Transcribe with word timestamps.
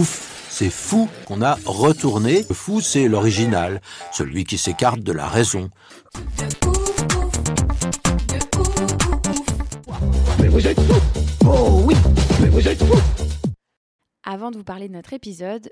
Ouf, 0.00 0.48
c'est 0.48 0.70
fou 0.70 1.10
qu'on 1.26 1.42
a 1.42 1.56
retourné. 1.66 2.42
Le 2.48 2.54
fou, 2.54 2.80
c'est 2.80 3.06
l'original, 3.06 3.82
celui 4.14 4.44
qui 4.44 4.56
s'écarte 4.56 5.00
de 5.00 5.12
la 5.12 5.28
raison. 5.28 5.68
Avant 14.24 14.50
de 14.50 14.56
vous 14.56 14.64
parler 14.64 14.88
de 14.88 14.94
notre 14.94 15.12
épisode, 15.12 15.70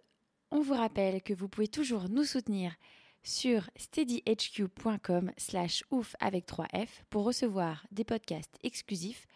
on 0.51 0.61
vous 0.61 0.75
rappelle 0.75 1.23
que 1.23 1.33
vous 1.33 1.49
pouvez 1.49 1.69
toujours 1.69 2.11
nous 2.11 2.25
soutenir 2.25 2.75
sur 3.23 3.71
steadyhq.com 3.77 5.33
slash 5.39 5.85
ouf 5.91 6.17
avec 6.21 6.47
3F 6.47 6.89
pour 7.09 7.25
recevoir 7.25 7.87
des 7.93 8.05
podcasts 8.05 8.59
exclusifs, 8.63 9.27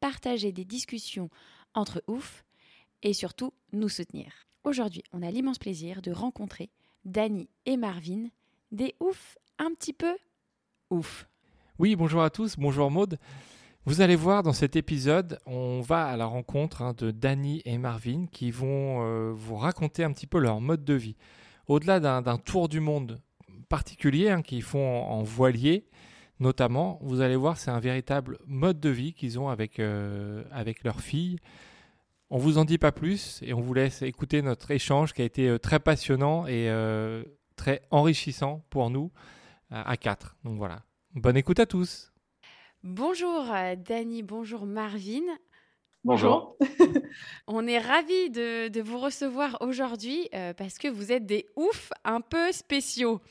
partager 0.00 0.52
des 0.52 0.66
discussions 0.66 1.30
entre 1.72 2.04
ouf 2.08 2.43
et 3.04 3.12
surtout 3.12 3.52
nous 3.72 3.88
soutenir. 3.88 4.32
Aujourd'hui, 4.64 5.04
on 5.12 5.22
a 5.22 5.30
l'immense 5.30 5.58
plaisir 5.58 6.02
de 6.02 6.10
rencontrer 6.10 6.70
Dany 7.04 7.48
et 7.66 7.76
Marvin, 7.76 8.28
des 8.72 8.94
ouf 8.98 9.38
un 9.58 9.72
petit 9.74 9.92
peu 9.92 10.16
ouf. 10.90 11.28
Oui, 11.78 11.94
bonjour 11.96 12.22
à 12.22 12.30
tous, 12.30 12.56
bonjour 12.56 12.90
Maude. 12.90 13.18
Vous 13.84 14.00
allez 14.00 14.16
voir 14.16 14.42
dans 14.42 14.54
cet 14.54 14.74
épisode, 14.76 15.38
on 15.44 15.82
va 15.82 16.06
à 16.06 16.16
la 16.16 16.24
rencontre 16.24 16.80
hein, 16.80 16.94
de 16.96 17.10
Dany 17.10 17.60
et 17.66 17.76
Marvin 17.76 18.24
qui 18.32 18.50
vont 18.50 19.02
euh, 19.02 19.32
vous 19.34 19.56
raconter 19.56 20.02
un 20.02 20.12
petit 20.12 20.26
peu 20.26 20.38
leur 20.38 20.62
mode 20.62 20.84
de 20.84 20.94
vie. 20.94 21.16
Au-delà 21.66 22.00
d'un 22.00 22.38
tour 22.38 22.68
du 22.68 22.80
monde 22.80 23.20
particulier 23.68 24.30
hein, 24.30 24.40
qu'ils 24.40 24.62
font 24.62 25.02
en, 25.04 25.18
en 25.18 25.22
voilier, 25.22 25.86
notamment, 26.40 26.98
vous 27.02 27.20
allez 27.20 27.36
voir, 27.36 27.58
c'est 27.58 27.70
un 27.70 27.80
véritable 27.80 28.38
mode 28.46 28.80
de 28.80 28.88
vie 28.88 29.12
qu'ils 29.12 29.38
ont 29.38 29.50
avec, 29.50 29.78
euh, 29.78 30.44
avec 30.50 30.84
leur 30.84 31.00
fille. 31.00 31.38
On 32.30 32.38
vous 32.38 32.58
en 32.58 32.64
dit 32.64 32.78
pas 32.78 32.92
plus 32.92 33.40
et 33.42 33.52
on 33.52 33.60
vous 33.60 33.74
laisse 33.74 34.02
écouter 34.02 34.42
notre 34.42 34.70
échange 34.70 35.12
qui 35.12 35.22
a 35.22 35.24
été 35.24 35.48
euh, 35.48 35.58
très 35.58 35.78
passionnant 35.78 36.46
et 36.46 36.70
euh, 36.70 37.22
très 37.56 37.82
enrichissant 37.90 38.64
pour 38.70 38.90
nous 38.90 39.12
euh, 39.72 39.82
à 39.84 39.96
quatre. 39.96 40.36
Donc 40.44 40.56
voilà. 40.56 40.82
Bonne 41.14 41.36
écoute 41.36 41.60
à 41.60 41.66
tous. 41.66 42.12
Bonjour 42.82 43.44
Dany, 43.78 44.22
bonjour 44.22 44.66
Marvin. 44.66 45.22
Bonjour. 46.04 46.58
On 47.46 47.66
est 47.66 47.78
ravis 47.78 48.28
de, 48.28 48.68
de 48.68 48.82
vous 48.82 48.98
recevoir 48.98 49.56
aujourd'hui 49.62 50.28
euh, 50.34 50.52
parce 50.52 50.76
que 50.76 50.86
vous 50.86 51.12
êtes 51.12 51.24
des 51.24 51.46
oufs 51.56 51.90
un 52.04 52.20
peu 52.20 52.52
spéciaux. 52.52 53.22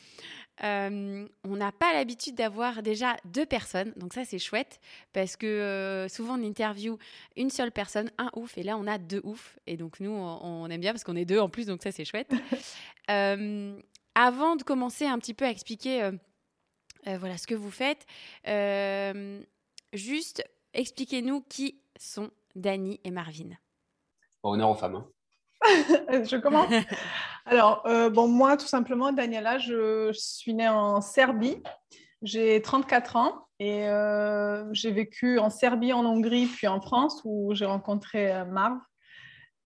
Euh, 0.63 1.27
on 1.43 1.55
n'a 1.55 1.71
pas 1.71 1.93
l'habitude 1.93 2.35
d'avoir 2.35 2.83
déjà 2.83 3.17
deux 3.25 3.45
personnes, 3.45 3.91
donc 3.95 4.13
ça 4.13 4.23
c'est 4.23 4.37
chouette 4.37 4.79
parce 5.11 5.35
que 5.35 5.47
euh, 5.47 6.07
souvent 6.07 6.37
on 6.37 6.43
interview 6.43 6.99
une 7.35 7.49
seule 7.49 7.71
personne, 7.71 8.11
un 8.19 8.29
ouf, 8.35 8.55
et 8.57 8.63
là 8.63 8.77
on 8.77 8.85
a 8.85 8.99
deux 8.99 9.21
oufs, 9.23 9.57
et 9.65 9.77
donc 9.77 9.99
nous 9.99 10.11
on, 10.11 10.39
on 10.43 10.69
aime 10.69 10.79
bien 10.79 10.91
parce 10.91 11.03
qu'on 11.03 11.15
est 11.15 11.25
deux 11.25 11.39
en 11.39 11.49
plus, 11.49 11.65
donc 11.65 11.81
ça 11.81 11.91
c'est 11.91 12.05
chouette. 12.05 12.31
Euh, 13.09 13.77
avant 14.15 14.55
de 14.55 14.63
commencer 14.63 15.05
un 15.05 15.19
petit 15.19 15.33
peu 15.33 15.43
à 15.43 15.49
expliquer 15.49 16.03
euh, 16.03 16.11
euh, 17.07 17.17
voilà 17.17 17.37
ce 17.37 17.47
que 17.47 17.55
vous 17.55 17.69
faites, 17.71 18.05
euh, 18.47 19.41
juste 19.91 20.41
expliquez-nous 20.73 21.41
qui 21.41 21.81
sont 21.99 22.31
Dany 22.55 23.01
et 23.03 23.11
Marvin. 23.11 23.49
Honneur 24.43 24.69
aux 24.69 24.75
femmes. 24.75 24.95
hein. 24.95 25.07
je 26.29 26.37
commence. 26.37 26.71
Alors, 27.45 27.83
euh, 27.85 28.09
bon, 28.09 28.27
moi, 28.27 28.57
tout 28.57 28.67
simplement, 28.67 29.11
Daniela, 29.11 29.57
je, 29.57 30.11
je 30.13 30.19
suis 30.19 30.53
née 30.53 30.69
en 30.69 31.01
Serbie. 31.01 31.61
J'ai 32.21 32.61
34 32.61 33.15
ans 33.17 33.47
et 33.59 33.87
euh, 33.87 34.65
j'ai 34.73 34.91
vécu 34.91 35.39
en 35.39 35.49
Serbie, 35.49 35.93
en 35.93 36.05
Hongrie, 36.05 36.45
puis 36.45 36.67
en 36.67 36.79
France 36.79 37.21
où 37.25 37.53
j'ai 37.53 37.65
rencontré 37.65 38.33
euh, 38.33 38.45
Marv. 38.45 38.77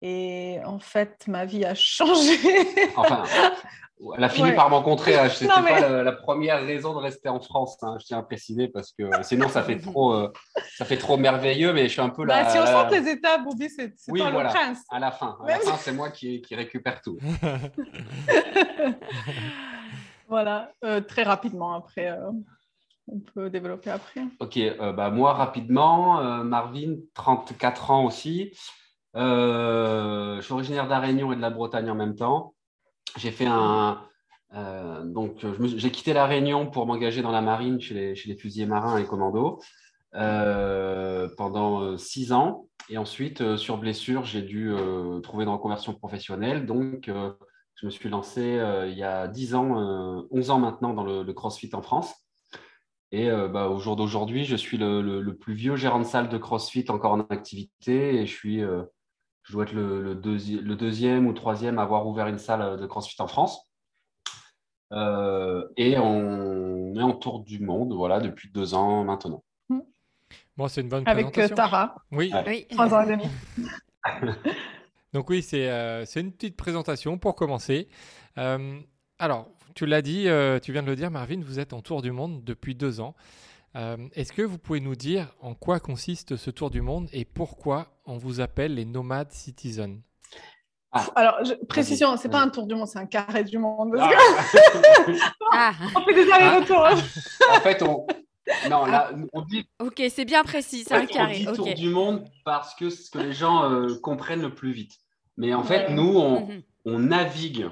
Et 0.03 0.59
en 0.65 0.79
fait, 0.79 1.25
ma 1.27 1.45
vie 1.47 1.65
a 1.65 1.75
changé. 1.75 2.37
Enfin, 2.97 3.25
elle 4.17 4.25
a 4.25 4.29
fini 4.29 4.51
Ouais. 4.51 4.55
par 4.55 4.69
me 4.69 4.75
rencontrer. 4.75 5.17
hein. 5.19 5.29
Mais- 5.41 5.47
pas 5.49 5.81
la, 5.81 6.03
la 6.03 6.12
première 6.12 6.61
raison 6.62 6.93
de 6.93 6.99
rester 6.99 7.31
en 7.31 7.41
France. 7.41 7.79
hein, 7.83 7.97
Je 7.99 8.05
tiens 8.05 8.19
à 8.19 8.23
préciser 8.23 8.69
parce 8.69 8.93
que 8.93 9.05
sinon 9.23 9.49
ça 9.49 9.62
fait 9.62 9.79
trop, 9.79 10.12
euh, 10.12 10.31
ça 10.77 10.84
fait 10.84 10.99
trop 10.99 11.17
merveilleux. 11.17 11.73
Mais 11.73 11.84
je 11.89 11.93
suis 11.93 12.01
un 12.03 12.11
peu 12.11 12.25
là. 12.27 12.45
Bah, 12.45 12.51
si 12.51 12.59
on 12.59 12.67
saute 12.67 12.91
les 12.93 13.09
étapes, 13.11 13.43
Bobby, 13.45 13.71
c'est 13.71 13.95
Oui, 14.09 14.21
toi 14.21 14.31
voilà. 14.31 14.51
le 14.51 14.55
prince. 14.55 14.84
À 14.91 14.99
la 14.99 15.11
fin. 15.11 15.39
À 15.43 15.47
la 15.49 15.55
Même- 15.57 15.62
fin, 15.67 15.77
c'est 15.79 15.93
moi 15.93 16.11
qui, 16.11 16.43
qui 16.43 16.55
récupère 16.55 17.01
tout. 17.01 17.17
Voilà, 20.28 20.73
Euh, 20.84 21.01
très 21.01 21.23
rapidement 21.23 21.75
après. 21.75 22.11
euh, 22.11 22.31
on 23.09 23.21
peut 23.21 23.49
développer 23.49 23.91
après. 23.91 24.23
Ok, 24.41 24.57
euh, 24.57 24.93
bah, 24.93 25.11
moi 25.11 25.33
rapidement, 25.34 26.21
euh, 26.21 26.43
Marvin, 26.43 26.97
34 27.15 27.93
ans 27.93 28.05
aussi. 28.05 28.53
Euh, 29.16 30.37
je 30.37 30.43
suis 30.43 30.53
originaire 30.53 30.87
de 30.87 31.32
et 31.32 31.37
de 31.37 31.41
la 31.41 31.50
Bretagne 31.50 31.91
en 31.91 31.94
même 31.94 32.15
temps. 32.15 32.54
J'ai 33.16 33.31
fait 33.31 33.47
un. 33.47 34.03
euh, 34.54 35.04
donc, 35.04 35.44
j'ai 35.77 35.91
quitté 35.91 36.12
la 36.12 36.27
Réunion 36.27 36.71
pour 36.71 36.87
m'engager 36.87 37.22
dans 37.22 37.31
la 37.31 37.41
marine 37.41 37.81
chez 37.81 37.94
les, 37.94 38.37
fusiliers 38.37 38.66
marins 38.66 38.99
et 38.99 39.06
commandos 39.06 39.60
euh, 40.15 41.28
pendant 41.37 41.97
six 41.97 42.32
ans. 42.32 42.69
Et 42.88 42.99
ensuite, 42.99 43.56
sur 43.56 43.78
blessure, 43.78 44.25
j'ai 44.25 44.43
dû 44.43 44.72
trouver 45.22 45.44
une 45.44 45.50
reconversion 45.50 45.94
professionnelle. 45.94 46.66
Donc, 46.66 47.10
je 47.75 47.87
me 47.87 47.91
suis 47.91 48.09
lancé 48.09 48.60
il 48.87 48.98
y 48.98 49.03
a 49.03 49.28
10 49.28 49.54
ans, 49.54 49.81
euh, 49.81 50.22
11 50.31 50.50
ans 50.50 50.59
maintenant 50.59 50.93
dans 50.93 51.04
le, 51.04 51.33
CrossFit 51.33 51.71
en 51.72 51.83
France. 51.83 52.15
Et 53.12 53.31
bah, 53.31 53.69
au 53.69 53.78
jour 53.78 53.97
d'aujourd'hui, 53.97 54.44
je 54.44 54.56
suis 54.56 54.77
le, 54.77 55.00
le- 55.00 55.37
plus 55.37 55.54
vieux 55.54 55.77
gérant 55.77 56.00
de 56.00 56.04
salle 56.04 56.28
de 56.28 56.38
CrossFit 56.38 56.84
encore 56.91 57.12
en 57.12 57.21
activité 57.21 58.16
et 58.16 58.27
je 58.27 58.33
suis, 58.33 58.62
je 59.47 59.53
dois 59.53 59.65
être 59.65 59.73
le, 59.73 60.03
le 60.03 60.15
deuxi- 60.15 60.61
le 60.61 60.77
deuxième 60.77 61.27
ou 61.27 61.33
troisième 61.33 61.79
à 61.79 61.83
avoir 61.83 62.07
ouvert 62.07 62.27
une 62.27 62.39
salle 62.39 62.79
de 62.79 62.87
CrossFit 62.87 63.21
en 63.21 63.27
France. 63.29 63.71
Euh, 64.93 65.67
et 65.77 65.99
on 65.99 66.95
est 66.95 67.03
en 67.03 67.12
tour 67.15 67.41
du 67.41 67.59
monde, 67.61 67.93
voilà, 67.93 68.21
depuis 68.21 68.51
deux 68.51 68.75
ans 68.75 69.03
maintenant. 69.05 69.43
Bon, 70.57 70.69
c'est 70.69 70.81
une 70.81 70.89
bonne 70.89 71.03
Avec 71.07 71.27
euh, 71.27 71.31
présentation. 71.31 71.57
Tara, 71.57 71.95
Oui. 72.12 72.33
Trois 72.71 72.95
ans 72.95 73.03
et 73.03 73.11
demi. 73.17 73.25
Donc 75.12 75.29
oui, 75.31 75.43
c'est 75.43 75.69
euh, 75.71 76.05
une 76.17 76.33
petite 76.33 76.57
présentation 76.57 77.19
pour 77.19 77.34
commencer. 77.34 77.89
Euh, 78.39 78.78
alors, 79.19 79.49
tu 79.75 79.87
l'as 79.87 80.03
dit, 80.03 80.28
euh, 80.28 80.59
tu 80.59 80.73
viens 80.73 80.83
de 80.83 80.87
le 80.89 80.97
dire, 80.97 81.11
Marvin, 81.11 81.41
vous 81.45 81.59
êtes 81.61 81.73
en 81.73 81.83
tour 81.83 82.01
du 82.03 82.11
monde 82.13 82.43
depuis 82.45 82.75
deux 82.75 83.01
ans. 83.01 83.15
Euh, 83.77 83.97
Est-ce 84.15 84.33
que 84.33 84.43
vous 84.43 84.59
pouvez 84.59 84.81
nous 84.81 84.97
dire 84.97 85.34
en 85.41 85.55
quoi 85.55 85.81
consiste 85.81 86.37
ce 86.37 86.51
tour 86.51 86.71
du 86.71 86.81
monde 86.81 87.09
et 87.13 87.25
pourquoi 87.25 87.89
on 88.06 88.17
vous 88.19 88.41
appelle 88.41 88.75
les 88.75 88.84
nomades 88.84 89.33
citizens 89.33 89.99
Alors, 91.15 91.44
je- 91.44 91.55
précision, 91.67 92.17
c'est 92.17 92.28
pas 92.31 92.41
un 92.41 92.49
tour 92.49 92.67
du 92.67 92.75
monde, 92.75 92.87
c'est 92.89 92.99
un 92.99 93.06
carré 93.06 93.44
du 93.44 93.59
monde. 93.59 93.93
que 93.93 93.99
Ah, 95.53 95.72
On 95.94 96.00
fait 96.03 96.15
des 96.15 96.31
allers-retours. 96.31 96.87
en 97.50 97.61
fait, 97.61 97.83
on, 97.83 98.06
non, 98.71 98.87
là, 98.87 99.11
on 99.33 99.43
dit, 99.43 99.69
ok, 99.81 100.03
c'est 100.11 100.25
bien 100.25 100.43
précis, 100.43 100.84
c'est 100.87 100.95
un 100.95 101.03
on 101.03 101.06
carré. 101.06 101.39
dit 101.39 101.45
tour 101.47 101.75
du 101.75 101.89
monde 101.91 102.25
parce 102.45 102.75
que 102.75 102.89
c'est 102.91 103.03
ce 103.05 103.11
que 103.11 103.19
les 103.19 103.33
gens 103.33 103.71
euh, 103.71 103.99
comprennent 104.03 104.43
le 104.43 104.55
plus 104.55 104.72
vite. 104.72 104.93
Mais 105.36 105.53
en 105.53 105.63
fait, 105.65 105.89
Ouais. 105.89 105.95
nous, 105.95 106.16
on, 106.16 106.47
Mhm. 106.47 106.63
on 106.86 106.98
navigue 107.01 107.69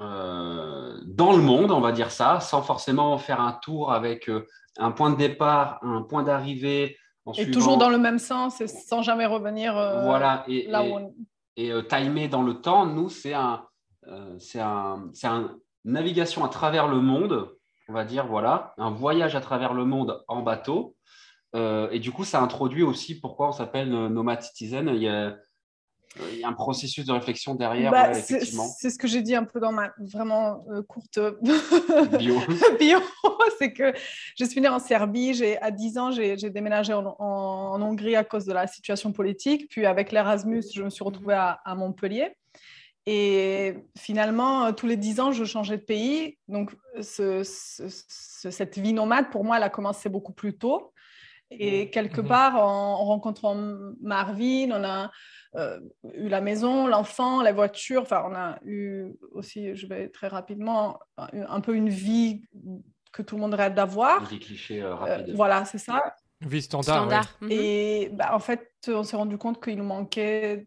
euh, 0.00 0.98
dans 1.04 1.32
le 1.32 1.42
monde, 1.42 1.70
on 1.70 1.80
va 1.80 1.92
dire 1.92 2.10
ça, 2.10 2.40
sans 2.40 2.62
forcément 2.62 3.18
faire 3.18 3.40
un 3.40 3.52
tour 3.52 3.92
avec 3.92 4.28
euh, 4.28 4.46
un 4.78 4.90
point 4.90 5.10
de 5.10 5.16
départ, 5.16 5.78
un 5.82 6.02
point 6.02 6.22
d'arrivée. 6.22 6.96
En 7.24 7.32
Et 7.32 7.44
suivant- 7.44 7.52
toujours 7.52 7.76
dans 7.78 7.88
le 7.88 7.98
même 7.98 8.18
sens, 8.18 8.60
et 8.60 8.66
sans 8.66 9.02
jamais 9.02 9.26
revenir 9.26 9.76
euh, 9.76 10.02
Voilà, 10.04 10.44
et, 10.48 10.66
là 10.68 10.84
et- 10.84 10.90
où 10.90 10.94
on... 10.96 11.14
et, 11.56 11.70
euh, 11.72 11.82
timer 11.82 12.28
dans 12.28 12.42
le 12.42 12.54
temps, 12.60 12.86
nous, 12.86 13.08
c'est 13.08 13.34
un, 13.34 13.64
euh, 14.08 14.36
c'est 14.38 14.60
un, 14.60 15.08
c'est 15.12 15.28
un 15.28 15.56
navigation 15.84 16.44
à 16.44 16.48
travers 16.48 16.88
le 16.88 17.00
monde, 17.00 17.50
on 17.88 17.92
va 17.92 18.04
dire, 18.04 18.26
voilà, 18.26 18.74
un 18.78 18.90
voyage 18.90 19.34
à 19.36 19.40
travers 19.40 19.72
le 19.74 19.84
monde 19.84 20.22
en 20.28 20.42
bateau. 20.42 20.96
Et 21.54 21.98
du 21.98 22.12
coup, 22.12 22.24
ça 22.24 22.40
introduit 22.40 22.82
aussi 22.82 23.20
pourquoi 23.20 23.48
on 23.48 23.52
s'appelle 23.52 23.90
Nomad 23.90 24.40
Citizen. 24.40 24.88
Il 24.94 25.02
y 25.02 25.08
a, 25.08 25.36
il 26.32 26.40
y 26.40 26.44
a 26.44 26.48
un 26.48 26.52
processus 26.52 27.04
de 27.06 27.12
réflexion 27.12 27.54
derrière, 27.54 27.90
Bah, 27.90 28.08
ouais, 28.08 28.14
c'est 28.14 28.34
effectivement. 28.36 28.66
c'est 28.78 28.90
ce 28.90 28.98
que 28.98 29.06
j'ai 29.08 29.22
dit 29.22 29.34
un 29.34 29.44
peu 29.44 29.60
dans 29.60 29.72
ma 29.72 29.92
vraiment 29.98 30.64
euh, 30.70 30.82
courte 30.82 31.18
Bio. 32.18 32.36
bio, 32.78 32.98
c'est 33.58 33.72
que 33.72 33.92
je 34.38 34.44
suis 34.44 34.60
née 34.60 34.68
en 34.68 34.78
Serbie, 34.78 35.34
j'ai, 35.34 35.58
à 35.60 35.70
10 35.70 35.98
ans, 35.98 36.10
j'ai 36.10 36.36
déménagé 36.50 36.92
en, 36.92 37.06
en- 37.06 37.14
en 37.18 37.82
Hongrie 37.82 38.16
à 38.16 38.24
cause 38.24 38.44
de 38.44 38.52
la 38.52 38.66
situation 38.66 39.12
politique, 39.12 39.68
puis 39.70 39.86
avec 39.86 40.12
l'Erasmus, 40.12 40.62
je 40.74 40.82
me 40.82 40.90
suis 40.90 41.04
retrouvée 41.04 41.34
à, 41.34 41.60
à 41.64 41.74
Montpellier. 41.74 42.32
Et 43.04 43.74
finalement, 43.98 44.66
euh, 44.66 44.72
tous 44.72 44.86
les 44.86 44.96
10 44.96 45.18
ans, 45.18 45.32
je 45.32 45.44
changeais 45.44 45.76
de 45.76 45.82
pays. 45.82 46.38
Donc, 46.46 46.70
ce- 47.00 47.42
ce- 47.42 47.88
ce- 47.88 48.50
cette 48.50 48.78
vie 48.78 48.92
nomade, 48.92 49.28
pour 49.30 49.44
moi, 49.44 49.56
elle 49.56 49.64
a 49.64 49.70
commencé 49.70 50.08
beaucoup 50.08 50.32
plus 50.32 50.56
tôt. 50.56 50.91
Et 51.58 51.90
quelque 51.90 52.20
Mhm. 52.20 52.28
part, 52.28 52.56
en, 52.56 52.94
en 53.00 53.04
rencontrant 53.04 53.54
Marvin, 54.00 54.70
on 54.72 54.84
a 54.84 55.10
euh, 55.56 55.78
eu 56.14 56.28
la 56.28 56.40
maison, 56.40 56.86
l'enfant, 56.86 57.42
la 57.42 57.52
voiture. 57.52 58.02
Enfin, 58.02 58.24
on 58.28 58.34
a 58.34 58.58
eu 58.64 59.06
aussi, 59.32 59.74
je 59.76 59.86
vais 59.86 60.08
très 60.08 60.28
rapidement, 60.28 60.98
un, 61.18 61.60
peu 61.60 61.74
une 61.74 61.90
vie 61.90 62.42
que 63.12 63.20
tout 63.22 63.34
le 63.36 63.42
monde 63.42 63.54
rêve 63.54 63.74
d'avoir. 63.74 64.26
Des 64.28 64.38
clichés 64.38 64.80
euh, 64.82 64.92
Euh, 64.92 64.94
rapides. 64.94 65.34
voilà, 65.34 65.64
c'est 65.66 65.76
ça. 65.78 66.14
Vie 66.40 66.62
standard. 66.62 67.06
ouais. 67.08 67.46
Mhm. 67.46 67.48
Et 67.52 68.08
bah, 68.14 68.30
en 68.34 68.38
fait, 68.38 68.66
on 68.88 69.02
s'est 69.04 69.16
rendu 69.16 69.36
compte 69.36 69.62
qu'il 69.62 69.76
nous 69.76 69.84
manquait 69.84 70.66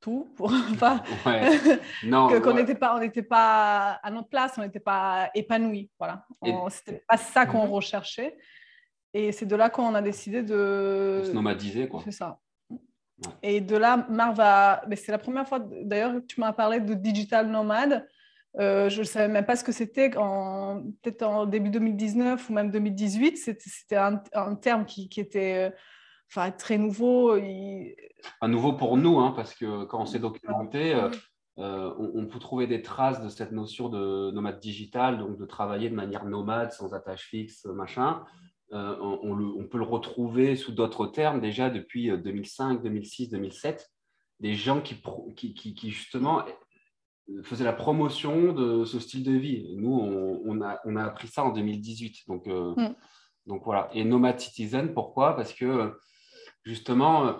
tout 0.00 0.28
pour 0.36 0.48
pas 0.80 1.02
Ouais. 1.24 1.48
Non, 2.04 2.28
qu'on 2.28 2.48
ouais. 2.48 2.54
n'était 2.54 2.74
pas 2.74 2.96
on 2.96 3.00
n'était 3.00 3.22
pas 3.22 3.92
à 4.02 4.10
notre 4.10 4.28
place 4.28 4.52
on 4.58 4.60
n'était 4.62 4.78
pas 4.80 5.30
épanoui 5.34 5.90
voilà 5.98 6.26
c'était 6.70 7.02
pas 7.08 7.16
ça 7.16 7.46
qu'on 7.46 7.64
Mhm. 7.66 7.70
recherchait 7.72 8.36
et 9.18 9.32
c'est 9.32 9.46
de 9.46 9.56
là 9.56 9.70
qu'on 9.70 9.94
a 9.94 10.02
décidé 10.02 10.42
de 10.42 11.20
On 11.22 11.26
se 11.26 11.32
nomadisait, 11.32 11.88
quoi. 11.88 12.00
c'est 12.04 12.12
ça. 12.12 12.38
Et 13.42 13.60
de 13.62 13.76
là 13.76 14.06
Marv 14.10 14.38
a 14.40 14.82
mais 14.88 14.96
c'est 14.96 15.10
la 15.12 15.18
première 15.18 15.48
fois 15.48 15.58
d'ailleurs 15.82 16.14
que 16.14 16.26
tu 16.26 16.38
m'as 16.40 16.52
parlé 16.52 16.80
de 16.80 16.94
digital 16.94 17.48
nomade. 17.48 18.06
Euh, 18.58 18.88
je 18.88 19.00
ne 19.00 19.04
savais 19.04 19.28
même 19.28 19.44
pas 19.44 19.56
ce 19.56 19.64
que 19.64 19.72
c'était 19.72 20.16
en 20.16 20.82
peut-être 21.02 21.22
en 21.22 21.46
début 21.46 21.70
2019 21.70 22.48
ou 22.48 22.52
même 22.54 22.70
2018 22.70 23.36
c'était 23.36 23.96
un, 23.96 24.22
un 24.34 24.54
terme 24.54 24.84
qui, 24.86 25.08
qui 25.08 25.20
était 25.20 25.68
euh, 25.70 25.76
enfin 26.30 26.50
très 26.50 26.76
nouveau. 26.78 27.36
Il- 27.36 27.94
à 28.40 28.48
nouveau 28.48 28.72
pour 28.74 28.96
nous, 28.96 29.18
hein, 29.20 29.32
parce 29.36 29.54
que 29.54 29.84
quand 29.84 30.00
on 30.02 30.06
s'est 30.06 30.18
documenté, 30.18 30.94
euh, 30.94 31.10
on, 31.98 32.10
on 32.22 32.26
peut 32.26 32.38
trouver 32.38 32.66
des 32.66 32.82
traces 32.82 33.22
de 33.22 33.28
cette 33.28 33.52
notion 33.52 33.88
de 33.88 34.30
nomade 34.32 34.58
digital, 34.58 35.18
donc 35.18 35.36
de 35.38 35.44
travailler 35.46 35.88
de 35.90 35.94
manière 35.94 36.24
nomade, 36.24 36.72
sans 36.72 36.92
attache 36.92 37.24
fixe, 37.28 37.64
machin. 37.66 38.24
Euh, 38.72 38.96
on, 39.00 39.20
on 39.22 39.34
le- 39.34 39.46
on 39.56 39.64
peut 39.68 39.78
le 39.78 39.84
retrouver 39.84 40.56
sous 40.56 40.72
d'autres 40.72 41.06
termes 41.06 41.40
déjà 41.40 41.70
depuis 41.70 42.10
euh, 42.10 42.16
2005, 42.16 42.82
2006, 42.82 43.28
2007. 43.30 43.88
Des 44.40 44.54
gens 44.54 44.80
qui, 44.80 44.94
pro- 44.94 45.32
qui, 45.36 45.54
qui- 45.54 45.74
qui, 45.74 45.90
justement 45.90 46.40
euh, 47.28 47.42
faisaient 47.42 47.64
la 47.64 47.72
promotion 47.72 48.52
de 48.52 48.84
ce 48.84 48.98
style 48.98 49.22
de 49.24 49.32
vie. 49.32 49.74
Nous, 49.76 49.92
on, 49.92 50.42
on 50.44 50.60
a, 50.62 50.80
on 50.84 50.96
a 50.96 51.04
appris 51.04 51.28
ça 51.28 51.44
en 51.44 51.50
2018. 51.50 52.26
Donc, 52.28 52.46
euh, 52.48 52.74
Mm. 52.76 52.94
donc 53.46 53.62
voilà. 53.64 53.88
Et 53.94 54.04
Nomad 54.04 54.38
Citizen, 54.40 54.92
pourquoi? 54.92 55.36
Parce 55.36 55.52
que 55.52 55.92
justement, 56.64 57.36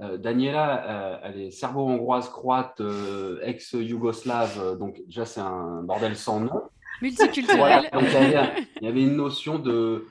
euh, 0.00 0.16
Daniela, 0.16 0.84
euh, 0.88 1.20
elle 1.24 1.40
est 1.40 1.50
serbo-hongroise, 1.50 2.30
croate, 2.30 2.80
euh, 2.80 3.38
ex-yougoslave. 3.42 4.78
donc 4.78 5.00
déjà, 5.06 5.26
c'est 5.26 5.40
un 5.42 5.82
bordel 5.82 6.16
sans 6.16 6.40
nom. 6.40 6.62
Multiculturel. 7.02 7.58
Voilà, 7.58 7.90
donc 7.90 8.02
il 8.04 8.12
y, 8.12 8.16
avait, 8.16 8.66
il 8.80 8.84
y 8.84 8.88
avait 8.88 9.02
une 9.02 9.16
notion 9.16 9.58
de, 9.58 10.06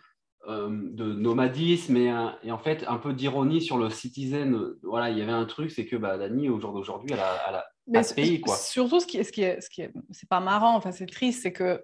de 0.47 1.13
nomadisme 1.13 1.97
et, 1.97 2.09
un- 2.09 2.35
et 2.43 2.51
en 2.51 2.57
fait 2.57 2.83
un 2.87 2.97
peu 2.97 3.13
d'ironie 3.13 3.61
sur 3.61 3.77
le 3.77 3.89
citizen. 3.89 4.57
Voilà, 4.83 5.09
il 5.09 5.17
y 5.17 5.21
avait 5.21 5.31
un 5.31 5.45
truc, 5.45 5.69
c'est 5.71 5.85
que 5.85 5.95
bah, 5.95 6.17
Dani, 6.17 6.49
au 6.49 6.59
jour 6.59 6.73
d'aujourd'hui, 6.73 7.09
elle 7.13 7.19
a, 7.19 7.37
elle 7.49 7.55
a 7.55 7.65
Mais 7.87 8.03
ce 8.03 8.13
pays, 8.13 8.39
quoi. 8.41 8.55
Surtout, 8.55 8.99
ce 8.99 9.05
qui 9.05 9.17
est, 9.17 9.23
ce 9.23 9.31
qui 9.31 9.41
est, 9.43 9.61
ce 9.61 9.69
qui 9.69 9.81
est, 9.81 9.91
c'est 10.11 10.29
pas 10.29 10.39
marrant, 10.39 10.75
enfin 10.75 10.91
c'est 10.91 11.05
triste, 11.07 11.43
c'est 11.43 11.51
que 11.51 11.83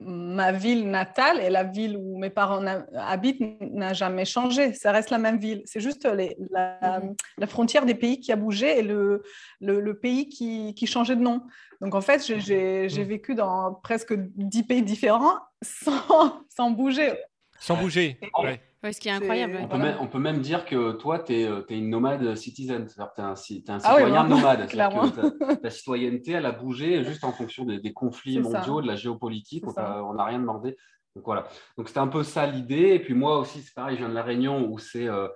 ma 0.00 0.50
ville 0.50 0.90
natale 0.90 1.38
et 1.40 1.48
la 1.48 1.62
ville 1.62 1.96
où 1.96 2.18
mes 2.18 2.28
parents 2.28 2.64
habitent 2.96 3.40
n'a 3.60 3.92
jamais 3.94 4.24
changé. 4.24 4.72
Ça 4.74 4.90
reste 4.90 5.10
la 5.10 5.18
même 5.18 5.38
ville. 5.38 5.62
C'est 5.64 5.78
juste 5.80 6.04
les- 6.06 6.36
la, 6.50 6.98
Mhm. 7.00 7.14
la 7.38 7.46
frontière 7.46 7.86
des 7.86 7.94
pays 7.94 8.18
qui 8.18 8.32
a 8.32 8.36
bougé 8.36 8.80
et 8.80 8.82
le, 8.82 9.22
le, 9.60 9.78
le 9.80 9.98
pays 9.98 10.28
qui, 10.28 10.74
qui 10.74 10.86
changeait 10.88 11.14
de 11.14 11.20
nom. 11.22 11.42
Donc 11.80 11.94
en 11.94 12.00
fait, 12.00 12.20
j'ai- 12.26 12.88
Mhm. 12.88 13.02
vécu 13.04 13.34
dans 13.36 13.74
presque 13.74 14.12
dix 14.16 14.64
pays 14.64 14.82
différents 14.82 15.38
sans, 15.62 16.42
sans 16.48 16.70
bouger. 16.72 17.12
Sans 17.62 17.76
bouger. 17.76 18.18
Ouais. 18.42 18.60
Ouais, 18.82 18.92
ce 18.92 19.00
qui 19.00 19.08
est 19.08 19.12
C'est- 19.12 19.18
incroyable. 19.18 19.58
On 19.60 19.68
peut, 19.68 19.76
Voilà. 19.76 19.84
même, 19.92 19.96
on 20.00 20.06
peut 20.08 20.18
même 20.18 20.40
dire 20.40 20.64
que 20.64 20.92
toi, 20.92 21.20
tu 21.20 21.34
es, 21.34 21.48
une 21.70 21.88
nomade 21.88 22.34
citizen, 22.34 22.88
c'est-à-dire 22.88 23.12
que 23.12 23.14
tu 23.14 23.20
es 23.20 23.24
un, 23.24 23.34
t'es 23.62 23.70
un 23.70 23.78
Ah 23.84 23.94
ouais, 23.94 24.00
citoyen 24.02 24.24
nomade. 24.26 24.66
Clairement. 24.68 25.08
que 25.10 25.44
ta, 25.46 25.56
ta 25.56 25.70
citoyenneté, 25.70 26.32
elle 26.32 26.46
a 26.46 26.50
bougé 26.52 27.04
juste 27.04 27.22
en 27.22 27.30
fonction 27.32 27.64
des, 27.64 27.78
des 27.78 27.92
conflits 27.92 28.34
ça. 28.34 28.40
mondiaux, 28.58 28.82
de 28.82 28.88
la 28.88 28.96
géopolitique, 28.96 29.64
C'est 29.72 29.80
on 29.80 30.14
n'a 30.14 30.24
rien 30.24 30.40
demandé. 30.40 30.76
Donc 31.14 31.24
voilà. 31.26 31.44
Donc 31.78 31.86
c'était 31.88 32.00
un 32.00 32.08
peu 32.08 32.24
ça 32.24 32.46
l'idée. 32.46 32.94
Et 32.94 32.98
puis 32.98 33.14
moi 33.14 33.38
aussi, 33.38 33.60
c'est 33.62 33.74
pareil, 33.74 33.94
je 33.96 34.00
viens 34.00 34.08
de 34.08 34.14
La 34.14 34.22
Réunion 34.24 34.66
où 34.68 34.78
c'est 34.80 35.06
euh, 35.06 35.28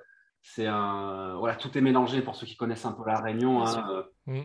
c'est 0.42 0.66
un. 0.66 1.36
Voilà, 1.38 1.54
tout 1.54 1.76
est 1.78 1.80
mélangé 1.80 2.22
pour 2.22 2.34
ceux 2.34 2.46
qui 2.46 2.56
connaissent 2.56 2.86
un 2.86 2.92
peu 2.92 3.02
La 3.06 3.20
Réunion. 3.20 3.64
Hein, 3.64 3.86
euh, 3.92 4.02
Mm. 4.28 4.40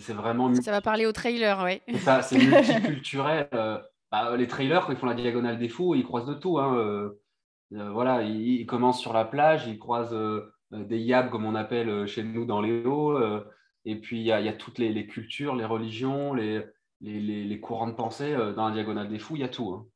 c'est 0.00 0.12
vraiment 0.12 0.52
Ça 0.56 0.72
va 0.72 0.80
parler 0.80 1.06
au 1.06 1.12
trailer, 1.12 1.62
ouais. 1.62 1.82
c'est 1.86 1.98
ça, 1.98 2.20
c'est 2.22 2.36
multiculturel. 2.38 3.48
euh, 3.54 3.78
bah, 4.10 4.36
les 4.36 4.46
trailers, 4.46 4.86
quand 4.86 4.92
ils 4.92 4.98
font 4.98 5.06
la 5.06 5.14
diagonale 5.14 5.58
des 5.58 5.68
fous, 5.68 5.94
ils 5.94 6.04
croisent 6.04 6.26
de 6.26 6.34
tout. 6.34 6.58
hein, 6.58 6.76
euh, 6.76 7.10
euh, 7.74 7.90
voilà, 7.90 8.22
ils, 8.22 8.60
ils 8.60 8.66
commencent 8.66 9.00
sur 9.00 9.12
la 9.12 9.24
plage, 9.24 9.66
ils 9.66 9.78
croisent 9.78 10.14
euh, 10.14 10.52
des 10.72 10.98
yabs, 10.98 11.30
comme 11.30 11.44
on 11.44 11.54
appelle 11.54 12.06
chez 12.06 12.22
nous 12.22 12.44
dans 12.46 12.60
les 12.60 12.84
hauts. 12.84 13.16
euh, 13.16 13.44
et 13.84 13.96
puis, 13.96 14.18
il 14.20 14.24
y 14.24 14.32
a, 14.32 14.40
il 14.40 14.46
y 14.46 14.48
a 14.48 14.52
toutes 14.54 14.78
les, 14.78 14.92
les 14.92 15.06
cultures, 15.06 15.54
les 15.56 15.64
religions, 15.64 16.34
les, 16.34 16.62
les, 17.00 17.20
les- 17.20 17.44
les 17.44 17.60
courants 17.60 17.86
de 17.86 17.92
pensée. 17.94 18.34
dans 18.56 18.68
la 18.68 18.74
diagonale 18.74 19.08
des 19.08 19.18
fous, 19.18 19.36
il 19.36 19.40
y 19.40 19.44
a 19.44 19.48
tout. 19.48 19.70
hein. 19.72 19.86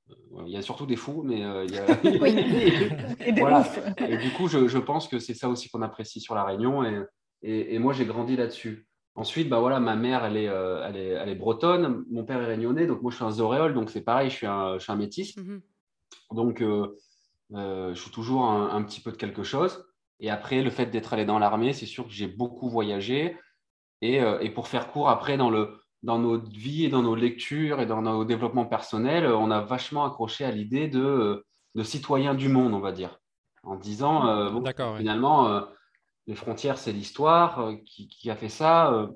Il 0.46 0.52
y 0.52 0.56
a 0.56 0.62
surtout 0.62 0.86
des 0.86 0.96
fous, 0.96 1.22
mais 1.24 1.40
il 1.40 1.74
y 1.74 1.78
a. 1.78 1.86
Et 3.26 3.32
des 3.32 3.40
Voilà. 3.40 3.64
Et 4.08 4.16
du 4.18 4.30
coup, 4.30 4.48
je, 4.48 4.66
je 4.68 4.78
pense 4.78 5.08
que 5.08 5.18
c'est 5.18 5.34
ça 5.34 5.48
aussi 5.48 5.68
qu'on 5.68 5.82
apprécie 5.82 6.20
sur 6.20 6.34
La 6.34 6.44
Réunion. 6.44 6.84
Et, 6.84 7.02
et, 7.42 7.74
et 7.74 7.78
moi, 7.78 7.92
j'ai 7.92 8.06
grandi 8.06 8.36
là-dessus. 8.36 8.86
Ensuite, 9.14 9.48
bah 9.50 9.60
voilà, 9.60 9.78
ma 9.78 9.94
mère, 9.94 10.24
elle 10.24 10.38
est, 10.38 10.48
euh, 10.48 10.86
elle, 10.86 10.96
est, 10.96 11.08
elle 11.08 11.28
est 11.28 11.34
bretonne. 11.34 12.04
Mon 12.10 12.24
père 12.24 12.40
est 12.40 12.46
réunionnais. 12.46 12.86
Donc, 12.86 13.02
moi, 13.02 13.10
je 13.10 13.16
suis 13.16 13.24
un 13.24 13.30
zoréole. 13.30 13.74
Donc, 13.74 13.90
c'est 13.90 14.00
pareil, 14.00 14.30
je 14.30 14.36
suis 14.36 14.46
un, 14.46 14.78
je 14.78 14.82
suis 14.82 14.92
un 14.92 14.96
métis. 14.96 15.36
Mhm. 15.36 15.60
Donc, 16.30 16.62
euh, 16.62 16.96
euh, 17.54 17.94
je 17.94 18.00
suis 18.00 18.10
toujours 18.10 18.44
un, 18.44 18.70
un 18.70 18.82
petit 18.82 19.00
peu 19.02 19.12
de 19.12 19.16
quelque 19.16 19.42
chose. 19.42 19.84
Et 20.18 20.30
après, 20.30 20.62
le 20.62 20.70
fait 20.70 20.86
d'être 20.86 21.12
allé 21.12 21.26
dans 21.26 21.38
l'armée, 21.38 21.74
c'est 21.74 21.86
sûr 21.86 22.04
que 22.04 22.12
j'ai 22.12 22.26
beaucoup 22.26 22.70
voyagé. 22.70 23.36
Et, 24.00 24.16
et 24.16 24.50
pour 24.50 24.66
faire 24.66 24.90
court, 24.90 25.08
après, 25.08 25.36
dans, 25.36 25.50
le, 25.50 25.78
dans 26.02 26.18
notre 26.18 26.50
vie 26.50 26.84
et 26.84 26.88
dans 26.88 27.02
nos 27.02 27.14
lectures 27.14 27.80
et 27.80 27.86
dans 27.86 28.02
nos 28.02 28.24
développements 28.24 28.66
personnels, 28.66 29.26
on 29.26 29.50
a 29.50 29.60
vachement 29.60 30.04
accroché 30.04 30.44
à 30.44 30.50
l'idée 30.50 30.88
de, 30.88 31.44
de 31.76 31.82
citoyen 31.82 32.34
du 32.34 32.48
monde, 32.48 32.74
on 32.74 32.80
va 32.80 32.90
dire. 32.92 33.20
En 33.62 33.76
disant, 33.76 34.50
bon, 34.50 34.60
ouais. 35.44 35.62
Les 36.26 36.34
frontières, 36.34 36.78
c'est 36.78 36.92
l'histoire 36.92 37.60
euh, 37.60 37.74
qui, 37.86 38.08
qui 38.08 38.30
a 38.30 38.36
fait 38.36 38.48
ça. 38.48 38.92
euh, 38.92 39.06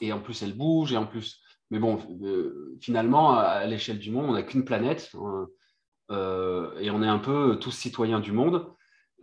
et 0.00 0.12
en 0.12 0.20
plus, 0.20 0.42
elle 0.42 0.56
bouge. 0.56 0.92
Et 0.92 0.96
en 0.96 1.06
plus, 1.06 1.40
mais 1.70 1.78
bon, 1.78 1.98
euh, 2.22 2.76
finalement, 2.80 3.32
à, 3.38 3.64
l'échelle 3.66 3.98
du 3.98 4.10
monde, 4.10 4.26
on 4.30 4.32
n'a 4.32 4.42
qu'une 4.42 4.64
planète. 4.64 5.10
euh, 5.14 5.46
euh, 6.10 6.78
et 6.80 6.90
on 6.90 7.02
est 7.02 7.08
un 7.08 7.18
peu 7.18 7.58
tous 7.60 7.70
citoyens 7.70 8.20
du 8.20 8.32
monde. 8.32 8.66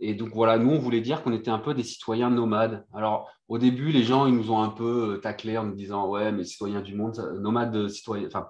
Et 0.00 0.14
donc 0.14 0.30
voilà, 0.34 0.58
nous, 0.58 0.70
on 0.70 0.78
voulait 0.78 1.00
dire 1.00 1.22
qu'on 1.22 1.32
était 1.32 1.50
un 1.50 1.60
peu 1.60 1.74
des 1.74 1.84
citoyens 1.84 2.28
nomades. 2.30 2.84
Alors, 2.92 3.30
au 3.48 3.58
début, 3.58 3.92
les 3.92 4.02
gens, 4.02 4.26
ils 4.26 4.34
nous 4.34 4.50
ont 4.50 4.60
un 4.62 4.70
peu 4.70 5.20
taclés 5.22 5.58
en 5.58 5.64
nous 5.64 5.74
disant, 5.74 6.08
ouais, 6.08 6.32
mais 6.32 6.42
citoyens 6.44 6.80
du 6.80 6.94
monde, 6.96 7.14
ça- 7.14 7.30
nomade, 7.34 7.76
euh, 7.76 7.88
citoyen, 7.88 8.26
enfin, 8.26 8.48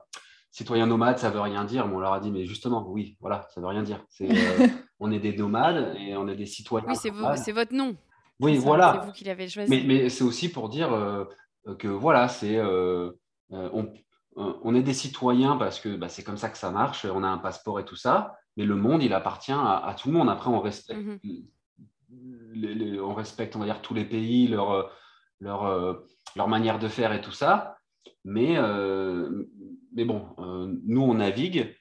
citoyen 0.50 0.86
nomade, 0.86 1.18
ça 1.18 1.28
veut 1.28 1.40
rien 1.40 1.64
dire. 1.64 1.86
Mais 1.86 1.94
on 1.94 2.00
leur 2.00 2.14
a 2.14 2.20
dit, 2.20 2.30
mais 2.30 2.46
justement, 2.46 2.86
oui, 2.88 3.18
voilà, 3.20 3.46
ça 3.54 3.60
veut 3.60 3.66
rien 3.66 3.82
dire. 3.82 4.02
Euh, 4.22 4.26
on 5.00 5.10
est 5.12 5.18
des 5.18 5.36
nomades 5.36 5.94
et 5.98 6.16
on 6.16 6.26
est 6.28 6.36
des 6.36 6.46
citoyens. 6.46 6.86
Oui, 6.88 7.10
nomades. 7.10 7.36
c'est 7.38 7.52
votre 7.52 7.74
nom. 7.74 7.94
Oui, 8.42 8.56
ça, 8.56 8.62
voilà. 8.62 8.98
C'est 9.00 9.06
vous 9.06 9.12
qui 9.12 9.24
l'avez 9.24 9.48
choisi. 9.48 9.70
Mais, 9.70 9.82
mais 9.86 10.08
c'est 10.08 10.24
aussi 10.24 10.50
pour 10.50 10.68
dire 10.68 10.92
euh, 10.92 11.24
que 11.78 11.88
voilà, 11.88 12.28
c'est 12.28 12.56
euh, 12.58 13.10
euh, 13.52 13.70
on, 13.72 13.84
euh, 14.38 14.52
on 14.62 14.74
est 14.74 14.82
des 14.82 14.94
citoyens 14.94 15.56
parce 15.56 15.80
que 15.80 15.94
bah, 15.96 16.08
c'est 16.08 16.22
comme 16.24 16.36
ça 16.36 16.48
que 16.50 16.58
ça 16.58 16.70
marche. 16.70 17.04
On 17.04 17.22
a 17.22 17.28
un 17.28 17.38
passeport 17.38 17.78
et 17.80 17.84
tout 17.84 17.96
ça, 17.96 18.34
mais 18.56 18.64
le 18.64 18.74
monde, 18.76 19.02
il 19.02 19.12
appartient 19.12 19.52
à, 19.52 19.76
à 19.86 19.94
tout 19.94 20.08
le 20.10 20.14
monde. 20.18 20.28
Après, 20.28 20.50
on 20.50 20.60
respecte, 20.60 21.00
Mhm. 21.00 21.18
les- 22.54 22.74
les- 22.74 23.00
on 23.00 23.14
respecte, 23.14 23.56
on 23.56 23.60
va 23.60 23.64
dire, 23.66 23.80
tous 23.82 23.94
les 23.94 24.04
pays, 24.04 24.46
leur, 24.48 24.70
euh, 24.72 24.82
leur, 25.40 25.64
euh, 25.64 25.94
leur 26.36 26.48
manière 26.48 26.78
de 26.78 26.88
faire 26.88 27.12
et 27.12 27.20
tout 27.20 27.32
ça. 27.32 27.76
Mais, 28.24 28.56
euh, 28.56 29.44
mais 29.94 30.04
bon, 30.04 30.26
euh, 30.38 30.72
nous, 30.86 31.02
on 31.02 31.14
navigue. 31.14 31.74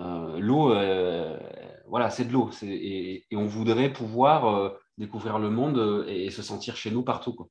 Euh, 0.00 0.38
l'eau, 0.38 0.72
euh, 0.72 1.38
voilà, 1.86 2.10
c'est 2.10 2.24
de 2.24 2.32
l'eau. 2.32 2.50
Et, 2.62 3.24
et 3.30 3.36
on 3.36 3.46
voudrait 3.46 3.92
pouvoir 3.92 4.46
euh, 4.46 4.70
découvrir 4.98 5.38
le 5.38 5.50
monde 5.50 5.78
euh, 5.78 6.06
et, 6.06 6.30
se 6.30 6.42
sentir 6.42 6.76
chez 6.76 6.90
nous 6.90 7.02
partout. 7.02 7.32
Quoi. 7.32 7.48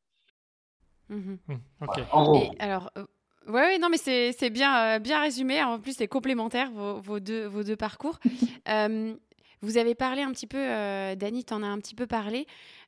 Mhm. 1.09 1.37
Mm, 1.47 1.55
Ok. 1.81 1.99
En 2.11 2.23
gros. 2.23 2.35
Et 2.35 2.59
alors, 2.59 2.91
euh, 2.97 3.05
ouais, 3.47 3.61
ouais, 3.61 3.79
non, 3.79 3.89
mais 3.89 3.97
c'est 3.97 4.49
bien, 4.49 4.95
euh, 4.95 4.99
bien 4.99 5.21
résumé. 5.21 5.61
En 5.63 5.79
plus, 5.79 5.93
c'est 5.97 6.07
complémentaire 6.07 6.71
vos, 6.71 7.01
vos 7.01 7.19
deux, 7.19 7.45
vos 7.45 7.63
deux 7.63 7.77
parcours. 7.77 8.19
Euh, 8.67 9.15
vous 9.61 9.77
avez 9.77 9.95
parlé 9.95 10.21
un 10.21 10.31
petit 10.31 10.45
peu, 10.45 10.57
euh, 10.59 11.15
Dani, 11.15 11.43
t'en 11.43 11.63
as 11.63 11.67
un 11.67 11.79
petit 11.79 11.95
peu 11.95 12.05
parlé. 12.05 12.45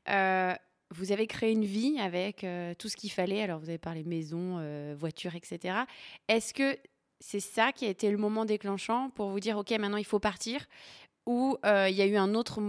Euh, 0.07 0.53
vous 0.91 1.11
avez 1.11 1.25
créé 1.25 1.51
une 1.51 1.65
vie 1.65 1.99
avec 1.99 2.45
tout 2.77 2.89
ce 2.89 2.95
qu'il 2.95 3.11
fallait. 3.11 3.41
Alors, 3.41 3.59
vous 3.59 3.69
avez 3.69 3.79
parlé 3.79 4.03
maison, 4.03 4.63
voiture, 4.95 5.35
etc. 5.35 5.79
Est-ce 6.27 6.53
que 6.53 6.77
c'est 7.19 7.39
ça 7.39 7.71
qui 7.71 7.85
a 7.85 7.89
été 7.89 8.11
le 8.11 8.17
moment 8.17 8.45
déclenchant 8.45 9.09
pour 9.09 9.29
vous 9.29 9.39
dire, 9.39 9.57
OK, 9.57 9.71
maintenant 9.71 9.97
il 9.97 10.05
faut 10.05 10.19
partir? 10.19 10.67
Ou 11.25 11.57
il 11.63 11.95
y 11.95 12.01
a 12.01 12.05
eu 12.05 12.17
un 12.17 12.33
autre 12.35 12.59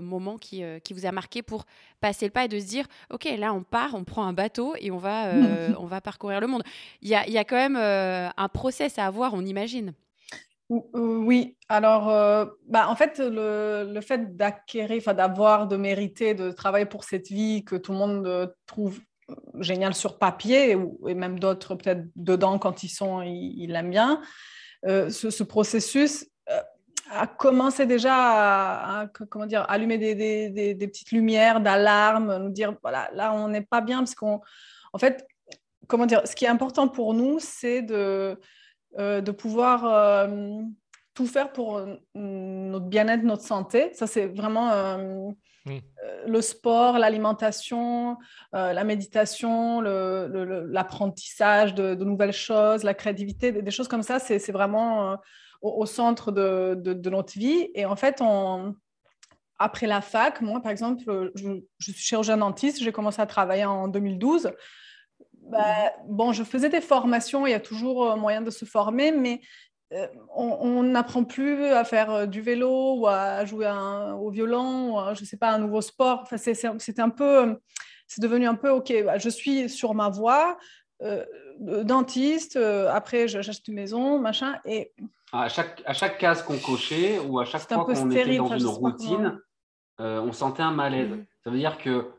moment 0.00 0.38
qui, 0.38 0.62
qui, 0.84 0.94
vous 0.94 1.06
a 1.06 1.12
marqué 1.12 1.42
pour 1.42 1.64
passer 2.00 2.26
le 2.26 2.30
pas 2.30 2.44
et 2.44 2.48
de 2.48 2.58
se 2.58 2.66
dire 2.66 2.86
ok 3.10 3.28
là 3.38 3.52
on 3.52 3.62
part 3.62 3.94
on 3.94 4.04
prend 4.04 4.24
un 4.24 4.32
bateau 4.32 4.74
et 4.78 4.90
on 4.90 4.98
va 4.98 5.32
on 5.78 5.86
va 5.86 6.00
parcourir 6.00 6.40
le 6.40 6.46
monde. 6.46 6.62
Il 7.00 7.08
y 7.08 7.14
a, 7.14 7.28
y 7.28 7.38
a, 7.38 7.44
quand 7.44 7.56
même 7.56 7.76
un 7.76 8.48
process 8.48 8.98
à 8.98 9.06
avoir 9.06 9.34
on 9.34 9.44
imagine. 9.44 9.94
Oui, 10.94 11.56
alors 11.68 12.06
bah, 12.66 12.88
en 12.88 12.96
fait, 12.96 13.18
le, 13.18 13.90
le 13.92 14.00
fait 14.00 14.36
d'acquérir, 14.36 15.14
d'avoir, 15.14 15.68
de 15.68 15.76
mériter, 15.76 16.34
de 16.34 16.50
travailler 16.50 16.86
pour 16.86 17.04
cette 17.04 17.28
vie 17.28 17.62
que 17.64 17.76
tout 17.76 17.92
le 17.92 17.98
monde 17.98 18.54
trouve 18.66 19.00
géniale 19.60 19.94
sur 19.94 20.18
papier, 20.18 20.76
et 21.06 21.14
même 21.14 21.38
d'autres 21.38 21.74
peut-être 21.74 22.06
dedans 22.16 22.58
quand 22.58 22.82
ils 22.82 22.88
sont, 22.88 23.20
ils 23.22 23.66
l'aiment 23.66 23.90
bien, 23.90 24.22
ce, 24.86 25.10
ce, 25.10 25.42
processus 25.42 26.26
a 27.14 27.26
commencé 27.26 27.86
déjà 27.86 28.14
à, 28.14 29.06
comment 29.30 29.46
dire, 29.46 29.64
allumer 29.68 29.98
des, 29.98 30.14
des, 30.14 30.74
des, 30.74 30.88
petites 30.88 31.12
lumières 31.12 31.60
d'alarme, 31.60 32.38
nous 32.38 32.50
dire, 32.50 32.74
voilà, 32.82 33.10
là, 33.14 33.32
on 33.34 33.48
n'est 33.48 33.62
pas 33.62 33.80
bien, 33.80 33.98
parce 33.98 34.14
qu'on, 34.14 34.40
en 34.92 34.98
fait, 34.98 35.26
comment 35.88 36.06
dire, 36.06 36.22
ce 36.26 36.34
qui 36.34 36.44
est 36.44 36.48
important 36.48 36.88
pour 36.88 37.14
nous, 37.14 37.38
c'est 37.38 37.82
de 37.82 38.38
euh, 38.98 39.22
de 39.22 39.30
pouvoir 39.30 39.86
euh, 39.86 40.60
tout 41.14 41.26
faire 41.26 41.50
pour 41.50 41.78
euh, 41.78 41.94
notre 42.14 42.84
bien-être, 42.84 43.22
notre 43.22 43.42
santé. 43.42 43.90
Ça, 43.94 44.06
c'est 44.06 44.26
vraiment 44.26 45.34
le 46.26 46.40
sport, 46.40 46.98
l'alimentation, 46.98 48.18
la 48.52 48.84
méditation, 48.84 49.80
l'apprentissage 49.80 51.74
de, 51.74 51.94
nouvelles 51.94 52.32
choses, 52.32 52.82
la 52.82 52.92
créativité, 52.94 53.52
des, 53.52 53.70
choses 53.70 53.88
comme 53.88 54.02
ça. 54.02 54.18
C'est 54.18 54.52
vraiment 54.52 55.16
au, 55.62 55.86
centre 55.86 56.32
de, 56.32 56.74
de, 56.74 57.10
notre 57.10 57.32
vie. 57.32 57.70
Et 57.74 57.86
en 57.86 57.96
fait, 57.96 58.20
on, 58.20 58.74
après 59.58 59.86
la 59.86 60.00
fac, 60.00 60.40
moi, 60.40 60.60
par 60.60 60.72
exemple, 60.72 61.30
je, 61.34 61.60
je 61.78 61.92
suis 61.92 62.00
chirurgien 62.00 62.36
dentiste, 62.36 62.82
j'ai 62.82 62.92
commencé 62.92 63.22
à 63.22 63.26
travailler 63.26 63.64
en 63.64 63.88
2012. 63.88 64.52
Bah, 65.48 65.92
bon, 66.06 66.32
je 66.32 66.44
faisais 66.44 66.68
des 66.68 66.80
formations, 66.80 67.46
il 67.46 67.50
y 67.50 67.54
a 67.54 67.60
toujours 67.60 68.12
euh, 68.12 68.16
moyen 68.16 68.42
de 68.42 68.50
se 68.50 68.64
former, 68.64 69.12
mais 69.12 69.40
euh, 69.92 70.06
on 70.34 70.82
n'apprend 70.82 71.24
plus 71.24 71.64
à 71.66 71.84
faire 71.84 72.10
euh, 72.10 72.26
du 72.26 72.40
vélo 72.40 72.94
ou 72.98 73.06
à 73.06 73.44
jouer 73.44 73.70
au 74.18 74.30
violon, 74.30 74.96
ou 74.96 75.14
je 75.14 75.20
ne 75.20 75.26
sais 75.26 75.36
pas, 75.36 75.50
un 75.50 75.58
nouveau 75.58 75.80
sport. 75.80 76.20
Enfin, 76.22 76.36
c'est 76.38 77.00
un 77.00 77.10
peu, 77.10 77.58
c'est 78.06 78.22
devenu 78.22 78.46
un 78.46 78.54
peu, 78.54 78.70
OK, 78.70 78.92
bah, 79.04 79.18
je 79.18 79.28
suis 79.28 79.68
sur 79.68 79.94
ma 79.94 80.08
voie, 80.08 80.58
dentiste, 81.58 82.56
après 82.56 83.26
j'achète 83.26 83.66
une 83.66 83.74
maison, 83.74 84.20
machin. 84.20 84.60
À 85.32 85.48
chaque, 85.48 85.82
à 85.86 85.94
chaque 85.94 86.18
case 86.18 86.42
qu'on 86.42 86.58
cochait 86.58 87.18
ou 87.18 87.38
à 87.38 87.44
chaque 87.44 87.66
fois 87.66 87.84
qu'on 87.84 88.10
était 88.10 88.36
dans 88.36 88.58
une 88.58 88.66
routine, 88.66 89.38
on 89.98 90.32
sentait 90.32 90.62
un 90.62 90.72
malaise. 90.72 91.10
Ça 91.42 91.50
veut 91.50 91.58
dire 91.58 91.78
que 91.78 92.12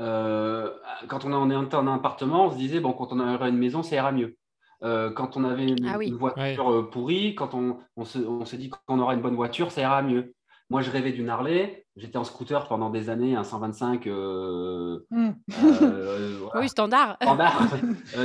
euh, 0.00 0.70
quand 1.08 1.24
on 1.24 1.50
est 1.50 1.74
en 1.74 1.86
appartement, 1.86 2.46
on 2.46 2.50
se 2.50 2.56
disait, 2.56 2.80
bon, 2.80 2.92
quand 2.92 3.12
on 3.12 3.20
aurait 3.20 3.48
une 3.48 3.58
maison, 3.58 3.82
ça 3.82 3.96
ira 3.96 4.12
mieux. 4.12 4.36
Euh, 4.82 5.10
quand 5.10 5.36
on 5.36 5.44
avait 5.44 5.66
une, 5.66 5.86
ah 5.86 5.96
voiture 6.18 6.70
euh, 6.70 6.90
pourrie, 6.90 7.34
quand 7.34 7.54
on, 7.54 7.78
on 7.96 8.04
s'est 8.44 8.56
dit 8.56 8.70
qu'on 8.70 8.98
aura 8.98 9.14
une 9.14 9.22
bonne 9.22 9.36
voiture, 9.36 9.70
ça 9.70 9.80
ira 9.80 10.02
mieux. 10.02 10.34
Moi, 10.68 10.82
je 10.82 10.90
rêvais 10.90 11.12
d'une 11.12 11.28
Harley. 11.28 11.86
J'étais 11.96 12.16
en 12.16 12.24
scooter 12.24 12.66
pendant 12.68 12.90
des 12.90 13.08
années, 13.08 13.36
un 13.36 13.44
125. 13.44 14.06
Hmm. 14.06 15.32
Oui, 16.56 16.68
standard. 16.68 17.16
standard. 17.20 17.68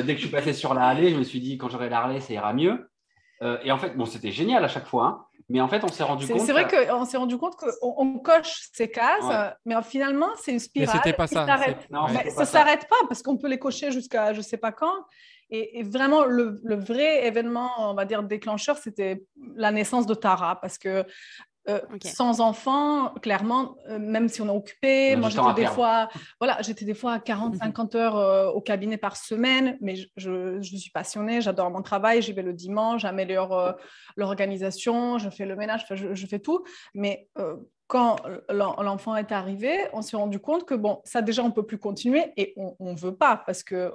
dès 0.05 0.15
que 0.15 0.21
je 0.21 0.27
suis 0.27 0.29
passé 0.29 0.53
sur 0.53 0.73
la 0.73 0.89
Harley, 0.89 1.09
je 1.11 1.17
me 1.17 1.23
suis 1.23 1.39
dit, 1.39 1.57
quand 1.57 1.69
j'aurai 1.69 1.89
la 1.89 1.99
Harley, 1.99 2.19
ça 2.19 2.33
ira 2.33 2.53
mieux. 2.53 2.89
Et 3.41 3.71
en 3.71 3.77
fait, 3.77 3.95
bon, 3.95 4.05
c'était 4.05 4.31
génial 4.31 4.63
à 4.63 4.67
chaque 4.67 4.85
fois. 4.85 5.05
Hein. 5.05 5.25
Mais 5.49 5.61
en 5.61 5.67
fait, 5.67 5.83
on 5.83 5.87
s'est 5.87 6.03
rendu 6.03 6.27
compte. 6.27 6.41
C'est 6.41 6.51
vrai 6.51 6.67
qu'on 6.67 7.05
s'est 7.05 7.17
rendu 7.17 7.37
compte 7.37 7.55
qu'on 7.55 7.67
on 7.81 8.19
coche 8.19 8.69
ces 8.71 8.89
cases, 8.89 9.55
mais 9.65 9.75
finalement, 9.81 10.29
c'est 10.35 10.51
une 10.51 10.59
spirale. 10.59 10.95
Mais 10.95 11.01
c'était 11.03 11.17
pas 11.17 11.27
ça. 11.27 11.45
Non, 11.89 12.07
ça 12.07 12.41
ne 12.41 12.45
s'arrête 12.45 12.87
pas 12.87 12.97
parce 13.07 13.23
qu'on 13.23 13.37
peut 13.37 13.47
les 13.47 13.57
cocher 13.57 13.91
jusqu'à 13.91 14.33
je 14.33 14.37
ne 14.37 14.43
sais 14.43 14.57
pas 14.57 14.71
quand. 14.71 14.93
Et, 15.51 15.81
vraiment, 15.81 16.25
le, 16.25 16.59
le, 16.63 16.75
vrai 16.75 17.25
événement, 17.25 17.71
on 17.79 17.95
va 17.95 18.05
dire, 18.05 18.21
déclencheur, 18.21 18.77
c'était 18.77 19.23
la 19.55 19.71
naissance 19.71 20.05
de 20.05 20.13
Tara. 20.13 20.61
Parce 20.61 20.77
que 20.77 21.03
euh, 21.67 21.81
sans 22.03 22.39
enfants, 22.39 23.13
clairement, 23.21 23.75
euh, 23.89 23.99
même 23.99 24.29
si 24.29 24.41
on 24.41 24.47
est 24.47 24.55
occupé, 24.55 25.15
moi 25.15 25.29
j'étais 25.29 25.53
des 25.55 25.65
fois, 25.67 26.09
voilà, 26.39 26.61
j'étais 26.61 26.85
des 26.85 26.93
fois 26.93 27.13
à 27.13 27.19
40, 27.19 27.57
50 27.57 27.93
mhm. 27.93 27.99
heures 27.99 28.17
euh, 28.17 28.49
au 28.49 28.61
cabinet 28.61 28.97
par 28.97 29.17
semaine, 29.17 29.77
mais 29.81 29.95
je, 30.15 30.61
je, 30.61 30.77
suis 30.77 30.89
passionnée, 30.89 31.41
j'adore 31.41 31.69
mon 31.69 31.81
travail, 31.81 32.21
j'y 32.21 32.33
vais 32.33 32.41
le 32.41 32.53
dimanche, 32.53 33.01
j'améliore 33.01 33.75
l'organisation, 34.15 35.17
je 35.17 35.29
fais 35.29 35.45
le 35.45 35.55
ménage, 35.55 35.85
je, 35.91 36.13
je, 36.13 36.27
fais 36.27 36.39
tout, 36.39 36.63
mais 36.93 37.27
quand 37.89 38.17
l'enfant 38.49 39.15
est 39.15 39.31
arrivé, 39.31 39.75
on 39.93 40.03
s'est 40.03 40.15
rendu 40.15 40.39
compte 40.39 40.63
que 40.63 40.75
bon, 40.75 41.01
ça 41.05 41.23
déjà 41.23 41.41
on 41.41 41.49
peut 41.49 41.65
plus 41.65 41.79
continuer 41.79 42.31
et 42.37 42.53
on 42.55 42.75
ne 42.79 42.95
veut 42.95 43.15
pas 43.15 43.35
parce 43.35 43.63
que 43.63 43.91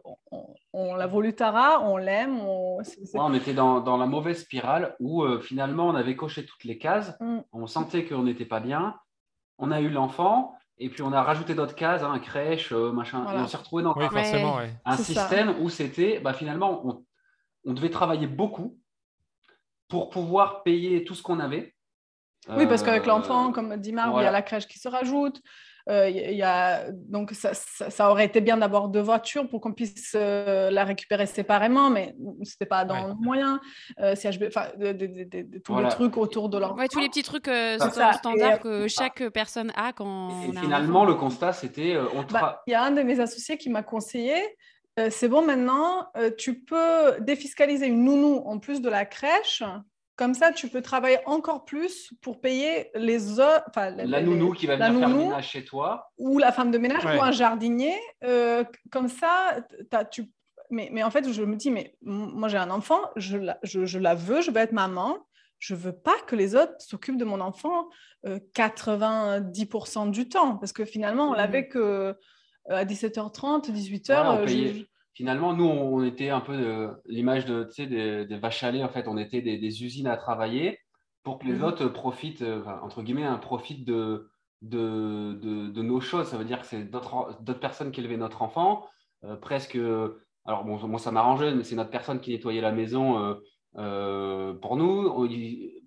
on, 0.72 0.96
l'a 0.96 1.06
voulu 1.06 1.32
Tara, 1.32 1.80
on 1.80 1.96
l'aime. 1.96 2.40
On... 2.40 2.80
on 3.14 3.34
était 3.34 3.54
dans, 3.54 3.80
dans, 3.80 3.96
la 3.96 4.06
mauvaise 4.06 4.40
spirale 4.40 4.96
où 4.98 5.22
euh, 5.22 5.40
finalement 5.40 5.86
on 5.86 5.94
avait 5.94 6.16
coché 6.16 6.44
toutes 6.44 6.64
les 6.64 6.76
cases, 6.76 7.16
mm. 7.20 7.38
on 7.52 7.68
sentait 7.68 8.04
qu'on 8.04 8.24
n'était 8.24 8.44
pas 8.44 8.58
bien, 8.58 8.96
on 9.58 9.70
a 9.70 9.80
eu 9.80 9.90
l'enfant 9.90 10.56
et 10.78 10.88
puis 10.88 11.02
on 11.02 11.12
a 11.12 11.22
rajouté 11.22 11.54
d'autres 11.54 11.76
cases, 11.76 12.02
un 12.02 12.10
hein, 12.10 12.18
crèche, 12.18 12.72
euh, 12.72 12.90
machin, 12.90 13.24
et 13.32 13.38
on 13.38 13.46
s'est 13.46 13.58
retrouvé 13.58 13.84
dans 13.84 13.94
un 14.84 14.96
système 14.96 15.54
où 15.60 15.68
c'était 15.70 16.18
bah, 16.18 16.32
finalement 16.32 16.84
on, 16.84 17.04
on 17.64 17.72
devait 17.72 17.90
travailler 17.90 18.26
beaucoup 18.26 18.76
pour 19.86 20.10
pouvoir 20.10 20.64
payer 20.64 21.04
tout 21.04 21.14
ce 21.14 21.22
qu'on 21.22 21.38
avait 21.38 21.73
oui, 22.48 22.66
parce 22.66 22.82
qu'avec 22.82 23.06
l'enfant, 23.06 23.48
euh, 23.48 23.52
comme 23.52 23.76
dit 23.76 23.92
Marc, 23.92 24.12
il 24.16 24.22
y 24.22 24.26
a 24.26 24.30
la 24.30 24.42
crèche 24.42 24.66
qui 24.66 24.78
se 24.78 24.88
rajoute. 24.88 25.40
Euh, 25.90 26.08
y 26.08 26.42
a, 26.42 26.90
donc, 26.92 27.32
ça, 27.32 27.52
ça, 27.52 28.10
aurait 28.10 28.24
été 28.24 28.40
bien 28.40 28.56
d'avoir 28.56 28.88
deux 28.88 29.02
voitures 29.02 29.46
pour 29.48 29.60
qu'on 29.60 29.72
puisse 29.72 30.12
euh, 30.14 30.70
la 30.70 30.84
récupérer 30.84 31.26
séparément, 31.26 31.90
mais 31.90 32.14
ce 32.42 32.52
n'était 32.52 32.66
pas 32.66 32.86
dans 32.86 33.08
le 33.08 33.14
moyen. 33.14 33.60
Euh, 34.00 34.14
CHB, 34.14 34.44
de, 34.78 34.92
de, 34.92 35.58
tous 35.58 35.78
les 35.78 35.88
trucs 35.88 36.16
autour 36.16 36.48
de 36.48 36.58
l'enfant. 36.58 36.76
Ouais, 36.76 36.88
tous 36.88 37.00
les 37.00 37.08
petits 37.08 37.22
trucs 37.22 37.50
standards 37.78 38.60
que 38.60 38.88
chaque 38.88 39.28
personne 39.28 39.72
a 39.76 39.92
quand. 39.92 40.30
Et, 40.48 40.58
finalement, 40.58 41.04
le 41.04 41.14
constat, 41.14 41.52
c'était. 41.52 41.98
Bah, 42.30 42.62
il 42.66 42.70
y 42.70 42.74
a 42.74 42.82
un 42.82 42.92
de 42.92 43.02
mes 43.02 43.20
associés 43.20 43.58
qui 43.58 43.70
m'a 43.70 43.82
conseillé 43.82 44.34
c'est 45.10 45.26
bon, 45.26 45.44
maintenant, 45.44 46.06
tu 46.38 46.60
peux 46.60 47.18
défiscaliser 47.18 47.88
une 47.88 48.04
nounou 48.04 48.44
en 48.46 48.60
plus 48.60 48.80
de 48.80 48.88
la 48.88 49.04
crèche 49.04 49.64
comme 50.16 50.34
ça, 50.34 50.52
tu 50.52 50.68
peux 50.68 50.82
travailler 50.82 51.18
encore 51.26 51.64
plus 51.64 52.12
pour 52.20 52.40
payer 52.40 52.90
les 52.94 53.40
autres. 53.40 53.64
La 53.74 54.22
nounou 54.22 54.52
qui 54.52 54.66
va 54.66 54.76
venir 54.76 54.98
faire 55.00 55.08
le 55.08 55.14
ménage 55.16 55.48
chez 55.48 55.64
toi. 55.64 56.12
Ou 56.18 56.38
la 56.38 56.52
femme 56.52 56.70
de 56.70 56.78
ménage 56.78 57.04
ou 57.04 57.22
un 57.22 57.32
jardinier. 57.32 57.94
Euh, 58.22 58.64
comme 58.90 59.08
ça, 59.08 59.56
tu... 60.10 60.30
mais, 60.70 60.88
mais, 60.92 61.02
en 61.02 61.10
fait, 61.10 61.30
je 61.30 61.42
me 61.42 61.56
dis, 61.56 61.70
mais 61.70 61.96
moi 62.02 62.48
j'ai 62.48 62.58
un 62.58 62.70
enfant, 62.70 63.00
je 63.16 63.38
la, 63.38 63.58
je, 63.64 63.98
la, 63.98 64.14
veux, 64.14 64.40
je 64.40 64.50
veux 64.50 64.60
être 64.60 64.72
maman. 64.72 65.18
Je 65.58 65.74
veux 65.74 65.92
pas 65.92 66.16
que 66.26 66.36
les 66.36 66.54
autres 66.54 66.74
s'occupent 66.78 67.16
de 67.16 67.24
mon 67.24 67.40
enfant 67.40 67.88
90% 68.24 70.08
euh, 70.08 70.10
du 70.10 70.28
temps. 70.28 70.56
Parce 70.58 70.72
que 70.72 70.84
finalement, 70.84 71.30
on 71.30 71.32
mmh. 71.32 71.36
l'avait 71.36 71.68
que 71.68 71.78
euh, 71.78 72.14
à 72.68 72.84
17h30, 72.84 73.70
18h 73.70 74.86
finalement, 75.14 75.54
nous, 75.54 75.64
on 75.64 76.02
était 76.04 76.30
un 76.30 76.40
peu 76.40 76.90
l'image 77.06 77.46
de, 77.46 77.68
des, 77.78 78.26
des, 78.26 78.38
vaches 78.38 78.62
à 78.62 78.70
lait, 78.70 78.82
en 78.82 78.88
fait, 78.88 79.08
on 79.08 79.16
était 79.16 79.40
des, 79.40 79.84
usines 79.84 80.08
à 80.08 80.16
travailler 80.16 80.78
pour 81.22 81.38
que 81.38 81.46
les 81.46 81.54
mhm. 81.54 81.64
autres 81.64 81.86
profitent, 81.86 82.42
euh, 82.42 82.62
entre 82.82 83.02
guillemets, 83.02 83.24
un 83.24 83.38
profitent 83.38 83.86
de, 83.86 84.28
de, 84.60 85.32
de, 85.70 85.82
nos 85.82 86.00
choses. 86.00 86.26
Ça 86.28 86.36
veut 86.36 86.44
dire 86.44 86.60
que 86.60 86.66
c'est 86.66 86.84
d'autres 86.84 87.60
personnes 87.60 87.92
qui 87.92 88.00
élevaient 88.00 88.16
notre 88.16 88.42
enfant, 88.42 88.86
euh, 89.24 89.36
presque. 89.36 89.78
Alors, 90.46 90.64
bon, 90.64 90.76
moi, 90.86 90.98
ça 90.98 91.10
m'arrangeait, 91.10 91.54
mais 91.54 91.64
c'est 91.64 91.76
notre 91.76 91.90
personne 91.90 92.20
qui 92.20 92.32
nettoyait 92.32 92.60
la 92.60 92.72
maison 92.72 93.38
euh, 93.78 94.52
pour 94.54 94.76
nous. 94.76 95.26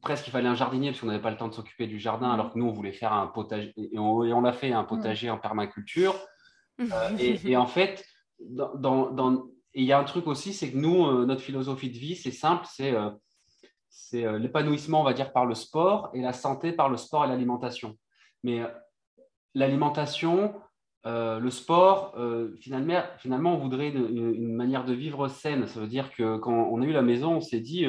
presque, 0.01 0.27
il 0.27 0.31
fallait 0.31 0.47
un 0.47 0.55
jardinier 0.55 0.89
parce 0.89 1.01
qu'on 1.01 1.07
n'avait 1.07 1.21
pas 1.21 1.29
le 1.29 1.37
temps 1.37 1.47
de 1.47 1.53
s'occuper 1.53 1.85
du 1.85 1.99
jardin, 1.99 2.27
mhm. 2.27 2.33
alors 2.33 2.53
que 2.53 2.57
nous, 2.57 2.65
on 2.65 2.71
voulait 2.71 2.93
faire 2.93 3.13
un 3.13 3.27
potager, 3.27 3.73
et 3.77 3.99
on, 3.99 4.41
l'a 4.41 4.53
fait, 4.53 4.71
un 4.71 4.85
potager 4.85 5.29
en 5.29 5.37
permaculture. 5.37 6.15
et, 7.19 7.51
et, 7.51 7.57
en 7.57 7.67
fait, 7.67 8.03
il 8.39 9.83
y 9.83 9.91
a 9.91 9.99
un 9.99 10.03
truc 10.03 10.27
aussi, 10.27 10.53
c'est 10.53 10.71
que 10.71 10.77
nous, 10.77 11.05
euh, 11.05 11.25
notre 11.25 11.41
philosophie 11.41 11.91
de 11.91 11.97
vie, 11.97 12.15
c'est 12.15 12.31
simple, 12.31 12.65
c'est 12.67 12.95
euh, 12.95 13.11
euh, 14.15 14.39
l'épanouissement, 14.39 15.01
on 15.01 15.03
va 15.03 15.13
dire, 15.13 15.31
par 15.31 15.45
le 15.45 15.53
sport 15.53 16.09
et 16.13 16.21
la 16.21 16.33
santé 16.33 16.71
par 16.71 16.89
le 16.89 16.97
sport 16.97 17.25
et 17.25 17.27
l'alimentation. 17.27 17.95
Mais 18.43 18.61
l'alimentation, 19.55 20.53
le 21.03 21.49
sport, 21.49 22.15
finalement, 22.59 23.53
on 23.53 23.57
voudrait 23.57 23.89
une, 23.89 24.53
manière 24.53 24.85
de 24.85 24.93
vivre 24.93 25.27
saine. 25.27 25.65
Ça 25.67 25.79
veut 25.79 25.87
dire 25.87 26.11
que 26.11 26.37
quand 26.37 26.53
on 26.53 26.81
a 26.81 26.85
eu 26.85 26.91
la 26.91 27.01
maison, 27.01 27.37
on 27.37 27.41
s'est 27.41 27.59
dit, 27.59 27.87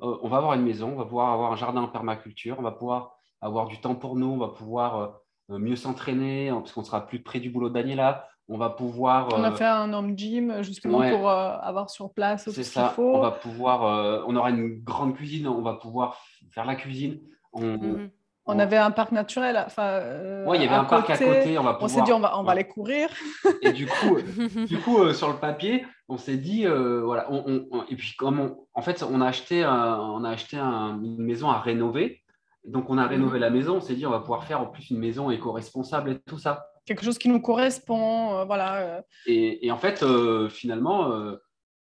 on 0.00 0.28
va 0.28 0.38
avoir 0.38 0.54
une 0.54 0.62
maison, 0.62 0.92
on 0.92 0.96
va 0.96 1.04
pouvoir 1.04 1.32
avoir 1.32 1.52
un 1.52 1.56
jardin 1.56 1.82
en 1.82 1.88
permaculture, 1.88 2.56
on 2.58 2.62
va 2.62 2.72
pouvoir 2.72 3.14
avoir 3.42 3.68
du 3.68 3.78
temps 3.80 3.94
pour 3.94 4.16
nous, 4.16 4.28
on 4.28 4.38
va 4.38 4.48
pouvoir 4.48 5.20
mieux 5.50 5.76
s'entraîner, 5.76 6.50
parce 6.50 6.72
qu'on 6.72 6.82
sera 6.82 7.06
plus 7.06 7.22
près 7.22 7.40
du 7.40 7.50
boulot 7.50 7.68
de 7.68 7.74
Daniela. 7.74 8.26
On 8.52 8.58
va 8.58 8.70
pouvoir. 8.70 9.28
On 9.32 9.44
a 9.44 9.52
fait 9.52 9.64
un 9.64 9.92
home 9.92 10.18
gym 10.18 10.62
justement 10.62 11.08
pour 11.08 11.30
avoir 11.30 11.88
sur 11.88 12.12
place 12.12 12.44
tout 12.44 12.50
ce 12.52 12.60
qu'il 12.60 12.82
faut. 12.96 13.16
On 13.16 13.20
va 13.20 13.30
pouvoir. 13.30 14.24
on 14.26 14.36
aura 14.36 14.50
une 14.50 14.82
grande 14.82 15.14
cuisine. 15.14 15.46
On 15.46 15.62
va 15.62 15.74
pouvoir 15.74 16.18
faire 16.52 16.66
la 16.66 16.74
cuisine. 16.74 17.20
On, 17.52 17.62
mhm. 17.62 18.10
On 18.46 18.58
avait 18.58 18.76
un 18.76 18.90
parc 18.90 19.12
naturel. 19.12 19.62
Enfin, 19.64 19.84
euh, 19.84 20.44
il 20.54 20.62
y 20.62 20.66
avait 20.66 20.74
un 20.74 20.84
parc 20.84 21.08
à 21.10 21.16
côté. 21.16 21.58
On, 21.58 21.62
va 21.62 21.78
on 21.80 21.88
s'est 21.88 22.02
dit, 22.02 22.12
on 22.12 22.20
va, 22.20 22.38
on 22.38 22.42
va 22.42 22.52
aller 22.52 22.66
courir. 22.66 23.08
Et 23.62 23.72
du 23.72 23.86
coup, 23.86 24.16
du 24.66 24.78
coup 24.78 24.98
euh, 24.98 25.12
sur 25.12 25.28
le 25.28 25.36
papier, 25.36 25.86
on 26.08 26.16
s'est 26.16 26.36
dit, 26.36 26.66
euh, 26.66 27.02
voilà. 27.04 27.28
et 27.88 27.96
puis, 27.96 28.14
comme 28.16 28.56
en 28.74 28.82
fait, 28.82 29.04
on 29.04 29.20
a 29.20 29.26
acheté, 29.26 29.64
on 29.64 30.24
a 30.24 30.30
acheté 30.30 30.56
une 30.58 31.22
maison 31.22 31.50
à 31.50 31.60
rénover. 31.60 32.22
Donc, 32.64 32.90
on 32.90 32.98
a 32.98 33.06
rénové 33.06 33.38
mhm. 33.38 33.40
la 33.40 33.50
maison. 33.50 33.76
On 33.76 33.80
s'est 33.80 33.94
dit, 33.94 34.06
on 34.06 34.10
va 34.10 34.20
pouvoir 34.20 34.44
faire 34.44 34.60
en 34.60 34.66
plus 34.66 34.90
une 34.90 34.98
maison 34.98 35.30
éco-responsable 35.30 36.10
et 36.10 36.18
tout 36.18 36.38
ça. 36.38 36.66
Quelque 36.90 37.04
chose 37.04 37.18
qui 37.18 37.28
nous 37.28 37.40
correspond. 37.40 38.44
voilà. 38.46 39.04
Et, 39.26 39.70
en 39.70 39.76
fait, 39.76 40.04
finalement, 40.48 41.08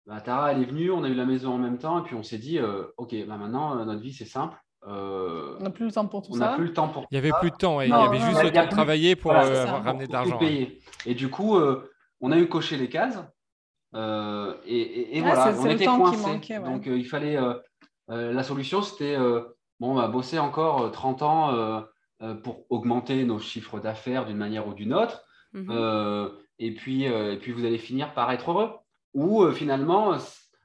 bah, 0.06 0.20
Tara, 0.20 0.51
elle 0.51 0.62
est 0.62 0.65
venue. 0.65 0.91
On 0.91 1.06
a 1.06 1.08
eu 1.08 1.13
la 1.13 1.25
maison 1.25 1.53
en 1.53 1.58
même 1.58 1.77
temps. 1.77 2.00
Et 2.00 2.03
puis, 2.03 2.15
on 2.15 2.24
s'est 2.24 2.38
dit, 2.38 2.60
OK, 2.98 3.15
bah, 3.25 3.38
maintenant, 3.38 3.86
notre 3.86 4.01
vie, 4.01 4.12
c'est 4.12 4.25
simple 4.25 4.58
euh, 4.88 5.58
on 5.60 5.63
n'a 5.63 5.70
plus 5.72 5.86
le 5.86 5.91
temps 5.91 6.08
pour 6.08 6.22
tout 6.22 6.32
on 6.32 6.38
ça. 6.38 6.53
plus 6.56 6.68
le 6.68 6.74
temps 6.74 6.88
pour 6.88 7.06
il 7.12 7.13
n'y 7.13 7.18
avait 7.18 7.38
plus 7.41 7.51
de 7.51 7.56
temps, 7.56 7.82
il 7.82 7.89
y 7.89 7.94
avait 7.94 8.20
juste 8.20 8.41
le 8.41 8.51
temps 8.51 8.63
de 8.63 8.70
travailler 8.70 9.15
pour 9.15 9.32
euh, 9.32 9.65
ramener 9.65 10.08
de 10.08 10.13
l'argent. 10.13 10.39
Et 10.41 11.13
du 11.15 11.29
coup, 11.29 11.58
euh, 11.58 11.91
on 12.22 12.32
a 12.32 12.38
eu 12.38 12.48
coché 12.48 12.77
les 12.77 12.89
cases. 12.89 13.18
et, 13.94 15.22
voilà, 15.22 15.53
on 15.60 15.65
était 15.65 15.86
coincés. 15.86 16.60
Donc 16.60 16.86
il 16.86 17.06
fallait. 17.06 17.38
la 18.08 18.44
solution, 18.44 18.82
c'était 18.82 19.18
bon, 19.18 19.91
on 19.91 19.96
va 19.96 20.08
bosser 20.08 20.39
encore 20.39 20.91
30 20.91 21.22
ans 21.24 21.84
pour 22.44 22.66
augmenter 22.70 23.24
nos 23.24 23.40
chiffres 23.40 23.80
d'affaires 23.80 24.26
d'une 24.26 24.38
manière 24.38 24.68
ou 24.68 24.74
d'une 24.74 24.94
autre. 24.94 25.24
Mhm. 25.54 26.30
et, 26.60 26.74
puis, 26.74 27.06
et 27.06 27.38
puis, 27.38 27.52
vous 27.52 27.66
allez 27.66 27.78
finir 27.78 28.14
par 28.14 28.32
être 28.32 28.52
heureux. 28.52 28.72
Ou 29.14 29.50
finalement, 29.52 30.18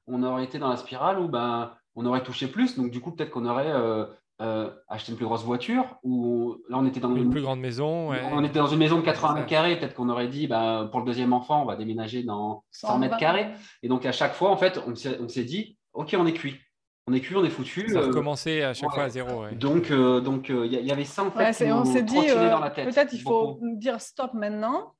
on 0.07 0.23
aurait 0.23 0.45
été 0.45 0.59
dans 0.59 0.69
la 0.69 0.77
spirale 0.77 1.19
où 1.19 1.29
ben, 1.29 1.73
on 1.97 2.07
aurait 2.07 2.23
touché 2.23 2.47
plus. 2.47 2.77
Donc, 2.77 2.91
du 2.91 3.01
coup, 3.01 3.13
peut-être 3.13 3.31
qu'on 3.31 3.47
aurait 3.47 3.71
euh, 3.71 4.05
euh, 4.43 4.71
acheté 4.89 5.13
une 5.13 5.17
plus 5.17 5.27
grosse 5.27 5.45
voiture. 5.45 5.97
Ou 6.03 6.57
là, 6.69 6.79
on 6.79 6.87
était 6.87 7.01
dans 7.01 7.15
une, 7.15 7.31
plus 7.31 7.43
grande 7.43 7.61
maison. 7.61 8.11
On 8.33 8.45
était 8.45 8.59
dans 8.59 8.67
une 8.67 8.79
maison 8.79 8.99
de 8.99 9.05
80 9.05 9.35
mètres 9.35 9.47
carrés. 9.47 9.79
Peut-être 9.79 9.95
qu'on 9.95 10.09
aurait 10.09 10.29
dit, 10.29 10.47
bah, 10.47 10.89
pour 10.91 11.01
le 11.01 11.07
deuxième 11.07 11.33
enfant, 11.33 11.63
on 11.63 11.67
va 11.67 11.77
déménager 11.77 12.23
dans 12.23 12.65
100 12.71 12.99
mètres 12.99 13.17
carrés. 13.17 13.49
Et 13.83 13.89
donc, 13.89 14.05
à 14.07 14.13
chaque 14.13 14.35
fois, 14.35 14.51
en 14.51 14.57
fait, 14.57 14.81
on 14.87 14.95
s'est 15.29 15.45
dit, 15.45 15.79
OK, 15.93 16.15
on 16.19 16.27
est 16.27 16.33
cuit. 16.33 16.57
On 17.07 17.13
est 17.13 17.21
cuit, 17.21 17.37
on 17.37 17.45
est 17.45 17.51
foutu. 17.51 17.89
Ça 17.89 17.99
euh, 17.99 18.71
à 18.71 18.75
chaque 18.75 18.91
fois 18.91 19.05
à 19.05 19.09
zéro. 19.09 19.47
Donc, 19.53 19.91
donc, 19.91 20.49
il 20.49 20.73
y, 20.73 20.93
avait 20.93 21.05
ça 21.05 21.25
en 21.25 21.31
fait. 21.31 21.71
on 21.71 21.85
s'est 21.85 22.03
dit, 22.03 22.27
peut-être 22.27 23.13
il 23.13 23.21
faut 23.21 23.59
dire 23.63 24.01
stop 24.01 24.33
maintenant 24.35 24.95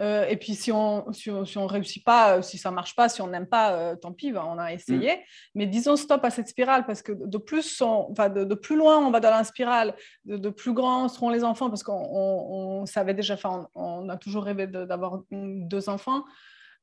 euh, 0.00 0.26
et 0.26 0.36
puis, 0.36 0.54
si 0.54 0.72
on 0.72 1.12
si 1.12 1.30
on, 1.30 1.66
réussit 1.66 2.02
pas, 2.02 2.38
euh, 2.38 2.42
si 2.42 2.56
ça 2.56 2.70
marche 2.70 2.96
pas, 2.96 3.08
si 3.08 3.20
on 3.20 3.26
n'aime 3.26 3.46
pas, 3.46 3.72
euh, 3.72 3.96
tant 3.96 4.12
pis, 4.12 4.32
ben, 4.32 4.44
on 4.46 4.58
a 4.58 4.72
essayé. 4.72 5.16
Mm. 5.16 5.20
Mais 5.56 5.66
disons 5.66 5.96
stop 5.96 6.24
à 6.24 6.30
cette 6.30 6.48
spirale 6.48 6.86
parce 6.86 7.02
que 7.02 7.12
de 7.12 7.38
plus, 7.38 7.82
enfin, 7.82 8.30
de, 8.30 8.54
plus 8.54 8.76
loin 8.76 8.98
on 8.98 9.10
va 9.10 9.20
dans 9.20 9.30
la 9.30 9.44
spirale, 9.44 9.94
de, 10.24 10.48
plus 10.48 10.72
grands 10.72 11.08
seront 11.08 11.28
les 11.28 11.44
enfants 11.44 11.68
parce 11.68 11.82
qu'on 11.82 12.84
savait 12.86 13.14
déjà, 13.14 13.34
enfin, 13.34 13.68
on, 13.74 14.08
a 14.08 14.16
toujours 14.16 14.44
rêvé 14.44 14.66
d'avoir 14.66 15.20
deux 15.30 15.88
enfants. 15.88 16.24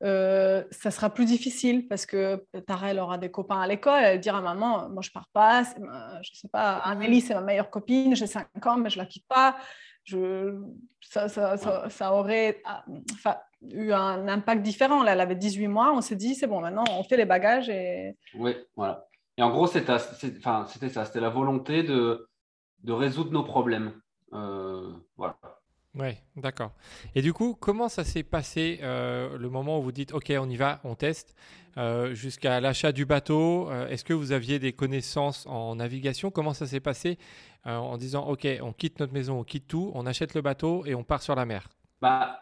Ça 0.02 0.92
sera 0.92 1.10
plus 1.10 1.26
difficile 1.26 1.88
parce 1.88 2.06
que 2.06 2.46
Tara, 2.66 2.92
elle 2.92 3.00
aura 3.00 3.18
des 3.18 3.32
copains 3.32 3.60
à 3.60 3.68
l'école, 3.68 4.04
elle 4.04 4.20
dira 4.20 4.42
maman, 4.42 4.90
moi 4.90 5.02
je 5.02 5.12
pars 5.12 5.30
pas, 5.34 5.64
je 5.64 6.34
sais 6.34 6.50
pas, 6.50 6.78
Amélie 6.78 7.22
c'est 7.22 7.34
ma 7.34 7.42
meilleure 7.42 7.70
copine, 7.70 8.16
j'ai 8.16 8.28
5 8.28 8.48
ans 8.66 8.78
mais 8.78 8.90
je 8.90 8.98
la 8.98 9.06
quitte 9.06 9.28
pas 9.28 9.58
je, 10.08 10.58
ça, 11.02 11.28
ça, 11.28 11.58
ça, 11.90 12.14
aurait 12.14 12.64
eu 13.62 13.92
un 13.92 14.28
impact 14.30 14.62
différent. 14.62 15.04
Là, 15.04 15.14
elle 15.14 15.20
avait 15.20 15.36
18 15.36 15.68
mois, 15.68 15.92
on 15.94 16.02
s'est 16.02 16.16
dit, 16.16 16.34
c'est 16.34 16.48
bon, 16.48 16.62
maintenant, 16.62 16.86
on 16.92 17.04
fait 17.04 17.18
les 17.18 17.26
bagages. 17.26 17.70
Et... 17.70 18.16
Oui, 18.34 18.56
voilà. 18.76 19.06
Et 19.38 19.44
en 19.44 19.52
gros, 19.52 19.68
c'était 19.68 19.98
ça, 20.00 20.66
c'était 20.66 21.20
la 21.20 21.30
volonté 21.30 21.84
de, 21.84 22.30
de 22.84 22.94
résoudre 22.94 23.32
nos 23.32 23.44
problèmes. 23.44 24.00
Euh, 24.34 24.94
voilà. 25.18 25.38
Oui, 26.00 26.12
d'accord. 26.36 26.72
Et 27.16 27.22
du 27.22 27.34
coup, 27.34 27.56
comment 27.60 27.90
ça 27.90 28.04
s'est 28.04 28.24
passé 28.24 28.80
euh, 28.84 29.38
le 29.38 29.50
moment 29.50 29.80
où 29.80 29.82
vous 29.82 29.92
dites 29.92 30.14
OK, 30.14 30.32
on 30.38 30.50
y 30.50 30.56
va, 30.56 30.80
on 30.84 30.96
teste, 30.96 31.36
euh, 31.78 32.14
jusqu'à 32.14 32.60
l'achat 32.60 32.92
du 32.92 33.06
bateau 33.06 33.72
Est-ce 33.90 34.04
que 34.04 34.14
vous 34.14 34.32
aviez 34.32 34.60
des 34.60 34.74
connaissances 34.74 35.46
en 35.48 35.76
navigation? 35.76 36.32
Comment 36.32 36.54
ça 36.54 36.68
s'est 36.68 36.80
passé 36.80 37.18
en 37.66 37.98
disant 37.98 38.28
OK, 38.28 38.48
on 38.62 38.74
quitte 38.74 39.00
notre 39.00 39.14
maison, 39.14 39.40
on 39.40 39.44
quitte 39.44 39.68
tout, 39.68 39.92
on 39.94 40.06
achète 40.06 40.34
le 40.36 40.42
bateau 40.42 40.86
et 40.86 40.96
on 40.96 41.04
part 41.04 41.22
sur 41.22 41.36
la 41.36 41.46
mer? 41.46 41.68
Bah, 42.00 42.40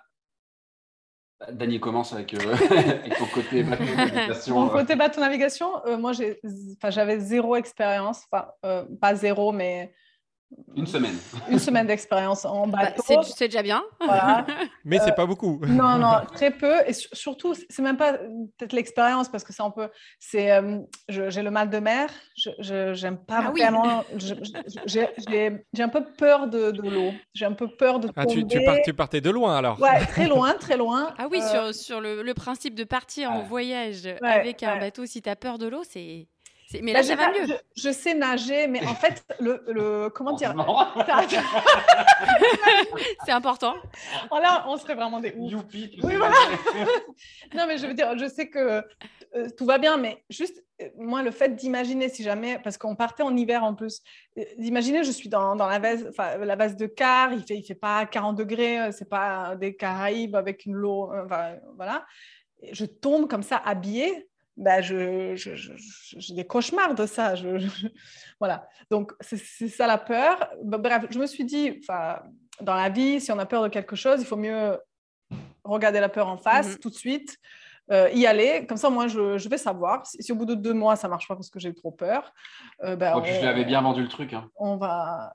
Daniel 1.52 1.80
commence 1.80 2.14
avec, 2.14 2.28
ton 3.18 3.26
côté 3.34 3.64
bateau 3.64 3.84
navigation. 3.84 4.60
Mon 4.60 4.70
côté 4.70 4.96
bateau 4.96 5.22
navigation, 5.22 5.70
moi 5.98 6.12
j'avais 6.90 7.20
zéro 7.20 7.56
expérience, 7.56 8.26
enfin 8.32 8.48
pas 9.02 9.16
zéro, 9.16 9.52
mais 9.52 9.94
une 10.76 10.88
semaine. 10.88 11.16
Une 11.50 11.60
semaine 11.60 11.88
d'expérience 11.88 12.46
en 12.46 12.68
bah, 12.68 12.92
bateau. 12.96 13.24
c'est 13.24 13.48
déjà 13.48 13.64
bien. 13.64 13.84
Mais 14.86 15.00
c'est 15.00 15.16
pas 15.16 15.26
beaucoup. 15.26 15.60
non, 15.66 15.98
non, 15.98 16.22
très 16.34 16.52
peu. 16.52 16.76
Et 16.88 16.94
surtout, 16.94 17.54
c'est 17.70 17.82
même 17.82 17.98
pas 17.98 18.14
peut-être 18.14 18.74
l'expérience 18.74 19.30
parce 19.30 19.44
que 19.44 19.54
ça, 19.54 19.66
on 19.66 19.72
peut. 19.72 19.90
C'est, 20.20 20.52
euh, 20.52 20.80
j'ai 21.08 21.42
le 21.42 21.52
mal 21.52 21.70
de 21.70 21.80
mer. 21.80 22.10
Je 22.36 22.94
j'aime 22.94 23.18
pas 23.18 23.46
ah 23.48 23.52
vraiment. 23.52 24.04
j'ai 24.86 25.84
un 25.84 25.90
peu 25.90 26.04
peur 26.18 26.48
de, 26.48 26.72
de 26.72 26.90
l'eau. 26.90 27.14
J'ai 27.34 27.46
un 27.46 27.54
peu 27.54 27.68
peur 27.68 28.00
de 28.00 28.10
ah, 28.16 28.26
tu, 28.26 28.46
tu, 28.46 28.60
tu, 28.84 28.94
partais 28.94 29.22
de 29.22 29.30
loin 29.30 29.58
alors. 29.58 29.80
Ouais, 29.82 30.06
très 30.08 30.28
loin, 30.28 30.54
très 30.54 30.78
loin. 30.78 31.14
Ah 31.18 31.28
oui, 31.30 31.40
euh, 31.42 31.72
sur, 31.72 31.76
sur 31.76 32.02
le, 32.02 32.22
le, 32.22 32.34
principe 32.34 32.76
de 32.76 32.84
partir 32.84 33.32
en 33.32 33.44
voyage 33.44 34.08
avec 34.22 34.64
un 34.64 34.78
bateau, 34.78 35.06
si 35.06 35.22
tu 35.22 35.30
as 35.30 35.36
peur 35.36 35.58
de 35.58 35.68
l'eau, 35.68 35.84
c'est 35.90 36.28
mais 36.82 36.94
là, 36.94 37.04
ça 37.04 37.16
va 37.16 37.30
mieux. 37.30 37.48
Je, 37.76 37.92
sais 37.92 38.14
nager, 38.14 38.68
mais 38.68 38.86
en 38.86 38.96
fait, 38.96 39.24
le, 39.40 39.64
le 39.68 40.10
comment 40.10 40.34
dire 40.34 40.54
C'est 43.26 43.32
important. 43.32 43.76
Oh 44.32 44.38
là, 44.42 44.66
on 44.68 44.78
serait 44.78 44.96
vraiment 44.96 45.20
des 45.20 45.34
ouf. 45.38 45.52
Youpi, 45.52 46.00
oui, 46.04 46.16
voilà. 46.16 46.36
non, 47.56 47.66
mais 47.68 47.78
je 47.78 47.88
veux 47.88 47.94
dire, 47.94 48.18
je 48.18 48.28
sais 48.28 48.50
que 48.50 48.84
euh, 49.36 49.50
tout 49.58 49.66
va 49.66 49.78
bien, 49.78 49.98
mais 49.98 50.24
juste, 50.30 50.64
euh, 50.82 50.90
moi, 50.98 51.22
le 51.22 51.32
fait 51.32 51.56
d'imaginer, 51.56 52.10
si 52.10 52.24
jamais, 52.24 52.60
parce 52.60 52.78
qu'on 52.78 52.96
partait 52.96 53.24
en 53.24 53.36
hiver 53.36 53.64
en 53.64 53.76
plus, 53.76 54.02
euh, 54.38 54.44
d'imaginer, 54.58 55.04
je 55.04 55.12
suis 55.12 55.30
dans, 55.30 55.56
dans 55.56 55.68
la 55.68 55.80
vase, 55.80 56.10
la 56.18 56.56
vase 56.56 56.76
de 56.78 56.86
car, 56.86 57.34
il 57.34 57.44
fait, 57.44 57.58
il 57.58 57.64
fait 57.64 57.76
pas 57.76 58.06
40 58.06 58.38
degrés, 58.38 58.92
c'est 58.92 59.10
pas 59.10 59.56
des 59.56 59.76
Caraïbes 59.76 60.36
avec 60.36 60.66
une 60.66 60.78
eau, 60.78 61.12
voilà. 61.76 62.06
Je 62.72 62.86
tombe 62.86 63.30
comme 63.30 63.44
ça 63.44 63.58
habillée 63.58 64.28
bah, 64.58 64.82
je, 64.82 65.36
j'ai 65.36 66.34
des 66.34 66.46
cauchemars 66.46 66.96
de 66.96 67.06
ça. 67.06 67.34
voilà. 68.40 68.68
Donc, 68.90 69.12
c'est, 69.20 69.68
ça 69.68 69.88
la 69.88 69.98
peur. 69.98 70.50
Bah, 70.64 70.78
bref, 70.78 71.06
je 71.10 71.20
me 71.20 71.26
suis 71.26 71.46
dit, 71.46 71.82
dans 72.62 72.76
la 72.76 72.90
vie, 72.90 73.20
si 73.20 73.32
on 73.32 73.40
a 73.40 73.46
peur 73.46 73.64
de 73.64 73.70
quelque 73.70 73.96
chose, 73.96 74.22
il 74.22 74.26
faut 74.26 74.38
mieux 74.38 74.78
regarder 75.64 76.00
la 76.00 76.10
peur 76.10 76.28
en 76.28 76.38
face 76.38 76.74
mhm. 76.74 76.78
tout 76.78 76.90
de 76.90 76.96
suite, 76.96 77.38
euh, 77.92 78.10
y 78.14 78.26
aller. 78.26 78.66
Comme 78.68 78.78
ça, 78.78 78.90
moi, 78.90 79.08
je, 79.08 79.50
vais 79.50 79.58
savoir. 79.58 80.06
Si, 80.06 80.32
au 80.32 80.36
bout 80.36 80.46
de 80.46 80.56
deux 80.56 80.74
mois, 80.74 80.96
ça 80.96 81.08
marche 81.08 81.28
pas 81.28 81.36
parce 81.36 81.50
que 81.50 81.60
j'ai 81.60 81.74
trop 81.74 81.92
peur, 81.92 82.34
euh, 82.84 82.96
bah, 82.96 83.22
je 83.24 83.40
lui 83.40 83.48
avais 83.48 83.66
bien 83.66 83.82
vendu 83.82 84.02
le 84.02 84.08
truc. 84.08 84.34
Hein. 84.34 84.50
On 84.56 84.78
va, 84.78 85.34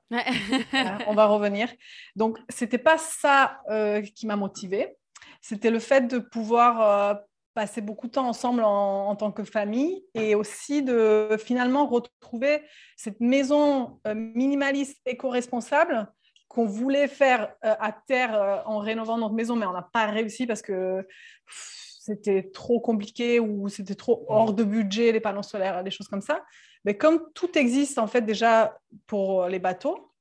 on 1.07 1.13
va 1.13 1.25
revenir. 1.25 1.69
Donc, 2.15 2.39
c'était 2.49 2.77
pas 2.77 2.97
ça 2.97 3.59
euh, 3.69 4.01
qui 4.01 4.25
m'a 4.25 4.35
motivée. 4.35 4.95
C'était 5.41 5.71
le 5.71 5.79
fait 5.79 6.07
de 6.07 6.19
pouvoir 6.19 7.19
passer 7.53 7.81
beaucoup 7.81 8.07
de 8.07 8.13
temps 8.13 8.27
ensemble 8.27 8.63
en, 8.63 9.15
tant 9.15 9.31
que 9.31 9.43
famille 9.43 10.03
et 10.13 10.35
aussi 10.35 10.83
de 10.83 11.35
finalement 11.37 11.85
retrouver 11.87 12.61
cette 12.95 13.19
maison 13.19 13.99
euh, 14.07 14.13
minimaliste 14.15 14.99
éco-responsable 15.05 16.07
qu'on 16.47 16.65
voulait 16.65 17.07
faire 17.07 17.53
euh, 17.63 17.75
à 17.79 17.91
terre 17.91 18.35
euh, 18.35 18.57
en 18.65 18.79
rénovant 18.79 19.17
notre 19.17 19.33
maison, 19.33 19.55
mais 19.55 19.65
on 19.65 19.73
n'a 19.73 19.87
pas 19.93 20.07
réussi 20.07 20.45
parce 20.45 20.61
que 20.61 21.05
c'était 21.47 22.49
trop 22.53 22.79
compliqué 22.79 23.39
ou 23.39 23.69
c'était 23.69 23.95
trop 23.95 24.25
hors 24.27 24.53
de 24.53 24.63
budget, 24.63 25.11
les 25.11 25.19
panneaux 25.19 25.43
solaires, 25.43 25.83
des 25.83 25.91
choses 25.91 26.07
comme 26.07 26.21
ça. 26.21 26.43
Mais 26.83 26.97
comme 26.97 27.31
tout 27.33 27.57
existe 27.57 27.99
en 27.99 28.07
fait 28.07 28.21
déjà 28.21 28.77
pour 29.07 29.45
les 29.47 29.59
bateaux, 29.59 30.11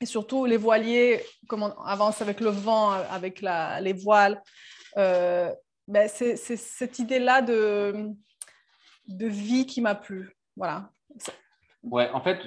et 0.00 0.06
surtout 0.06 0.46
les 0.46 0.56
voiliers, 0.56 1.24
comme 1.48 1.62
on 1.62 1.72
avance 1.84 2.20
avec 2.20 2.40
le 2.40 2.50
vent, 2.50 2.90
avec 2.90 3.40
la, 3.40 3.80
les 3.80 3.92
voiles, 3.92 4.42
ben, 5.88 6.08
c'est 6.08 6.36
cette 6.36 6.98
idée-là 6.98 7.42
de, 7.42 8.10
de 9.08 9.26
vie 9.26 9.66
qui 9.66 9.80
m'a 9.80 9.94
plu. 9.94 10.36
Voilà. 10.56 10.90
Ouais, 11.82 12.10
en 12.10 12.20
fait, 12.20 12.38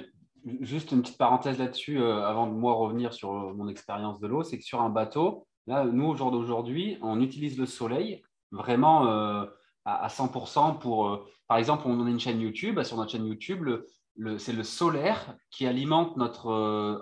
juste 0.60 0.92
une 0.92 1.02
petite 1.02 1.18
parenthèse 1.18 1.58
là-dessus, 1.58 2.00
euh, 2.00 2.24
avant 2.24 2.46
de 2.46 2.52
moi 2.52 2.74
revenir 2.74 3.12
sur 3.12 3.32
euh, 3.32 3.52
mon 3.54 3.68
expérience 3.68 4.20
de 4.20 4.26
l'eau, 4.26 4.42
c'est 4.42 4.58
que 4.58 4.64
sur 4.64 4.80
un 4.80 4.90
bateau, 4.90 5.46
là, 5.66 5.84
nous, 5.84 6.06
au 6.06 6.14
jour 6.14 6.30
d'aujourd'hui, 6.30 6.98
on 7.02 7.20
utilise 7.20 7.58
le 7.58 7.66
soleil 7.66 8.22
vraiment 8.52 9.08
euh, 9.08 9.44
à, 9.84 10.08
100% 10.08 10.78
pour, 10.78 11.26
par 11.48 11.58
exemple, 11.58 11.84
on 11.86 12.06
a 12.06 12.08
une 12.10 12.20
chaîne 12.20 12.40
YouTube, 12.40 12.82
sur 12.82 12.96
notre 12.96 13.10
chaîne 13.10 13.26
YouTube, 13.26 13.62
le, 13.64 14.38
c'est 14.38 14.52
le 14.52 14.62
solaire 14.62 15.36
qui 15.50 15.66
alimente 15.66 16.16
notre 16.16 16.46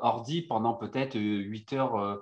ordi 0.02 0.42
pendant 0.42 0.74
peut-être 0.74 1.14
8 1.16 1.72
heures 1.74 2.20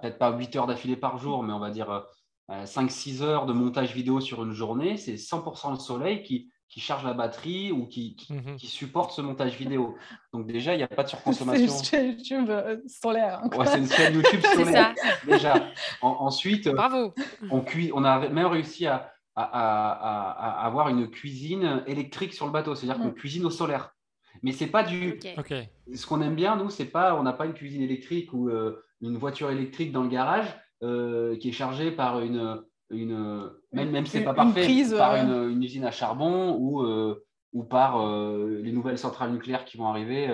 peut-être 0.00 0.18
pas 0.18 0.36
8 0.36 0.56
heures 0.56 0.66
d'affilée 0.66 0.96
par 0.96 1.18
jour, 1.18 1.42
mais 1.42 1.52
on 1.52 1.58
va 1.58 1.70
dire 1.70 2.06
5-6 2.48 3.22
heures 3.22 3.46
de 3.46 3.52
montage 3.52 3.94
vidéo 3.94 4.20
sur 4.20 4.42
une 4.42 4.52
journée, 4.52 4.96
c'est 4.96 5.14
100% 5.16 5.70
le 5.72 5.78
soleil 5.78 6.22
qui, 6.22 6.50
qui 6.68 6.80
charge 6.80 7.04
la 7.04 7.12
batterie 7.14 7.72
ou 7.72 7.86
qui, 7.86 8.16
qui, 8.16 8.32
Mhm. 8.32 8.56
qui 8.56 8.66
supporte 8.66 9.12
ce 9.12 9.20
montage 9.22 9.56
vidéo. 9.56 9.96
Donc 10.32 10.46
déjà, 10.46 10.74
il 10.74 10.78
n'y 10.78 10.82
a 10.82 10.88
pas 10.88 11.02
de 11.02 11.08
surconsommation. 11.08 11.66
C'est 11.68 12.12
une 12.12 12.18
chaîne 12.24 12.46
YouTube 12.46 12.50
solaire. 12.86 13.40
hein. 13.42 13.50
Ouais, 13.56 13.66
c'est 13.66 13.78
une 13.78 13.88
chaîne 13.90 14.14
YouTube 14.14 14.40
solaire. 14.54 14.94
ça. 14.96 15.26
Déjà. 15.26 15.54
En- 16.02 16.16
ensuite, 16.20 16.66
euh, 16.66 16.72
Bravo. 16.74 17.14
on, 17.50 17.60
cui- 17.60 17.90
on 17.94 18.04
a 18.04 18.28
même 18.28 18.46
réussi 18.46 18.86
à, 18.86 19.12
à- 19.34 19.42
à- 19.44 19.92
à- 19.92 20.62
à 20.62 20.66
avoir 20.66 20.88
une 20.88 21.08
cuisine 21.10 21.82
électrique 21.86 22.34
sur 22.34 22.46
le 22.46 22.52
bateau, 22.52 22.74
c'est-à-dire 22.74 23.00
qu'on 23.02 23.10
Mm. 23.10 23.14
cuisine 23.14 23.44
au 23.44 23.50
solaire. 23.50 23.94
Mais 24.42 24.52
c'est 24.52 24.66
pas 24.68 24.82
du. 24.84 25.18
Ce 25.94 26.06
qu'on 26.06 26.20
aime 26.22 26.34
bien, 26.34 26.56
nous, 26.56 26.70
c'est 26.70 26.84
pas, 26.86 27.14
on 27.18 27.22
n'a 27.24 27.32
pas 27.32 27.46
une 27.46 27.54
cuisine 27.54 27.82
électrique 27.82 28.32
ou 28.32 28.48
euh, 28.50 28.84
une 29.00 29.16
voiture 29.16 29.50
électrique 29.50 29.90
dans 29.92 30.02
le 30.02 30.08
garage 30.08 30.46
euh, 30.82 31.36
qui 31.36 31.48
est 31.48 31.52
chargée 31.52 31.90
par 31.90 32.20
une, 32.20 32.62
une 32.90 33.50
même, 33.72 33.90
même 33.90 34.06
si 34.06 34.12
c'est 34.12 34.24
pas 34.24 34.34
parfait, 34.34 34.62
prise, 34.62 34.94
par 34.96 35.14
euh. 35.14 35.46
une, 35.48 35.52
une 35.56 35.62
usine 35.62 35.84
à 35.84 35.90
charbon 35.90 36.54
ou, 36.56 36.82
euh, 36.82 37.24
ou 37.52 37.64
par 37.64 38.00
euh, 38.00 38.60
les 38.62 38.72
nouvelles 38.72 38.98
centrales 38.98 39.32
nucléaires 39.32 39.64
qui 39.64 39.76
vont 39.76 39.86
arriver. 39.88 40.28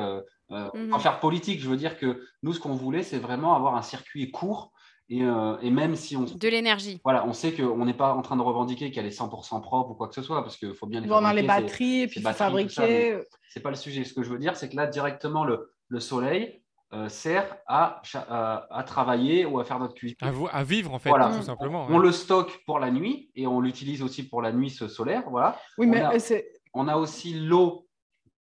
Mhm. 0.50 0.90
Sans 0.92 0.98
faire 0.98 1.20
politique, 1.20 1.60
je 1.60 1.68
veux 1.68 1.76
dire 1.76 1.96
que 1.98 2.20
nous, 2.42 2.52
ce 2.52 2.60
qu'on 2.60 2.74
voulait, 2.74 3.02
c'est 3.02 3.18
vraiment 3.18 3.56
avoir 3.56 3.74
un 3.76 3.82
circuit 3.82 4.30
court 4.30 4.72
et, 5.08 5.20
et 5.20 5.70
même 5.70 5.96
si 5.96 6.16
on, 6.16 6.24
De 6.24 6.48
l'énergie. 6.48 7.00
voilà, 7.02 7.26
on 7.26 7.32
sait 7.32 7.52
qu'on 7.54 7.84
n'est 7.86 7.94
pas 7.94 8.14
en 8.14 8.22
train 8.22 8.36
de 8.36 8.42
revendiquer 8.42 8.90
qu'elle 8.90 9.06
est 9.06 9.18
100% 9.18 9.60
propre 9.62 9.90
ou 9.90 9.94
quoi 9.94 10.08
que 10.08 10.14
ce 10.14 10.22
soit, 10.22 10.42
parce 10.42 10.56
qu'il 10.58 10.74
faut 10.74 10.86
bien 10.86 11.00
les 11.00 11.06
les 11.06 11.12
fabriquer, 11.12 11.40
c'est- 11.40 11.46
batteries, 11.46 12.00
et 12.02 12.06
puis 12.08 12.20
tout 12.20 12.26
ça, 12.26 12.32
fabriquer. 12.34 13.18
c'est 13.48 13.60
pas 13.60 13.70
le 13.70 13.76
sujet. 13.76 14.04
Ce 14.04 14.12
que 14.14 14.22
je 14.22 14.30
veux 14.30 14.38
dire, 14.38 14.56
c'est 14.56 14.68
que 14.68 14.76
là, 14.76 14.86
directement, 14.86 15.44
le, 15.44 15.72
le 15.88 16.00
soleil 16.00 16.62
euh, 16.94 17.08
sert 17.08 17.56
à, 17.66 18.00
cha- 18.04 18.26
à, 18.28 18.66
à 18.70 18.82
travailler 18.84 19.44
ou 19.44 19.58
à 19.58 19.64
faire 19.64 19.78
notre 19.78 19.94
cuisine. 19.94 20.16
À, 20.22 20.30
vous- 20.30 20.48
à 20.52 20.62
vivre, 20.64 20.92
en 20.94 20.98
fait, 20.98 21.08
Voilà. 21.10 21.30
tout 21.36 21.42
simplement. 21.42 21.86
On 21.90 21.96
ouais. 21.98 22.02
le 22.06 22.12
stocke 22.12 22.62
pour 22.66 22.78
la 22.78 22.90
nuit 22.90 23.30
et 23.34 23.46
on 23.46 23.60
l'utilise 23.60 24.02
aussi 24.02 24.28
pour 24.28 24.42
la 24.42 24.52
nuit, 24.52 24.70
ce 24.70 24.88
solaire. 24.88 25.24
Voilà. 25.30 25.58
Oui, 25.78 25.86
on 25.86 25.90
mais 25.90 26.00
a- 26.00 26.12
euh, 26.12 26.18
c'est 26.18 26.52
On 26.74 26.88
a 26.88 26.96
aussi 26.96 27.34
l'eau 27.34 27.86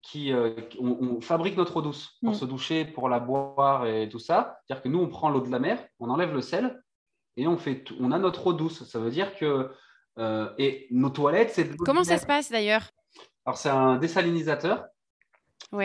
qui. 0.01 0.31
euh, 0.33 0.55
on, 0.79 0.97
on 1.17 1.21
fabrique 1.21 1.55
notre 1.57 1.77
eau 1.77 1.81
douce 1.81 2.17
pour 2.21 2.31
Mm. 2.31 2.35
se 2.35 2.45
doucher, 2.45 2.85
pour 2.85 3.09
la 3.09 3.19
boire 3.19 3.85
et 3.85 4.09
tout 4.09 4.19
ça. 4.19 4.57
C'est-à-dire 4.67 4.83
que 4.83 4.89
nous, 4.89 4.99
on 4.99 5.07
prend 5.07 5.29
l'eau 5.29 5.41
de 5.41 5.49
la 5.51 5.59
mer, 5.59 5.83
on 5.99 6.09
enlève 6.09 6.33
le 6.33 6.41
sel 6.41 6.81
et 7.37 7.47
on, 7.47 7.57
fait 7.57 7.83
tout- 7.83 7.95
on 7.99 8.11
a 8.11 8.19
notre 8.19 8.47
eau 8.47 8.53
douce. 8.53 8.83
Ça 8.85 8.99
veut 8.99 9.11
dire 9.11 9.35
que. 9.35 9.69
euh, 10.19 10.49
et 10.57 10.87
nos 10.91 11.09
toilettes, 11.09 11.51
c'est. 11.51 11.63
de 11.63 11.69
l'eau 11.71 11.83
Comment 11.85 12.01
de 12.01 12.05
ça 12.07 12.13
mer. 12.13 12.21
se 12.21 12.25
passe 12.25 12.51
d'ailleurs? 12.51 12.89
Alors, 13.45 13.57
c'est 13.57 13.69
un 13.69 13.97
désalinisateur. 13.97 14.85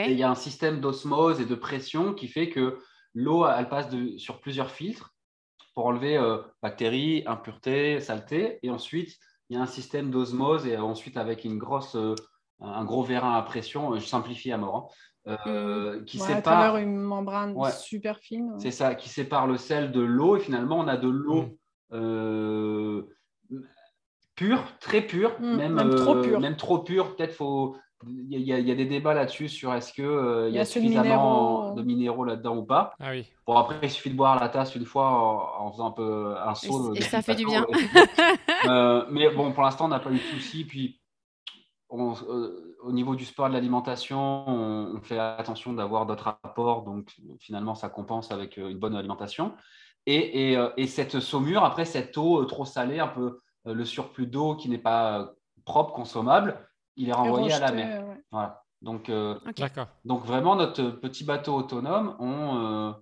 Et 0.08 0.12
il 0.12 0.18
y 0.18 0.22
a 0.22 0.30
un 0.30 0.34
système 0.34 0.80
d'osmose 0.80 1.40
et 1.40 1.46
de 1.46 1.54
pression 1.54 2.14
qui 2.14 2.28
fait 2.28 2.48
que 2.48 2.78
l'eau, 3.14 3.46
elle 3.46 3.68
passe 3.68 3.88
de- 3.88 4.16
sur 4.18 4.40
plusieurs 4.40 4.70
filtres 4.70 5.14
pour 5.74 5.86
enlever 5.86 6.16
euh, 6.16 6.38
bactéries, 6.62 7.22
impuretés, 7.26 8.00
saletés. 8.00 8.58
Et 8.62 8.70
ensuite, 8.70 9.16
il 9.48 9.56
y 9.56 9.58
a 9.58 9.62
un 9.62 9.66
système 9.66 10.10
d'osmose 10.10 10.66
et 10.66 10.76
ensuite 10.76 11.16
avec 11.16 11.44
une 11.44 11.58
grosse, 11.58 11.94
euh, 11.96 12.14
un 12.60 12.84
gros 12.84 13.02
vérin 13.02 13.36
à 13.36 13.42
pression, 13.42 13.92
euh, 13.92 13.98
je 13.98 14.06
simplifie 14.06 14.50
à 14.52 14.58
mort, 14.58 14.92
hein, 15.26 15.36
euh, 15.46 16.02
qui 16.04 16.18
ouais, 16.18 16.24
à 16.24 16.36
sépare. 16.36 16.42
travers 16.42 16.76
une 16.78 16.96
membrane 16.96 17.52
Ouais. 17.54 17.70
super 17.70 18.18
fine. 18.18 18.58
C'est 18.58 18.70
ça, 18.70 18.94
qui 18.94 19.08
sépare 19.08 19.46
le 19.46 19.56
sel 19.58 19.92
de 19.92 20.00
l'eau. 20.00 20.36
Et 20.36 20.40
finalement, 20.40 20.78
on 20.78 20.88
a 20.88 20.96
de 20.96 21.08
l'eau 21.08 21.58
euh, 21.92 23.02
pure, 24.34 24.62
très 24.80 25.02
pure, 25.02 25.32
Mm, 25.40 25.56
même, 25.56 25.72
même 25.74 25.94
trop 25.94 26.16
euh, 26.16 26.22
pure. 26.22 26.40
Même 26.40 26.56
trop 26.56 26.78
pure. 26.80 27.16
Peut-être 27.16 27.34
faut. 27.34 27.76
Il 28.06 28.26
y, 28.42 28.52
a- 28.52 28.58
il 28.58 28.68
y 28.68 28.76
des 28.76 28.84
débats 28.84 29.14
là-dessus 29.14 29.48
sur 29.48 29.72
est-ce 29.72 29.92
qu'il 29.92 30.04
il 30.04 30.50
y 30.52 30.56
y 30.56 30.58
a 30.58 30.62
assez 30.62 30.80
de 30.80 30.84
suffisamment 30.84 31.60
minéraux. 31.62 31.74
de 31.76 31.82
minéraux 31.82 32.24
là-dedans 32.24 32.56
ou 32.58 32.64
pas. 32.64 32.92
Ah 33.00 33.10
oui. 33.12 33.26
Bon, 33.46 33.56
après, 33.56 33.78
il 33.82 33.90
suffit 33.90 34.10
de 34.10 34.16
boire 34.16 34.38
la 34.38 34.50
tasse 34.50 34.74
une 34.76 34.84
fois 34.84 35.08
en, 35.08 35.66
en 35.66 35.72
faisant 35.72 35.86
un 35.88 35.90
peu 35.92 36.34
un 36.38 36.54
saut. 36.54 36.94
Et 36.94 37.00
ça 37.00 37.22
fait 37.22 37.34
du 37.34 37.46
bien. 37.46 37.66
Euh, 38.68 39.04
mais 39.10 39.30
bon, 39.30 39.52
pour 39.52 39.62
l'instant, 39.62 39.84
on 39.84 39.88
n'a 39.88 40.00
pas 40.00 40.10
eu 40.10 40.14
de 40.14 40.18
soucis. 40.18 40.64
Puis, 40.64 41.00
on- 41.88 42.14
euh, 42.28 42.76
au 42.82 42.90
niveau 42.92 43.14
du 43.14 43.24
sport 43.24 43.46
et 43.46 43.50
de 43.50 43.54
l'alimentation, 43.54 44.18
on, 44.48 44.96
on 44.96 45.00
fait 45.02 45.18
attention 45.18 45.72
d'avoir 45.72 46.04
d'autres 46.06 46.26
apports. 46.42 46.82
Donc, 46.82 47.14
finalement, 47.38 47.74
ça 47.76 47.88
compense 47.88 48.32
avec 48.32 48.58
euh, 48.58 48.68
une 48.70 48.78
bonne 48.78 48.96
alimentation. 48.96 49.54
Et, 50.06 50.50
et, 50.52 50.56
euh, 50.56 50.70
et 50.76 50.86
cette 50.88 51.20
saumure, 51.20 51.64
après, 51.64 51.84
cette 51.84 52.16
eau 52.18 52.42
euh, 52.42 52.46
trop 52.46 52.64
salée, 52.64 52.98
un 52.98 53.06
peu 53.08 53.40
euh, 53.68 53.74
le 53.74 53.84
surplus 53.84 54.26
d'eau 54.26 54.56
qui 54.56 54.68
n'est 54.68 54.78
pas 54.78 55.20
euh, 55.20 55.26
propre, 55.64 55.92
consommable, 55.92 56.58
il 56.96 57.08
est 57.08 57.12
renvoyé 57.12 57.52
à 57.52 57.58
la 57.60 57.72
mer. 57.72 58.06
ouais. 58.06 58.22
Voilà. 58.30 58.62
Donc, 58.82 59.08
euh, 59.08 59.38
donc 60.04 60.24
vraiment, 60.24 60.54
notre 60.54 60.82
petit 60.90 61.24
bateau 61.24 61.54
autonome, 61.54 62.14
on, 62.18 62.56
euh, 62.56 62.92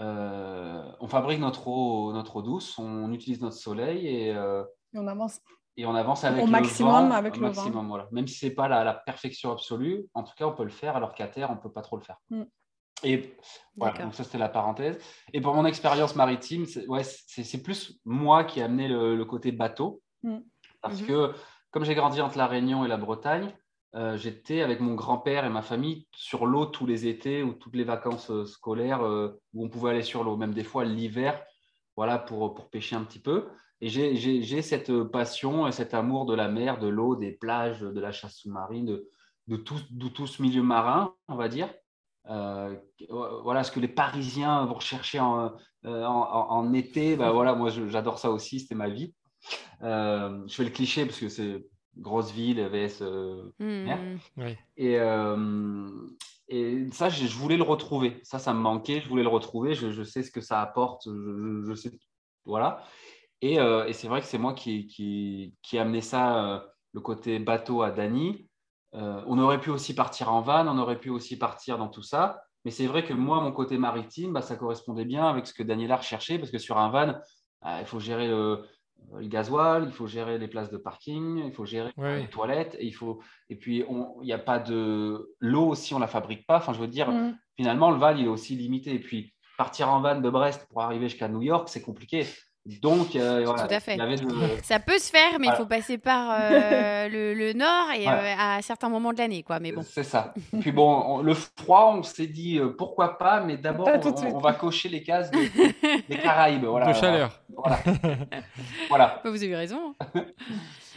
euh, 0.00 0.92
on 1.00 1.08
fabrique 1.08 1.40
notre 1.40 1.68
eau, 1.68 2.12
notre 2.12 2.36
eau 2.36 2.42
douce, 2.42 2.78
on 2.78 3.12
utilise 3.12 3.40
notre 3.40 3.56
soleil 3.56 4.06
et, 4.06 4.34
euh, 4.34 4.62
Et 4.94 4.98
on 4.98 5.06
avance. 5.06 5.40
et 5.76 5.84
on 5.84 5.94
avance 5.94 6.24
avec 6.24 6.42
Au 6.42 6.46
le 6.46 6.52
maximum 6.52 7.08
vent, 7.08 7.10
avec 7.10 7.34
au 7.34 7.40
le 7.40 7.42
maximum, 7.48 7.88
voilà. 7.88 8.08
Même 8.12 8.26
si 8.26 8.38
c'est 8.38 8.54
pas 8.54 8.68
la, 8.68 8.84
la 8.84 8.94
perfection 8.94 9.50
absolue, 9.52 10.06
en 10.14 10.22
tout 10.22 10.32
cas, 10.36 10.46
on 10.46 10.52
peut 10.52 10.62
le 10.64 10.70
faire, 10.70 10.96
alors 10.96 11.12
qu'à 11.14 11.26
terre, 11.28 11.50
on 11.50 11.56
peut 11.56 11.72
pas 11.72 11.82
trop 11.82 11.96
le 11.96 12.02
faire. 12.02 12.16
Mm. 12.30 12.42
Et 13.02 13.34
voilà, 13.76 14.04
donc 14.04 14.14
ça 14.14 14.24
c'était 14.24 14.36
la 14.38 14.48
parenthèse. 14.50 14.98
Et 15.32 15.40
pour 15.40 15.54
mon 15.54 15.64
expérience 15.64 16.14
maritime, 16.16 16.66
c'est 16.66 16.86
ouais, 16.86 17.02
c'est- 17.02 17.44
c'est 17.44 17.62
plus 17.62 17.98
moi 18.04 18.44
qui 18.44 18.60
ai 18.60 18.62
amené 18.62 18.88
le, 18.88 19.16
le 19.16 19.24
côté 19.24 19.52
bateau, 19.52 20.00
Mm. 20.22 20.38
parce 20.82 21.00
Mhm. 21.00 21.06
que 21.06 21.32
comme 21.70 21.84
j'ai 21.84 21.94
grandi 21.94 22.20
entre 22.20 22.38
la 22.38 22.46
Réunion 22.46 22.84
et 22.84 22.88
la 22.88 22.96
Bretagne, 22.96 23.52
euh, 23.96 24.16
j'étais 24.16 24.62
avec 24.62 24.80
mon 24.80 24.94
grand-père 24.94 25.44
et 25.44 25.50
ma 25.50 25.62
famille 25.62 26.06
sur 26.14 26.46
l'eau 26.46 26.66
tous 26.66 26.86
les 26.86 27.06
étés 27.08 27.42
ou 27.42 27.54
toutes 27.54 27.74
les 27.74 27.84
vacances 27.84 28.30
euh, 28.30 28.44
scolaires 28.44 29.02
euh, 29.02 29.40
où 29.54 29.64
on 29.64 29.68
pouvait 29.68 29.90
aller 29.90 30.02
sur 30.02 30.22
l'eau, 30.22 30.36
même 30.36 30.54
des 30.54 30.62
fois 30.64 30.84
l'hiver, 30.84 31.42
voilà, 31.96 32.18
pour, 32.18 32.54
pour 32.54 32.70
pêcher 32.70 32.94
un 32.96 33.02
petit 33.04 33.20
peu. 33.20 33.48
Et 33.80 33.88
j'ai- 33.88 34.62
cette 34.62 34.92
passion 35.04 35.66
et 35.66 35.72
cet 35.72 35.94
amour 35.94 36.26
de 36.26 36.34
la 36.34 36.48
mer, 36.48 36.78
de 36.78 36.86
l'eau, 36.86 37.16
des 37.16 37.32
plages, 37.32 37.80
de 37.80 38.00
la 38.00 38.12
chasse 38.12 38.36
sous-marine, 38.36 39.00
de, 39.48 39.56
tout, 39.56 39.80
de 39.90 40.08
tout 40.08 40.26
ce 40.26 40.42
milieu 40.42 40.62
marin, 40.62 41.14
on 41.28 41.34
va 41.34 41.48
dire. 41.48 41.72
Voilà 42.26 43.64
ce 43.64 43.72
que 43.72 43.80
les 43.80 43.88
Parisiens 43.88 44.66
vont 44.66 44.74
rechercher 44.74 45.18
en, 45.18 45.52
en, 45.84 45.90
en- 45.90 46.72
été. 46.74 47.16
Ben 47.16 47.30
voilà, 47.32 47.54
moi 47.54 47.70
j'adore 47.70 48.18
ça 48.18 48.30
aussi, 48.30 48.60
c'était 48.60 48.74
ma 48.74 48.88
vie. 48.90 49.14
Euh, 49.82 50.42
je 50.46 50.54
fais 50.54 50.64
le 50.64 50.70
cliché 50.70 51.06
parce 51.06 51.18
que 51.18 51.28
c'est 51.28 51.66
grosse 51.96 52.32
ville, 52.32 52.60
vs 52.68 53.02
euh, 53.02 53.50
Hmm. 53.58 54.18
Oui. 54.36 54.56
et, 54.76 54.98
euh, 54.98 55.88
et 56.48 56.86
ça, 56.92 57.08
je, 57.08 57.26
je 57.26 57.34
voulais 57.36 57.56
le 57.56 57.62
retrouver. 57.62 58.20
Ça, 58.22 58.38
ça 58.38 58.52
me 58.54 58.60
manquait. 58.60 59.00
Je 59.00 59.08
voulais 59.08 59.22
le 59.22 59.28
retrouver. 59.28 59.74
Je, 59.74 59.90
je 59.90 60.02
sais 60.02 60.22
ce 60.22 60.30
que 60.30 60.40
ça 60.40 60.60
apporte. 60.60 61.02
Je, 61.06 61.12
je- 61.12 61.70
je 61.70 61.74
sais. 61.74 61.90
Voilà. 62.44 62.82
Et, 63.42 63.58
euh, 63.60 63.86
et 63.86 63.92
c'est 63.92 64.08
vrai 64.08 64.20
que 64.20 64.26
c'est 64.26 64.38
moi 64.38 64.52
qui, 64.54 64.86
qui, 64.86 65.54
qui 65.62 65.76
ai 65.76 65.80
amené 65.80 66.00
ça, 66.00 66.44
euh, 66.56 66.60
le 66.92 67.00
côté 67.00 67.38
bateau 67.38 67.82
à 67.82 67.90
Dany. 67.90 68.48
Euh, 68.94 69.22
on 69.26 69.38
aurait 69.38 69.60
pu 69.60 69.70
aussi 69.70 69.94
partir 69.94 70.32
en 70.32 70.40
van. 70.42 70.66
On 70.66 70.78
aurait 70.78 70.98
pu 70.98 71.10
aussi 71.10 71.38
partir 71.38 71.78
dans 71.78 71.88
tout 71.88 72.02
ça. 72.02 72.42
Mais 72.64 72.70
c'est 72.70 72.86
vrai 72.86 73.04
que 73.04 73.14
moi, 73.14 73.40
mon 73.40 73.52
côté 73.52 73.78
maritime, 73.78 74.32
bah, 74.32 74.42
ça 74.42 74.56
correspondait 74.56 75.04
bien 75.06 75.24
avec 75.26 75.46
ce 75.46 75.54
que 75.54 75.62
Daniela 75.62 75.96
recherchait. 75.96 76.38
Parce 76.38 76.50
que 76.50 76.58
sur 76.58 76.76
un 76.78 76.90
van, 76.90 77.14
ah, 77.62 77.80
il 77.80 77.86
faut 77.86 78.00
gérer 78.00 78.28
le, 79.12 79.20
le 79.20 79.26
gasoil, 79.28 79.84
il 79.86 79.92
faut 79.92 80.06
gérer 80.06 80.38
les 80.38 80.48
places 80.48 80.70
de 80.70 80.76
parking, 80.76 81.42
il 81.46 81.52
faut 81.52 81.64
gérer 81.64 81.90
Ouais, 81.96 82.20
les 82.20 82.28
toilettes. 82.28 82.76
Et 82.78 82.86
il 82.86 82.92
faut 82.92 83.20
et 83.48 83.56
puis, 83.56 83.84
on- 83.88 84.16
il 84.22 84.26
n'y 84.26 84.32
a 84.32 84.38
pas 84.38 84.58
de. 84.58 85.34
L'eau 85.40 85.66
aussi, 85.68 85.94
on 85.94 85.98
ne 85.98 86.02
la 86.02 86.08
fabrique 86.08 86.46
pas. 86.46 86.58
Enfin, 86.58 86.72
je 86.72 86.80
veux 86.80 86.88
dire, 86.88 87.10
Mm. 87.10 87.36
finalement, 87.56 87.90
le 87.90 87.98
van, 87.98 88.14
il 88.16 88.24
est 88.24 88.28
aussi 88.28 88.56
limité. 88.56 88.94
Et 88.94 88.98
puis, 89.00 89.34
partir 89.58 89.88
en 89.90 90.00
van 90.00 90.20
de 90.20 90.30
Brest 90.30 90.66
pour 90.70 90.82
arriver 90.82 91.08
jusqu'à 91.08 91.28
New 91.28 91.42
York, 91.42 91.68
c'est 91.68 91.82
compliqué. 91.82 92.26
Donc, 92.80 93.16
euh, 93.16 93.42
voilà, 93.44 93.66
Tout 93.66 93.74
à 93.74 93.80
fait. 93.80 93.94
il 93.94 93.98
y 93.98 94.02
avait 94.02 94.16
de- 94.16 94.28
Ça 94.62 94.78
peut 94.78 94.98
se 94.98 95.10
faire, 95.10 95.32
mais 95.38 95.46
il 95.46 95.50
Voilà. 95.50 95.56
faut 95.58 95.66
passer 95.66 95.98
par 95.98 96.30
euh, 96.32 97.08
le, 97.08 97.34
le 97.34 97.52
nord 97.52 97.90
et 97.96 98.02
Voilà. 98.04 98.22
euh, 98.54 98.58
à 98.58 98.62
certains 98.62 98.88
moments 98.88 99.12
de 99.12 99.18
l'année, 99.18 99.42
quoi. 99.42 99.58
Mais 99.60 99.72
bon. 99.72 99.82
C'est 99.82 100.04
ça. 100.04 100.32
Puis 100.60 100.72
bon, 100.72 101.02
on- 101.06 101.22
le 101.22 101.34
froid, 101.34 101.94
on 101.96 102.02
s'est 102.02 102.26
dit 102.26 102.58
euh, 102.58 102.68
pourquoi 102.76 103.18
pas, 103.18 103.40
mais 103.40 103.56
d'abord, 103.56 103.88
on, 104.32 104.38
va 104.38 104.52
cocher 104.52 104.88
les 104.88 105.02
cases 105.02 105.30
des, 105.30 105.50
des 106.08 106.16
Caraïbes. 106.18 106.64
Voilà, 106.64 106.92
de 106.92 106.92
chaleur. 106.96 107.40
Voilà. 107.56 107.78
voilà, 108.88 109.20
Bah, 109.24 109.30
Vous 109.30 109.42
avez 109.42 109.56
raison. 109.56 109.94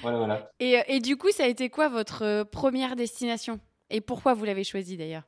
voilà, 0.01 0.17
voilà. 0.17 0.49
Et, 0.59 0.77
et 0.87 0.99
du 0.99 1.17
coup, 1.17 1.31
ça 1.31 1.43
a 1.43 1.47
été 1.47 1.69
quoi 1.69 1.89
votre 1.89 2.43
première 2.43 2.95
destination? 2.95 3.59
Et 3.89 4.01
pourquoi 4.01 4.33
vous 4.33 4.45
l'avez 4.45 4.63
choisie 4.63 4.97
d'ailleurs? 4.97 5.23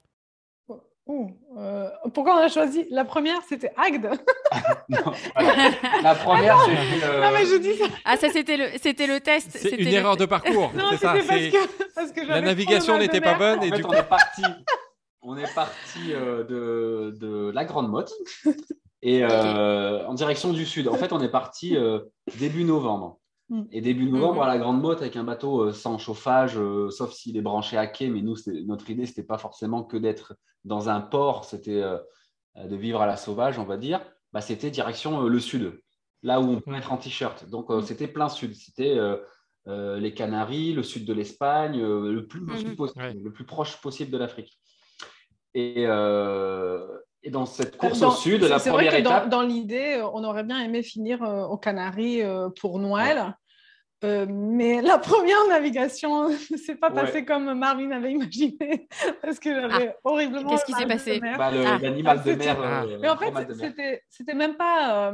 Ouh, 1.08 1.30
euh, 1.58 1.88
pourquoi 2.13 2.34
on 2.36 2.39
a 2.39 2.48
choisi 2.48 2.88
La 2.89 3.06
première, 3.06 3.39
c'était 3.48 3.72
Agde. 3.78 4.10
Non. 4.89 5.13
La 6.02 6.15
première, 6.15 6.60
c'était 6.62 7.06
le- 7.06 7.22
Non, 7.22 7.32
mais 7.34 7.46
je 7.46 7.56
dis 7.58 7.76
ça. 7.76 7.86
Ah, 8.06 8.18
ça 8.18 8.30
c'était 8.30 8.58
le, 8.58 8.65
c'était 8.82 9.06
le 9.08 9.20
test. 9.20 9.50
C'est 9.52 9.60
c'était 9.60 9.78
une 9.84 9.89
le 9.89 9.94
erreur 9.96 10.18
de 10.18 10.26
parcours. 10.26 10.72
Non, 10.76 10.86
c'est 10.91 10.98
c'était 10.98 11.06
ça. 11.06 11.13
parce 11.13 11.28
c'est- 11.28 11.52
que, 11.52 11.94
parce 11.96 12.12
que 12.12 12.22
La 12.28 12.41
navigation 12.41 12.98
n'était 12.98 13.22
pas 13.22 13.36
bonne 13.36 13.62
et 13.63 13.72
En 13.72 13.76
du 13.76 13.84
coup. 13.84 13.91
on 13.91 13.94
est 13.94 14.04
parti, 14.10 14.41
on 15.22 15.38
est 15.38 15.54
parti 15.54 16.00
euh, 16.13 16.44
de, 16.44 17.15
de 17.20 17.52
la 17.54 17.65
Grande 17.65 17.89
Motte 17.89 18.12
et 19.04 19.24
euh, 19.24 20.06
en 20.08 20.13
direction 20.15 20.54
du 20.54 20.65
sud. 20.65 20.88
En 20.88 20.96
fait, 20.96 21.13
on 21.13 21.22
est 21.22 21.30
parti 21.32 21.78
euh, 21.78 22.00
début 22.39 22.63
novembre. 22.63 23.20
Mm. 23.49 23.63
Et 23.71 23.81
début 23.81 24.10
novembre, 24.10 24.36
Mhm. 24.41 24.41
à 24.41 24.47
la 24.47 24.58
Grande 24.58 24.81
Motte, 24.81 25.01
avec 25.01 25.15
un 25.15 25.23
bateau 25.23 25.62
euh, 25.65 25.71
sans 25.71 25.97
chauffage, 25.97 26.58
euh, 26.58 26.89
sauf 26.89 27.12
s'il 27.13 27.38
est 27.38 27.41
branché 27.41 27.77
à 27.77 27.86
quai. 27.88 28.10
Mais 28.10 28.21
nous, 28.21 28.36
notre 28.65 28.89
idée, 28.89 29.05
c'était 29.05 29.23
pas 29.23 29.38
forcément 29.38 29.84
que 29.84 29.97
d'être 29.97 30.36
dans 30.63 30.89
un 30.89 30.99
port, 31.01 31.45
c'était 31.45 31.81
euh, 31.81 31.97
de 32.55 32.75
vivre 32.75 33.01
à 33.01 33.05
la 33.05 33.17
sauvage, 33.17 33.60
on 33.60 33.65
va 33.65 33.77
dire. 33.77 34.01
bah, 34.34 34.41
c'était 34.41 34.69
direction 34.69 35.21
le 35.21 35.39
sud, 35.39 35.79
là 36.21 36.41
où 36.41 36.43
on 36.49 36.60
peut 36.60 36.73
être 36.75 36.91
en 36.91 36.97
t-shirt. 36.97 37.49
Donc, 37.49 37.69
Mm. 37.69 37.81
c'était 37.84 38.08
plein 38.10 38.27
sud. 38.27 38.53
C'était 38.53 38.97
les 39.65 40.13
Canaries, 40.13 40.73
le 40.73 40.84
sud 40.84 41.05
de 41.05 41.13
l'Espagne, 41.13 41.81
le 41.81 42.27
plus 42.27 42.41
Mhm. 42.41 42.75
possible, 42.75 43.01
Ouais. 43.01 43.13
le 43.13 43.31
plus 43.31 43.45
proche 43.45 43.79
possible 43.81 44.12
de 44.12 44.17
l'Afrique. 44.17 44.60
Et, 45.53 45.86
euh, 45.88 46.86
et 47.25 47.31
dans 47.31 47.45
cette 47.47 47.75
course 47.77 47.99
Dans- 47.99 48.09
au 48.09 48.11
sud, 48.11 48.43
la 48.43 48.59
c'est 48.59 48.69
vrai 48.69 48.85
première 48.85 48.99
que 48.99 49.03
dans- 49.03 49.09
étape, 49.17 49.29
dans, 49.29 49.41
l'idée, 49.41 49.95
euh, 49.97 50.07
on 50.13 50.23
aurait 50.23 50.43
bien 50.43 50.59
aimé 50.61 50.83
finir 50.83 51.23
euh, 51.23 51.43
aux 51.45 51.57
Canaries 51.57 52.21
euh, 52.21 52.49
pour 52.61 52.77
Noël. 52.79 53.35
Euh, 54.03 54.27
mais 54.29 54.81
la 54.83 54.99
première 54.99 55.47
navigation 55.49 56.29
ne 56.51 56.57
s'est 56.57 56.75
pas 56.75 56.89
Ouais. 56.91 57.01
passée 57.01 57.25
comme 57.25 57.53
Marvin 57.57 57.89
avait 57.91 58.11
imaginé, 58.11 58.88
parce 59.23 59.39
que 59.39 59.53
j'avais 59.53 59.95
horriblement. 60.03 60.43
Ah. 60.45 60.51
Qu'est-ce 60.51 60.65
qui 60.65 60.73
s'est 60.73 60.83
de 60.83 60.89
passé 60.89 61.19
mer. 61.19 61.38
bah, 61.38 61.49
le- 61.51 61.65
Ah. 61.65 61.79
l'animal 61.81 62.21
de 62.23 62.33
mer. 62.35 62.57
Ah. 62.61 62.83
euh, 62.83 62.97
Mais 63.01 63.09
en 63.09 63.17
fait, 63.17 63.33
c'était 64.09 64.33
même 64.35 64.55
pas. 64.55 65.13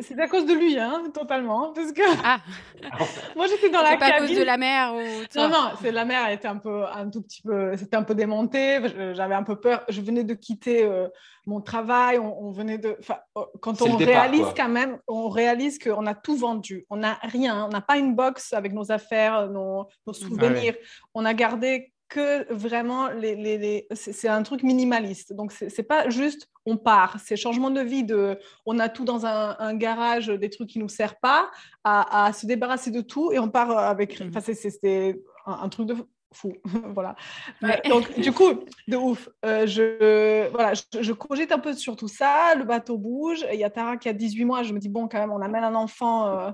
C'est- 0.00 0.18
à 0.20 0.28
cause 0.28 0.46
de 0.46 0.52
lui, 0.54 0.78
hein, 0.78 1.02
totalement. 1.12 1.72
Parce 1.72 1.92
que 1.92 2.02
Ah, 2.24 2.38
moi, 3.36 3.46
j'étais 3.46 3.68
dans 3.70 3.82
la 3.82 3.90
c'est 3.90 3.98
pas 3.98 4.06
à 4.06 4.10
cabine. 4.12 4.28
cause 4.28 4.38
de 4.38 4.42
la 4.44 4.56
mer 4.56 4.94
ou 4.94 5.00
Non, 5.38 5.48
non, 5.48 5.70
c'est 5.80 5.92
la 5.92 6.04
mer, 6.04 6.28
était 6.30 6.48
un 6.48 6.56
peu, 6.56 6.84
un 6.86 7.08
tout 7.10 7.22
petit 7.22 7.42
peu, 7.42 7.76
c'était 7.76 7.96
un 7.96 8.02
peu 8.02 8.14
démonté. 8.14 8.78
Je- 8.88 9.14
J'avais 9.14 9.34
un 9.34 9.42
peu 9.42 9.56
peur. 9.60 9.84
Je 9.88 10.00
venais 10.00 10.24
de 10.24 10.34
quitter 10.34 10.84
euh, 10.84 11.08
mon 11.46 11.60
travail. 11.60 12.18
On, 12.18 12.46
on 12.46 12.50
venait 12.50 12.78
de, 12.78 12.96
enfin, 13.00 13.18
euh, 13.36 13.42
quand 13.60 13.80
on 13.82 13.96
départ, 13.96 14.22
réalise 14.22 14.40
quoi. 14.42 14.54
quand 14.56 14.68
même, 14.68 14.98
on 15.08 15.28
réalise 15.28 15.78
qu'on 15.78 16.06
a 16.06 16.14
tout 16.14 16.36
vendu. 16.36 16.86
On 16.90 16.96
n'a 16.96 17.18
rien. 17.22 17.66
On 17.66 17.68
n'a 17.68 17.80
pas 17.80 17.96
une 17.98 18.14
box 18.14 18.52
avec 18.52 18.72
nos 18.72 18.90
affaires, 18.92 19.48
nos, 19.48 19.86
nos 20.06 20.12
souvenirs. 20.12 20.74
On 21.14 21.24
a 21.24 21.34
gardé 21.34 21.92
que 22.08 22.52
vraiment 22.52 23.08
les, 23.08 23.34
les, 23.34 23.58
les- 23.58 23.86
c'est 23.94 24.28
un 24.28 24.42
truc 24.42 24.62
minimaliste. 24.62 25.32
Donc 25.34 25.52
c'est 25.52 25.82
pas 25.82 26.08
juste 26.08 26.48
on 26.64 26.76
part, 26.76 27.18
c'est 27.24 27.36
changement 27.36 27.70
de 27.70 27.80
vie 27.80 28.04
de 28.04 28.38
on 28.64 28.78
a 28.78 28.88
tout 28.88 29.04
dans 29.04 29.24
un, 29.26 29.56
un 29.58 29.74
garage, 29.74 30.26
des 30.28 30.50
trucs 30.50 30.68
qui 30.68 30.78
nous 30.78 30.88
servent 30.88 31.16
pas, 31.22 31.50
à, 31.84 32.26
à 32.26 32.32
se 32.32 32.46
débarrasser 32.46 32.90
de 32.90 33.00
tout 33.00 33.32
et 33.32 33.38
on 33.38 33.48
part 33.50 33.70
avec. 33.76 34.20
Mhm. 34.20 34.28
Enfin 34.28 34.40
c'est- 34.40 34.54
c'était 34.54 35.20
un, 35.46 35.52
un 35.62 35.68
truc 35.68 35.86
de 35.88 35.96
fou, 36.32 36.52
voilà. 36.94 37.14
Ouais. 37.62 37.80
Euh, 37.86 37.88
donc 37.90 38.18
du 38.18 38.32
coup 38.32 38.52
de 38.88 38.96
ouf. 38.96 39.28
Euh, 39.44 39.66
je 39.66 40.48
voilà, 40.50 40.74
je, 40.74 41.02
je 41.02 41.12
cogite 41.12 41.52
un 41.52 41.58
peu 41.58 41.72
sur 41.72 41.96
tout 41.96 42.08
ça. 42.08 42.54
Le 42.56 42.64
bateau 42.64 42.98
bouge. 42.98 43.44
Il 43.52 43.58
y 43.58 43.64
a 43.64 43.70
Tara 43.70 43.96
qui 43.96 44.08
a 44.08 44.12
18 44.12 44.44
mois. 44.44 44.62
Je 44.62 44.72
me 44.72 44.78
dis 44.78 44.88
bon 44.88 45.08
quand 45.08 45.18
même 45.18 45.32
on 45.32 45.40
amène 45.40 45.64
un 45.64 45.74
enfant. 45.74 46.28
euh, 46.28 46.50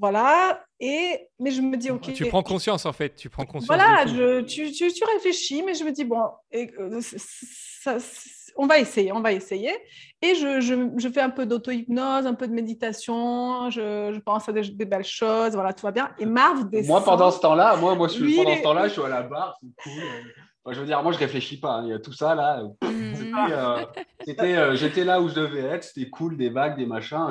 voilà, 0.00 0.64
et 0.80 1.28
mais 1.38 1.50
je 1.50 1.60
me 1.60 1.76
dis 1.76 1.90
ok. 1.90 2.12
Tu 2.12 2.26
prends 2.26 2.42
conscience 2.42 2.86
en 2.86 2.92
fait, 2.92 3.14
tu 3.16 3.28
prends 3.28 3.44
conscience. 3.46 3.66
Voilà, 3.76 4.06
je, 4.06 4.40
tu, 4.42 4.70
tu, 4.72 4.92
tu 4.92 5.04
réfléchis, 5.14 5.62
mais 5.62 5.74
je 5.74 5.84
me 5.84 5.90
dis, 5.92 6.04
bon, 6.04 6.22
et, 6.52 6.70
euh, 6.78 7.00
ça- 7.00 7.98
on 8.56 8.66
va 8.66 8.78
essayer, 8.78 9.12
on 9.12 9.20
va 9.20 9.32
essayer. 9.32 9.70
Et 10.20 10.34
je, 10.34 10.60
je, 10.60 10.74
je 10.96 11.08
fais 11.08 11.20
un 11.20 11.30
peu 11.30 11.46
d'auto-hypnose, 11.46 12.26
un 12.26 12.34
peu 12.34 12.48
de 12.48 12.52
méditation, 12.52 13.70
je, 13.70 14.12
je 14.12 14.18
pense 14.20 14.48
à 14.48 14.52
des, 14.52 14.62
des 14.62 14.84
belles 14.84 15.04
choses, 15.04 15.52
voilà, 15.54 15.72
tout 15.72 15.86
va 15.86 15.92
bien. 15.92 16.10
Et 16.18 16.26
Marv 16.26 16.68
descend. 16.68 16.88
Moi, 16.88 17.04
pendant 17.04 17.30
ce 17.30 17.40
temps-là, 17.40 17.76
moi, 17.76 17.94
moi, 17.94 18.08
je, 18.08 18.18
Lui, 18.24 18.36
pendant 18.36 18.56
ce 18.56 18.62
temps-là, 18.62 18.88
je 18.88 18.92
suis 18.94 19.02
à 19.02 19.08
la 19.08 19.22
barre, 19.22 19.56
c'est 19.60 19.68
cool. 19.82 20.02
euh. 20.02 20.22
Enfin, 20.64 20.74
je 20.74 20.80
veux 20.80 20.86
dire, 20.86 21.02
moi, 21.02 21.12
je 21.12 21.18
réfléchis 21.18 21.60
pas. 21.60 21.74
hein. 21.74 21.82
Il 21.86 21.90
y 21.90 21.92
a 21.94 21.98
tout 22.00 22.12
ça 22.12 22.34
là. 22.34 22.62
C'était, 22.82 23.52
euh, 23.52 23.84
c'était, 24.26 24.56
euh, 24.56 24.74
j'étais 24.74 25.04
là 25.04 25.20
où 25.20 25.28
je 25.28 25.34
devais 25.34 25.60
être. 25.62 25.84
C'était 25.84 26.10
cool, 26.10 26.36
des 26.36 26.50
vagues, 26.50 26.76
des 26.76 26.84
machins. 26.84 27.28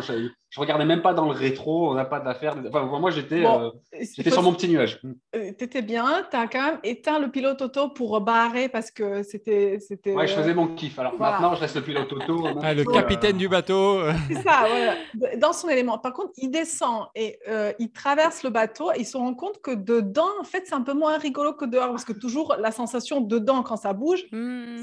Je 0.49 0.59
regardais 0.61 0.85
même 0.85 1.01
pas 1.01 1.13
dans 1.13 1.25
le 1.25 1.31
rétro. 1.31 1.91
On 1.91 1.93
n'a 1.93 2.05
pas 2.05 2.19
d'affaires. 2.21 2.55
Enfin, 2.69 2.85
moi, 2.85 3.11
j'étais, 3.11 3.41
Bon, 3.43 3.71
euh, 3.93 4.05
sur 4.29 4.41
mon 4.43 4.53
petit 4.53 4.69
nuage. 4.69 5.01
euh, 5.35 5.51
T'étais 5.51 5.81
bien, 5.81 6.25
t'as 6.31 6.47
quand 6.47 6.63
même 6.63 6.79
éteint 6.83 7.19
le 7.19 7.29
pilote 7.29 7.61
auto 7.61 7.89
pour 7.89 8.21
barrer 8.21 8.69
parce 8.69 8.89
que 8.91 9.23
c'était. 9.23 9.79
c'était 9.79 10.13
Ouais, 10.13 10.25
je 10.25 10.33
euh, 10.33 10.37
faisais 10.41 10.53
mon 10.53 10.67
kiff. 10.67 10.97
Alors 10.99 11.13
Voilà. 11.17 11.33
maintenant, 11.39 11.55
je 11.55 11.61
laisse 11.61 11.75
le 11.75 11.81
pilote 11.81 12.11
auto. 12.13 12.47
Ah, 12.63 12.73
le 12.73 12.81
Euh, 12.87 12.93
capitaine 12.93 13.37
du 13.37 13.49
bateau. 13.49 13.99
C'est 14.29 14.41
ça, 14.41 14.65
voilà. 14.69 15.37
dans 15.37 15.51
son 15.53 15.67
élément. 15.67 15.97
Par 15.97 16.13
contre, 16.13 16.31
il 16.37 16.49
descend 16.49 17.07
et 17.15 17.39
euh, 17.49 17.73
il 17.79 17.91
traverse 17.91 18.43
le 18.43 18.49
bateau 18.49 18.91
et 18.93 18.99
il 18.99 19.05
se 19.05 19.17
rend 19.17 19.33
compte 19.33 19.61
que 19.61 19.71
dedans, 19.71 20.29
en 20.39 20.43
fait, 20.45 20.63
c'est 20.65 20.75
un 20.75 20.81
peu 20.81 20.93
moins 20.93 21.17
rigolo 21.17 21.53
que 21.53 21.65
dehors 21.65 21.89
parce 21.89 22.05
que 22.05 22.13
toujours 22.13 22.55
la 22.57 22.71
sensation 22.71 23.19
dedans 23.21 23.63
quand 23.63 23.75
ça 23.77 23.91
bouge, 23.93 24.23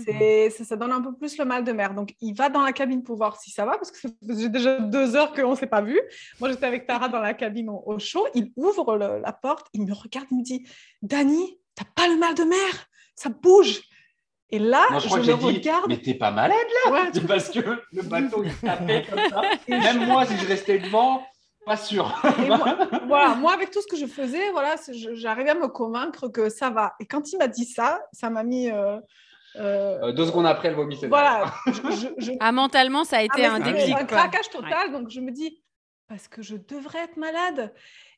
c'est, 0.05 0.51
ça, 0.51 0.65
ça 0.65 0.77
donne 0.77 0.93
un 0.93 1.01
peu 1.01 1.15
plus 1.15 1.39
le 1.39 1.45
mal 1.45 1.65
de 1.65 1.73
mer. 1.73 1.95
Donc, 1.95 2.15
il 2.21 2.35
va 2.35 2.49
dans 2.51 2.63
la 2.63 2.73
cabine 2.73 3.03
pour 3.03 3.17
voir 3.17 3.37
si 3.41 3.51
ça 3.51 3.65
va 3.65 3.73
parce 3.73 3.91
que 3.91 3.99
ça 3.99 4.09
faisait 4.29 4.49
déjà 4.49 4.79
deux 4.79 5.17
heures 5.17 5.33
qu'on 5.33 5.54
ne 5.55 5.59
s'est 5.61 5.67
pas 5.67 5.81
vu. 5.83 6.01
Moi, 6.41 6.51
j'étais 6.51 6.67
avec 6.67 6.87
Tara 6.87 7.09
dans 7.09 7.21
la 7.21 7.35
cabine 7.35 7.69
au, 7.71 7.83
au 7.87 7.99
chaud. 7.99 8.27
Il 8.35 8.53
ouvre 8.57 8.97
le- 8.97 9.21
la 9.21 9.33
porte, 9.33 9.67
il 9.73 9.83
me 9.87 9.93
regarde, 9.95 10.27
il 10.31 10.39
me 10.39 10.43
dit 10.43 10.67
Dani, 11.03 11.59
t'as 11.75 11.85
pas 11.97 12.07
le 12.09 12.17
mal 12.17 12.35
de 12.35 12.45
mer 12.45 12.87
Ça 13.15 13.29
bouge. 13.31 13.81
Et 14.51 14.59
là, 14.59 14.85
Moi, 14.91 15.01
je 15.01 15.09
que 15.09 15.21
dit, 15.21 15.33
regarde. 15.33 15.87
mais 15.89 15.97
t'es 16.01 16.15
pas 16.15 16.31
malade 16.31 16.57
Ouais, 16.91 17.01
C'est 17.13 17.27
parce 17.27 17.49
que 17.49 17.61
le 17.93 18.03
bateau 18.03 18.45
il 18.45 18.55
tapait 18.57 19.05
comme 19.09 19.19
ça. 19.31 19.43
Même 19.69 20.07
moi, 20.07 20.27
si 20.27 20.37
je 20.37 20.47
restais 20.47 20.79
devant, 20.79 21.27
pas 21.67 21.77
sûr. 21.77 22.15
Moi, 22.47 22.77
voilà, 23.09 23.35
moi, 23.35 23.53
avec 23.55 23.71
tout 23.71 23.81
ce 23.81 23.87
que 23.87 23.97
je 23.97 24.07
faisais, 24.07 24.51
voilà, 24.51 24.77
j'arrivais 25.15 25.51
à 25.51 25.55
me 25.55 25.67
convaincre 25.69 26.29
que 26.29 26.51
ça 26.51 26.71
va. 26.71 26.95
Et 27.01 27.07
quand 27.07 27.33
il 27.33 27.39
m'a 27.39 27.49
dit 27.49 27.65
ça, 27.65 28.01
ça 28.13 28.29
m'a 28.31 28.45
mis. 28.45 28.71
euh, 28.71 28.99
euh, 29.57 29.99
Euh, 30.09 30.13
deux 30.13 30.27
secondes 30.27 30.47
après, 30.47 30.69
elle 30.69 30.75
vomissait. 30.75 31.09
voilà, 31.09 31.53
je, 31.67 31.73
je- 31.73 32.09
je- 32.19 32.33
Ah, 32.41 32.53
mentalement, 32.53 33.05
ça 33.05 33.17
a 33.17 33.21
Ah, 33.21 33.25
été 33.25 33.45
un 33.45 33.59
déclic. 33.61 33.95
un 33.95 34.05
craquage 34.05 34.51
total. 34.51 34.93
Donc 34.93 35.11
je 35.11 35.21
me 35.21 35.31
dis, 35.31 35.63
parce 36.09 36.29
que 36.29 36.43
je 36.43 36.57
devrais 36.57 37.01
être 37.01 37.17
malade. 37.17 37.73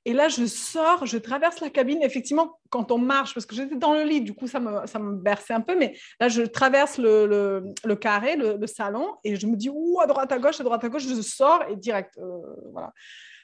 Et 0.08 0.12
là, 0.12 0.28
je 0.28 0.46
sors, 0.46 1.04
je 1.04 1.18
traverse 1.18 1.58
la 1.60 1.68
cabine. 1.68 2.00
Effectivement, 2.02 2.60
quand 2.70 2.92
on 2.92 2.98
marche, 2.98 3.34
parce 3.34 3.44
que 3.44 3.56
j'étais 3.56 3.74
dans 3.74 3.92
le 3.92 4.04
lit, 4.04 4.20
du 4.20 4.34
coup, 4.34 4.46
ça 4.46 4.60
me, 4.60 4.86
ça 4.86 5.00
me 5.00 5.16
berçait 5.16 5.52
un 5.52 5.60
peu. 5.60 5.76
Mais 5.76 5.96
là, 6.20 6.28
je 6.28 6.42
traverse 6.42 6.98
le, 6.98 7.26
le, 7.26 7.64
le 7.84 7.96
carré, 7.96 8.36
le, 8.36 8.56
le 8.56 8.66
salon, 8.68 9.16
et 9.24 9.34
je 9.34 9.46
me 9.48 9.56
dis, 9.56 9.68
ouh, 9.68 10.00
à 10.00 10.06
droite, 10.06 10.30
à 10.30 10.38
gauche, 10.38 10.60
à 10.60 10.64
droite, 10.64 10.84
à 10.84 10.88
gauche, 10.88 11.06
je 11.08 11.20
sors 11.22 11.64
et 11.68 11.74
direct. 11.76 12.16
euh, 12.18 12.38
voilà. 12.72 12.92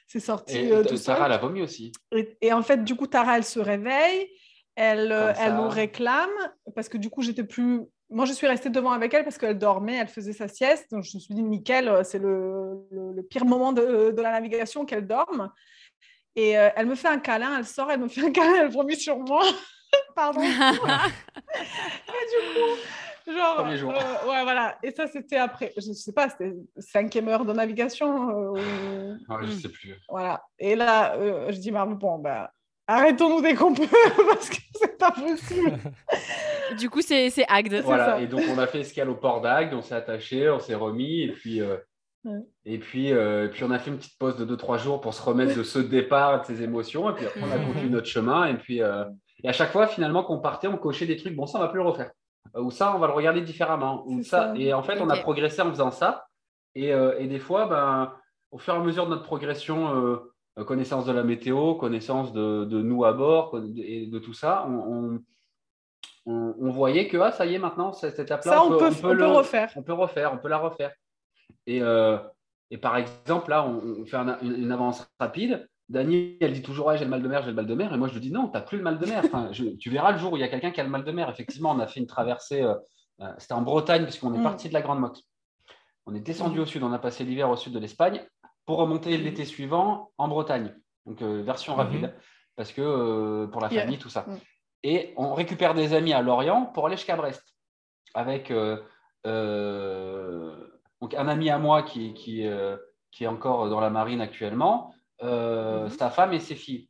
C'est 0.07 0.21
sorti 0.21 0.57
Et 0.57 0.71
euh, 0.71 0.83
t- 0.83 0.89
tout 0.89 0.95
seul. 0.97 1.15
Sarah, 1.15 1.25
elle 1.25 1.31
a 1.33 1.37
vomi 1.37 1.61
aussi. 1.61 1.91
Et, 2.15 2.37
et 2.41 2.53
en 2.53 2.61
fait, 2.61 2.83
du 2.83 2.95
coup, 2.95 3.07
Tara, 3.07 3.37
elle 3.37 3.43
se 3.45 3.59
réveille, 3.59 4.29
elle, 4.75 5.11
euh, 5.11 5.33
elle 5.39 5.55
nous 5.55 5.67
réclame, 5.69 6.29
parce 6.75 6.89
que 6.89 6.97
du 6.97 7.09
coup, 7.09 7.21
j'étais 7.21 7.43
plus. 7.43 7.81
Moi, 8.09 8.25
je 8.25 8.33
suis 8.33 8.47
restée 8.47 8.69
devant 8.69 8.91
avec 8.91 9.13
elle 9.13 9.23
parce 9.23 9.37
qu'elle 9.37 9.57
dormait, 9.57 9.95
elle 9.95 10.07
faisait 10.07 10.33
sa 10.33 10.47
sieste. 10.47 10.91
Donc, 10.91 11.03
je 11.03 11.15
me 11.17 11.19
suis 11.19 11.33
dit, 11.33 11.41
nickel, 11.43 11.87
euh, 11.87 12.03
c'est 12.03 12.19
le, 12.19 12.85
le- 12.91 13.13
le 13.13 13.23
pire 13.23 13.45
moment 13.45 13.73
de, 13.73 14.11
de 14.11 14.21
la 14.21 14.31
navigation 14.31 14.85
qu'elle 14.85 15.07
dorme. 15.07 15.51
Et 16.35 16.57
euh, 16.57 16.69
elle 16.75 16.85
me 16.87 16.95
fait 16.95 17.07
un 17.07 17.19
câlin, 17.19 17.57
elle 17.59 17.65
sort, 17.65 17.91
elle 17.91 17.99
me 17.99 18.07
fait 18.07 18.21
un 18.25 18.31
câlin, 18.31 18.53
elle 18.61 18.71
vomit 18.71 18.95
sur 18.95 19.17
moi. 19.19 19.43
Pardon. 20.15 20.41
et 20.43 20.47
du 20.47 22.39
coup, 22.53 23.31
genre. 23.35 23.55
Premier 23.57 23.77
jour. 23.77 23.91
euh, 23.91 24.29
ouais, 24.29 24.43
voilà. 24.43 24.77
Et 24.83 24.91
ça, 24.91 25.07
c'était 25.07 25.37
après, 25.37 25.71
je 25.77 25.91
sais 25.93 26.11
pas, 26.13 26.29
c'était 26.29 26.53
cinquième 26.77 27.27
heure 27.29 27.45
de 27.45 27.53
navigation. 27.53 28.29
euh, 28.29 28.49
ou- 28.49 29.17
Ouais, 29.29 29.37
je 29.41 29.47
Mm. 29.47 29.59
sais 29.59 29.69
plus. 29.69 29.95
voilà. 30.09 30.43
Et 30.59 30.75
là, 30.75 31.15
je 31.51 31.57
dis, 31.57 31.71
bon, 31.71 32.19
ben, 32.19 32.47
arrêtons-nous 32.87 33.41
dès 33.41 33.55
qu'on 33.55 33.73
peut, 33.73 33.87
parce 34.31 34.49
que 34.49 34.57
c'est 34.75 34.97
pas 34.97 35.11
possible. 35.11 35.79
Du 36.79 36.89
coup, 36.89 37.01
c'est 37.01 37.29
c'est 37.29 37.45
Agde. 37.49 37.81
Voilà, 37.83 38.05
ça. 38.05 38.21
et 38.21 38.27
donc 38.27 38.41
on 38.49 38.57
a 38.57 38.65
fait 38.67 38.79
escale 38.79 39.09
au 39.09 39.15
port 39.15 39.41
d'Agde, 39.41 39.73
on 39.73 39.81
s'est 39.81 39.93
attaché, 39.95 40.49
on 40.49 40.59
s'est 40.59 40.73
remis, 40.75 41.21
et 41.23 41.31
puis, 41.31 41.61
euh, 41.61 41.77
Ouais. 42.25 42.39
et, 42.65 42.77
puis, 42.77 43.11
euh, 43.11 43.47
et 43.47 43.49
puis 43.49 43.65
on 43.65 43.71
a 43.71 43.77
fait 43.79 43.91
une 43.91 43.97
petite 43.97 44.17
pause 44.17 44.37
de 44.37 44.45
2-3 44.45 44.77
jours 44.77 45.01
pour 45.01 45.13
se 45.13 45.21
remettre 45.21 45.57
de 45.57 45.61
ce 45.63 45.77
départ, 45.77 46.39
de 46.39 46.45
ces 46.45 46.63
émotions, 46.63 47.09
et 47.09 47.13
puis 47.13 47.25
après 47.25 47.41
on 47.43 47.51
a 47.51 47.59
continué 47.65 47.89
notre 47.89 48.07
chemin, 48.07 48.45
et 48.45 48.53
puis 48.53 48.81
euh, 48.81 49.03
et 49.43 49.49
à 49.49 49.51
chaque 49.51 49.71
fois 49.73 49.87
finalement 49.87 50.23
qu'on 50.23 50.39
partait, 50.39 50.67
on 50.67 50.77
cochait 50.77 51.05
des 51.05 51.17
trucs, 51.17 51.35
bon 51.35 51.45
ça 51.45 51.57
on 51.57 51.61
va 51.61 51.67
plus 51.67 51.79
le 51.81 51.85
refaire, 51.89 52.11
Euh, 52.55 52.61
ou 52.61 52.71
ça 52.71 52.93
on 52.95 52.99
va 52.99 53.07
le 53.07 53.13
regarder 53.13 53.41
différemment, 53.41 54.03
ou 54.07 54.23
ça. 54.23 54.53
ça. 54.53 54.53
et 54.55 54.73
en 54.73 54.81
fait 54.83 55.01
on 55.01 55.09
a 55.09 55.17
progressé 55.17 55.61
en 55.61 55.69
faisant 55.69 55.91
ça, 55.91 56.25
et, 56.75 56.93
euh, 56.93 57.19
et 57.19 57.27
des 57.27 57.39
fois, 57.39 57.65
ben, 57.67 58.13
au 58.51 58.57
fur 58.57 58.73
et 58.73 58.77
à 58.77 58.79
mesure 58.79 59.03
de 59.05 59.09
notre 59.11 59.23
progression, 59.23 60.17
connaissance 60.65 61.05
de 61.05 61.11
la 61.11 61.23
météo, 61.23 61.75
connaissance 61.75 62.31
de, 62.33 62.65
de 62.65 62.81
nous 62.81 63.03
à 63.05 63.13
bord, 63.13 63.59
et 63.75 64.05
de 64.07 64.19
tout 64.19 64.33
ça, 64.33 64.67
on, 64.69 64.73
on, 64.75 65.19
on- 66.25 66.55
on 66.59 66.69
voyait 66.69 67.07
que 67.07 67.17
ah, 67.17 67.31
ça 67.31 67.45
y 67.45 67.55
est 67.55 67.59
maintenant, 67.59 67.91
cette 67.93 68.19
étape-là, 68.19 68.63
on 68.63 68.69
peut, 68.77 68.87
on 68.87 68.93
peut 69.01 69.13
le- 69.13 69.25
refaire. 69.25 69.71
on 69.75 69.83
peut 69.83 69.93
refaire, 69.93 70.31
on 70.33 70.37
peut 70.37 70.47
la 70.49 70.59
refaire. 70.59 70.91
Et, 71.65 71.81
euh, 71.81 72.17
et 72.71 72.77
par 72.77 72.97
exemple, 72.97 73.49
là, 73.49 73.65
on, 73.65 74.05
fait 74.05 74.17
un- 74.17 74.39
une, 74.41 74.55
une 74.63 74.71
avance 74.71 75.05
rapide. 75.19 75.67
Dani, 75.89 76.37
elle 76.39 76.53
dit 76.53 76.61
toujours 76.61 76.85
ouais, 76.87 76.97
j'ai 76.97 77.03
le 77.03 77.09
mal 77.09 77.21
de 77.21 77.27
mer, 77.27 77.41
j'ai 77.43 77.49
le 77.49 77.55
mal 77.55 77.65
de 77.67 77.75
mer. 77.75 77.93
Et 77.93 77.97
moi, 77.97 78.07
je 78.07 78.13
lui 78.13 78.21
dis 78.21 78.31
non, 78.31 78.47
tu 78.47 78.53
n'as 78.53 78.61
plus 78.61 78.77
le 78.77 78.83
mal 78.83 78.99
de 78.99 79.05
mer. 79.05 79.21
Enfin, 79.25 79.49
je- 79.51 79.75
tu 79.77 79.89
verras 79.89 80.11
le 80.13 80.17
jour 80.17 80.31
où 80.33 80.37
il 80.37 80.39
y 80.39 80.43
a 80.43 80.47
quelqu'un 80.47 80.71
qui 80.71 80.79
a 80.79 80.83
le 80.83 80.89
mal 80.89 81.03
de 81.03 81.11
mer. 81.11 81.29
Effectivement, 81.29 81.71
on 81.71 81.79
a 81.79 81.87
fait 81.87 81.99
une 81.99 82.07
traversée. 82.07 82.61
euh, 82.63 82.75
euh, 83.21 83.31
C'était 83.37 83.53
en 83.53 83.61
Bretagne, 83.61 84.03
puisqu'on 84.03 84.33
est 84.33 84.39
Mm. 84.39 84.43
parti 84.43 84.69
de 84.69 84.73
la 84.73 84.81
Grande 84.81 84.99
Motte. 85.01 85.21
On 86.05 86.15
est 86.15 86.19
descendu 86.21 86.59
Mm. 86.59 86.61
au 86.61 86.65
sud, 86.65 86.83
on 86.83 86.93
a 86.93 86.99
passé 86.99 87.23
l'hiver 87.25 87.49
au 87.49 87.55
sud 87.57 87.73
de 87.73 87.79
l'Espagne 87.79 88.25
pour 88.65 88.77
remonter 88.77 89.17
l'été 89.17 89.45
suivant 89.45 90.11
en 90.17 90.27
Bretagne. 90.27 90.73
Donc, 91.05 91.21
euh, 91.21 91.41
version 91.43 91.73
Mhm. 91.73 91.79
rapide, 91.79 92.15
parce 92.55 92.71
que 92.71 92.81
euh, 92.81 93.47
pour 93.47 93.61
la 93.61 93.69
Yeah. 93.71 93.81
famille, 93.83 93.97
tout 93.97 94.09
ça. 94.09 94.21
Mm. 94.27 94.37
Et 94.83 95.13
on 95.17 95.33
récupère 95.33 95.73
des 95.73 95.93
amis 95.93 96.13
à 96.13 96.21
Lorient 96.21 96.65
pour 96.67 96.85
aller 96.87 96.95
jusqu'à 96.97 97.15
Brest 97.15 97.43
avec 98.13 98.51
euh, 98.51 98.77
euh, 99.25 100.55
donc 101.01 101.13
un 101.15 101.27
ami 101.27 101.49
à 101.49 101.57
moi 101.57 101.83
qui, 101.83 102.13
qui, 102.13 102.45
euh, 102.47 102.77
qui 103.11 103.23
est 103.23 103.27
encore 103.27 103.69
dans 103.69 103.79
la 103.79 103.89
marine 103.89 104.21
actuellement, 104.21 104.93
euh, 105.23 105.83
Mhm. 105.85 105.89
sa 105.89 106.09
femme 106.09 106.33
et 106.33 106.39
ses 106.39 106.55
filles. 106.55 106.89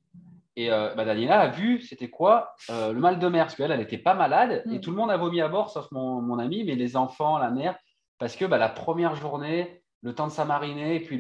Et 0.56 0.72
euh, 0.72 0.94
bah, 0.96 1.04
Daniela 1.06 1.40
a 1.42 1.48
vu, 1.48 1.82
c'était 1.82 2.10
quoi 2.10 2.56
Euh, 2.70 2.94
Le 2.94 3.00
mal 3.00 3.18
de 3.18 3.28
mer, 3.28 3.46
parce 3.46 3.56
qu'elle, 3.56 3.72
elle 3.72 3.80
n'était 3.80 3.98
pas 3.98 4.14
malade, 4.14 4.64
et 4.68 4.76
Mhm. 4.76 4.82
tout 4.82 4.92
le 4.92 4.98
monde 4.98 5.10
a 5.12 5.18
vomi 5.18 5.42
à 5.42 5.48
bord, 5.48 5.70
sauf 5.72 5.92
mon, 5.92 6.22
mon 6.22 6.38
ami, 6.38 6.64
mais 6.64 6.76
les 6.76 6.96
enfants, 6.96 7.40
la 7.40 7.50
mère, 7.50 7.76
parce 8.20 8.36
que 8.36 8.46
bah, 8.46 8.60
la 8.60 8.70
première 8.70 9.16
journée, 9.16 9.82
le 10.04 10.14
temps 10.14 10.28
de 10.28 10.32
s'amariner, 10.32 10.96
et 10.96 11.00
puis 11.00 11.18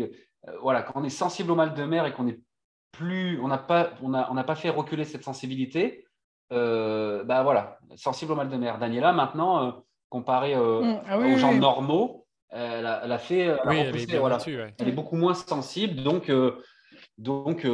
voilà, 0.61 0.81
quand 0.81 0.99
on 0.99 1.03
est 1.03 1.09
sensible 1.09 1.51
au 1.51 1.55
mal 1.55 1.73
de 1.73 1.83
mer 1.83 2.05
et 2.05 2.13
qu'on 2.13 2.27
est 2.27 2.39
plus, 2.91 3.39
on 3.41 3.47
n'a 3.47 3.57
pas, 3.57 3.91
on 4.01 4.13
a, 4.13 4.29
on 4.29 4.33
n'a 4.33 4.43
pas 4.43 4.55
fait 4.55 4.69
reculer 4.69 5.05
cette 5.05 5.23
sensibilité, 5.23 6.05
bah 6.49 7.43
voilà, 7.43 7.79
sensible 7.95 8.33
au 8.33 8.35
mal 8.35 8.49
de 8.49 8.57
mer. 8.57 8.77
Daniela, 8.77 9.13
maintenant, 9.13 9.83
comparé 10.09 10.55
mm. 10.55 11.01
ah 11.07 11.17
aux 11.17 11.37
gens 11.37 11.53
normaux, 11.53 12.25
elle 12.49 12.85
a, 12.85 13.17
fait, 13.17 13.57
elle, 13.65 14.87
est 14.87 14.91
beaucoup 14.91 15.15
moins 15.15 15.33
sensible, 15.33 16.03
donc, 16.03 16.31
donc 17.17 17.65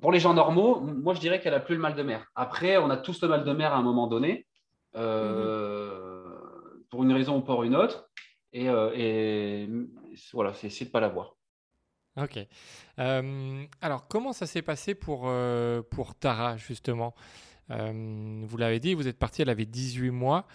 pour 0.00 0.12
les 0.12 0.20
gens 0.20 0.34
normaux, 0.34 0.80
moi 0.80 1.14
je 1.14 1.20
dirais 1.20 1.40
qu'elle 1.40 1.54
a 1.54 1.60
plus 1.60 1.74
le 1.74 1.80
mal 1.80 1.94
de 1.94 2.02
mer. 2.02 2.26
Après, 2.34 2.76
on 2.76 2.90
a 2.90 2.96
tous 2.96 3.20
le 3.22 3.28
mal 3.28 3.44
de 3.44 3.52
mer 3.52 3.72
à 3.72 3.76
un 3.76 3.82
moment 3.82 4.06
donné, 4.06 4.46
euh, 4.96 6.22
pour 6.90 7.02
une 7.02 7.12
raison 7.12 7.38
ou 7.38 7.40
pour 7.40 7.62
une 7.62 7.74
autre, 7.74 8.08
et, 8.52 8.68
euh, 8.68 9.66
voilà, 10.32 10.52
c'est 10.52 10.66
essayer 10.66 10.86
de 10.86 10.90
pas 10.90 11.00
l'avoir. 11.00 11.36
Ok. 12.16 12.38
Euh, 12.98 13.64
alors, 13.80 14.06
comment 14.08 14.32
ça 14.32 14.46
s'est 14.46 14.62
passé 14.62 14.94
pour, 14.94 15.30
pour 15.90 16.14
Tara, 16.14 16.56
justement? 16.56 17.14
Vous 17.68 18.56
l'avez 18.56 18.80
dit, 18.80 18.94
vous 18.94 19.08
êtes 19.08 19.18
parti, 19.18 19.42
elle 19.42 19.50
avait 19.50 19.66
18 19.66 20.10
mois. 20.10 20.46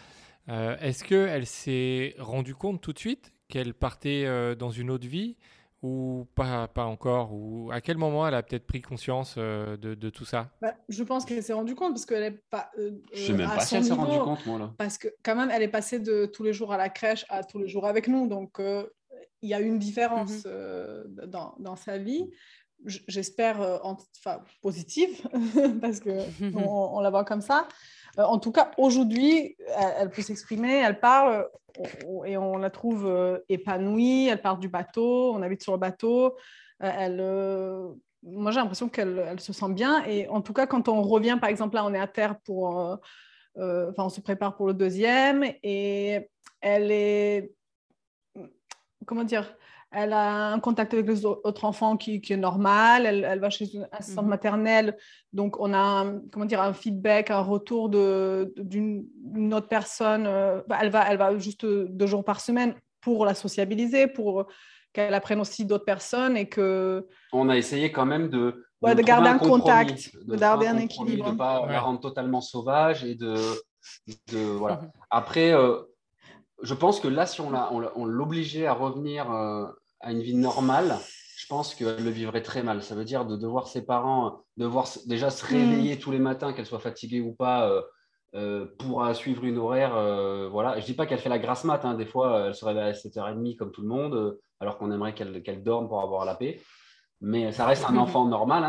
Est-ce 0.47 1.03
qu'elle 1.03 1.45
s'est 1.45 2.15
rendue 2.19 2.55
compte 2.55 2.81
tout 2.81 2.93
de 2.93 2.99
suite 2.99 3.33
qu'elle 3.47 3.73
partait 3.73 4.55
dans 4.55 4.69
une 4.69 4.91
autre 4.91 5.07
vie 5.07 5.35
ou 5.81 6.27
pas, 6.35 6.67
pas 6.67 6.85
encore? 6.85 7.33
Ou 7.33 7.69
à 7.71 7.81
quel 7.81 7.97
moment 7.97 8.27
elle 8.27 8.33
a 8.33 8.43
peut-être 8.43 8.65
pris 8.65 8.81
conscience 8.81 9.35
euh, 9.37 9.77
de, 9.77 9.95
de, 9.95 10.09
tout 10.09 10.25
ça? 10.25 10.49
Bah, 10.61 10.73
Je 10.89 11.03
pense 11.03 11.25
qu'elle 11.25 11.43
s'est 11.43 11.53
rendue 11.53 11.75
compte 11.75 11.93
parce 11.93 12.05
qu'elle 12.05 12.23
est 12.23 12.41
pas. 12.49 12.71
Euh, 12.79 12.91
je 13.13 13.19
sais 13.19 13.33
même 13.33 13.49
pas 13.49 13.59
si 13.59 13.75
elle 13.75 13.83
s'est 13.83 13.93
rendue 13.93 14.19
compte, 14.19 14.45
moi 14.45 14.59
là. 14.59 14.73
Parce 14.77 14.97
que 14.97 15.07
quand 15.23 15.35
même, 15.35 15.51
elle 15.51 15.63
est 15.63 15.67
passée 15.67 15.99
de 15.99 16.25
tous 16.25 16.43
les 16.43 16.53
jours 16.53 16.73
à 16.73 16.77
la 16.77 16.89
crèche 16.89 17.25
à 17.29 17.43
tous 17.43 17.59
les 17.59 17.67
jours 17.67 17.85
avec 17.85 18.07
nous, 18.07 18.27
donc 18.27 18.59
euh, 18.59 18.87
il 19.41 19.49
y 19.49 19.53
a 19.53 19.59
une 19.59 19.79
différence 19.79 20.45
mhm. 20.45 21.27
dans, 21.27 21.55
dans, 21.59 21.75
sa 21.75 21.97
vie. 21.97 22.29
J'espère 22.85 23.59
enfin, 23.83 24.41
positive 24.61 25.27
parce 25.81 25.99
que 25.99 26.09
on, 26.55 26.99
la 26.99 27.09
voit 27.09 27.25
comme 27.25 27.41
ça. 27.41 27.67
en 28.17 28.39
tout 28.39 28.51
cas, 28.51 28.71
aujourd'hui, 28.77 29.55
elle, 29.75 29.93
elle, 29.99 30.09
peut 30.09 30.21
s'exprimer, 30.21 30.77
elle 30.77 30.99
parle 30.99 31.47
et 32.25 32.37
on 32.37 32.57
la 32.57 32.69
trouve 32.69 33.05
euh, 33.07 33.39
épanouie. 33.49 34.27
Elle 34.27 34.41
part 34.41 34.57
du 34.57 34.69
bateau, 34.69 35.33
on 35.33 35.41
habite 35.41 35.63
sur 35.63 35.73
le 35.73 35.79
bateau. 35.79 36.35
Euh, 36.83 36.91
elle, 36.97 37.19
euh, 37.19 37.89
moi, 38.23 38.51
j'ai 38.51 38.59
l'impression 38.59 38.89
qu'elle 38.89 39.23
elle 39.27 39.39
se 39.39 39.53
sent 39.53 39.69
bien. 39.69 40.03
Et 40.05 40.27
en 40.27 40.41
tout 40.41 40.53
cas, 40.53 40.67
quand 40.67 40.87
on 40.87 41.01
revient, 41.01 41.37
par 41.39 41.49
exemple, 41.49 41.75
là, 41.75 41.85
on 41.85 41.93
est 41.93 41.99
à 41.99 42.07
terre 42.07 42.39
pour. 42.45 42.99
Enfin, 43.59 44.03
on 44.03 44.09
se 44.09 44.21
prépare 44.21 44.55
pour 44.55 44.67
le 44.67 44.73
deuxième. 44.73 45.43
Et 45.63 46.29
elle 46.61 46.91
est. 46.91 47.51
Comment 49.07 49.23
dire 49.23 49.57
elle 49.91 50.11
a 50.11 50.51
un 50.51 50.59
contact 50.59 50.93
avec 50.93 51.07
les 51.07 51.25
autres 51.25 51.63
enfants 51.63 51.95
qui, 51.95 52.21
est 52.29 52.37
normal. 52.37 53.05
Elle, 53.05 53.39
va 53.39 53.49
chez 53.49 53.73
une 53.73 53.87
assistante 53.91 54.25
mhm. 54.25 54.29
maternelle. 54.29 54.97
Donc, 55.31 55.59
on 55.59 55.73
a 55.73 55.77
un, 55.77 56.19
comment 56.31 56.45
dire, 56.45 56.61
un 56.61 56.73
feedback, 56.73 57.31
un 57.31 57.39
retour 57.39 57.89
d'une 57.89 59.53
autre 59.53 59.69
personne. 59.69 60.25
Euh, 60.27 60.61
bah, 60.67 60.79
elle, 60.81 60.89
va, 60.89 61.09
elle 61.09 61.17
va 61.17 61.37
juste 61.37 61.65
deux 61.65 62.07
jours 62.07 62.25
par 62.25 62.41
semaine 62.41 62.75
pour 62.99 63.25
la 63.25 63.33
sociabiliser, 63.33 64.07
pour 64.07 64.47
qu'elle 64.91 65.13
apprenne 65.13 65.39
aussi 65.39 65.65
d'autres 65.65 65.85
personnes 65.85 66.35
et 66.35 66.49
que... 66.49 67.07
On 67.31 67.47
a 67.47 67.55
essayé 67.55 67.91
quand 67.91 68.05
même 68.05 68.29
de... 68.29 68.65
de, 68.81 69.01
garder 69.01 69.29
un, 69.29 69.37
contact, 69.37 70.11
de, 70.25 70.35
garder 70.35 70.67
un, 70.67 70.79
équilibre. 70.79 71.27
De 71.27 71.31
ne 71.31 71.37
pas 71.37 71.65
la 71.65 71.79
rendre 71.79 72.01
totalement 72.01 72.41
sauvage 72.41 73.05
et 73.05 73.15
de... 73.15 73.37
voilà. 74.57 74.81
Mhm. 74.81 74.91
Après... 75.09 75.53
Euh, 75.53 75.81
je 76.63 76.73
pense 76.73 76.99
que 76.99 77.07
là, 77.07 77.25
si 77.25 77.41
on 77.41 78.05
l'obligeait 78.05 78.65
à 78.65 78.73
revenir 78.73 79.31
euh, 79.31 79.67
à 79.99 80.11
une 80.11 80.21
vie 80.21 80.35
normale, 80.35 80.97
je 81.37 81.45
pense 81.47 81.75
qu'elle 81.75 82.03
le 82.03 82.09
vivrait 82.09 82.41
très 82.41 82.63
mal. 82.63 82.81
Ça 82.81 82.95
veut 82.95 83.05
dire 83.05 83.25
de 83.25 83.35
devoir 83.35 83.67
ses 83.67 83.85
parents, 83.85 84.43
devoir 84.57 84.87
déjà 85.05 85.29
se 85.29 85.45
réveiller 85.45 85.95
mm. 85.95 85.99
tous 85.99 86.11
les 86.11 86.19
matins, 86.19 86.53
qu'elle 86.53 86.65
soit 86.65 86.79
fatiguée 86.79 87.21
ou 87.21 87.33
pas, 87.33 87.69
euh, 87.69 87.81
euh, 88.35 88.65
pour 88.79 89.05
suivre 89.15 89.43
une 89.45 89.57
horaire. 89.57 89.91
voilà. 90.51 90.79
Je 90.79 90.85
dis 90.85 90.93
pas 90.93 91.05
qu'elle 91.05 91.19
fait 91.19 91.29
la 91.29 91.39
grasse 91.39 91.63
mat. 91.63 91.85
Hein. 91.85 91.93
Des 91.93 92.05
fois, 92.05 92.47
elle 92.47 92.55
se 92.55 92.65
réveille 92.65 92.89
à 92.89 92.93
7h30 92.93 93.55
comme 93.55 93.71
tout 93.71 93.81
le 93.81 93.87
monde, 93.87 94.37
alors 94.59 94.77
qu'on 94.77 94.91
aimerait 94.91 95.13
qu'elle 95.13 95.63
dorme 95.63 95.87
pour 95.87 96.01
avoir 96.01 96.25
la 96.25 96.35
paix. 96.35 96.59
Mais 97.21 97.51
ça 97.51 97.65
reste 97.65 97.85
un 97.87 97.97
enfant 97.97 98.25
normal. 98.25 98.63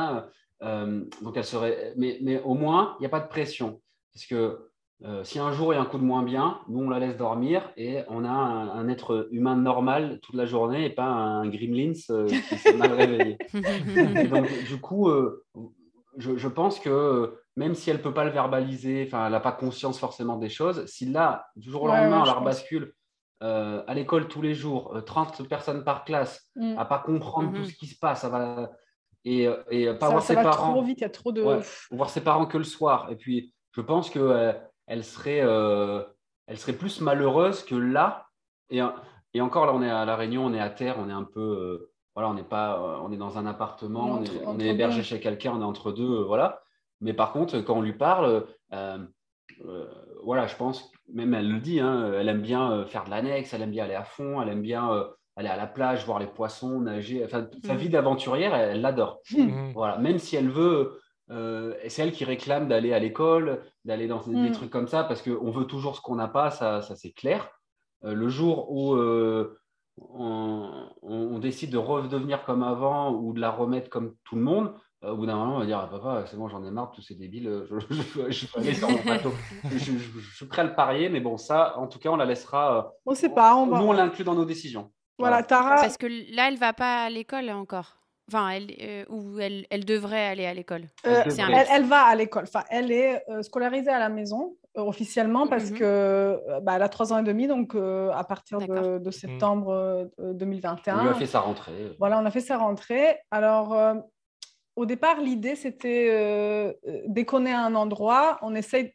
Hein. 0.60 1.04
donc 1.22 1.36
elle 1.36 1.44
serait. 1.44 1.94
Mais, 1.96 2.18
mais 2.22 2.40
au 2.42 2.54
moins, 2.54 2.96
il 2.98 3.02
n'y 3.02 3.06
a 3.06 3.10
pas 3.10 3.20
de 3.20 3.28
pression. 3.28 3.80
Parce 4.12 4.26
que 4.26 4.67
euh, 5.04 5.22
si 5.22 5.38
un 5.38 5.52
jour 5.52 5.72
il 5.72 5.76
y 5.76 5.78
a 5.78 5.82
un 5.82 5.84
coup 5.84 5.98
de 5.98 6.02
moins 6.02 6.24
bien, 6.24 6.58
nous 6.66 6.80
on 6.80 6.90
la 6.90 6.98
laisse 6.98 7.16
dormir 7.16 7.70
et 7.76 8.02
on 8.08 8.24
a 8.24 8.30
un, 8.30 8.88
être 8.88 9.28
humain 9.30 9.54
normal 9.54 10.18
toute 10.22 10.34
la 10.34 10.44
journée 10.44 10.86
et 10.86 10.90
pas 10.90 11.04
un 11.04 11.48
gremlins 11.48 11.92
euh, 12.10 12.26
qui 12.26 12.58
s'est 12.58 12.72
mal 12.72 12.92
réveillé. 12.94 13.38
donc, 14.28 14.48
du 14.66 14.80
coup, 14.80 15.08
euh, 15.08 15.44
je, 16.16 16.48
pense 16.48 16.80
que 16.80 17.38
même 17.54 17.76
si 17.76 17.90
elle 17.90 17.98
ne 17.98 18.02
peut 18.02 18.12
pas 18.12 18.24
le 18.24 18.32
verbaliser, 18.32 19.04
enfin 19.06 19.26
elle 19.26 19.32
n'a 19.32 19.40
pas 19.40 19.52
conscience 19.52 20.00
forcément 20.00 20.36
des 20.36 20.48
choses, 20.48 20.84
si 20.86 21.06
là, 21.06 21.46
du 21.54 21.70
jour 21.70 21.84
au 21.84 21.86
lendemain, 21.86 22.22
on 22.22 22.24
la 22.24 22.32
rebascule 22.32 22.92
à 23.40 23.94
l'école 23.94 24.26
tous 24.26 24.42
les 24.42 24.54
jours, 24.54 25.00
30 25.06 25.46
personnes 25.48 25.84
par 25.84 26.04
classe, 26.04 26.50
mm. 26.56 26.76
à 26.76 26.84
pas 26.84 26.98
comprendre 26.98 27.52
tout 27.52 27.60
mm-hmm. 27.60 27.70
ce 27.70 27.74
qui 27.76 27.86
se 27.86 27.96
passe, 27.96 28.22
ça 28.22 28.28
va, 28.30 28.72
et, 29.24 29.48
et 29.70 29.94
pas 29.94 30.10
voir 30.10 30.22
ses 30.22 30.34
parents. 30.34 30.72
Trop 30.72 30.82
vite, 30.82 30.98
il 30.98 31.02
y 31.02 31.04
a 31.04 31.10
trop 31.10 31.30
de. 31.30 31.44
voir 31.92 32.10
ses 32.10 32.20
parents 32.20 32.46
que 32.46 32.58
le 32.58 32.64
soir. 32.64 33.12
Et 33.12 33.16
puis, 33.16 33.54
je 33.70 33.80
pense 33.80 34.10
que 34.10 34.56
elle 34.88 35.04
serait, 35.04 35.40
euh, 35.42 36.02
elle 36.46 36.58
serait 36.58 36.72
plus 36.72 37.00
malheureuse 37.00 37.62
que 37.62 37.76
là. 37.76 38.26
Et, 38.70 38.80
et, 39.34 39.40
encore, 39.40 39.66
là, 39.66 39.72
on 39.74 39.82
est 39.82 39.90
à 39.90 40.04
La 40.04 40.16
Réunion, 40.16 40.44
on 40.44 40.52
est 40.52 40.60
à 40.60 40.70
terre, 40.70 40.96
on 40.98 41.08
est 41.08 41.12
un 41.12 41.24
peu. 41.24 41.40
Euh, 41.40 41.92
voilà, 42.14 42.30
on 42.30 42.34
n'est 42.34 42.42
pas, 42.42 42.78
euh, 42.78 42.98
on 43.02 43.12
est 43.12 43.16
dans 43.16 43.38
un 43.38 43.46
appartement, 43.46 44.20
on 44.44 44.58
est, 44.58 44.66
hébergé 44.66 45.04
chez 45.04 45.20
quelqu'un, 45.20 45.52
on 45.52 45.60
est 45.60 45.64
entre 45.64 45.92
deux, 45.92 46.22
voilà. 46.22 46.60
Mais 47.00 47.12
par 47.12 47.32
contre, 47.32 47.60
quand 47.60 47.76
on 47.76 47.82
lui 47.82 47.92
parle, 47.92 48.44
voilà, 50.24 50.46
je 50.48 50.56
pense, 50.56 50.90
même 51.12 51.32
elle 51.32 51.48
le 51.48 51.60
dit, 51.60 51.78
hein, 51.78 52.12
elle 52.18 52.28
aime 52.28 52.42
bien 52.42 52.84
faire 52.86 53.04
de 53.04 53.10
l'annexe, 53.10 53.54
elle 53.54 53.62
aime 53.62 53.70
bien 53.70 53.84
aller 53.84 53.94
à 53.94 54.02
fond, 54.02 54.42
elle 54.42 54.48
aime 54.48 54.62
bien 54.62 54.90
aller 55.36 55.48
à 55.48 55.56
la 55.56 55.68
plage, 55.68 56.04
voir 56.04 56.18
les 56.18 56.26
poissons, 56.26 56.80
nager. 56.80 57.24
Enfin, 57.24 57.46
sa 57.64 57.74
mm. 57.74 57.76
vie 57.76 57.88
d'aventurière, 57.88 58.52
elle 58.56 58.80
l'adore. 58.80 59.20
Mm. 59.30 59.70
Voilà, 59.74 59.98
même 59.98 60.18
si 60.18 60.34
elle 60.34 60.48
veut 60.48 60.98
euh, 61.30 61.74
c'est 61.88 62.02
elle 62.02 62.12
qui 62.12 62.24
réclame 62.24 62.68
d'aller 62.68 62.92
à 62.92 62.98
l'école, 62.98 63.62
d'aller 63.84 64.06
dans 64.06 64.20
des, 64.26 64.34
mm. 64.34 64.52
trucs 64.52 64.70
comme 64.70 64.88
ça, 64.88 65.04
parce 65.04 65.22
qu'on 65.22 65.50
veut 65.50 65.66
toujours 65.66 65.96
ce 65.96 66.00
qu'on 66.00 66.16
n'a 66.16 66.28
pas, 66.28 66.50
ça, 66.50 66.82
ça 66.82 66.96
c'est 66.96 67.12
clair. 67.12 67.50
Euh, 68.04 68.14
le 68.14 68.28
jour 68.28 68.70
où 68.70 68.94
euh, 68.94 69.58
on, 69.98 71.38
décide 71.38 71.70
de 71.70 71.78
redevenir 71.78 72.44
comme 72.44 72.64
avant 72.64 73.12
ou 73.12 73.32
de 73.32 73.40
la 73.40 73.50
remettre 73.50 73.90
comme 73.90 74.14
tout 74.24 74.34
le 74.34 74.42
monde, 74.42 74.74
au 75.02 75.16
bout 75.16 75.26
d'un 75.26 75.36
moment, 75.36 75.54
on 75.54 75.58
va 75.60 75.66
dire 75.66 75.78
ah, 75.78 75.88
Papa, 75.88 76.24
c'est 76.26 76.36
bon, 76.36 76.48
j'en 76.48 76.64
ai 76.64 76.70
marre 76.72 76.90
tous 76.90 77.02
ces 77.02 77.14
débiles, 77.14 77.64
je, 77.70 77.78
je, 77.90 78.28
je, 78.30 78.46
suis 80.34 80.46
prêt 80.46 80.62
à 80.62 80.64
le 80.64 80.74
parier, 80.74 81.08
mais 81.08 81.20
bon, 81.20 81.36
ça, 81.36 81.78
en 81.78 81.86
tout 81.86 82.00
cas, 82.00 82.10
on 82.10 82.16
la 82.16 82.24
laissera. 82.24 82.92
on 83.06 83.14
sait 83.14 83.28
pas. 83.28 83.54
On 83.54 83.66
Nous, 83.66 83.74
on 83.74 83.92
l'inclut 83.92 84.24
dans 84.24 84.34
nos 84.34 84.44
décisions. 84.44 84.90
Voilà, 85.18 85.42
Tara. 85.42 85.76
Parce 85.76 85.96
que 85.96 86.06
là, 86.34 86.48
elle 86.48 86.58
va 86.58 86.72
pas 86.72 87.04
à 87.04 87.10
l'école 87.10 87.50
encore. 87.50 87.97
Enfin, 88.28 88.50
elle, 88.50 88.74
euh, 88.80 89.04
ou 89.08 89.38
elle, 89.40 89.66
elle, 89.70 89.86
devrait 89.86 90.26
aller 90.26 90.44
à 90.44 90.52
l'école. 90.52 90.82
Euh, 91.06 91.24
elle, 91.26 91.84
va 91.84 92.02
à 92.02 92.14
l'école. 92.14 92.44
Enfin, 92.44 92.62
elle 92.68 92.92
est 92.92 93.22
euh, 93.30 93.42
scolarisée 93.42 93.90
à 93.90 93.98
la 93.98 94.10
maison 94.10 94.56
officiellement 94.74 95.48
parce 95.48 95.70
mhm. 95.70 95.78
que 95.78 96.40
bah, 96.62 96.74
elle 96.76 96.82
a 96.82 96.88
trois 96.88 97.12
ans 97.12 97.18
et 97.18 97.24
demi, 97.24 97.48
donc 97.48 97.74
à 97.74 98.22
partir 98.22 98.60
de, 98.60 98.98
de, 98.98 99.10
septembre 99.10 100.08
2021. 100.18 101.06
On 101.06 101.08
a 101.08 101.14
fait 101.14 101.26
sa 101.26 101.40
rentrée. 101.40 101.96
Voilà, 101.98 102.20
on 102.20 102.24
a 102.24 102.30
fait 102.30 102.40
sa 102.40 102.58
rentrée. 102.58 103.18
Alors, 103.32 103.76
au 104.76 104.86
départ, 104.86 105.20
l'idée 105.20 105.56
c'était 105.56 106.76
dès 107.08 107.24
qu'on 107.24 107.44
est 107.46 107.52
à 107.52 107.64
un 107.64 107.74
endroit, 107.74 108.38
on 108.42 108.54
essaye 108.54 108.94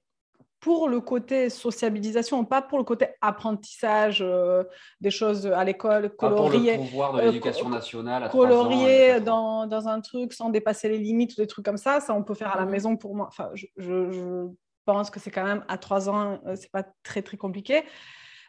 pour 0.64 0.88
le 0.88 1.02
côté 1.02 1.50
sociabilisation, 1.50 2.46
pas 2.46 2.62
pour 2.62 2.78
le 2.78 2.86
côté 2.86 3.08
apprentissage 3.20 4.20
euh, 4.22 4.64
des 5.02 5.12
choses 5.12 5.46
à 5.46 5.62
l'école, 5.66 6.16
colorier. 6.16 6.78
Pas 6.78 6.84
pour 6.90 7.14
le 7.18 7.20
de 7.20 7.26
l'éducation 7.26 7.68
nationale. 7.68 8.30
colorier 8.30 9.20
dans, 9.20 9.68
dans, 9.68 9.90
un 9.90 10.00
truc 10.00 10.32
sans 10.32 10.50
dépasser 10.50 10.88
les 10.88 11.00
limites 11.00 11.34
ou 11.34 11.42
des 11.42 11.48
trucs 11.48 11.66
comme 11.66 11.76
ça, 11.76 12.00
ça 12.00 12.16
on 12.16 12.24
peut 12.24 12.34
faire 12.34 12.54
à 12.54 12.58
la 12.58 12.64
mhm. 12.64 12.72
maison 12.72 12.96
pour 12.96 13.14
moi. 13.14 13.28
Enfin, 13.28 13.50
je, 13.54 13.66
je, 13.78 14.48
pense 14.86 15.10
que 15.10 15.20
c'est 15.20 15.32
quand 15.32 15.44
même 15.44 15.66
à 15.68 15.78
trois 15.78 16.10
ans, 16.10 16.40
euh, 16.46 16.56
c'est 16.56 16.72
pas 16.72 16.86
très 17.04 17.22
très 17.22 17.36
compliqué. 17.36 17.84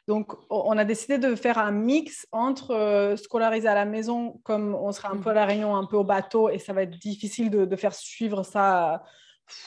Donc, 0.07 0.35
on 0.50 0.77
a 0.79 0.85
décidé 0.85 1.19
de 1.19 1.35
faire 1.35 1.58
un 1.58 1.73
mix 1.73 2.29
entre 2.31 2.73
euh, 2.73 3.17
scolariser 3.17 3.67
à 3.67 3.75
la 3.75 3.87
maison, 3.87 4.40
comme 4.44 4.75
on 4.75 4.92
sera 4.92 5.10
un 5.10 5.17
peu 5.17 5.31
à 5.31 5.35
la 5.35 5.46
Réunion, 5.46 5.75
un 5.75 5.87
peu 5.87 5.96
au 5.96 6.04
bateau, 6.04 6.48
et 6.48 6.58
ça 6.58 6.73
va 6.73 6.83
être 6.83 6.98
difficile 6.98 7.50
de, 7.50 7.65
de 7.65 7.77
faire 7.77 7.94
suivre 7.94 8.44
ça 8.44 9.02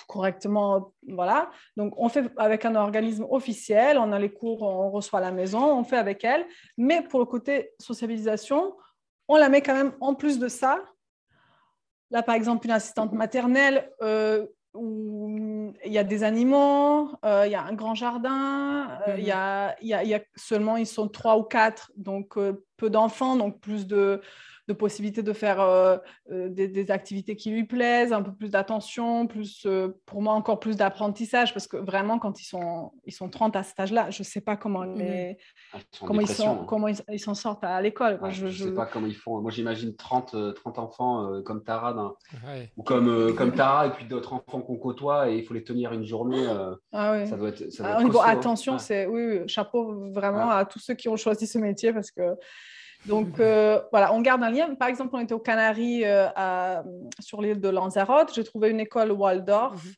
correctement. 0.07 0.93
Voilà. 1.07 1.49
Donc, 1.75 1.93
on 1.97 2.09
fait 2.09 2.31
avec 2.37 2.65
un 2.65 2.75
organisme 2.75 3.25
officiel, 3.29 3.97
on 3.97 4.11
a 4.11 4.19
les 4.19 4.31
cours, 4.31 4.61
on 4.63 4.89
reçoit 4.89 5.19
à 5.19 5.21
la 5.21 5.31
maison, 5.31 5.79
on 5.79 5.83
fait 5.83 5.97
avec 5.97 6.23
elle. 6.23 6.45
Mais 6.77 7.01
pour 7.01 7.19
le 7.19 7.25
côté 7.25 7.71
sociabilisation, 7.79 8.75
on 9.27 9.37
la 9.37 9.49
met 9.49 9.61
quand 9.61 9.75
même 9.75 9.93
en 9.99 10.15
plus 10.15 10.39
de 10.39 10.47
ça. 10.47 10.79
Là, 12.11 12.23
par 12.23 12.35
exemple, 12.35 12.65
une 12.65 12.71
assistante 12.71 13.11
maternelle, 13.11 13.91
euh, 14.01 14.47
où 14.73 15.73
il 15.83 15.91
y 15.91 15.97
a 15.97 16.03
des 16.03 16.23
animaux, 16.23 17.09
euh, 17.25 17.43
il 17.45 17.51
y 17.51 17.55
a 17.55 17.63
un 17.63 17.73
grand 17.73 17.95
jardin, 17.95 18.99
euh, 19.07 19.15
il, 19.17 19.25
y 19.25 19.31
a, 19.31 19.75
il, 19.81 19.87
y 19.87 19.93
a, 19.93 20.03
il, 20.03 20.09
y 20.09 20.15
a, 20.15 20.21
seulement, 20.35 20.77
ils 20.77 20.87
sont 20.87 21.07
trois 21.07 21.37
ou 21.37 21.43
quatre, 21.43 21.91
donc 21.97 22.37
peu 22.77 22.89
d'enfants, 22.89 23.35
donc 23.35 23.59
plus 23.59 23.87
de, 23.87 24.21
de 24.67 24.73
possibilités 24.73 25.23
de 25.23 25.31
faire 25.33 25.61
euh, 25.61 25.97
euh, 26.31 26.49
des, 26.49 26.67
des, 26.67 26.91
activités 26.91 27.35
qui 27.37 27.51
lui 27.51 27.63
plaisent, 27.63 28.11
un 28.11 28.21
peu 28.21 28.33
plus 28.33 28.49
d'attention, 28.49 29.25
plus 29.25 29.65
euh, 29.65 29.89
pour 30.05 30.21
moi 30.21 30.33
encore 30.33 30.59
plus 30.59 30.75
d'apprentissage, 30.75 31.53
parce 31.53 31.67
que 31.67 31.77
vraiment 31.77 32.19
quand 32.19 32.41
ils 32.41 32.45
sont, 32.45 32.91
ils 33.05 33.13
sont 33.13 33.29
30 33.29 33.55
à 33.55 33.63
cet 33.63 33.79
âge-là, 33.79 34.09
je 34.09 34.21
ne 34.21 34.25
sais 34.25 34.41
pas 34.41 34.57
comment, 34.57 34.81
Mmh. 34.81 34.95
les, 34.95 35.37
Ah, 35.73 35.77
ils 35.79 35.99
comment, 36.05 36.21
ils, 36.21 36.27
sont, 36.27 36.49
hein. 36.49 36.65
comment 36.67 36.87
ils, 36.89 36.97
ils 37.11 37.19
s'en 37.19 37.33
sortent 37.33 37.63
à 37.63 37.81
l'école. 37.81 38.19
Ah, 38.21 38.29
je, 38.29 38.45
ne 38.47 38.51
je- 38.51 38.65
sais 38.65 38.73
pas 38.73 38.85
comment 38.85 39.07
ils 39.07 39.15
font. 39.15 39.39
Moi, 39.41 39.51
j'imagine 39.51 39.95
30, 39.95 40.33
euh, 40.33 40.51
30 40.51 40.79
enfants 40.79 41.31
euh, 41.31 41.41
comme 41.41 41.63
Tara 41.63 41.93
d'un- 41.93 42.13
Ouais. 42.45 42.71
ou 42.75 42.83
comme, 42.83 43.07
euh, 43.07 43.33
comme 43.33 43.53
Tara 43.53 43.87
et 43.87 43.91
puis 43.91 44.05
d'autres 44.05 44.33
enfants 44.33 44.61
qu'on 44.61 44.77
côtoie 44.77 45.29
et 45.29 45.37
il 45.37 45.45
faut 45.45 45.53
les 45.53 45.63
tenir 45.63 45.93
une 45.93 46.03
journée. 46.05 46.45
euh, 46.45 46.75
Ah 46.91 47.11
ouais. 47.13 47.25
ça 47.25 47.37
doit 47.37 47.49
être. 47.49 47.71
Ça 47.71 47.83
doit 47.83 47.93
Ah, 47.93 47.99
être 47.99 48.03
niveau 48.05 48.19
hein. 48.19 48.25
attention, 48.27 48.73
Ouais. 48.73 48.79
c'est 48.79 49.05
oui, 49.05 49.23
oui, 49.25 49.39
chapeau 49.47 50.11
vraiment 50.11 50.49
Ouais. 50.49 50.55
à 50.55 50.65
tous 50.65 50.79
ceux 50.79 50.93
qui 50.93 51.07
ont 51.07 51.15
choisi 51.15 51.47
ce 51.47 51.57
métier 51.57 51.93
parce 51.93 52.11
que 52.11 52.21
donc 53.05 53.39
euh, 53.39 53.79
voilà, 53.91 54.13
on 54.13 54.21
garde 54.21 54.43
un 54.43 54.49
lien. 54.49 54.75
Par 54.75 54.87
exemple, 54.89 55.15
on 55.15 55.19
était 55.19 55.33
aux 55.33 55.39
Canaries 55.39 56.03
euh, 56.05 56.27
à- 56.35 56.83
sur 57.19 57.41
l'île 57.41 57.61
de 57.61 57.69
Lanzarote. 57.69 58.33
J'ai 58.33 58.43
trouvé 58.43 58.69
une 58.69 58.79
école 58.79 59.11
Waldorf. 59.11 59.83
Mhm. 59.83 59.91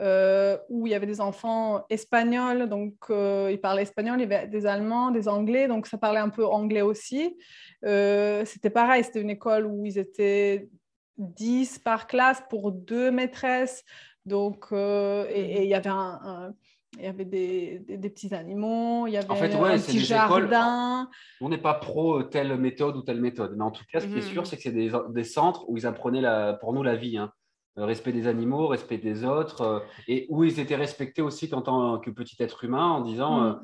euh, 0.00 0.56
où 0.70 0.86
il 0.86 0.90
y 0.90 0.94
avait 0.94 1.04
des 1.06 1.20
enfants 1.20 1.84
espagnols, 1.90 2.66
donc 2.66 2.94
euh, 3.10 3.50
ils 3.52 3.60
parlaient 3.60 3.82
espagnol, 3.82 4.18
il 4.18 4.22
y 4.22 4.34
avait 4.34 4.46
des 4.46 4.64
Allemands, 4.64 5.10
des 5.10 5.28
Anglais, 5.28 5.68
donc 5.68 5.86
ça 5.86 5.98
parlait 5.98 6.18
un 6.18 6.30
peu 6.30 6.46
anglais 6.46 6.80
aussi. 6.80 7.36
Euh, 7.84 8.42
c'était 8.46 8.70
pareil, 8.70 9.04
c'était 9.04 9.20
une 9.20 9.28
école 9.28 9.66
où 9.66 9.84
ils 9.84 9.98
étaient 9.98 10.70
10 11.18 11.78
par 11.78 12.06
classe 12.06 12.42
pour 12.48 12.72
deux 12.72 13.10
maîtresses, 13.10 13.84
donc 14.24 14.68
et, 14.72 15.56
et 15.58 15.62
il 15.64 15.68
y 15.68 15.74
avait 15.74 15.90
un- 15.90 16.20
un, 16.24 16.54
il 16.98 17.04
y 17.04 17.06
avait 17.08 17.24
des, 17.24 17.78
des- 17.80 17.96
des 17.96 18.10
petits 18.10 18.34
animaux, 18.34 19.06
il 19.06 19.12
y 19.12 19.16
avait 19.16 19.30
En 19.30 19.34
fait, 19.34 19.54
ouais, 19.56 19.70
un 19.70 19.78
petit 19.78 19.92
des 19.98 20.12
écoles- 20.12 20.50
jardin. 20.50 21.08
On 21.40 21.48
n'est 21.48 21.58
pas 21.58 21.74
pro 21.74 22.18
euh, 22.20 22.22
telle 22.24 22.56
méthode 22.58 22.96
ou 22.96 23.02
telle 23.02 23.20
méthode. 23.20 23.54
Mais 23.56 23.64
en 23.64 23.70
tout 23.70 23.84
cas, 23.90 24.00
ce 24.00 24.06
qui 24.06 24.14
est 24.14 24.16
Mhm. 24.16 24.22
sûr, 24.32 24.46
c'est 24.46 24.56
que 24.56 24.62
c'est 24.62 24.72
des, 24.72 24.92
des 25.10 25.24
centres 25.24 25.64
où 25.68 25.76
ils 25.76 25.86
apprenaient 25.86 26.20
la, 26.20 26.52
pour 26.54 26.72
nous 26.72 26.82
la 26.82 26.96
vie. 26.96 27.16
hein. 27.18 27.32
Euh, 27.78 27.86
Respect 27.86 28.12
des 28.12 28.26
animaux, 28.26 28.66
respect 28.66 28.98
des 28.98 29.24
autres, 29.24 29.62
euh, 29.62 29.80
et 30.06 30.26
où 30.28 30.44
ils 30.44 30.60
étaient 30.60 30.76
respectés 30.76 31.22
aussi 31.22 31.52
en 31.54 31.62
tant 31.62 31.98
que 31.98 32.10
petit 32.10 32.36
être 32.42 32.64
humain 32.64 32.86
en 32.90 33.00
disant 33.00 33.42
euh, 33.44 33.54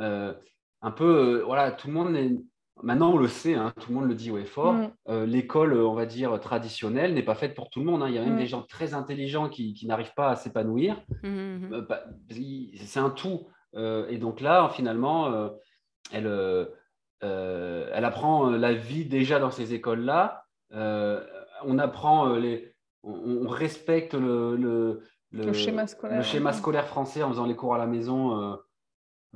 euh, 0.00 0.34
un 0.82 0.90
peu, 0.90 1.40
voilà, 1.46 1.72
tout 1.72 1.86
le 1.88 1.94
monde 1.94 2.14
est. 2.16 2.32
Maintenant, 2.82 3.12
on 3.12 3.16
le 3.16 3.26
sait, 3.28 3.54
hein, 3.54 3.72
tout 3.80 3.88
le 3.90 3.94
monde 3.96 4.08
le 4.08 4.14
dit 4.14 4.30
haut 4.30 4.38
et 4.38 4.44
fort. 4.44 4.74
Mm. 4.74 4.90
euh, 5.08 5.24
L'école, 5.26 5.72
euh, 5.72 5.86
on 5.86 5.94
va 5.94 6.04
dire, 6.06 6.38
traditionnelle 6.40 7.14
n'est 7.14 7.22
pas 7.22 7.34
faite 7.34 7.54
pour 7.54 7.70
tout 7.70 7.80
le 7.80 7.86
monde. 7.86 8.02
hein. 8.02 8.08
Il 8.08 8.14
y 8.14 8.18
a 8.18 8.22
même 8.22 8.34
Mm. 8.34 8.38
des 8.38 8.46
gens 8.46 8.62
très 8.62 8.92
intelligents 8.94 9.48
qui, 9.48 9.72
qui 9.74 9.86
n'arrivent 9.86 10.14
pas 10.14 10.28
à 10.30 10.36
s'épanouir. 10.36 11.00
Mhm, 11.22 11.30
mhm. 11.30 11.72
Euh, 11.72 11.80
bah, 11.88 12.02
c'est 12.84 13.00
un 13.00 13.10
tout. 13.10 13.46
Euh, 13.74 14.06
et 14.08 14.18
donc 14.18 14.40
là, 14.40 14.68
finalement, 14.72 15.50
elle, 16.12 16.26
elle 17.22 18.04
apprend 18.04 18.50
la 18.50 18.72
vie 18.74 19.04
déjà 19.06 19.38
dans 19.38 19.50
ces 19.50 19.74
écoles-là. 19.74 20.44
On 20.72 21.78
apprend 21.78 22.34
les, 22.34 22.74
on, 23.02 23.46
on 23.46 23.48
respecte 23.48 24.14
le, 24.14 24.56
le, 24.56 25.02
Le 25.32 25.52
schéma 25.52 25.86
scolaire, 25.86 26.18
le 26.18 26.22
schéma 26.22 26.50
ouais. 26.50 26.56
scolaire 26.56 26.86
français 26.86 27.22
en 27.22 27.30
faisant 27.30 27.46
les 27.46 27.56
cours 27.56 27.74
à 27.74 27.78
la 27.78 27.86
maison, 27.86 28.56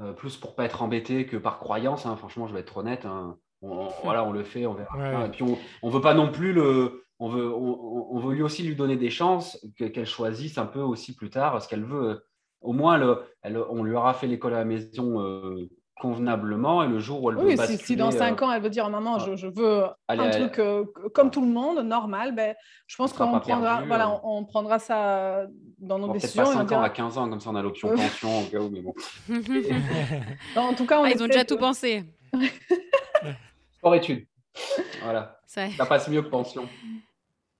euh, 0.01 0.12
plus 0.12 0.36
pour 0.36 0.55
pas 0.55 0.64
être 0.64 0.82
embêté 0.82 1.26
que 1.26 1.36
par 1.36 1.59
croyance. 1.59 2.07
hein. 2.07 2.16
Franchement, 2.16 2.47
je 2.47 2.55
vais 2.55 2.61
être 2.61 2.76
honnête. 2.76 3.05
hein. 3.07 3.36
On, 3.62 3.70
on- 3.72 3.88
voilà, 4.05 4.24
on 4.24 4.32
le 4.32 4.45
fait, 4.45 4.66
on 4.66 4.74
verra. 4.74 4.97
Ouais. 4.97 5.26
Et 5.26 5.30
puis 5.30 5.43
on, 5.43 5.59
on 5.82 5.91
veut 5.91 6.01
pas 6.01 6.14
non 6.14 6.30
plus 6.30 6.53
le, 6.53 7.05
on 7.18 7.28
veut, 7.28 7.53
on, 7.53 8.18
veut 8.18 8.34
lui 8.34 8.43
aussi 8.43 8.62
lui 8.62 8.76
donner 8.76 8.97
des 8.97 9.11
chances 9.11 9.59
que- 9.78 9.84
qu'elle 9.84 10.07
choisisse 10.07 10.57
un 10.59 10.66
peu 10.66 10.80
aussi 10.80 11.14
plus 11.14 11.28
tard 11.30 11.61
ce 11.62 11.68
qu'elle 11.68 11.84
veut. 11.84 12.22
Au 12.62 12.72
moins, 12.72 12.97
elle, 12.97 13.16
elle- 13.43 13.64
on 13.70 13.82
lui 13.82 13.95
aura 13.95 14.14
fait 14.14 14.26
l'école 14.26 14.55
à 14.55 14.59
la 14.59 14.64
maison 14.64 15.20
euh, 15.20 15.68
convenablement 16.01 16.82
et 16.82 16.88
le 16.88 16.99
jour 16.99 17.22
où 17.22 17.30
elle 17.30 17.36
veut 17.36 17.45
Oui, 17.45 17.51
si, 17.53 17.57
basculer, 17.59 17.78
si 17.84 17.97
dans 17.97 18.11
cinq 18.11 18.41
euh, 18.41 18.47
ans, 18.47 18.53
elle 18.53 18.62
veut 18.62 18.70
dire 18.70 18.88
maman, 18.88 19.18
ouais. 19.18 19.24
je, 19.26 19.36
je 19.36 19.49
veux 19.49 19.82
Allez, 20.09 20.22
un 20.22 20.30
allez. 20.30 20.47
truc 20.47 20.59
euh, 20.59 20.84
comme 21.12 21.30
tout 21.30 21.43
le 21.43 21.49
monde, 21.53 21.78
normal, 21.80 22.34
ben, 22.34 22.55
je 22.86 22.97
pense 22.97 23.12
qu'on 23.12 23.38
prendra, 23.38 23.76
perdu, 23.76 23.86
voilà, 23.88 24.09
on, 24.24 24.38
on 24.38 24.45
prendra 24.47 24.78
ça 24.78 25.47
dans 25.81 25.99
nos 25.99 26.07
bon, 26.09 26.12
peut-être 26.12 26.22
décisions. 26.22 26.45
pas 26.45 26.51
et 26.51 26.55
on 26.55 26.59
5 26.68 26.72
ans, 26.72 26.83
à 26.83 26.91
15 26.91 27.18
ans, 27.18 27.28
comme 27.28 27.41
ça 27.41 27.51
on 27.51 27.57
a 27.57 27.62
l'option 27.62 27.91
Euh. 27.91 27.97
pension 27.97 28.41
au 28.43 28.47
cas 28.47 28.59
où, 28.61 28.68
mais 28.70 28.81
bon. 28.81 28.95
Non, 30.57 30.62
en 30.62 30.74
tout 30.74 30.87
cas, 30.87 31.01
on 31.01 31.05
Ah, 31.05 31.11
ils 31.11 31.22
ont 31.22 31.26
déjà 31.26 31.45
tout 31.45 31.57
pensé. 31.57 32.05
Sport 33.72 33.95
études. 33.95 34.26
Voilà, 35.03 35.41
Ça- 35.47 35.70
ça 35.70 35.87
passe 35.87 36.09
mieux 36.09 36.22
que 36.22 36.28
pension. 36.28 36.68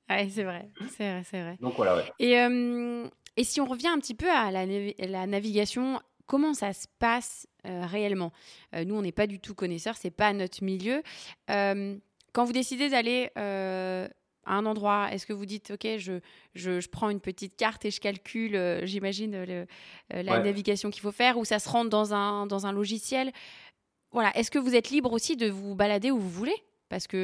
Ouais, 0.09 0.29
c'est 0.29 0.43
vrai, 0.45 0.68
c'est 0.97 1.09
vrai, 1.11 1.23
c'est 1.25 1.41
vrai. 1.43 1.57
Donc 1.61 1.75
voilà, 1.77 1.97
ouais. 1.97 2.05
Et, 2.18 2.39
euh, 2.41 3.07
et 3.37 3.45
si 3.45 3.61
on 3.61 3.64
revient 3.66 3.89
un 3.89 3.99
petit 3.99 4.14
peu 4.14 4.29
à 4.31 4.51
la, 4.51 4.66
navi- 4.66 4.95
la 5.07 5.27
navigation, 5.27 6.01
comment 6.27 6.53
ça 6.53 6.73
se 6.73 6.87
passe 6.99 7.47
euh, 7.66 7.87
réellement? 7.87 8.33
Euh, 8.75 8.85
Nous, 8.85 8.95
on 8.97 9.03
n'est 9.03 9.12
pas 9.12 9.29
du 9.29 9.39
tout 9.39 9.55
connaisseurs, 9.55 9.97
c'est 9.97 10.11
pas 10.11 10.33
notre 10.33 10.64
milieu. 10.64 11.03
Euh, 11.49 11.97
quand 12.33 12.45
vous 12.45 12.53
décidez 12.53 12.89
d'aller 12.89 13.31
euh, 13.39 14.09
à 14.45 14.55
un 14.55 14.66
endroit, 14.66 15.09
est-ce 15.12 15.26
que 15.26 15.32
vous 15.32 15.47
dites, 15.47 15.72
ok, 15.72 15.86
je, 15.99 16.20
je, 16.55 16.80
je 16.80 16.88
prends 16.88 17.11
une 17.11 17.20
petite 17.20 17.57
carte 17.57 17.84
et 17.84 17.91
je 17.91 18.01
calcule, 18.01 18.57
euh, 18.57 18.86
j'imagine, 18.86 19.34
euh, 19.34 19.66
la 20.11 20.32
Ouais. 20.38 20.43
navigation 20.43 20.91
qu'il 20.91 21.03
faut 21.03 21.12
faire, 21.12 21.38
ou 21.38 21.45
ça 21.45 21.59
se 21.59 21.68
rentre 21.68 21.91
dans 21.91 22.14
un, 22.14 22.47
dans 22.47 22.66
un 22.66 22.72
logiciel? 22.72 23.32
Voilà, 24.12 24.36
est-ce 24.36 24.51
que 24.51 24.59
vous 24.59 24.74
êtes 24.74 24.91
libre 24.91 25.12
aussi 25.12 25.36
de 25.36 25.49
vous 25.49 25.74
balader 25.76 26.11
où 26.11 26.18
vous 26.18 26.28
voulez? 26.30 26.57
Parce 26.88 27.07
qu'il 27.07 27.18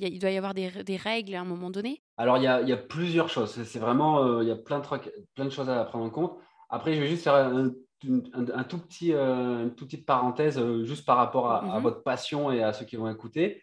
il 0.00 0.18
doit 0.20 0.30
y 0.30 0.36
avoir 0.36 0.54
des, 0.54 0.70
des 0.84 0.96
règles 0.96 1.34
à 1.34 1.40
un 1.40 1.44
moment 1.44 1.70
donné. 1.70 2.00
Alors, 2.16 2.36
il 2.36 2.44
y 2.44 2.46
a, 2.46 2.60
il 2.60 2.68
y 2.68 2.72
a 2.72 2.76
plusieurs 2.76 3.28
choses. 3.28 3.50
C'est- 3.64 3.78
vraiment, 3.80 4.22
euh, 4.22 4.42
il 4.44 4.48
y 4.48 4.52
a 4.52 4.56
plein 4.56 4.78
de, 4.78 4.84
trucs- 4.84 5.10
plein 5.34 5.46
de 5.46 5.50
choses 5.50 5.68
à 5.68 5.84
prendre 5.84 6.04
en 6.04 6.10
compte. 6.10 6.38
Après, 6.68 6.94
je 6.94 7.00
vais 7.00 7.08
juste 7.08 7.24
faire 7.24 7.34
un, 7.34 7.72
un- 8.06 8.50
un 8.54 8.64
tout 8.64 8.78
petit, 8.78 9.12
euh, 9.12 9.64
une 9.64 9.74
toute 9.74 9.88
petite 9.88 10.06
parenthèse 10.06 10.58
euh, 10.58 10.84
juste 10.84 11.04
par 11.04 11.16
rapport 11.16 11.50
à, 11.50 11.74
à 11.74 11.76
Mhm. 11.78 11.82
votre 11.82 12.02
passion 12.04 12.52
et 12.52 12.62
à 12.62 12.72
ceux 12.72 12.84
qui 12.84 12.94
vont 12.96 13.10
écouter. 13.10 13.62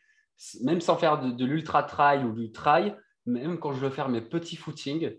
Même 0.62 0.82
sans 0.82 0.96
faire 0.98 1.20
de, 1.20 1.32
de 1.32 1.46
l'ultra 1.46 1.84
trail 1.84 2.24
ou 2.24 2.32
du 2.34 2.52
trail, 2.52 2.96
même 3.26 3.58
quand 3.60 3.74
je 3.74 3.80
veux 3.80 3.90
faire 3.90 4.10
mes 4.10 4.22
petits 4.22 4.56
footings, 4.56 5.12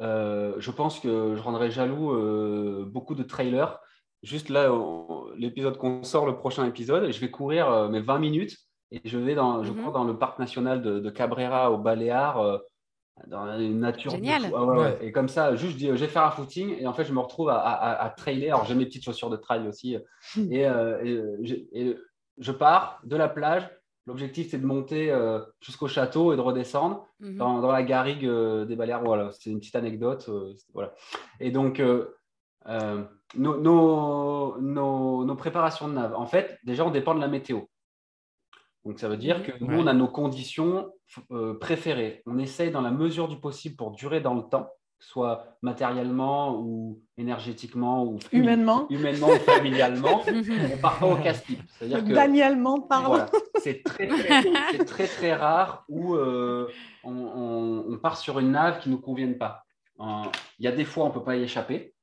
euh, 0.00 0.54
je 0.58 0.70
pense 0.70 1.00
que 1.00 1.34
je 1.36 1.42
rendrai 1.42 1.70
jaloux 1.70 2.12
euh, 2.12 2.84
beaucoup 2.86 3.14
de 3.14 3.22
trailers. 3.22 3.78
Juste 4.22 4.48
là, 4.48 4.68
l'épisode 5.36 5.76
qu'on 5.78 6.02
sort, 6.02 6.26
le 6.26 6.36
prochain 6.36 6.66
épisode, 6.66 7.10
je 7.10 7.20
vais 7.20 7.30
courir 7.30 7.68
euh, 7.70 7.88
mes 7.88 8.00
20 8.00 8.18
minutes 8.18 8.56
et 8.90 9.00
je 9.04 9.18
vais 9.18 9.34
dans, 9.34 9.62
je 9.64 9.72
Mhm. 9.72 9.78
crois, 9.80 9.92
dans 9.92 10.04
le 10.04 10.18
parc 10.18 10.38
national 10.38 10.82
de, 10.82 10.98
de 11.00 11.10
Cabrera 11.10 11.70
au 11.70 11.78
Baléares, 11.78 12.38
euh, 12.40 12.58
dans 13.26 13.58
une 13.58 13.80
nature. 13.80 14.12
Génial. 14.12 14.52
Ah 14.54 14.64
ouais, 14.64 14.76
ouais. 14.76 14.78
Ouais. 14.84 14.98
Et 15.02 15.12
comme 15.12 15.28
ça, 15.28 15.56
juste, 15.56 15.72
je 15.72 15.76
dis, 15.78 15.88
euh, 15.88 15.96
je 15.96 16.00
vais 16.04 16.10
faire 16.10 16.24
un 16.24 16.30
footing 16.30 16.76
et 16.78 16.86
en 16.86 16.92
fait, 16.92 17.04
je 17.04 17.12
me 17.12 17.18
retrouve 17.20 17.48
à, 17.48 17.56
à, 17.58 17.72
à- 17.72 18.04
à 18.04 18.10
trailer. 18.10 18.54
Alors, 18.54 18.64
j'ai 18.66 18.74
mes 18.74 18.86
petites 18.86 19.04
chaussures 19.04 19.30
de 19.30 19.36
trail 19.36 19.66
aussi. 19.66 19.96
Et, 20.36 20.60
et, 20.62 21.20
j'ai- 21.42 21.68
et 21.72 21.96
je 22.38 22.52
pars 22.52 23.00
de 23.04 23.16
la 23.16 23.28
plage. 23.28 23.68
L'objectif, 24.08 24.50
c'est 24.50 24.58
de 24.58 24.66
monter 24.66 25.10
euh, 25.12 25.40
jusqu'au 25.60 25.86
château 25.86 26.32
et 26.32 26.36
de 26.36 26.40
redescendre 26.40 27.06
Mhm. 27.20 27.36
dans, 27.36 27.60
dans 27.60 27.70
la 27.70 27.82
garrigue 27.82 28.24
euh, 28.24 28.64
des 28.64 28.74
Baléares. 28.74 29.04
Voilà, 29.04 29.30
c'est 29.32 29.50
une 29.50 29.58
petite 29.60 29.76
anecdote. 29.76 30.24
euh, 30.30 30.54
voilà. 30.72 30.94
Et 31.40 31.50
donc, 31.50 31.80
nos, 33.36 33.56
nos, 33.60 34.60
nos- 34.60 35.24
nos 35.24 35.36
préparations 35.36 35.88
de 35.88 35.92
nav, 35.94 36.14
en 36.14 36.26
fait, 36.26 36.58
déjà, 36.64 36.84
on 36.86 36.90
dépend 36.90 37.14
de 37.14 37.20
la 37.20 37.28
météo. 37.28 37.60
Donc, 38.84 38.98
ça 38.98 39.08
veut 39.08 39.16
dire 39.18 39.38
Mhm. 39.38 39.44
que 39.44 39.52
nous, 39.64 39.76
Ouais. 39.76 39.82
on 39.82 39.86
a 39.86 39.92
nos 39.92 40.08
conditions 40.08 40.90
préférées. 41.60 42.22
On 42.26 42.38
essaye, 42.38 42.70
dans 42.70 42.80
la 42.80 42.90
mesure 42.90 43.28
du 43.28 43.38
possible, 43.38 43.76
pour 43.76 43.90
durer 43.90 44.20
dans 44.20 44.34
le 44.34 44.42
temps, 44.42 44.70
soit 45.00 45.44
matériellement 45.62 46.58
ou 46.58 47.00
énergétiquement 47.16 48.04
ou 48.04 48.18
Humainement. 48.32 48.86
humainement 48.90 49.28
ou 49.28 49.38
familialement, 49.38 50.22
on 50.74 50.76
part 50.78 50.98
pas 50.98 51.06
au 51.06 51.16
casse-pipe. 51.16 51.60
C'est-à-dire 51.78 52.04
que 52.04 52.12
Daniellement 52.12 52.80
parlant. 52.80 53.08
voilà. 53.08 53.26
C'est 53.62 53.82
très, 53.84 54.08
très, 54.08 54.42
c'est 54.72 54.84
très, 54.84 55.06
très 55.06 55.34
rare 55.34 55.84
où 55.88 56.14
euh, 56.14 56.68
on, 57.04 57.12
on- 57.12 57.84
on 57.92 57.98
part 57.98 58.16
sur 58.16 58.38
une 58.38 58.50
nave 58.52 58.80
qui 58.80 58.88
ne 58.88 58.94
nous 58.96 59.00
convienne 59.00 59.38
pas. 59.38 59.62
Euh, 60.00 60.04
Il 60.58 60.64
y 60.64 60.68
a 60.68 60.72
des 60.72 60.84
fois, 60.84 61.04
on 61.04 61.08
ne 61.08 61.12
peut 61.12 61.22
pas 61.24 61.36
y 61.36 61.42
échapper. 61.42 61.94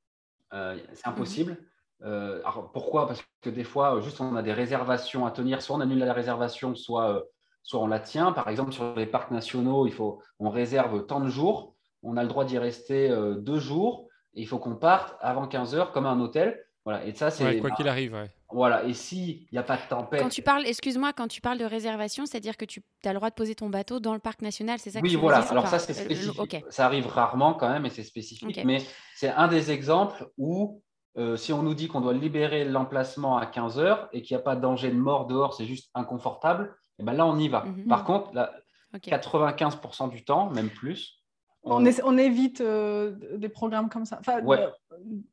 Euh, 0.54 0.78
c'est 0.94 1.08
impossible. 1.08 1.58
Euh, 2.04 2.40
alors, 2.44 2.72
pourquoi? 2.72 3.08
Parce 3.08 3.24
que 3.42 3.50
des 3.50 3.64
fois, 3.64 4.00
juste 4.02 4.20
on 4.22 4.36
a 4.36 4.42
des 4.42 4.54
réservations 4.54 5.26
à 5.26 5.32
tenir. 5.32 5.62
Soit 5.62 5.76
on 5.78 5.82
annule 5.82 6.00
la 6.00 6.14
réservation, 6.14 6.76
soit, 6.76 7.10
euh, 7.12 7.22
soit 7.64 7.80
on 7.82 7.88
la 7.88 8.00
tient. 8.00 8.32
Par 8.32 8.48
exemple, 8.50 8.72
sur 8.74 8.96
les 8.96 9.06
parcs 9.06 9.32
nationaux, 9.32 9.86
il 9.88 9.94
faut, 9.94 10.22
on 10.40 10.50
réserve 10.50 11.06
tant 11.06 11.20
de 11.20 11.30
jours. 11.30 11.75
On 12.06 12.18
a 12.18 12.24
le 12.24 12.30
droit 12.30 12.46
d'y 12.46 12.58
rester 12.58 13.10
euh, 13.10 13.36
deux 13.36 13.60
jours. 13.60 14.08
Et 14.34 14.42
il 14.42 14.48
faut 14.48 14.60
qu'on 14.60 14.76
parte 14.76 15.16
avant 15.22 15.48
15 15.48 15.76
heures 15.76 15.92
comme 15.92 16.06
un 16.06 16.20
hôtel. 16.20 16.62
Voilà. 16.84 17.06
Et 17.06 17.14
ça, 17.16 17.32
c'est. 17.32 17.44
Ouais, 17.46 17.60
quoi 17.60 17.72
qu'il 17.72 17.88
arrive, 17.88 18.14
ouais. 18.14 18.30
Voilà. 18.52 18.84
Et 18.84 18.94
s'il 18.94 19.48
n'y 19.52 19.58
a 19.58 19.64
pas 19.64 19.76
de 19.78 19.82
tempête. 19.90 20.22
Quand 20.22 20.30
tu 20.30 20.42
parles, 20.44 20.68
excuse-moi, 20.68 21.14
quand 21.14 21.28
tu 21.28 21.42
parles 21.42 21.58
de 21.58 21.66
réservation, 21.66 22.26
c'est-à-dire 22.26 22.58
que 22.58 22.66
tu 22.66 22.84
as 23.06 23.10
le 23.14 23.16
droit 23.16 23.30
de 23.30 23.36
poser 23.36 23.56
ton 23.56 23.70
bateau 23.70 24.00
dans 24.00 24.14
le 24.14 24.20
parc 24.20 24.42
national, 24.42 24.78
c'est 24.80 24.92
ça 24.92 25.00
que 25.00 25.04
Oui, 25.06 25.12
tu 25.12 25.18
voilà. 25.18 25.40
Alors 25.40 25.64
pas 25.64 25.70
ça, 25.72 25.80
c'est 25.80 25.94
Euh, 26.00 26.06
spécifique. 26.06 26.40
Ok. 26.40 26.64
Ça 26.70 26.86
arrive 26.86 27.08
rarement 27.08 27.54
quand 27.54 27.70
même 27.70 27.86
et 27.86 27.90
c'est 27.90 28.04
spécifique. 28.04 28.62
Mais 28.66 28.78
c'est 29.16 29.30
un 29.30 29.48
des 29.48 29.72
exemples 29.72 30.30
où, 30.38 30.84
euh, 31.18 31.38
si 31.38 31.54
on 31.54 31.64
nous 31.64 31.74
dit 31.74 31.88
qu'on 31.88 32.02
doit 32.02 32.14
libérer 32.14 32.66
l'emplacement 32.66 33.38
à 33.38 33.46
15 33.48 33.80
heures 33.80 34.10
et 34.14 34.22
qu'il 34.22 34.36
n'y 34.36 34.42
a 34.42 34.44
pas 34.44 34.56
de 34.56 34.62
danger 34.62 34.90
de 34.90 34.96
mort 34.98 35.26
dehors, 35.26 35.54
c'est 35.56 35.66
juste 35.66 35.90
inconfortable, 35.96 36.76
et 37.00 37.04
ben 37.04 37.14
là, 37.14 37.26
on 37.26 37.38
y 37.40 37.48
va. 37.50 37.64
Mhm. 37.64 37.88
Par 37.88 38.04
contre, 38.04 38.34
là, 38.34 38.52
Ok. 38.94 39.08
95% 39.10 40.08
du 40.10 40.24
temps, 40.24 40.50
même 40.52 40.70
plus, 40.70 41.22
on, 41.66 41.84
on, 42.04 42.18
évite 42.18 42.62
euh, 42.62 43.16
des 43.38 43.50
programmes 43.50 43.90
comme 43.90 44.06
ça. 44.06 44.18
Enfin, 44.20 44.42
ouais. 44.44 44.68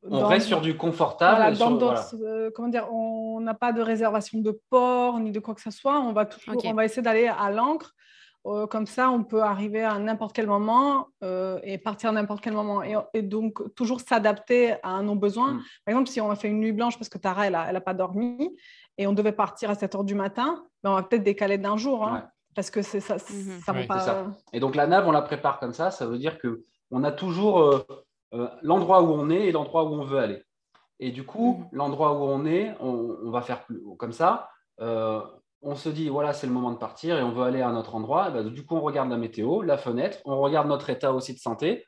on 0.03 0.25
reste 0.25 0.47
sur 0.47 0.61
du 0.61 0.75
confortable. 0.75 1.55
Euh, 1.61 2.49
comment 2.53 2.69
dire, 2.69 2.91
on 2.91 3.39
n'a 3.39 3.53
pas 3.53 3.71
de 3.71 3.81
réservation 3.81 4.39
de 4.39 4.59
port 4.69 5.19
ni 5.19 5.31
de 5.31 5.39
quoi 5.39 5.53
que 5.53 5.61
ce 5.61 5.71
soit. 5.71 5.99
On 5.99 6.11
va, 6.11 6.25
toujours, 6.25 6.55
on 6.65 6.73
va 6.73 6.85
essayer 6.85 7.03
d'aller 7.03 7.27
à 7.27 7.51
l'encre. 7.51 7.93
Euh, 8.45 8.67
comme 8.67 8.87
ça, 8.87 9.09
on 9.09 9.23
peut 9.23 9.41
arriver 9.41 9.83
à 9.83 9.97
n'importe 9.99 10.35
quel 10.35 10.47
moment 10.47 11.07
et 11.63 11.77
partir 11.77 12.09
à 12.09 12.13
n'importe 12.13 12.43
quel 12.43 12.53
moment. 12.53 12.81
Et, 13.13 13.21
donc, 13.21 13.73
toujours 13.75 14.01
s'adapter 14.01 14.75
à 14.81 15.01
nos 15.01 15.15
besoins. 15.15 15.53
Mm. 15.53 15.61
Par 15.85 15.91
exemple, 15.93 16.09
si 16.09 16.19
on 16.19 16.31
a 16.31 16.35
fait 16.35 16.49
une 16.49 16.59
nuit 16.59 16.73
blanche 16.73 16.97
parce 16.97 17.09
que 17.09 17.19
Tara, 17.19 17.45
elle 17.47 17.53
n'a 17.53 17.81
pas 17.81 17.93
dormi 17.93 18.55
et 18.97 19.07
on 19.07 19.13
devait 19.13 19.31
partir 19.31 19.69
à 19.69 19.75
7 19.75 19.95
heures 19.95 20.03
du 20.03 20.15
matin, 20.15 20.65
ben, 20.83 20.91
on 20.91 20.95
va 20.95 21.03
peut-être 21.03 21.23
décaler 21.23 21.57
d'un 21.57 21.77
jour. 21.77 22.05
Hein 22.05 22.29
parce 22.55 22.69
que 22.69 22.81
c'est 22.81 22.99
ça, 22.99 23.15
mhm. 23.15 23.59
ça, 23.65 23.73
pas. 23.87 24.25
Et 24.51 24.59
donc 24.59 24.75
la 24.75 24.87
nave, 24.87 25.07
on 25.07 25.11
la 25.11 25.21
prépare 25.21 25.59
comme 25.59 25.73
ça. 25.73 25.91
Ça 25.91 26.05
veut 26.05 26.17
dire 26.17 26.37
que 26.37 26.63
on 26.91 27.03
a 27.03 27.11
toujours 27.11 27.59
euh, 27.59 27.85
euh, 28.33 28.47
l'endroit 28.61 29.01
où 29.01 29.11
on 29.11 29.29
est 29.29 29.47
et 29.47 29.51
l'endroit 29.51 29.83
où 29.83 29.93
on 29.93 30.03
veut 30.03 30.19
aller. 30.19 30.43
Et 30.99 31.11
du 31.11 31.25
coup, 31.25 31.57
mhm. 31.57 31.67
l'endroit 31.71 32.13
où 32.13 32.23
on 32.23 32.45
est, 32.45 32.75
on, 32.79 33.31
va 33.31 33.41
faire 33.41 33.65
comme 33.97 34.13
ça. 34.13 34.49
Euh, 34.79 35.21
on 35.61 35.75
se 35.75 35.89
dit 35.89 36.09
voilà, 36.09 36.33
c'est 36.33 36.47
le 36.47 36.53
moment 36.53 36.71
de 36.71 36.77
partir 36.77 37.17
et 37.17 37.23
on 37.23 37.31
veut 37.31 37.43
aller 37.43 37.61
à 37.61 37.69
un 37.69 37.75
autre 37.75 37.95
endroit. 37.95 38.29
Ben, 38.29 38.47
du 38.47 38.65
coup, 38.65 38.75
on 38.75 38.81
regarde 38.81 39.09
la 39.09 39.17
météo, 39.17 39.61
la 39.61 39.77
fenêtre, 39.77 40.19
on 40.25 40.39
regarde 40.39 40.67
notre 40.67 40.89
état 40.89 41.13
aussi 41.13 41.33
de 41.33 41.39
santé. 41.39 41.85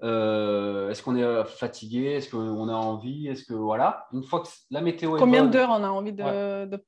est-ce 0.00 1.02
qu'on 1.02 1.16
est 1.16 1.44
fatigué? 1.44 2.12
Est-ce 2.12 2.30
qu'on 2.30 2.68
a 2.68 2.74
envie? 2.74 3.28
Est-ce 3.28 3.44
que 3.44 3.54
voilà 3.54 4.06
Une 4.12 4.22
fois 4.22 4.40
que 4.40 4.48
la 4.70 4.80
météo 4.80 5.16
est 5.16 5.20
Combien 5.20 5.44
d'heures 5.44 5.70
on 5.70 5.84
a 5.84 5.88
envie 5.88 6.12
de, 6.12 6.80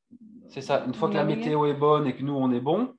C'est 0.49 0.63
ça. 0.63 0.85
Une 0.87 0.95
fois 0.95 1.11
que 1.11 1.15
la 1.15 1.25
météo 1.25 1.67
est 1.67 1.75
bonne 1.75 2.07
et 2.07 2.15
que 2.15 2.23
nous 2.23 2.37
on 2.37 2.51
est 2.53 2.61
bon, 2.61 2.95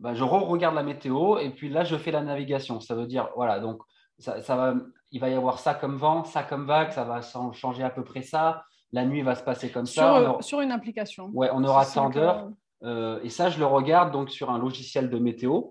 bah, 0.00 0.14
je 0.14 0.24
re-regarde 0.24 0.74
la 0.74 0.82
météo 0.82 1.38
et 1.38 1.50
puis 1.50 1.68
là, 1.68 1.84
je 1.84 1.96
fais 1.96 2.10
la 2.10 2.22
navigation. 2.22 2.80
Ça 2.80 2.94
veut 2.94 3.06
dire, 3.06 3.28
voilà, 3.36 3.60
donc 3.60 3.82
ça, 4.18 4.40
va, 4.56 4.74
il 5.12 5.20
va 5.20 5.28
y 5.28 5.34
avoir 5.34 5.58
ça 5.58 5.74
comme 5.74 5.96
vent, 5.96 6.24
ça 6.24 6.42
comme 6.42 6.66
vague, 6.66 6.90
ça 6.90 7.04
va 7.04 7.20
changer 7.52 7.82
à 7.82 7.90
peu 7.90 8.04
près 8.04 8.22
ça. 8.22 8.64
La 8.92 9.04
nuit 9.04 9.22
va 9.22 9.34
se 9.34 9.42
passer 9.42 9.70
comme 9.70 9.86
ça. 9.86 10.36
Sur 10.40 10.60
une 10.60 10.70
application. 10.70 11.30
Ouais, 11.34 11.50
on 11.52 11.64
aura 11.64 11.84
tant 11.84 12.10
d'heures. 12.10 12.48
Euh, 12.84 13.18
et 13.22 13.28
ça, 13.28 13.48
je 13.50 13.58
le 13.58 13.66
regarde 13.66 14.12
donc 14.12 14.30
sur 14.30 14.50
un 14.50 14.58
logiciel 14.58 15.10
de 15.10 15.18
météo, 15.18 15.62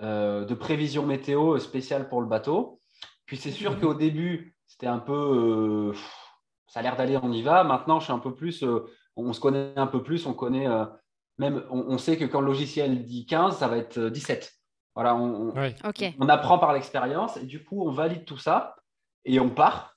euh, 0.00 0.44
de 0.44 0.54
prévision 0.54 1.04
météo 1.04 1.58
spéciale 1.58 2.08
pour 2.08 2.20
le 2.20 2.26
bateau. 2.26 2.80
Puis 3.26 3.36
c'est 3.36 3.50
sûr 3.50 3.80
qu'au 3.80 3.94
début, 3.94 4.56
c'était 4.66 4.86
un 4.86 4.98
peu. 4.98 5.92
Euh, 5.92 5.98
ça 6.68 6.80
a 6.80 6.82
l'air 6.82 6.96
d'aller, 6.96 7.18
on 7.22 7.32
y 7.32 7.42
va. 7.42 7.64
Maintenant, 7.64 7.98
je 7.98 8.04
suis 8.04 8.12
un 8.12 8.18
peu 8.18 8.34
plus. 8.34 8.64
on 9.16 9.32
se 9.32 9.40
connaît 9.40 9.72
un 9.76 9.86
peu 9.86 10.02
plus, 10.02 10.26
on 10.26 10.34
connaît 10.34 10.66
même, 11.38 11.64
on, 11.70 11.98
sait 11.98 12.16
que 12.16 12.24
quand 12.24 12.40
le 12.40 12.46
logiciel 12.46 13.04
dit 13.04 13.26
15, 13.26 13.58
ça 13.58 13.68
va 13.68 13.78
être 13.78 13.98
17. 13.98 14.44
Euh, 14.44 14.48
voilà, 14.94 15.16
on, 15.16 15.52
on, 16.20 16.28
apprend 16.28 16.58
par 16.58 16.72
l'expérience 16.72 17.36
et 17.36 17.46
du 17.46 17.64
coup, 17.64 17.84
on 17.86 17.90
valide 17.90 18.24
tout 18.24 18.38
ça 18.38 18.76
et 19.24 19.40
on 19.40 19.50
part. 19.50 19.96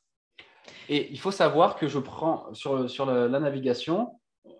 Et 0.89 1.11
il 1.11 1.19
faut 1.19 1.31
savoir 1.31 1.75
que 1.75 1.87
je 1.87 1.99
prends 1.99 2.51
sur, 2.53 2.89
sur 2.89 3.05
la, 3.05 3.39
navigation, 3.39 4.19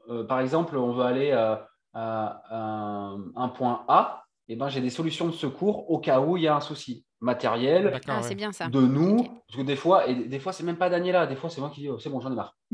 euh, 0.10 0.24
par 0.24 0.40
exemple, 0.40 0.78
on 0.78 0.92
veut 0.92 1.04
aller 1.04 1.32
à, 1.32 1.68
un, 1.96 3.50
point 3.50 3.84
A, 3.88 4.24
et 4.48 4.56
ben, 4.56 4.70
j'ai 4.70 4.82
des 4.82 4.92
solutions 4.92 5.26
de 5.26 5.32
secours 5.32 5.90
au 5.90 5.98
cas 5.98 6.20
où 6.20 6.38
il 6.38 6.44
y 6.44 6.48
a 6.48 6.56
un 6.56 6.62
souci 6.62 7.04
matériel 7.20 8.00
ah, 8.08 8.22
c'est 8.22 8.36
bien 8.36 8.52
ça. 8.52 8.68
de 8.68 8.80
nous. 8.80 9.24
Parce 9.48 9.58
que 9.58 9.64
des 9.64 9.76
fois, 9.76 10.08
et 10.08 10.14
des 10.14 10.40
fois, 10.40 10.54
c'est 10.54 10.64
même 10.64 10.78
pas 10.78 10.90
Daniela, 10.90 11.26
des 11.26 11.36
fois, 11.36 11.50
c'est 11.50 11.60
moi 11.60 11.72
qui 11.72 11.82
dis 11.82 11.90
oh, 11.90 11.98
c'est 11.98 12.12
bon, 12.12 12.20
j'en 12.20 12.32
ai 12.32 12.36
marre. 12.36 12.56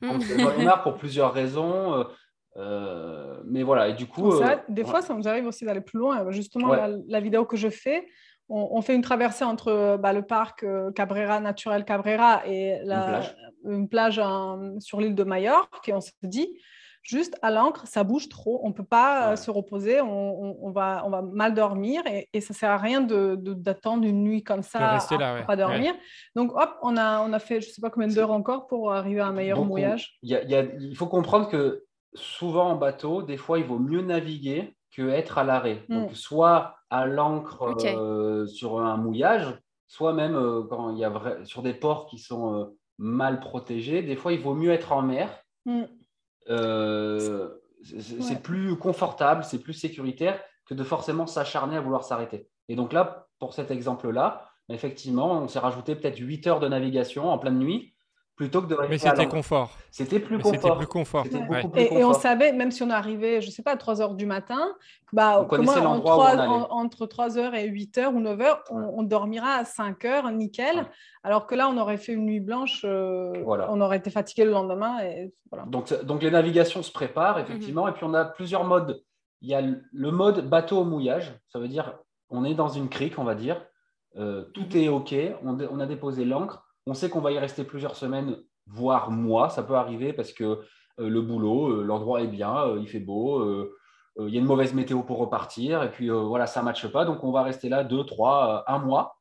j'en 0.00 0.20
ai 0.20 0.64
marre 0.64 0.84
pour 0.84 0.94
plusieurs 0.94 1.32
raisons. 1.32 2.06
Euh, 2.58 3.36
mais 3.44 3.62
voilà, 3.62 3.88
et 3.88 3.94
du 3.94 4.06
coup. 4.06 4.32
Ça, 4.32 4.52
euh, 4.52 4.56
des 4.68 4.84
fois, 4.84 5.00
ça 5.00 5.14
nous 5.14 5.28
arrive 5.28 5.46
aussi 5.46 5.64
d'aller 5.64 5.80
plus 5.80 5.98
loin. 5.98 6.30
Justement, 6.30 6.74
la, 7.06 7.20
vidéo 7.20 7.44
que 7.44 7.56
je 7.56 7.68
fais, 7.68 8.06
on, 8.48 8.80
fait 8.82 8.94
une 8.94 9.02
traversée 9.02 9.44
entre 9.44 9.96
bah, 9.98 10.12
le 10.12 10.22
parc 10.22 10.64
euh, 10.64 10.90
Cabrera, 10.92 11.40
Naturel 11.40 11.84
Cabrera, 11.84 12.42
et 12.46 12.78
la, 12.84 13.22
une 13.64 13.88
plage, 13.88 14.20
sur 14.80 15.00
l'île 15.00 15.14
de 15.14 15.24
Majorque. 15.24 15.88
Et 15.88 15.92
on 15.92 16.00
se 16.00 16.10
dit, 16.24 16.48
juste 17.02 17.38
à 17.42 17.52
l'encre, 17.52 17.86
ça 17.86 18.02
bouge 18.02 18.28
trop, 18.28 18.60
on 18.64 18.70
ne 18.70 18.74
peut 18.74 18.84
pas 18.84 19.36
se 19.36 19.52
reposer, 19.52 20.00
on, 20.00 20.70
va, 20.72 21.04
on 21.06 21.10
va 21.10 21.22
mal 21.22 21.54
dormir 21.54 22.02
et, 22.06 22.40
ça 22.40 22.52
ne 22.52 22.56
sert 22.56 22.70
à 22.70 22.76
rien 22.76 23.00
d'attendre 23.02 24.02
de, 24.02 24.08
une 24.08 24.24
nuit 24.24 24.42
comme 24.42 24.62
ça 24.62 24.98
à, 24.98 25.42
pas 25.44 25.56
dormir. 25.56 25.94
Donc 26.34 26.52
hop, 26.54 26.76
on 26.82 26.96
a, 26.96 27.22
on 27.22 27.32
a 27.32 27.38
fait 27.38 27.60
je 27.60 27.68
ne 27.68 27.72
sais 27.72 27.80
pas 27.80 27.90
combien 27.90 28.08
d'heures 28.08 28.32
encore 28.32 28.66
pour 28.66 28.92
arriver 28.92 29.20
à 29.20 29.26
un 29.26 29.32
meilleur 29.32 29.64
mouillage. 29.64 30.18
il 30.22 30.96
faut 30.96 31.06
comprendre 31.06 31.48
que 31.48 31.84
souvent 32.14 32.70
en 32.70 32.76
bateau, 32.76 33.22
des 33.22 33.36
fois, 33.36 33.58
il 33.58 33.66
vaut 33.66 33.78
mieux 33.78 34.02
naviguer 34.02 34.76
que 34.92 35.08
être 35.08 35.38
à 35.38 35.44
l'arrêt. 35.44 35.84
Mm. 35.88 35.94
Donc, 35.94 36.16
soit 36.16 36.76
à 36.90 37.06
l'ancre 37.06 37.76
euh, 37.84 38.46
sur 38.46 38.80
un 38.80 38.96
mouillage, 38.96 39.58
soit 39.86 40.12
même 40.12 40.34
euh, 40.34 40.62
quand 40.68 40.90
il 40.90 40.98
y 40.98 41.04
a 41.04 41.12
sur 41.44 41.62
des 41.62 41.74
ports 41.74 42.06
qui 42.06 42.18
sont 42.18 42.54
euh, 42.54 42.64
mal 42.98 43.40
protégés, 43.40 44.02
des 44.02 44.16
fois, 44.16 44.32
il 44.32 44.40
vaut 44.40 44.54
mieux 44.54 44.72
être 44.72 44.92
en 44.92 45.02
mer. 45.02 45.30
Mm. 45.66 45.82
c'est 47.82 48.42
plus 48.42 48.76
confortable, 48.76 49.44
c'est 49.44 49.60
plus 49.60 49.74
sécuritaire 49.74 50.40
que 50.64 50.74
de 50.74 50.84
forcément 50.84 51.26
s'acharner 51.26 51.76
à 51.76 51.80
vouloir 51.80 52.04
s'arrêter. 52.04 52.48
Et 52.68 52.76
donc 52.76 52.92
là, 52.92 53.28
pour 53.38 53.54
cet 53.54 53.70
exemple-là, 53.70 54.50
effectivement, 54.68 55.42
on 55.42 55.48
s'est 55.48 55.58
rajouté 55.58 55.94
peut-être 55.94 56.18
8 56.18 56.46
heures 56.46 56.60
de 56.60 56.68
navigation 56.68 57.30
en 57.30 57.38
pleine 57.38 57.58
nuit 57.58 57.94
plutôt 58.38 58.62
que 58.62 58.68
de 58.68 58.76
Mais 58.88 58.98
c'était 58.98 59.26
confort. 59.26 59.76
C'était 59.90 60.20
plus, 60.20 60.38
confort. 60.38 60.78
plus 60.78 60.86
confort. 60.86 61.26
Et, 61.74 62.04
on 62.04 62.12
savait, 62.12 62.52
même 62.52 62.70
si 62.70 62.84
on 62.84 62.90
arrivait, 62.90 63.40
je 63.40 63.48
ne 63.48 63.50
sais 63.50 63.64
pas, 63.64 63.72
à 63.72 63.76
3 63.76 64.00
heures 64.00 64.14
du 64.14 64.26
matin, 64.26 64.76
bah, 65.12 65.44
comment, 65.50 65.72
entre 66.70 67.06
3 67.06 67.36
heures 67.36 67.56
et 67.56 67.66
8 67.66 67.98
heures 67.98 68.14
ou 68.14 68.20
9 68.20 68.40
heures, 68.40 68.62
on, 68.70 69.02
dormira 69.02 69.54
à 69.54 69.64
5 69.64 70.04
heures, 70.04 70.30
nickel. 70.30 70.86
Alors 71.24 71.48
que 71.48 71.56
là, 71.56 71.68
on 71.68 71.76
aurait 71.78 71.96
fait 71.96 72.12
une 72.12 72.26
nuit 72.26 72.38
blanche, 72.38 72.82
euh, 72.84 73.32
on 73.44 73.80
aurait 73.80 73.96
été 73.96 74.10
fatigué 74.10 74.44
le 74.44 74.52
lendemain. 74.52 75.00
Et, 75.00 75.32
donc, 75.66 75.92
donc, 76.04 76.22
les 76.22 76.30
navigations 76.30 76.84
se 76.84 76.92
préparent, 76.92 77.40
effectivement. 77.40 77.86
Mhm. 77.86 77.88
Et 77.90 77.92
puis, 77.94 78.04
on 78.04 78.14
a 78.14 78.24
plusieurs 78.24 78.62
modes. 78.62 79.02
Il 79.40 79.48
y 79.48 79.54
a 79.56 79.60
le 79.60 80.10
mode 80.12 80.48
bateau 80.48 80.78
au 80.78 80.84
mouillage. 80.84 81.36
Ça 81.48 81.58
veut 81.58 81.68
dire, 81.68 81.98
on 82.30 82.44
est 82.44 82.54
dans 82.54 82.68
une 82.68 82.88
crique, 82.88 83.18
on 83.18 83.24
va 83.24 83.34
dire. 83.34 83.60
Euh, 84.16 84.44
tout 84.54 84.66
mhm. 84.72 84.76
est 84.76 84.88
OK. 84.88 85.14
On, 85.42 85.58
on 85.58 85.80
a 85.80 85.86
déposé 85.86 86.24
l'ancre 86.24 86.67
on 86.88 86.94
sait 86.94 87.10
qu'on 87.10 87.20
va 87.20 87.32
y 87.32 87.38
rester 87.38 87.64
plusieurs 87.64 87.96
semaines, 87.96 88.38
voire 88.66 89.10
mois. 89.10 89.50
Ça 89.50 89.62
peut 89.62 89.74
arriver 89.74 90.14
parce 90.14 90.32
que 90.32 90.44
euh, 90.44 90.60
le 90.98 91.20
boulot, 91.20 91.68
euh, 91.68 91.82
l'endroit 91.82 92.22
est 92.22 92.28
bien, 92.28 92.56
euh, 92.56 92.78
il 92.80 92.88
fait 92.88 92.98
beau, 92.98 93.68
il 94.20 94.34
y 94.34 94.36
a 94.36 94.40
une 94.40 94.46
mauvaise 94.46 94.74
météo 94.74 95.02
pour 95.02 95.18
repartir. 95.18 95.82
Et 95.84 95.90
puis 95.90 96.08
voilà, 96.08 96.46
ça 96.46 96.60
ne 96.60 96.64
matche 96.64 96.88
pas. 96.88 97.04
Donc 97.04 97.22
on 97.22 97.30
va 97.30 97.42
rester 97.42 97.68
là 97.68 97.84
deux, 97.84 98.04
trois, 98.04 98.64
un 98.66 98.78
mois. 98.78 99.16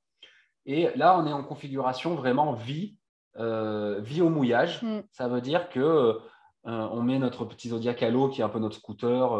Et 0.65 0.89
là, 0.95 1.19
on 1.19 1.27
est 1.27 1.33
en 1.33 1.43
configuration 1.43 2.15
vraiment 2.15 2.53
vie, 2.53 2.97
vie 3.35 4.21
au 4.21 4.29
mouillage. 4.29 4.81
Mm. 4.81 5.01
Ça 5.11 5.27
veut 5.27 5.41
dire 5.41 5.69
que 5.69 6.17
on 6.63 7.03
met 7.03 7.19
notre 7.19 7.45
petit 7.45 7.69
Zodiac 7.69 8.01
à 8.01 8.09
l'eau 8.09 8.29
qui 8.29 8.41
est 8.41 8.43
un 8.43 8.49
peu 8.49 8.57
notre 8.57 8.75
scooter 8.75 9.37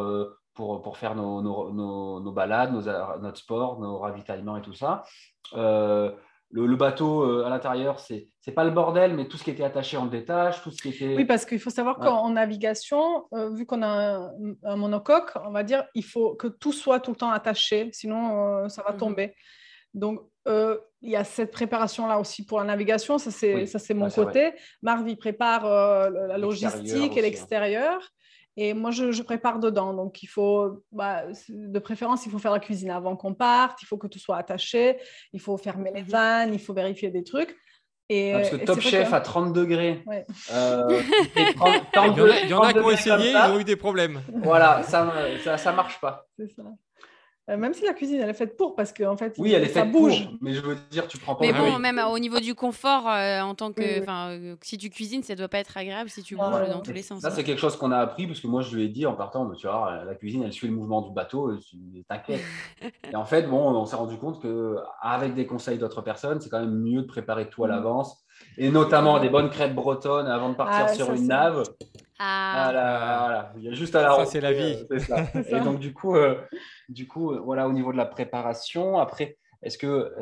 pour, 0.54 0.84
pour 0.84 0.98
faire 0.98 1.16
nos, 1.16 1.42
nos, 1.42 2.32
balades, 2.32 2.74
notre 2.74 3.38
sport, 3.38 3.80
nos 3.80 3.98
ravitaillements 3.98 4.58
et 4.58 4.62
tout 4.62 4.74
ça 4.76 5.06
le, 6.52 6.76
bateau 6.76 7.24
euh, 7.24 7.46
à 7.46 7.50
l'intérieur, 7.50 8.00
c'est 8.00 8.30
n'est 8.46 8.54
pas 8.54 8.64
le 8.64 8.72
bordel, 8.72 9.14
mais 9.14 9.28
tout 9.28 9.36
ce 9.36 9.44
qui 9.44 9.50
était 9.50 9.64
attaché, 9.64 9.98
on 9.98 10.06
le 10.06 10.10
détache, 10.10 10.62
tout 10.62 10.72
ce 10.72 10.82
qui 10.82 10.90
était... 10.90 11.16
Oui, 11.18 11.26
parce 11.26 11.46
qu'il 11.46 11.60
faut 11.60 11.70
savoir 11.70 11.98
qu'en 12.00 12.30
navigation, 12.30 13.26
euh, 13.34 13.50
vu 13.50 13.66
qu'on 13.66 13.84
a 13.84 14.32
un, 14.64 14.76
monocoque, 14.78 15.34
on 15.44 15.52
va 15.52 15.64
dire, 15.64 15.84
il 15.96 16.06
faut 16.06 16.36
que 16.36 16.48
tout 16.48 16.72
soit 16.72 17.02
tout 17.02 17.12
le 17.12 17.18
temps 17.18 17.32
attaché, 17.32 17.90
sinon 17.92 18.64
euh, 18.64 18.70
ça 18.70 18.84
va 18.84 18.94
mhm. 18.94 18.98
tomber. 18.98 19.36
Donc, 19.94 20.22
il 21.02 21.10
y 21.10 21.18
a 21.18 21.26
cette 21.26 21.52
préparation-là 21.52 22.20
aussi 22.20 22.46
pour 22.46 22.60
la 22.60 22.66
navigation, 22.66 23.18
ça 23.18 23.32
c'est 23.32 23.66
c'est 23.66 23.94
mon 23.94 24.10
côté. 24.10 24.54
Marvi 24.82 25.18
prépare 25.18 26.10
la 26.10 26.38
logistique 26.38 27.18
et 27.18 27.22
l'extérieur. 27.22 28.00
Et 28.60 28.74
moi, 28.74 28.90
je, 28.90 29.22
prépare 29.22 29.60
dedans. 29.60 29.94
Donc, 29.94 30.24
il 30.24 30.28
faut, 30.28 30.84
bah, 30.92 31.26
de 31.48 31.80
préférence, 31.80 32.26
il 32.26 32.32
faut 32.32 32.40
faire 32.40 32.52
la 32.52 32.60
cuisine 32.60 32.90
avant 32.90 33.16
qu'on 33.16 33.36
parte. 33.36 33.82
Il 33.84 33.86
faut 33.86 33.98
que 33.98 34.08
tout 34.08 34.18
soit 34.18 34.38
attaché. 34.38 34.98
Il 35.32 35.40
faut 35.40 35.58
fermer 35.58 35.92
les 35.94 36.02
mhm. 36.02 36.10
vannes. 36.10 36.54
Il 36.54 36.60
faut 36.60 36.74
vérifier 36.74 37.12
des 37.12 37.24
trucs. 37.24 37.56
Et, 38.10 38.34
ah, 38.34 38.40
parce 38.40 38.50
que 38.50 38.56
Top 38.66 38.80
Chef 38.80 39.14
à 39.14 39.22
30 39.22 39.54
degrés. 39.54 40.04
Euh, 40.52 41.02
il 41.36 42.50
y 42.50 42.54
en 42.54 42.62
a, 42.62 42.74
qui 42.74 42.80
ont 42.80 42.90
essayé, 42.90 43.32
ils 43.32 43.52
ont 43.52 43.60
eu 43.60 43.64
des 43.66 43.76
problèmes. 43.76 44.22
Voilà, 44.34 44.82
ça 44.84 45.06
ne 45.06 45.38
ça, 45.40 45.58
ça 45.58 45.74
marche 45.74 46.00
pas. 46.00 46.26
C'est 46.40 46.50
ça. 46.50 46.64
Euh, 47.50 47.56
même 47.56 47.74
si 47.74 47.86
la 47.86 47.94
cuisine 47.94 48.20
elle 48.20 48.30
est 48.30 48.34
faite 48.34 48.58
pour, 48.58 48.76
parce 48.76 48.92
qu'en 48.92 49.14
en 49.14 49.18
fait, 49.18 49.34
oui, 49.38 49.54
elle 49.54 49.64
est 49.64 49.68
faite 49.68 49.90
bouge. 49.90 50.26
Pour, 50.26 50.34
mais 50.42 50.54
je 50.54 50.60
veux 50.60 50.76
dire, 50.92 51.08
tu 51.08 51.18
prends 51.18 51.34
pas. 51.34 51.46
Mais 51.46 51.54
bon, 51.54 51.80
même 51.80 51.98
au 52.12 52.20
niveau 52.20 52.42
du 52.42 52.56
confort, 52.56 53.08
euh, 53.08 53.40
en 53.40 53.56
tant 53.56 53.72
que, 53.72 53.82
euh, 53.82 54.56
si 54.62 54.78
tu 54.78 54.90
cuisines, 54.90 55.24
ça 55.24 55.34
doit 55.34 55.48
pas 55.48 55.60
être 55.60 55.78
agréable 55.78 56.10
si 56.10 56.24
tu 56.24 56.36
bouges 56.36 56.68
dans 56.70 56.82
tous 56.82 56.92
les 56.92 57.04
sens. 57.04 57.22
Ça, 57.22 57.32
c'est 57.32 57.46
quelque 57.46 57.60
chose 57.60 57.78
qu'on 57.78 57.92
a 57.92 58.00
appris 58.00 58.28
parce 58.28 58.42
que 58.42 58.48
moi, 58.48 58.62
je 58.62 58.76
lui 58.76 58.84
ai 58.84 58.90
dit 58.90 59.06
en 59.06 59.14
partant, 59.14 59.50
tu 59.52 59.66
vois, 59.66 60.04
la 60.06 60.16
cuisine, 60.16 60.44
elle 60.44 60.52
suit 60.52 60.68
le 60.68 60.74
mouvement 60.74 61.02
du 61.02 61.14
bateau, 61.14 61.58
t'inquiète. 62.10 62.42
et 63.12 63.16
en 63.16 63.26
fait, 63.26 63.44
bon, 63.44 63.72
on 63.76 63.86
s'est 63.86 63.96
rendu 63.96 64.18
compte 64.18 64.42
que 64.42 64.76
avec 65.02 65.34
des 65.34 65.46
conseils 65.46 65.78
d'autres 65.78 66.02
personnes, 66.02 66.42
c'est 66.42 66.50
quand 66.50 66.60
même 66.60 66.78
mieux 66.78 67.04
de 67.04 67.08
préparer 67.08 67.50
tout 67.50 67.64
à 67.64 67.68
mm. 67.68 67.72
l'avance, 67.72 68.18
et 68.58 68.70
notamment 68.70 69.20
des 69.20 69.30
bonnes 69.30 69.50
crêpes 69.50 69.74
bretonnes 69.74 70.28
avant 70.28 70.50
de 70.50 70.56
partir 70.56 70.88
ah, 70.90 70.94
sur 70.94 71.14
une 71.14 71.28
nave. 71.28 71.64
Ah. 72.20 72.72
Voilà, 72.72 73.54
Il 73.58 73.64
y 73.64 73.70
a 73.70 73.74
juste 73.74 73.96
à 73.96 74.02
la 74.02 74.16
Ça, 74.16 74.26
c'est 74.26 74.42
la 74.42 74.54
vie. 74.54 74.78
et 75.50 75.60
donc, 75.60 75.80
du 75.80 75.94
coup, 75.94 76.16
du 76.90 77.08
coup, 77.08 77.32
euh, 77.32 77.40
voilà, 77.40 77.68
au 77.68 77.74
niveau 77.74 77.92
de 77.92 77.98
la 77.98 78.06
préparation. 78.06 78.98
Après, 78.98 79.38
Est-ce 79.62 79.78
que 79.78 80.14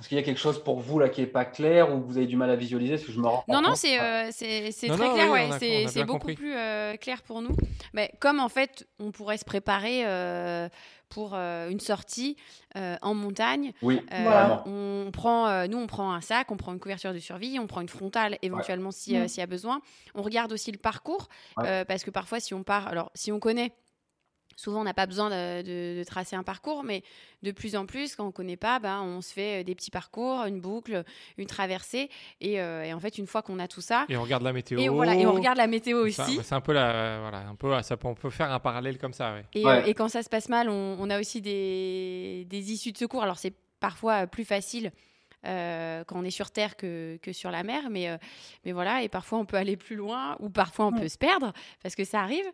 est-ce 0.00 0.08
qu'il 0.08 0.18
y 0.18 0.20
a 0.20 0.24
quelque 0.24 0.40
chose 0.40 0.62
pour 0.62 0.80
vous 0.80 0.98
là 0.98 1.08
qui 1.08 1.20
n'est 1.20 1.28
pas 1.28 1.44
clair 1.44 1.94
ou 1.94 2.02
vous 2.02 2.16
avez 2.16 2.26
du 2.26 2.34
mal 2.34 2.50
à 2.50 2.56
visualiser? 2.56 2.98
Ce 2.98 3.06
que 3.06 3.12
je 3.12 3.20
me 3.20 3.28
rends 3.28 3.44
Non, 3.46 3.62
non, 3.62 3.76
c'est 3.76 4.00
euh, 4.00 4.28
c'est 4.32 4.72
c'est 4.72 4.88
Non, 4.88 4.96
très 4.96 5.06
non, 5.06 5.14
clair, 5.14 5.30
oui, 5.30 5.40
ouais. 5.50 5.86
c'est 5.86 6.00
beaucoup 6.00 6.18
compris. 6.18 6.34
plus 6.34 6.52
euh, 6.52 6.96
clair 6.96 7.22
pour 7.22 7.42
nous. 7.42 7.54
Mais 7.92 8.10
comme 8.18 8.40
en 8.40 8.48
fait, 8.48 8.88
on 8.98 9.12
pourrait 9.12 9.36
se 9.36 9.44
préparer 9.44 10.04
euh, 10.04 10.68
pour 11.08 11.32
euh, 11.34 11.68
une 11.68 11.80
sortie 11.80 12.36
euh, 12.76 12.96
en 13.02 13.14
montagne. 13.14 13.72
Oui, 13.82 14.00
Euh, 14.12 14.24
vraiment. 14.24 14.62
on 14.66 15.10
prend, 15.12 15.46
euh, 15.48 15.66
nous, 15.66 15.78
on 15.78 15.86
prend 15.86 16.12
un 16.12 16.20
sac, 16.20 16.50
on 16.50 16.56
prend 16.56 16.72
une 16.72 16.80
couverture 16.80 17.12
de 17.12 17.18
survie, 17.18 17.58
on 17.58 17.66
prend 17.66 17.80
une 17.80 17.88
frontale 17.88 18.38
éventuellement 18.42 18.90
si, 18.90 19.16
euh, 19.16 19.24
Mm. 19.24 19.28
s'il 19.28 19.38
y 19.40 19.42
a 19.42 19.46
besoin. 19.46 19.80
On 20.14 20.22
regarde 20.22 20.52
aussi 20.52 20.72
le 20.72 20.78
parcours 20.78 21.28
Ouais. 21.56 21.68
euh, 21.68 21.84
parce 21.84 22.04
que 22.04 22.10
parfois, 22.10 22.40
si 22.40 22.54
on 22.54 22.62
part, 22.62 22.88
alors 22.88 23.10
si 23.14 23.30
on 23.32 23.38
connaît. 23.40 23.72
Souvent, 24.56 24.80
on 24.80 24.84
n'a 24.84 24.94
pas 24.94 25.06
besoin 25.06 25.30
de, 25.30 25.62
de- 25.62 25.98
de 25.98 26.04
tracer 26.04 26.36
un 26.36 26.42
parcours, 26.42 26.84
mais 26.84 27.02
de 27.42 27.50
plus 27.52 27.76
en 27.76 27.86
plus, 27.86 28.16
quand 28.16 28.24
on 28.24 28.28
ne 28.28 28.32
connaît 28.32 28.56
pas, 28.56 28.78
ben, 28.78 29.02
on 29.02 29.20
se 29.20 29.32
fait 29.32 29.60
euh, 29.60 29.64
des 29.64 29.74
petits 29.74 29.90
parcours, 29.90 30.44
une 30.44 30.60
boucle, 30.60 31.04
une 31.38 31.46
traversée. 31.46 32.08
Et, 32.40 32.60
euh, 32.60 32.84
et 32.84 32.92
en 32.92 33.00
fait, 33.00 33.18
une 33.18 33.26
fois 33.26 33.42
qu'on 33.42 33.58
a 33.58 33.68
tout 33.68 33.80
ça, 33.80 34.06
Et 34.08 34.16
on 34.16 34.22
regarde 34.22 34.42
la 34.42 34.52
météo. 34.52 34.78
et, 34.80 34.88
voilà, 34.88 35.14
et 35.16 35.26
on 35.26 35.32
regarde 35.32 35.58
la 35.58 35.66
météo 35.66 36.08
Ça, 36.10 36.24
aussi. 36.24 36.40
C'est 36.42 36.54
un 36.54 36.60
peu 36.60 36.72
la, 36.72 37.20
voilà, 37.20 37.38
un 37.48 37.54
peu, 37.54 37.80
ça 37.82 37.96
peut, 37.96 38.08
on 38.08 38.14
peut 38.14 38.30
faire 38.30 38.50
un 38.52 38.60
parallèle 38.60 38.98
comme 38.98 39.12
ça, 39.12 39.34
ouais. 39.34 39.44
Et, 39.54 39.64
Ouais. 39.64 39.82
euh, 39.82 39.84
et 39.86 39.94
quand 39.94 40.08
ça 40.08 40.22
se 40.22 40.28
passe 40.28 40.48
mal, 40.48 40.68
on, 40.68 40.96
on 40.98 41.10
a 41.10 41.20
aussi 41.20 41.40
des, 41.40 42.46
des 42.48 42.72
issues 42.72 42.92
de 42.92 42.98
secours. 42.98 43.22
Alors, 43.22 43.38
c'est 43.38 43.54
parfois 43.80 44.26
plus 44.26 44.44
facile 44.44 44.90
euh, 45.46 46.04
quand 46.04 46.18
on 46.18 46.24
est 46.24 46.30
sur 46.30 46.50
Terre 46.50 46.76
que, 46.76 47.16
que 47.22 47.32
sur 47.32 47.50
la 47.50 47.62
mer, 47.62 47.82
mais, 47.90 48.08
euh, 48.08 48.16
mais 48.64 48.72
voilà, 48.72 49.02
et 49.02 49.08
parfois 49.08 49.38
on 49.38 49.44
peut 49.44 49.56
aller 49.56 49.76
plus 49.76 49.96
loin, 49.96 50.36
ou 50.40 50.50
parfois 50.50 50.86
on 50.86 50.92
Ouais. 50.92 51.00
peut 51.02 51.08
se 51.08 51.18
perdre, 51.18 51.52
parce 51.82 51.94
que 51.94 52.04
ça 52.04 52.20
arrive. 52.20 52.44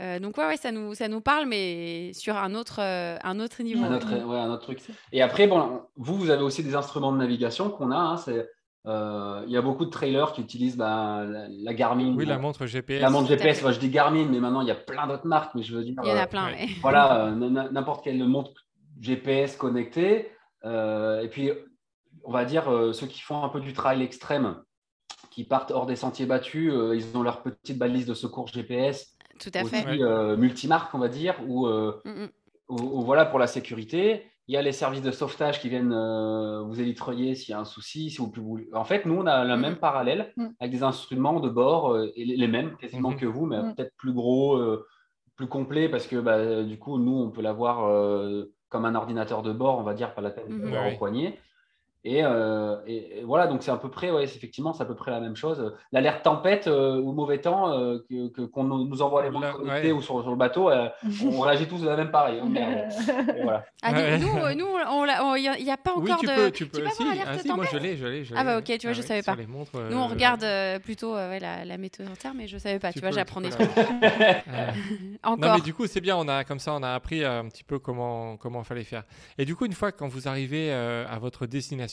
Euh, 0.00 0.18
donc, 0.18 0.36
ouais, 0.38 0.46
ouais, 0.46 0.56
ça 0.56 0.72
nous, 0.72 0.94
ça 0.94 1.08
nous 1.08 1.20
parle, 1.20 1.46
mais 1.46 2.12
sur 2.14 2.36
un 2.36 2.54
autre, 2.54 2.80
euh, 2.80 3.16
un 3.22 3.38
autre 3.40 3.62
niveau. 3.62 3.84
Un 3.84 3.94
autre, 3.96 4.12
ouais, 4.12 4.38
un 4.38 4.50
autre 4.50 4.62
truc. 4.62 4.80
Et 5.12 5.22
après, 5.22 5.46
bon, 5.46 5.82
vous, 5.96 6.16
vous 6.16 6.30
avez 6.30 6.42
aussi 6.42 6.62
des 6.62 6.74
instruments 6.74 7.12
de 7.12 7.18
navigation 7.18 7.70
qu'on 7.70 7.90
a. 7.90 7.96
hein, 7.96 8.16
c'est, 8.16 8.48
euh, 8.86 9.42
Il 9.46 9.52
y 9.52 9.56
a 9.56 9.62
beaucoup 9.62 9.84
de 9.84 9.90
trailers 9.90 10.32
qui 10.32 10.40
utilisent 10.40 10.76
bah, 10.76 11.24
la, 11.26 11.46
la 11.48 11.74
Garmin. 11.74 12.14
Oui, 12.16 12.24
la 12.26 12.38
montre 12.38 12.64
GPS. 12.66 13.00
La 13.02 13.10
montre 13.10 13.28
GPS, 13.28 13.60
moi, 13.62 13.72
je 13.72 13.78
dis 13.78 13.90
Garmin, 13.90 14.26
mais 14.30 14.40
maintenant 14.40 14.62
il 14.62 14.68
y 14.68 14.70
a 14.70 14.74
plein 14.74 15.06
d'autres 15.06 15.26
marques. 15.26 15.54
Mais 15.54 15.62
je 15.62 15.74
veux 15.76 15.84
dire, 15.84 15.94
Il 16.02 16.08
y 16.08 16.12
en 16.12 16.16
euh, 16.16 16.22
a 16.22 16.26
plein, 16.26 16.46
ouais. 16.46 16.68
voilà, 16.80 17.26
euh, 17.26 17.30
n'importe 17.70 18.02
quelle 18.04 18.22
montre 18.24 18.52
GPS 19.00 19.56
connectée. 19.56 20.30
Euh, 20.64 21.20
et 21.22 21.28
puis, 21.28 21.50
on 22.24 22.32
va 22.32 22.44
dire, 22.44 22.68
euh, 22.70 22.92
ceux 22.92 23.06
qui 23.06 23.20
font 23.20 23.42
un 23.42 23.48
peu 23.48 23.60
du 23.60 23.72
trail 23.72 24.02
extrême, 24.02 24.62
qui 25.30 25.44
partent 25.44 25.70
hors 25.70 25.86
des 25.86 25.96
sentiers 25.96 26.26
battus, 26.26 26.72
euh, 26.72 26.94
ils 26.96 27.16
ont 27.16 27.22
leur 27.22 27.42
petite 27.42 27.78
balise 27.78 28.06
de 28.06 28.14
secours 28.14 28.48
GPS, 28.48 29.16
Tout 29.38 29.50
à 29.54 29.62
aussi 29.62 29.70
fait. 29.76 29.84
Ouais. 29.86 30.02
euh, 30.02 30.36
multimarque, 30.36 30.94
on 30.94 30.98
va 30.98 31.08
dire, 31.08 31.36
ou 31.46 31.66
euh, 31.66 32.00
Mm, 32.04 32.24
mm. 32.24 32.30
voilà 33.04 33.24
pour 33.26 33.38
la 33.38 33.46
sécurité. 33.46 34.24
Il 34.48 34.54
y 34.54 34.56
a 34.56 34.62
les 34.62 34.72
services 34.72 35.02
de 35.02 35.12
sauvetage 35.12 35.60
qui 35.60 35.68
viennent 35.68 35.92
euh, 35.92 36.62
vous 36.62 36.80
élitreiller 36.80 37.36
s'il 37.36 37.52
y 37.52 37.54
a 37.54 37.60
un 37.60 37.64
souci. 37.64 38.10
Si 38.10 38.18
vous, 38.18 38.32
vous- 38.36 38.58
En 38.72 38.84
fait, 38.84 39.06
nous, 39.06 39.14
on 39.14 39.26
a 39.26 39.44
le 39.44 39.56
même 39.56 39.76
parallèle 39.76 40.32
Mhm. 40.36 40.54
avec 40.58 40.72
des 40.72 40.82
instruments 40.82 41.38
de 41.38 41.48
bord, 41.48 41.92
euh, 41.94 42.10
et 42.16 42.24
les, 42.24 42.36
les 42.36 42.48
mêmes 42.48 42.76
quasiment 42.76 43.10
Mhm. 43.10 43.16
que 43.16 43.26
vous, 43.26 43.46
mais 43.46 43.62
Mhm. 43.62 43.74
peut-être 43.76 43.94
plus 43.96 44.12
gros, 44.12 44.56
euh, 44.56 44.86
plus 45.36 45.46
complet, 45.46 45.88
parce 45.88 46.06
que 46.08 46.16
bah, 46.16 46.62
du 46.64 46.78
coup, 46.78 46.98
nous, 46.98 47.16
on 47.16 47.30
peut 47.30 47.42
l'avoir 47.42 47.86
euh, 47.88 48.52
comme 48.68 48.84
un 48.84 48.94
ordinateur 48.96 49.42
de 49.42 49.52
bord, 49.52 49.78
on 49.78 49.82
va 49.84 49.94
dire, 49.94 50.14
pas 50.14 50.20
la 50.20 50.30
peine 50.30 50.48
de 50.48 50.64
l'avoir 50.64 50.86
Ouais. 50.86 50.94
au 50.94 50.98
poignet. 50.98 51.38
Et, 52.02 52.24
euh, 52.24 52.76
et- 52.86 53.18
et 53.18 53.22
voilà, 53.24 53.46
donc 53.46 53.62
c'est 53.62 53.70
à 53.70 53.76
peu 53.76 53.90
près, 53.90 54.10
ouais, 54.10 54.24
effectivement, 54.24 54.72
c'est 54.72 54.82
à 54.82 54.86
peu 54.86 54.94
près 54.94 55.10
la 55.10 55.20
même 55.20 55.36
chose. 55.36 55.74
L'alerte 55.92 56.22
tempête 56.22 56.66
euh, 56.66 56.98
ou 56.98 57.12
mauvais 57.12 57.38
temps, 57.38 57.72
euh, 57.78 57.98
que- 58.08 58.46
qu'on 58.46 58.64
nous 58.64 58.86
nous 58.88 59.02
envoie 59.02 59.22
les 59.22 59.30
connectées 59.30 59.88
ouais. 59.88 59.92
ou 59.92 60.00
sur, 60.00 60.20
sur 60.22 60.30
le 60.30 60.36
bateau, 60.36 60.70
euh, 60.70 60.88
on 61.24 61.40
réagit 61.40 61.66
tous 61.68 61.82
de 61.82 61.86
la 61.88 61.96
même 61.96 62.10
pareil. 62.10 62.40
hein. 62.40 62.48
Et 63.36 63.42
voilà. 63.42 63.64
Ah, 63.82 63.92
Ouais. 63.92 64.18
nous, 64.18 64.28
nous, 64.56 64.66
il 65.36 65.64
n'y 65.64 65.70
a 65.70 65.76
pas 65.76 65.92
Oui, 65.96 66.10
encore 66.10 66.20
tu 66.20 66.26
de. 66.26 66.34
peux, 66.34 66.50
tu 66.50 66.66
peux. 66.66 66.80
peux 66.82 66.88
si, 66.88 67.02
avoir 67.02 67.12
alerte 67.12 67.28
ah, 67.32 67.38
si, 67.38 67.52
moi 67.52 67.64
je 67.70 67.76
l'ai, 67.76 67.96
je 67.96 68.06
l'ai, 68.06 68.24
Ah 68.34 68.44
bah 68.44 68.58
ok, 68.58 68.64
tu 68.78 68.86
vois, 68.86 68.92
je 68.94 69.02
oui, 69.02 69.06
savais 69.06 69.22
pas. 69.22 69.36
montres, 69.46 69.72
Nous, 69.90 69.98
on 69.98 70.06
regarde 70.06 70.42
euh, 70.42 70.78
plutôt 70.78 71.14
euh, 71.14 71.28
ouais, 71.30 71.38
la, 71.40 71.64
la 71.66 71.76
météo 71.76 72.06
entière, 72.06 72.32
mais 72.34 72.46
je 72.48 72.56
savais 72.56 72.78
pas. 72.78 72.92
Tu, 72.94 73.00
vois, 73.00 73.10
peux- 73.10 73.14
j'apprends 73.16 73.42
tu 73.42 73.50
des 73.50 73.56
peux 73.56 73.64
trucs. 73.66 73.86
Euh, 74.02 74.40
Non, 75.22 75.32
Encore. 75.32 75.54
mais 75.56 75.60
du 75.60 75.74
coup, 75.74 75.86
c'est 75.86 76.00
bien, 76.00 76.16
on 76.16 76.28
a, 76.28 76.44
comme 76.44 76.58
ça, 76.60 76.72
on 76.74 76.82
a 76.82 76.90
appris 76.94 77.24
un 77.24 77.46
petit 77.48 77.62
peu 77.64 77.78
comment 77.78 78.36
comment 78.38 78.64
fallait 78.64 78.84
faire. 78.84 79.02
Et 79.36 79.44
du 79.44 79.54
coup, 79.54 79.66
une 79.66 79.72
fois 79.74 79.92
quand 79.92 80.08
vous 80.08 80.28
arrivez 80.28 80.72
à 80.72 81.18
votre 81.18 81.46
destination, 81.46 81.89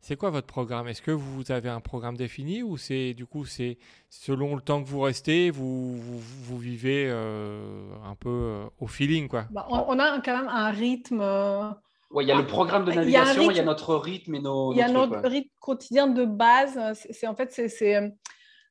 c'est 0.00 0.16
quoi 0.16 0.30
votre 0.30 0.46
programme? 0.46 0.88
Est-ce 0.88 1.02
que 1.02 1.10
vous 1.10 1.50
avez 1.50 1.68
un 1.68 1.80
programme 1.80 2.16
défini 2.16 2.62
ou 2.62 2.76
c'est 2.76 3.14
du 3.14 3.26
coup 3.26 3.44
c'est 3.44 3.78
selon 4.08 4.54
le 4.56 4.62
temps 4.62 4.82
que 4.82 4.88
vous 4.88 5.00
restez, 5.00 5.50
vous 5.50 5.96
vous, 5.96 6.18
vous 6.18 6.58
vivez 6.58 7.06
euh, 7.08 7.94
un 8.04 8.14
peu 8.14 8.28
euh, 8.30 8.64
au 8.80 8.86
feeling 8.86 9.28
quoi? 9.28 9.46
Bah, 9.50 9.66
on, 9.70 9.84
on 9.88 9.98
a 9.98 10.20
quand 10.20 10.36
même 10.36 10.48
un 10.48 10.70
rythme. 10.70 11.20
euh, 11.20 11.68
Ouais, 12.10 12.24
il 12.24 12.28
y 12.28 12.32
a 12.32 12.36
le 12.36 12.46
programme 12.46 12.84
de 12.84 12.92
navigation, 12.92 13.50
il 13.50 13.56
y 13.56 13.60
a 13.60 13.64
notre 13.64 13.96
rythme 13.96 14.36
et 14.36 14.40
nos. 14.40 14.72
Il 14.72 14.78
y 14.78 14.82
a 14.82 14.84
trucs, 14.84 14.96
notre 14.96 15.22
ouais. 15.22 15.28
rythme 15.28 15.50
quotidien 15.58 16.06
de 16.06 16.24
base. 16.24 16.78
C'est 17.10 17.26
en 17.26 17.34
fait 17.34 17.50
c'est 17.52 18.12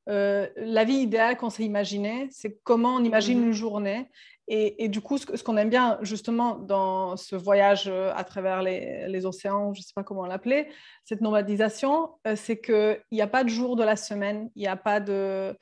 euh, 0.10 0.48
la 0.56 0.84
vie 0.84 0.96
idéale 0.96 1.38
qu'on 1.38 1.50
s'est 1.50 1.64
imaginée. 1.64 2.28
C'est 2.32 2.60
comment 2.64 2.96
on 2.96 3.04
imagine 3.04 3.40
Mhm. 3.40 3.48
une 3.48 3.54
journée. 3.54 4.10
Et, 4.48 4.84
et 4.84 4.90
du 4.90 5.00
coup, 5.02 5.18
ce, 5.18 5.42
qu'on 5.44 5.58
aime 5.58 5.70
bien 5.70 5.98
justement 6.02 6.56
dans 6.56 7.16
ce 7.16 7.36
voyage 7.36 7.86
euh, 7.88 8.12
à 8.16 8.24
travers 8.24 8.62
les, 8.62 9.08
les 9.08 9.26
océans, 9.26 9.74
je 9.74 9.80
ne 9.80 9.84
sais 9.84 9.94
pas 9.96 10.04
comment 10.04 10.26
l'appeler, 10.26 10.68
cette 11.06 11.22
nomadisation, 11.22 12.10
euh, 12.28 12.36
c'est 12.36 12.60
qu'il 12.60 13.00
n'y 13.12 13.22
a 13.22 13.28
pas 13.28 13.44
de 13.44 13.50
jour 13.50 13.76
de 13.76 13.84
la 13.84 13.96
semaine, 13.96 14.50
il 14.56 14.62
n'y 14.62 14.68
a 14.68 14.76
pas 14.76 15.00
de, 15.00 15.56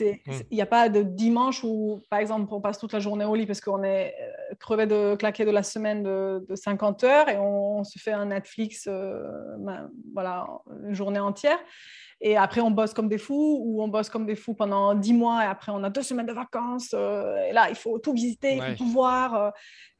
Mm. 0.00 0.32
il 0.50 0.54
n'y 0.54 0.62
a 0.62 0.66
pas 0.66 0.88
de 0.88 1.02
dimanche 1.02 1.64
où, 1.64 2.00
par 2.10 2.18
exemple, 2.18 2.52
on 2.52 2.60
passe 2.60 2.78
toute 2.78 2.92
la 2.92 3.00
journée 3.00 3.24
au 3.24 3.34
lit 3.34 3.46
parce 3.46 3.60
qu'on 3.60 3.82
est 3.82 4.14
euh, 4.20 4.47
crevé 4.58 4.86
de 4.86 5.14
claquer 5.16 5.44
de 5.44 5.50
la 5.50 5.62
semaine 5.62 6.02
de, 6.02 6.44
de 6.48 6.54
50 6.54 7.04
heures 7.04 7.28
et 7.28 7.36
on, 7.38 7.78
on 7.78 7.84
se 7.84 7.98
fait 7.98 8.12
un 8.12 8.26
Netflix, 8.26 8.86
euh, 8.88 9.22
ben, 9.58 9.88
voilà, 10.12 10.46
une 10.84 10.94
journée 10.94 11.20
entière. 11.20 11.58
Et 12.20 12.36
après, 12.36 12.60
on 12.60 12.72
bosse 12.72 12.94
comme 12.94 13.08
des 13.08 13.16
fous 13.18 13.60
ou 13.64 13.80
on 13.80 13.86
bosse 13.86 14.10
comme 14.10 14.26
des 14.26 14.34
fous 14.34 14.52
pendant 14.54 14.92
10 14.96 15.12
mois 15.14 15.44
et 15.44 15.46
après, 15.46 15.70
on 15.72 15.84
a 15.84 15.90
deux 15.90 16.02
semaines 16.02 16.26
de 16.26 16.32
vacances. 16.32 16.90
euh, 16.92 17.36
et 17.48 17.52
là, 17.52 17.68
il 17.70 17.76
faut 17.76 18.00
tout 18.00 18.12
visiter, 18.12 18.54
il 18.56 18.60
Ouais. 18.60 18.70
faut 18.72 18.78
tout 18.84 18.90
voir. 18.90 19.34
euh, 19.36 19.50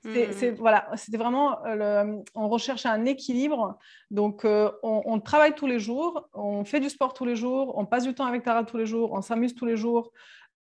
c'est- 0.02 0.26
Mhm. 0.28 0.32
c'est- 0.32 0.50
voilà, 0.52 0.88
c'était 0.96 1.18
vraiment, 1.18 1.64
euh, 1.64 1.74
le, 2.04 2.22
on 2.34 2.48
recherche 2.48 2.86
un 2.86 3.04
équilibre. 3.04 3.78
Donc, 4.10 4.44
euh, 4.44 4.70
on, 4.82 5.02
on 5.04 5.20
travaille 5.20 5.54
tous 5.54 5.66
les 5.68 5.78
jours, 5.78 6.28
on 6.34 6.64
fait 6.64 6.80
du 6.80 6.88
sport 6.90 7.14
tous 7.14 7.24
les 7.24 7.36
jours, 7.36 7.74
on 7.78 7.84
passe 7.86 8.02
du 8.04 8.14
temps 8.14 8.26
avec 8.26 8.42
Tara 8.42 8.64
tous 8.64 8.76
les 8.78 8.86
jours, 8.86 9.12
on 9.12 9.22
s'amuse 9.22 9.54
tous 9.54 9.66
les 9.66 9.76
jours. 9.76 10.10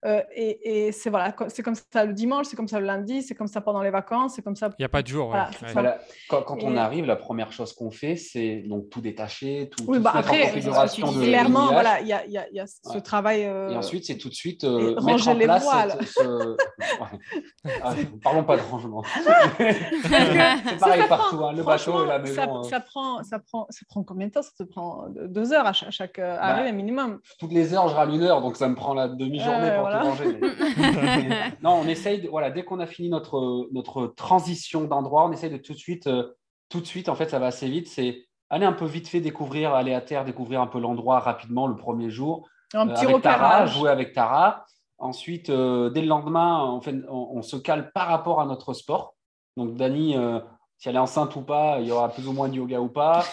Euh, 0.04 0.20
et 0.34 0.86
et 0.88 0.92
c'est 0.92 1.08
voilà, 1.08 1.34
c'est 1.48 1.62
comme 1.62 1.74
ça 1.74 2.04
le 2.04 2.12
dimanche, 2.12 2.46
c'est 2.46 2.56
comme 2.56 2.68
ça 2.68 2.78
le 2.78 2.86
lundi, 2.86 3.22
c'est 3.22 3.34
comme 3.34 3.46
ça 3.46 3.60
pendant 3.62 3.82
les 3.82 3.90
vacances, 3.90 4.34
c'est 4.36 4.42
comme 4.42 4.54
ça. 4.56 4.68
Il 4.78 4.82
n'y 4.82 4.84
a 4.84 4.88
pas 4.90 5.02
de 5.02 5.06
jour. 5.06 5.28
Voilà, 5.28 5.48
Ouais. 5.62 5.72
Voilà. 5.72 5.98
Quand, 6.28 6.42
quand 6.42 6.62
on 6.62 6.76
arrive, 6.76 7.06
la 7.06 7.16
première 7.16 7.52
chose 7.52 7.72
qu'on 7.72 7.90
fait, 7.90 8.16
c'est 8.16 8.56
donc 8.66 8.90
tout 8.90 9.00
détacher, 9.00 9.70
tout, 9.74 9.84
Oui, 9.88 9.96
tout 9.96 10.02
bah 10.02 10.10
se 10.12 10.16
mettre 10.18 10.28
en 10.28 10.32
après, 10.34 10.46
configuration 10.50 11.12
de. 11.12 11.22
Clairement, 11.24 11.72
voilà, 11.72 12.00
il 12.02 12.06
y 12.08 12.12
a, 12.12 12.24
il 12.26 12.32
y 12.32 12.38
a- 12.38 12.46
il 12.50 12.56
y 12.56 12.60
a 12.60 12.66
ce 12.66 12.88
Ouais. 12.94 13.00
travail. 13.00 13.44
euh, 13.44 13.70
Et 13.70 13.76
ensuite, 13.76 14.04
c'est 14.04 14.18
tout 14.18 14.28
de 14.28 14.34
suite 14.34 14.64
euh, 14.64 14.94
et 15.00 15.04
mettre 15.04 15.28
en 15.28 15.34
les 15.34 15.44
place 15.46 15.62
voiles. 15.64 15.96
cette- 16.00 16.08
ce- 16.08 16.56
Ouais. 16.56 17.18
Ah, 17.82 17.94
parlons 18.22 18.44
pas 18.44 18.56
de 18.58 18.62
rangement. 18.62 19.02
c'est 19.58 20.78
pareil 20.78 21.02
ça 21.02 21.08
partout, 21.08 21.36
prend- 21.36 21.48
hein, 21.48 21.52
le 21.52 21.62
bateau 21.62 22.04
et 22.04 22.08
la 22.08 22.18
maison. 22.18 22.34
Ça, 22.34 22.42
euh, 22.50 22.62
ça 22.64 22.80
prend, 22.80 23.22
ça, 23.22 23.38
prend, 23.38 23.66
ça 23.70 23.80
prend 23.88 24.02
combien 24.02 24.26
de 24.26 24.32
temps? 24.32 24.42
Ça 24.42 24.50
te 24.58 24.62
prend 24.64 25.06
deux- 25.08 25.52
heures 25.52 25.66
à 25.66 25.72
chaque, 25.72 25.90
chaque 25.92 26.18
euh, 26.18 26.36
Bah, 26.36 26.42
arrivée 26.42 26.72
minimum. 26.72 27.20
Toutes 27.38 27.52
les 27.52 27.72
heures, 27.74 27.88
je 27.88 27.94
râle 27.94 28.10
une 28.10 28.22
heure, 28.22 28.40
donc 28.42 28.56
ça 28.56 28.68
me 28.68 28.74
prend 28.74 28.94
la 28.94 29.08
demi-journée 29.08 29.72
pour 29.78 29.88
voilà. 30.02 30.16
tout 30.16 30.22
ranger. 30.22 30.38
mais- 30.40 31.52
non, 31.62 31.80
on 31.82 31.86
essaye, 31.88 32.20
de- 32.22 32.28
voilà, 32.28 32.50
dès 32.50 32.64
qu'on 32.64 32.80
a 32.80 32.86
fini 32.86 33.08
notre, 33.08 33.68
notre 33.72 34.06
transition 34.08 34.84
d'endroit, 34.84 35.26
on 35.26 35.32
essaye 35.32 35.50
de 35.50 35.56
tout 35.56 35.72
de 35.72 35.78
suite, 35.78 36.06
euh, 36.06 36.32
tout 36.68 36.80
de 36.80 36.86
suite, 36.86 37.08
en 37.08 37.14
fait, 37.14 37.30
ça 37.30 37.38
va 37.38 37.46
assez 37.46 37.68
vite, 37.68 37.88
c'est 37.88 38.24
aller 38.50 38.66
un 38.66 38.72
peu 38.72 38.84
vite 38.86 39.08
fait 39.08 39.20
découvrir, 39.20 39.74
aller 39.74 39.94
à 39.94 40.00
terre, 40.00 40.24
découvrir 40.24 40.60
un 40.60 40.66
peu 40.66 40.78
l'endroit 40.80 41.18
rapidement 41.20 41.66
le 41.66 41.76
premier 41.76 42.10
jour. 42.10 42.48
Un 42.72 42.88
Euh, 42.88 42.92
petit 42.94 43.04
avec 43.06 43.22
Tara, 43.22 43.66
jouer 43.66 43.90
avec 43.90 44.12
Tara. 44.12 44.64
Ensuite, 44.98 45.50
euh, 45.50 45.90
dès 45.90 46.02
le 46.02 46.06
lendemain, 46.08 46.64
on, 46.64 46.80
fait- 46.80 46.94
on- 47.08 47.30
on 47.36 47.42
se 47.42 47.56
cale 47.56 47.90
par 47.92 48.08
rapport 48.08 48.40
à 48.40 48.46
notre 48.46 48.72
sport. 48.74 49.14
Donc, 49.56 49.76
Dani, 49.76 50.16
euh, 50.16 50.40
si 50.78 50.88
elle 50.88 50.96
est 50.96 51.00
enceinte 51.00 51.34
ou 51.36 51.42
pas, 51.42 51.78
il 51.80 51.86
y 51.86 51.92
aura 51.92 52.08
plus 52.10 52.26
ou 52.28 52.32
moins 52.32 52.48
de 52.48 52.54
yoga 52.56 52.80
ou 52.80 52.88
pas. 52.88 53.24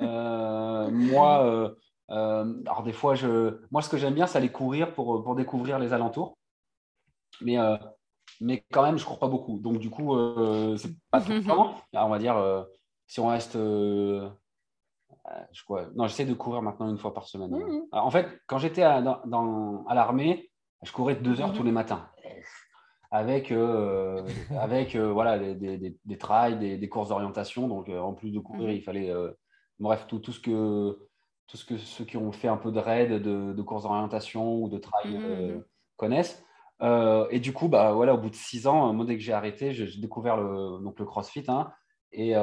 Euh, 0.00 0.88
moi, 0.90 1.42
alors 2.10 2.82
des 2.82 2.92
fois, 2.92 3.14
je, 3.14 3.60
moi, 3.70 3.82
ce 3.82 3.88
que 3.88 3.96
j'aime 3.96 4.14
bien, 4.14 4.26
c'est 4.26 4.38
aller 4.38 4.50
courir 4.52 4.92
pour, 4.94 5.22
pour 5.22 5.34
découvrir 5.36 5.78
les 5.78 5.92
alentours. 5.92 6.36
Mais, 7.40 7.58
euh, 7.58 7.76
mais 8.40 8.64
quand 8.72 8.82
même, 8.82 8.98
je 8.98 9.04
cours 9.04 9.18
pas 9.18 9.28
beaucoup. 9.28 9.58
Donc, 9.58 9.78
du 9.78 9.90
coup, 9.90 10.14
euh, 10.16 10.76
c'est 10.76 10.92
pas 11.10 11.20
tout 11.20 11.32
le 11.32 11.42
temps. 11.42 11.76
Alors, 11.92 12.06
on 12.06 12.10
va 12.10 12.18
dire, 12.18 12.36
euh, 12.36 12.64
si 13.06 13.20
on 13.20 13.28
reste. 13.28 13.56
euh, 13.56 14.28
euh, 15.30 15.40
je 15.52 15.62
crois, 15.64 15.86
non, 15.94 16.06
j'essaie 16.06 16.24
de 16.24 16.34
courir 16.34 16.62
maintenant 16.62 16.88
une 16.90 16.98
fois 16.98 17.12
par 17.14 17.26
semaine. 17.26 17.54
Alors, 17.92 18.06
en 18.06 18.10
fait, 18.10 18.26
quand 18.46 18.58
j'étais 18.58 18.82
à, 18.82 19.02
dans- 19.02 19.20
dans- 19.26 19.84
à 19.86 19.94
l'armée, 19.94 20.50
je 20.82 20.92
courais 20.92 21.16
deux 21.16 21.40
heures 21.40 21.48
Mhm. 21.50 21.56
tous 21.56 21.62
les 21.62 21.72
matins. 21.72 22.08
Avec, 23.12 23.50
euh, 23.50 24.22
avec 24.58 24.94
euh, 24.94 25.12
voilà, 25.12 25.38
des, 25.38 25.54
des, 25.56 25.98
des, 26.04 26.18
trails, 26.18 26.58
des, 26.58 26.78
des 26.78 26.88
courses 26.88 27.08
d'orientation. 27.08 27.66
Donc, 27.68 27.88
euh, 27.88 27.98
en 27.98 28.14
plus 28.14 28.30
de 28.30 28.38
courir, 28.38 28.68
Mhm. 28.68 28.74
il 28.76 28.82
fallait. 28.82 29.10
euh, 29.10 29.32
bref, 29.80 30.06
tout, 30.06 30.20
tout, 30.20 30.32
ce 30.32 30.40
que, 30.40 30.96
tout 31.50 31.56
ce 31.56 31.64
que 31.64 31.76
ceux 31.78 32.04
qui 32.04 32.16
ont 32.16 32.30
fait 32.30 32.46
un 32.48 32.56
peu 32.56 32.70
de 32.70 32.78
raid, 32.78 33.10
de, 33.10 33.52
de 33.52 33.62
courses 33.62 33.82
d'orientation 33.82 34.62
ou 34.62 34.68
de 34.68 34.78
trail 34.78 35.14
Mhm, 35.16 35.24
euh, 35.24 35.54
mhm. 35.56 35.64
connaissent. 35.96 36.44
Euh, 36.82 37.26
et 37.30 37.40
du 37.40 37.52
coup, 37.52 37.68
bah, 37.68 37.92
voilà, 37.92 38.14
au 38.14 38.18
bout 38.18 38.30
de 38.30 38.36
six 38.36 38.66
ans, 38.66 38.92
moi, 38.92 39.04
dès 39.04 39.16
que 39.16 39.22
j'ai 39.22 39.32
arrêté, 39.32 39.72
j'ai 39.72 40.00
découvert 40.00 40.36
le, 40.36 40.78
donc 40.82 40.98
le 40.98 41.04
CrossFit. 41.04 41.44
hein. 41.48 41.72
Et 42.12 42.28
il 42.28 42.30
y 42.30 42.34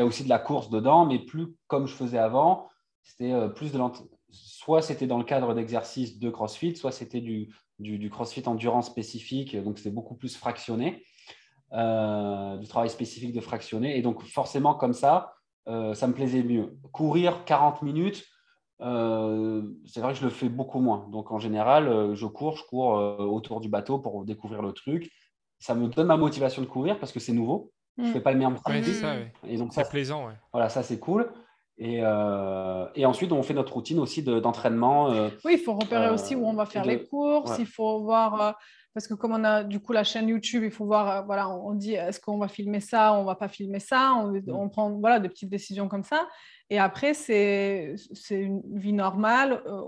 a 0.00 0.04
aussi 0.06 0.24
de 0.24 0.28
la 0.28 0.38
course 0.38 0.70
dedans, 0.70 1.06
mais 1.06 1.18
plus 1.18 1.54
comme 1.66 1.86
je 1.86 1.94
faisais 1.94 2.18
avant. 2.18 2.68
C'était 3.02 3.32
plus 3.56 3.72
de 3.72 3.80
soit 4.30 4.80
c'était 4.80 5.06
dans 5.06 5.18
le 5.18 5.24
cadre 5.24 5.52
d'exercices 5.54 6.18
de 6.18 6.30
CrossFit, 6.30 6.76
soit 6.76 6.92
c'était 6.92 7.20
du, 7.20 7.52
du, 7.78 8.08
CrossFit 8.08 8.46
endurance 8.46 8.86
spécifique, 8.86 9.54
donc 9.62 9.76
c'était 9.78 9.90
beaucoup 9.90 10.14
plus 10.14 10.34
fractionné, 10.36 11.04
du 11.72 12.68
travail 12.68 12.88
spécifique 12.88 13.32
de 13.34 13.40
fractionné. 13.40 13.98
Et 13.98 14.02
donc 14.02 14.22
forcément 14.22 14.74
comme 14.74 14.94
ça, 14.94 15.34
ça 15.66 16.06
me 16.06 16.12
plaisait 16.12 16.42
mieux. 16.42 16.76
Courir 16.92 17.44
40 17.44 17.82
minutes, 17.82 18.24
euh, 18.82 19.62
c'est 19.86 20.00
vrai 20.00 20.12
que 20.12 20.18
je 20.18 20.24
le 20.24 20.30
fais 20.30 20.48
beaucoup 20.48 20.80
moins. 20.80 21.08
Donc 21.10 21.30
en 21.30 21.38
général, 21.38 21.88
euh, 21.88 22.14
je 22.14 22.26
cours, 22.26 22.56
je 22.56 22.64
cours 22.64 22.98
euh, 22.98 23.18
autour 23.18 23.60
du 23.60 23.68
bateau 23.68 23.98
pour 23.98 24.24
découvrir 24.24 24.62
le 24.62 24.72
truc. 24.72 25.10
Ça 25.58 25.74
me 25.74 25.86
donne 25.88 26.08
ma 26.08 26.16
motivation 26.16 26.62
de 26.62 26.66
courir 26.66 26.98
parce 26.98 27.12
que 27.12 27.20
c'est 27.20 27.32
nouveau. 27.32 27.70
Je 27.98 28.04
ne 28.04 28.08
mm. 28.08 28.12
fais 28.12 28.20
pas 28.20 28.32
le 28.32 28.38
même 28.38 28.56
ça, 28.56 29.14
Et 29.46 29.56
donc 29.56 29.72
c'est 29.72 29.88
plaisant. 29.88 30.28
Voilà, 30.52 30.68
ça 30.68 30.82
c'est 30.82 30.98
cool. 30.98 31.30
Et, 31.78 31.96
et, 32.94 33.06
ensuite, 33.06 33.32
on 33.32 33.42
fait 33.42 33.54
notre 33.54 33.72
routine 33.72 33.98
aussi 33.98 34.22
d'entraînement. 34.22 35.08
oui, 35.44 35.54
il 35.54 35.58
faut 35.58 35.74
repérer 35.74 36.10
aussi 36.10 36.36
où 36.36 36.46
on 36.46 36.52
va 36.52 36.66
faire 36.66 36.84
les 36.84 37.04
courses. 37.04 37.58
Il 37.58 37.66
faut 37.66 38.02
voir 38.02 38.56
parce 38.94 39.06
que 39.06 39.14
comme 39.14 39.32
on 39.32 39.44
a 39.44 39.64
du 39.64 39.80
coup 39.80 39.92
la 39.92 40.04
chaîne 40.04 40.28
YouTube, 40.28 40.62
il 40.64 40.70
faut 40.70 40.84
voir, 40.84 41.24
voilà, 41.24 41.48
on 41.48 41.72
dit 41.74 41.94
est-ce 41.94 42.20
qu'on 42.20 42.38
va 42.38 42.48
filmer 42.48 42.80
ça, 42.80 43.14
on 43.14 43.24
va 43.24 43.34
pas 43.34 43.48
filmer 43.48 43.80
ça, 43.80 44.12
on, 44.14 44.32
mm. 44.32 44.42
on 44.48 44.68
prend 44.68 44.90
voilà 44.98 45.20
des 45.20 45.28
petites 45.28 45.48
décisions 45.48 45.88
comme 45.88 46.04
ça. 46.04 46.28
Et 46.72 46.78
après, 46.78 47.12
c'est 47.12 47.96
une 48.30 48.62
vie 48.72 48.94
normale. 48.94 49.60
Euh, 49.66 49.82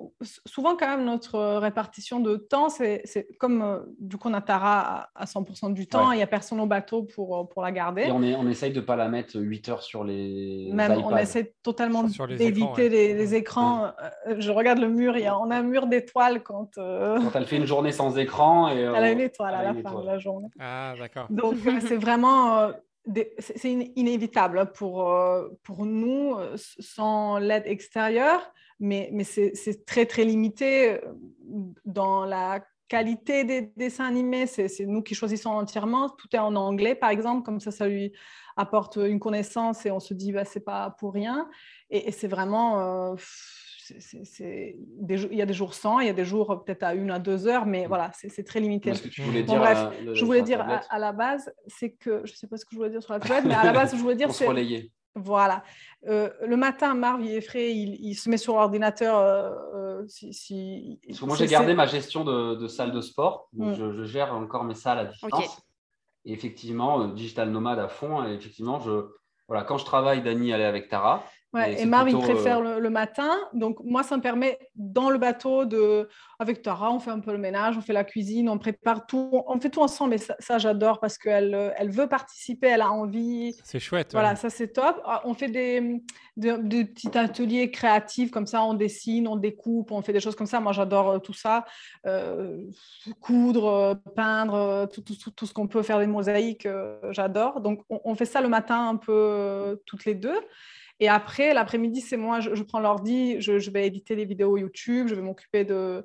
souvent, 0.45 0.77
quand 0.77 0.87
même, 0.87 1.07
notre 1.07 1.57
répartition 1.57 2.21
de 2.21 2.37
temps, 2.37 2.69
c'est 2.69 3.03
comme 3.39 3.63
euh, 3.63 3.79
du 3.99 4.19
coup, 4.19 4.29
on 4.29 4.35
a 4.35 4.43
Tara 4.43 5.09
à, 5.15 5.25
100% 5.25 5.73
du 5.73 5.87
temps, 5.87 6.13
il 6.13 6.17
n'y 6.17 6.23
a 6.23 6.27
personne 6.27 6.61
au 6.61 6.67
bateau 6.67 7.05
pour, 7.05 7.39
euh, 7.39 7.45
pour 7.45 7.63
la 7.63 7.73
garder. 7.73 8.03
Et 8.03 8.11
on, 8.11 8.23
est, 8.23 8.35
on 8.35 8.47
essaye 8.51 8.71
de 8.71 8.81
ne 8.81 8.85
pas 8.85 8.97
la 8.97 9.09
mettre 9.09 9.41
8 9.41 9.69
heures 9.71 9.83
sur 9.83 10.05
les. 10.05 10.69
Même, 10.75 11.03
on 11.03 11.17
essaie 11.17 11.55
totalement 11.63 12.05
d'éviter 12.29 12.91
les, 12.91 13.35
écrans. 13.35 13.93
Je 14.37 14.51
regarde 14.51 14.79
le 14.79 14.91
mur, 14.91 15.17
il 15.17 15.23
y 15.23 15.27
a, 15.27 15.39
on 15.39 15.51
a 15.51 15.57
un 15.57 15.63
mur 15.63 15.87
d'étoiles 15.87 16.43
quand. 16.43 16.73
Quand 16.75 17.35
elle 17.35 17.47
fait 17.47 17.57
une 17.57 17.65
journée 17.65 17.93
sans 17.93 18.19
écran. 18.19 18.69
Et, 18.69 18.81
elle 18.81 19.05
a 19.05 19.11
une 19.11 19.21
étoile 19.21 19.55
à 19.55 19.63
la 19.63 19.73
fin 19.73 20.03
de 20.03 20.05
la 20.05 20.19
journée. 20.19 20.49
Ah, 20.61 20.93
d'accord. 20.99 21.29
Donc, 21.31 21.57
c'est 21.81 21.97
vraiment 21.97 22.73
c'est 23.39 23.93
inévitable 23.97 24.73
pour, 24.73 25.11
euh, 25.11 25.49
pour 25.63 25.85
nous 25.85 26.35
euh, 26.35 26.57
sans 26.57 27.39
l'aide 27.39 27.65
extérieure, 27.67 28.53
mais, 28.81 29.11
mais 29.13 29.25
c'est 29.25 29.85
très 29.85 30.07
très 30.07 30.25
limité 30.25 30.93
euh, 30.93 31.01
dans 31.85 32.25
la 32.25 32.65
qualité 32.89 33.45
des 33.45 33.73
dessins 33.77 34.07
animés. 34.07 34.47
C'est 34.47 34.87
nous 34.87 35.03
qui 35.03 35.15
choisissons 35.15 35.51
entièrement. 35.51 36.09
Tout 36.11 36.29
est 36.33 36.39
en 36.39 36.55
anglais, 36.55 36.95
par 36.95 37.11
exemple, 37.11 37.43
comme 37.45 37.61
ça, 37.61 37.71
ça 37.71 37.87
lui 37.87 38.13
apporte 38.57 38.97
une 38.97 39.21
connaissance 39.21 39.85
et 39.85 39.91
on 39.91 40.01
se 40.01 40.15
dit, 40.15 40.33
bah, 40.33 40.45
c'est 40.45 40.65
pas 40.65 40.91
pour 40.99 41.13
rien. 41.13 41.49
Et, 41.91 42.13
c'est 42.13 42.29
vraiment 42.29 43.17
il 43.91 45.35
y 45.35 45.43
a 45.43 45.47
des 45.47 45.55
jours 45.55 45.75
sans, 45.75 46.01
il 46.01 46.07
y 46.07 46.11
a 46.11 46.15
des 46.15 46.25
jours 46.25 46.65
peut-être 46.65 46.83
à 46.83 46.95
une 46.95 47.11
à 47.11 47.19
deux 47.19 47.47
heures, 47.47 47.67
mais 47.67 47.85
mm. 47.85 47.89
voilà, 47.89 48.11
c'est 48.15 48.45
très 48.45 48.61
limité. 48.61 48.95
Ce 48.95 49.03
que 49.03 49.09
tu 49.09 49.23
voulais 49.23 49.43
dire 49.43 49.59
bref, 49.59 49.89
je 50.13 50.25
voulais 50.25 50.43
dire 50.43 50.65
à, 50.89 50.99
la 50.99 51.13
base, 51.13 51.53
c'est 51.67 51.91
que, 51.91 52.23
je 52.25 52.33
ne 52.33 52.37
sais 52.37 52.47
pas 52.47 52.57
ce 52.57 52.65
que 52.65 52.73
je 52.73 52.77
voulais 52.77 52.91
dire 52.91 53.03
sur 53.03 53.13
la 53.13 53.21
tablette, 53.21 53.45
mais 53.45 53.55
à 53.55 53.65
la 53.65 53.73
base, 53.73 53.95
je 53.95 54.01
voulais 54.01 54.17
dire... 54.17 54.33
c'est 54.33 54.47
relayer. 54.47 54.91
Voilà. 55.17 55.63
Euh, 56.09 56.31
le 56.45 56.57
matin, 56.57 56.95
Marv, 56.95 57.23
il 57.23 57.31
est 57.31 57.41
frais, 57.41 57.73
il, 57.73 58.15
se 58.15 58.29
met 58.29 58.37
sur 58.37 58.55
l'ordinateur. 58.55 59.17
Euh, 59.17 59.51
euh, 59.75 60.05
si, 60.09 60.99
moi, 61.23 61.37
j'ai 61.37 61.47
gardé 61.47 61.73
ma 61.75 61.87
gestion 61.87 62.25
de, 62.25 62.67
salle 62.67 62.93
de 62.93 63.01
sport. 63.01 63.49
Donc 63.53 63.79
mm. 63.79 63.93
je, 63.93 64.05
gère 64.05 64.35
encore 64.35 64.65
mes 64.65 64.75
salles 64.75 64.99
à 64.99 65.05
distance. 65.05 65.63
Et 66.25 66.33
effectivement, 66.33 67.07
digital 67.09 67.51
nomade 67.51 67.79
à 67.79 67.89
fond. 67.89 68.27
Et 68.27 68.33
effectivement, 68.33 68.81
je, 68.81 69.07
voilà, 69.47 69.63
quand 69.63 69.79
je 69.79 69.85
travaille, 69.85 70.23
Dani, 70.23 70.51
elle 70.51 70.61
est 70.61 70.65
avec 70.65 70.89
Tara. 70.89 71.25
Ouais, 71.55 71.81
et, 71.81 71.87
Marv, 71.87 72.11
il 72.11 72.19
préfère 72.19 72.59
euh, 72.59 72.81
le, 72.81 72.91
matin. 72.91 73.31
Donc, 73.53 73.79
moi, 73.85 74.03
ça 74.03 74.17
me 74.17 74.23
permet, 74.23 74.59
dans 74.75 75.09
le 75.09 75.19
bateau, 75.19 75.65
de... 75.65 76.09
avec 76.41 76.63
Tara, 76.63 76.91
on 76.91 76.99
fait 76.99 77.13
un 77.13 77.21
peu 77.21 77.31
le 77.31 77.39
ménage, 77.39 77.79
on 77.79 77.81
fait 77.81 77.93
la 77.93 78.03
cuisine, 78.03 78.49
on 78.49 78.59
prépare 78.59 79.07
tout. 79.07 79.31
On 79.47 79.61
fait 79.61 79.71
tout 79.71 79.81
ensemble. 79.81 80.15
Et 80.15 80.19
ça, 80.19 80.59
j'adore 80.59 80.99
parce 80.99 81.17
qu'elle 81.17 81.55
euh, 81.55 81.71
elle 81.77 81.91
veut 81.91 82.09
participer, 82.09 82.67
elle 82.67 82.81
a 82.83 82.91
envie. 82.91 83.55
C'est 83.63 83.79
chouette. 83.79 84.11
Voilà, 84.11 84.35
ça, 84.35 84.51
c'est 84.51 84.73
top. 84.73 85.01
Ah, 85.05 85.23
on 85.27 85.35
fait 85.35 85.47
des, 85.47 86.03
des, 86.37 86.85
petits 86.87 87.17
ateliers 87.17 87.71
créatifs, 87.71 88.33
comme 88.33 88.47
ça, 88.47 88.65
on 88.65 88.75
dessine, 88.75 89.29
on 89.29 89.37
découpe, 89.37 89.93
on 89.93 90.03
fait 90.03 90.13
des 90.13 90.21
choses 90.21 90.35
comme 90.35 90.49
ça. 90.49 90.59
Moi, 90.59 90.73
j'adore 90.73 91.11
euh, 91.11 91.19
tout 91.21 91.35
ça. 91.35 91.67
coudre, 93.21 94.01
peindre, 94.17 94.89
tout, 94.93 95.03
tout, 95.03 95.31
tout, 95.31 95.47
ce 95.47 95.55
qu'on 95.55 95.69
peut 95.69 95.85
faire 95.85 96.01
des 96.01 96.09
mosaïques, 96.09 96.67
j'adore. 97.11 97.61
Donc, 97.61 97.83
on, 97.89 98.01
on, 98.05 98.17
fait 98.17 98.25
ça 98.25 98.41
le 98.41 98.49
matin 98.49 98.89
un 98.89 98.97
peu 98.97 99.81
toutes 99.87 100.05
les 100.05 100.17
deux. 100.17 100.41
Et 101.05 101.09
après, 101.11 101.53
l'après-midi, 101.53 102.01
c'est 102.01 102.17
moi, 102.17 102.41
je, 102.41 102.63
prends 102.63 102.81
l'ordi, 102.81 103.39
je, 103.39 103.71
vais 103.71 103.87
éditer 103.87 104.17
des 104.17 104.25
vidéos 104.25 104.57
YouTube, 104.57 105.07
je 105.07 105.15
vais 105.15 105.21
m'occuper 105.21 105.63
de 105.63 106.03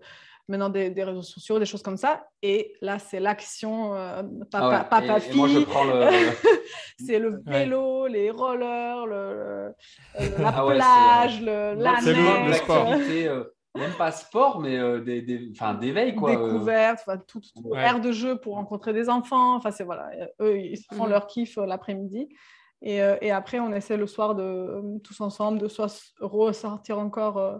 maintenant 0.49 0.67
des, 0.67 0.91
réseaux 1.05 1.21
sociaux, 1.21 1.57
des 1.57 1.65
choses 1.65 1.81
comme 1.81 1.95
ça. 1.95 2.27
Et 2.41 2.73
là, 2.81 2.99
c'est 2.99 3.21
l'action 3.21 3.95
euh, 3.95 4.23
papa, 4.51 4.79
ah 4.81 4.83
papa 4.83 5.21
fille. 5.21 5.65
c'est 6.99 7.17
le 7.17 7.41
vélo, 7.45 8.07
les 8.07 8.29
rollers, 8.29 9.05
le, 9.05 9.73
la 10.37 10.53
ah 10.53 10.65
plage, 10.65 11.41
le, 11.43 11.75
la 11.75 12.01
neige. 12.01 12.47
Le 12.47 12.53
sport. 12.55 12.87
Euh, 12.91 13.43
même 13.77 13.93
pas 13.97 14.11
sport, 14.11 14.59
mais 14.59 14.77
euh, 14.77 14.99
des, 14.99 15.21
des, 15.21 15.49
d'éveil. 15.79 16.13
Quoi. 16.13 16.31
Découverte, 16.31 17.07
tout, 17.25 17.39
tout 17.39 17.73
air 17.73 18.01
de 18.01 18.11
jeu 18.11 18.35
pour 18.35 18.55
rencontrer 18.55 18.91
des 18.91 19.07
enfants. 19.07 19.55
Enfin, 19.55 19.71
c'est 19.71 19.85
voilà, 19.85 20.09
eux, 20.41 20.59
ils 20.59 20.77
font 20.93 21.07
mmh. 21.07 21.09
leur 21.09 21.27
kiff 21.27 21.55
l'après-midi. 21.55 22.27
Euh, 22.85 23.17
et, 23.21 23.31
après, 23.31 23.59
on 23.59 23.73
essaie 23.73 23.97
le 23.97 24.07
soir 24.07 24.35
de 24.35 24.43
euh, 24.43 24.99
tous 25.03 25.19
ensemble 25.21 25.59
de 25.59 25.67
soit 25.67 25.93
ressortir 26.21 26.97
encore 26.97 27.37
euh, 27.37 27.57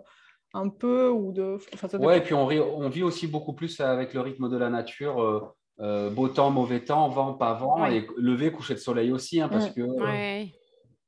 un 0.53 0.69
peu 0.69 1.09
ou 1.09 1.33
de. 1.33 1.57
ouais, 1.97 2.19
et 2.19 2.21
puis 2.21 2.33
on, 2.33 2.47
on, 2.47 2.89
vit 2.89 3.03
aussi 3.03 3.27
beaucoup 3.27 3.53
plus 3.53 3.79
avec 3.81 4.13
le 4.13 4.21
rythme 4.21 4.49
de 4.49 4.57
la 4.57 4.69
nature. 4.69 5.53
beau 5.77 6.27
temps, 6.29 6.51
mauvais 6.51 6.83
temps, 6.83 7.09
vent, 7.09 7.33
pas 7.33 7.53
vent, 7.53 7.85
et 7.85 8.07
lever, 8.17 8.51
coucher 8.51 8.75
de 8.75 8.79
soleil 8.79 9.11
aussi, 9.11 9.41
hein, 9.41 9.49
parce 9.49 9.69
mm. 9.69 9.73
que 9.73 10.49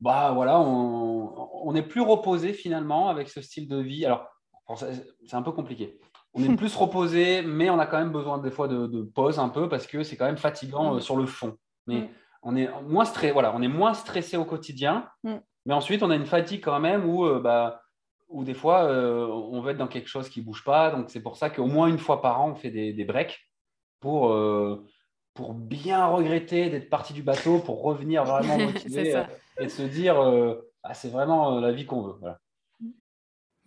bah 0.01 0.32
voilà, 0.34 0.59
on, 0.59 1.49
on, 1.64 1.76
est 1.76 1.84
plus 1.84 2.01
reposé 2.01 2.53
finalement 2.53 3.09
avec 3.09 3.30
ce 3.30 3.39
style 3.39 3.68
de 3.68 3.78
vie. 3.78 4.03
Alors, 4.03 4.28
c'est 4.78 5.36
un 5.36 5.43
peu 5.43 5.51
compliqué. 5.51 5.99
On 6.34 6.43
est 6.43 6.55
plus 6.57 6.76
reposé, 6.76 7.43
mais 7.43 7.70
on 7.70 7.78
a 7.78 7.86
quand 7.86 7.99
même 7.99 8.12
besoin 8.12 8.39
des 8.39 8.49
fois 8.51 8.68
de, 8.68 9.03
pause 9.14 9.38
un 9.38 9.49
peu 9.49 9.70
parce 9.70 9.86
que 9.86 10.03
c'est 10.03 10.18
quand 10.18 10.26
même 10.26 10.38
fatigant 10.38 10.95
mm. 10.95 11.01
sur 11.01 11.16
le 11.16 11.26
fond. 11.26 11.55
Mais 11.88 12.01
mm 12.01 12.09
on 12.44 12.56
est 12.56 12.70
moins 12.84 13.06
stressé, 13.06 13.32
voilà, 13.32 13.56
on 13.56 13.62
est 13.62 13.68
moins 13.68 13.94
stressé 13.94 14.38
au 14.38 14.46
quotidien, 14.46 15.08
mm. 15.24 15.36
mais 15.66 15.74
ensuite 15.74 16.04
on 16.04 16.10
a 16.10 16.16
une 16.16 16.26
fatigue 16.26 16.64
quand 16.64 16.80
même 16.80 17.08
où, 17.08 17.26
euh, 17.26 17.39
bah, 17.39 17.82
où 18.30 18.44
des 18.44 18.54
fois 18.54 18.84
euh, 18.84 19.28
on 19.28 19.62
veut 19.62 19.72
être 19.72 19.78
dans 19.78 19.88
quelque 19.88 20.08
chose 20.08 20.30
qui 20.30 20.42
bouge 20.42 20.64
pas. 20.64 20.92
Donc 20.92 21.10
c'est 21.10 21.22
pour 21.22 21.38
ça 21.38 21.50
qu'au 21.50 21.66
moins 21.66 21.88
une 21.88 22.00
fois 22.00 22.22
par 22.22 22.42
an 22.42 22.52
on 22.52 22.56
fait 22.56 22.72
des, 22.72 23.06
breaks 23.06 23.39
pour, 24.00 24.32
euh, 24.32 24.86
pour 25.34 25.54
bien 25.54 26.06
regretter 26.08 26.70
d'être 26.70 26.89
parti 26.89 27.14
du 27.14 27.24
bateau, 27.24 27.60
pour 27.60 27.84
revenir 27.84 28.24
vraiment 28.24 28.58
motivé 28.72 29.24
et 29.60 29.70
se 29.70 29.84
dire 29.84 30.20
ah, 30.84 30.94
c'est 30.94 31.10
vraiment 31.10 31.60
la 31.60 31.72
vie 31.72 31.86
qu'on 31.86 32.02
veut. 32.02 32.16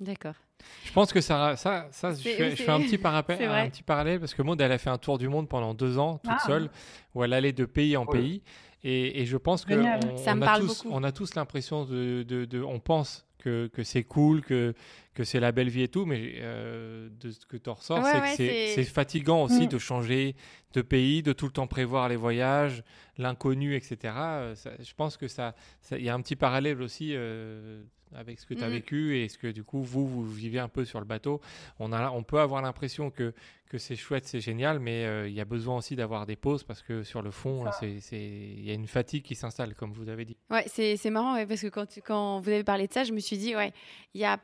D'accord. 0.00 0.34
Je 0.84 0.92
pense 0.92 1.12
que 1.12 1.20
ça, 1.20 1.56
ça, 1.56 1.88
ça 1.90 2.12
je, 2.12 2.20
fais, 2.20 2.68
un 2.68 2.80
petit, 2.80 2.98
parallèle, 2.98 3.48
un 3.50 3.68
petit 3.68 3.82
parallèle 3.82 4.20
parce 4.20 4.34
que 4.34 4.42
Maud, 4.42 4.60
elle 4.60 4.72
a 4.72 4.78
fait 4.78 4.90
un 4.90 4.98
tour 4.98 5.18
du 5.18 5.28
monde 5.28 5.48
pendant 5.48 5.74
deux 5.74 5.98
ans, 5.98 6.18
toute 6.18 6.32
ah. 6.32 6.46
seule, 6.46 6.70
où 7.14 7.24
elle 7.24 7.32
allait 7.32 7.52
de 7.52 7.64
pays 7.64 7.96
en 7.96 8.06
pays. 8.06 8.42
Et, 8.84 9.22
et, 9.22 9.26
je 9.26 9.38
pense 9.38 9.64
qu'on 9.64 9.82
on, 9.82 10.42
a 10.42 10.58
tous, 10.58 10.84
on 10.90 11.02
a 11.02 11.10
tous 11.10 11.34
l'impression 11.36 11.86
de, 11.86 12.22
de, 12.22 12.44
de, 12.44 12.62
On 12.62 12.80
pense 12.80 13.26
que, 13.38 13.66
que 13.68 13.82
c'est 13.82 14.04
cool, 14.04 14.42
que, 14.42 14.74
que 15.14 15.24
c'est 15.24 15.40
la 15.40 15.52
belle 15.52 15.70
vie 15.70 15.82
et 15.82 15.88
tout, 15.88 16.04
mais 16.04 16.34
euh, 16.36 17.08
de 17.20 17.30
ce 17.30 17.46
que 17.46 17.56
tu 17.56 17.70
ressors, 17.70 18.04
c'est 18.04 18.36
que 18.36 18.74
c'est 18.74 18.84
fatigant 18.84 19.44
aussi 19.44 19.64
mm. 19.64 19.68
de 19.68 19.78
changer 19.78 20.36
de 20.74 20.82
pays, 20.82 21.22
de 21.22 21.32
tout 21.32 21.46
le 21.46 21.52
temps 21.52 21.66
prévoir 21.66 22.08
les 22.08 22.16
voyages, 22.16 22.82
l'inconnu, 23.16 23.74
etc. 23.74 24.14
Euh, 24.16 24.54
je 24.80 24.94
pense 24.94 25.16
que 25.16 25.28
ça, 25.28 25.54
il 25.92 26.02
y 26.02 26.08
a 26.08 26.14
un 26.14 26.20
petit 26.20 26.36
parallèle 26.36 26.82
aussi 26.82 27.12
euh, 27.14 27.82
avec 28.14 28.38
ce 28.40 28.46
que 28.46 28.54
tu 28.54 28.62
as 28.62 28.68
mm. 28.68 28.72
vécu 28.72 29.18
et 29.18 29.28
ce 29.28 29.38
que 29.38 29.48
du 29.48 29.64
coup 29.64 29.82
vous, 29.82 30.06
vous 30.06 30.24
vivez 30.24 30.58
un 30.58 30.68
peu 30.68 30.84
sur 30.84 31.00
le 31.00 31.06
bateau. 31.06 31.40
On, 31.78 31.92
a, 31.92 32.10
on 32.10 32.22
peut 32.22 32.40
avoir 32.40 32.62
l'impression 32.62 33.10
que, 33.10 33.34
que 33.68 33.78
c'est 33.78 33.96
chouette, 33.96 34.26
c'est 34.26 34.40
génial, 34.40 34.78
mais 34.78 35.04
euh, 35.04 35.28
il 35.28 35.34
y 35.34 35.40
a 35.40 35.44
besoin 35.44 35.76
aussi 35.78 35.96
d'avoir 35.96 36.26
des 36.26 36.36
pauses 36.36 36.64
parce 36.64 36.82
que 36.82 37.02
sur 37.02 37.22
le 37.22 37.30
fond, 37.30 37.64
il 37.82 38.64
y 38.64 38.70
a 38.70 38.74
une 38.74 38.86
fatigue 38.86 39.22
qui 39.22 39.34
s'installe, 39.34 39.74
comme 39.74 39.92
vous 39.92 40.08
avez 40.08 40.24
dit. 40.24 40.36
Ouais, 40.50 40.64
c'est 40.66 41.10
marrant 41.10 41.44
parce 41.46 41.60
que 41.60 41.68
quand, 41.68 41.98
quand 42.04 42.40
vous 42.40 42.50
avez 42.50 42.64
parlé 42.64 42.86
de 42.86 42.92
ça, 42.92 43.04
je 43.04 43.12
me 43.12 43.20
suis 43.20 43.38
dit, 43.38 43.56
ouais, 43.56 43.72
il 44.14 44.20
y 44.20 44.24
a 44.24 44.38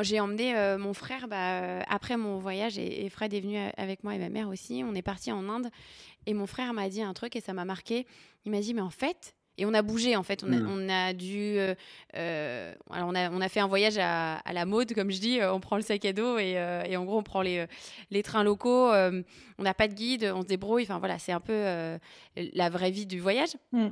j'ai 0.00 0.20
emmené 0.20 0.56
euh, 0.56 0.78
mon 0.78 0.94
frère 0.94 1.28
bah, 1.28 1.60
euh, 1.60 1.82
après 1.88 2.16
mon 2.16 2.38
voyage 2.38 2.78
et, 2.78 3.08
Fred 3.10 3.34
est 3.34 3.40
venu 3.40 3.58
avec 3.76 4.02
moi 4.02 4.14
et 4.14 4.18
ma 4.18 4.28
mère 4.30 4.48
aussi. 4.48 4.82
On 4.84 4.94
est 4.94 5.02
parti 5.02 5.30
en 5.30 5.48
Inde 5.48 5.68
et 6.26 6.34
mon 6.34 6.46
frère 6.46 6.72
m'a 6.72 6.88
dit 6.88 7.02
un 7.02 7.12
truc 7.12 7.36
et 7.36 7.40
ça 7.40 7.52
m'a 7.52 7.64
marqué. 7.64 8.06
Il 8.44 8.52
m'a 8.52 8.60
dit 8.60 8.74
mais 8.74 8.80
en 8.80 8.90
fait 8.90 9.34
et 9.58 9.66
on 9.66 9.74
a 9.74 9.82
bougé 9.82 10.16
en 10.16 10.22
fait. 10.22 10.42
On 10.44 10.52
a, 10.52 10.56
mm. 10.56 10.70
on 10.70 10.88
a 10.88 11.12
dû. 11.12 11.58
Euh, 11.58 11.74
euh, 12.16 12.74
alors 12.90 13.08
on 13.08 13.14
a, 13.14 13.30
on 13.30 13.40
a 13.40 13.48
fait 13.48 13.60
un 13.60 13.66
voyage 13.66 13.98
à, 13.98 14.40
la 14.52 14.64
mode, 14.64 14.94
comme 14.94 15.10
je 15.10 15.20
dis. 15.20 15.40
On 15.42 15.60
prend 15.60 15.76
le 15.76 15.82
sac 15.82 16.04
à 16.04 16.12
dos 16.12 16.38
et, 16.38 16.54
euh, 16.56 16.82
et 16.84 16.96
en 16.96 17.04
gros 17.04 17.18
on 17.18 17.22
prend 17.22 17.42
les, 17.42 17.66
les 18.10 18.22
trains 18.22 18.44
locaux. 18.44 18.90
on 18.90 19.62
n'a 19.62 19.74
pas 19.74 19.88
de 19.88 19.94
guide, 19.94 20.32
on 20.34 20.42
se 20.42 20.46
débrouille. 20.46 20.84
Enfin 20.84 20.98
voilà, 20.98 21.18
c'est 21.18 21.32
un 21.32 21.40
peu 21.40 21.98
la 22.36 22.70
vraie 22.70 22.90
vie 22.90 23.06
du 23.06 23.20
voyage. 23.20 23.50
Mm. 23.72 23.88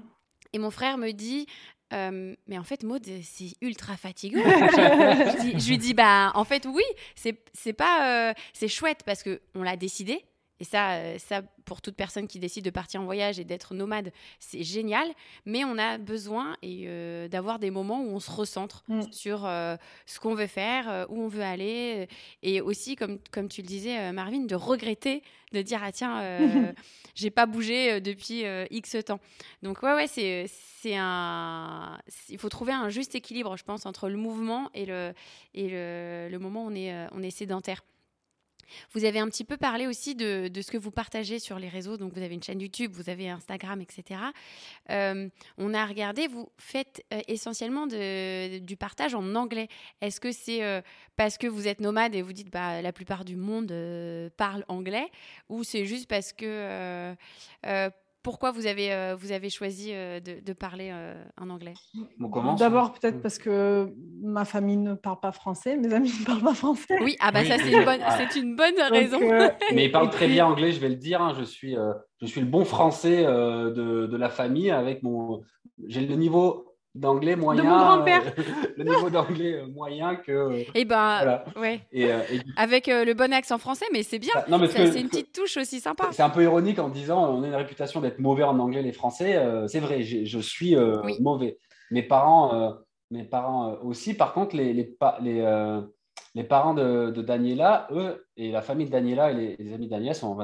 Et 0.52 0.58
mon 0.58 0.70
frère 0.70 0.96
me 0.96 1.10
dit, 1.10 1.46
euh, 1.92 2.34
mais 2.46 2.58
en 2.58 2.64
fait, 2.64 2.82
Maud, 2.82 3.04
c'est 3.22 3.52
ultra 3.60 3.96
fatigant. 3.96 4.42
je, 4.44 5.68
lui 5.68 5.78
dis, 5.78 5.94
bah, 5.94 6.32
en 6.34 6.44
fait, 6.44 6.66
oui, 6.66 6.82
c'est 7.14 7.38
c'est 7.52 7.72
pas, 7.72 8.30
euh, 8.30 8.34
c'est 8.52 8.68
chouette 8.68 9.02
parce 9.04 9.22
que 9.22 9.40
on 9.54 9.62
l'a 9.62 9.76
décidé. 9.76 10.24
Et 10.60 10.64
ça, 10.64 10.92
euh, 10.94 11.18
ça, 11.18 11.42
pour 11.64 11.82
toute 11.82 11.96
personne 11.96 12.26
qui 12.26 12.38
décide 12.38 12.64
de 12.64 12.70
partir 12.70 13.00
en 13.00 13.04
voyage 13.04 13.38
et 13.38 13.44
d'être 13.44 13.74
nomade, 13.74 14.10
c'est 14.38 14.62
génial. 14.62 15.06
Mais 15.44 15.64
on 15.64 15.76
a 15.78 15.98
besoin 15.98 16.56
et 16.62 16.84
euh, 16.86 17.28
d'avoir 17.28 17.58
des 17.58 17.70
moments 17.70 18.00
où 18.00 18.08
on 18.08 18.20
se 18.20 18.30
recentre 18.30 18.82
Mm. 18.88 19.02
sur 19.12 19.44
euh, 19.46 19.76
ce 20.06 20.20
qu'on 20.20 20.34
veut 20.34 20.46
faire, 20.46 21.06
où 21.08 21.20
on 21.20 21.28
veut 21.28 21.42
aller, 21.42 22.08
et 22.42 22.60
aussi, 22.60 22.96
comme, 22.96 23.18
comme 23.30 23.48
tu 23.48 23.62
le 23.62 23.66
disais, 23.66 24.12
Marvin, 24.12 24.40
de 24.44 24.54
regretter, 24.54 25.22
de 25.52 25.62
dire 25.62 25.80
ah 25.82 25.92
tiens, 25.92 26.20
euh, 26.20 26.72
j'ai 27.14 27.30
pas 27.30 27.46
bougé 27.46 28.00
depuis 28.00 28.44
X 28.70 28.96
temps. 29.04 29.20
Donc 29.62 29.82
ouais 29.82 29.94
ouais 29.94 30.06
c'est 30.06 30.46
c'est 30.48 30.96
un 30.96 31.98
il 32.28 32.38
faut 32.38 32.48
trouver 32.48 32.72
un 32.72 32.88
juste 32.88 33.14
équilibre 33.14 33.56
je 33.56 33.64
pense 33.64 33.86
entre 33.86 34.08
le 34.08 34.16
mouvement 34.16 34.70
et 34.74 34.86
le 34.86 35.12
et 35.54 35.68
le, 35.68 36.28
le 36.30 36.38
moment 36.38 36.64
où 36.64 36.70
on 36.70 36.74
est 36.74 36.94
on 37.12 37.22
est 37.22 37.30
sédentaire. 37.30 37.82
Vous 38.92 39.04
avez 39.04 39.18
un 39.18 39.28
petit 39.28 39.44
peu 39.44 39.56
parlé 39.56 39.86
aussi 39.86 40.14
de, 40.14 40.50
ce 40.54 40.70
que 40.70 40.78
vous 40.78 40.90
partagez 40.90 41.38
sur 41.38 41.58
les 41.58 41.68
réseaux. 41.68 41.96
Donc, 41.96 42.12
vous 42.14 42.22
avez 42.22 42.34
une 42.34 42.42
chaîne 42.42 42.60
YouTube, 42.60 42.92
vous 42.92 43.10
avez 43.10 43.28
Instagram, 43.28 43.80
etc. 43.80 44.20
Euh, 44.90 45.28
on 45.58 45.74
a 45.74 45.86
regardé, 45.86 46.26
vous 46.26 46.48
faites 46.58 47.04
euh, 47.12 47.20
essentiellement 47.28 47.86
du 47.86 48.76
partage 48.76 49.14
en 49.14 49.34
anglais. 49.34 49.68
Est-ce 50.00 50.20
que 50.20 50.32
c'est 50.32 50.62
euh, 50.62 50.80
parce 51.16 51.38
que 51.38 51.46
vous 51.46 51.68
êtes 51.68 51.80
nomade 51.80 52.14
et 52.14 52.22
vous 52.22 52.32
dites 52.32 52.50
bah, 52.50 52.82
la 52.82 52.92
plupart 52.92 53.24
du 53.24 53.36
monde 53.36 53.72
parle 54.36 54.64
anglais 54.68 55.10
ou 55.48 55.64
c'est 55.64 55.84
juste 55.84 56.08
parce 56.08 56.32
que. 56.32 57.14
Pourquoi 58.26 58.50
vous 58.50 58.66
avez, 58.66 58.92
euh, 58.92 59.14
vous 59.14 59.30
avez 59.30 59.50
choisi 59.50 59.90
euh, 59.92 60.18
de, 60.18 60.40
de 60.44 60.52
parler 60.52 60.90
euh, 60.92 61.14
en 61.40 61.48
anglais? 61.48 61.74
On 62.20 62.28
commence 62.28 62.58
D'abord, 62.58 62.92
peut-être 62.92 63.22
parce 63.22 63.38
que 63.38 63.88
ma 64.20 64.44
famille 64.44 64.78
ne 64.78 64.94
parle 64.94 65.20
pas 65.20 65.30
français, 65.30 65.76
mes 65.76 65.94
amis 65.94 66.12
ne 66.20 66.24
parlent 66.26 66.42
pas 66.42 66.54
français. 66.54 66.96
Oui, 67.00 67.14
ah 67.20 67.30
bah 67.30 67.42
Oui. 67.42 67.46
ça 67.46 67.56
c'est 67.56 67.70
une 67.72 67.84
bonne, 67.84 68.00
c'est 68.18 68.34
une 68.40 68.56
bonne 68.56 68.74
Donc, 68.74 68.90
raison. 68.90 69.20
euh, 69.22 69.48
Mais 69.72 69.82
et- 69.82 69.84
il 69.84 69.92
parle 69.92 70.08
et 70.08 70.10
très 70.10 70.26
bien 70.26 70.44
anglais, 70.44 70.72
je 70.72 70.80
vais 70.80 70.88
le 70.88 70.96
dire. 70.96 71.22
hein, 71.22 71.34
je, 71.38 71.44
suis, 71.44 71.76
euh, 71.76 71.92
je 72.20 72.26
suis 72.26 72.40
le 72.40 72.48
bon 72.48 72.64
français 72.64 73.24
euh, 73.24 73.70
de, 73.70 74.06
de 74.08 74.16
la 74.16 74.28
famille 74.28 74.72
avec 74.72 75.04
mon. 75.04 75.42
J'ai 75.86 76.04
le 76.04 76.16
niveau 76.16 76.75
d'anglais 76.96 77.36
moyen. 77.36 77.62
mon 77.64 77.76
grand-père. 77.76 78.22
euh, 78.38 78.42
le 78.76 78.84
niveau 78.84 79.10
d'anglais 79.10 79.54
euh, 79.54 79.66
moyen 79.68 80.16
que. 80.16 80.32
euh, 80.32 80.62
Et 80.74 80.84
ben, 80.84 81.16
voilà. 81.18 81.44
ouais, 81.56 81.80
Et, 81.92 82.10
euh, 82.12 82.20
et 82.32 82.40
avec 82.56 82.88
euh, 82.88 83.04
le 83.04 83.14
bon 83.14 83.32
accent 83.32 83.58
français, 83.58 83.86
mais 83.92 84.02
c'est 84.02 84.18
bien. 84.18 84.34
non, 84.48 84.58
mais 84.58 84.68
que- 84.68 84.72
C'est 84.90 85.00
une 85.00 85.08
petite 85.08 85.32
touche 85.32 85.56
aussi 85.56 85.80
sympa. 85.80 86.08
C'est 86.12 86.22
un 86.22 86.30
peu 86.30 86.42
ironique 86.42 86.78
en 86.78 86.88
disant 86.88 87.32
on 87.34 87.42
a 87.42 87.46
une 87.46 87.54
réputation 87.54 88.00
d'être 88.00 88.18
mauvais 88.18 88.42
en 88.44 88.58
anglais 88.58 88.82
les 88.82 88.92
Français. 88.92 89.36
euh, 89.36 89.66
c'est 89.68 89.80
vrai, 89.80 90.02
j'ai- 90.02 90.26
je 90.26 90.38
suis 90.38 90.74
euh, 90.76 91.00
Oui. 91.04 91.16
mauvais. 91.20 91.58
Mes 91.90 92.02
parents, 92.02 92.54
euh, 92.54 92.70
mes 93.10 93.24
parents 93.24 93.70
euh, 93.72 93.76
aussi. 93.84 94.14
Par 94.14 94.32
contre, 94.32 94.56
les, 94.56 94.72
les, 94.72 94.84
pa- 94.84 95.18
les, 95.20 95.40
euh, 95.40 95.80
les 96.34 96.44
parents 96.44 96.74
de, 96.74 97.10
de 97.10 97.22
Daniela, 97.22 97.86
eux, 97.92 98.26
et 98.36 98.50
la 98.50 98.60
famille 98.60 98.86
de 98.86 98.90
Daniela 98.90 99.30
et 99.30 99.34
les, 99.34 99.56
les 99.58 99.72
amis 99.72 99.86
de 99.86 99.90
Daniela 99.92 100.12
sont, 100.12 100.36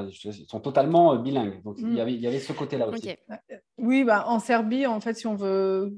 sont 0.47 0.59
totalement 0.59 1.13
euh, 1.13 1.17
bilingues. 1.17 1.61
Donc 1.63 1.75
il, 1.79 1.85
Mm. 1.87 1.97
y 1.97 2.01
avait, 2.01 2.13
il 2.13 2.21
y 2.21 2.27
avait 2.27 2.39
ce 2.39 2.53
côté-là 2.53 2.87
aussi. 2.87 3.09
Oui, 3.77 4.03
bah, 4.03 4.23
en 4.27 4.39
Serbie, 4.39 4.85
en 4.87 4.99
fait, 5.01 5.13
si 5.15 5.27
on 5.27 5.35
veut 5.35 5.93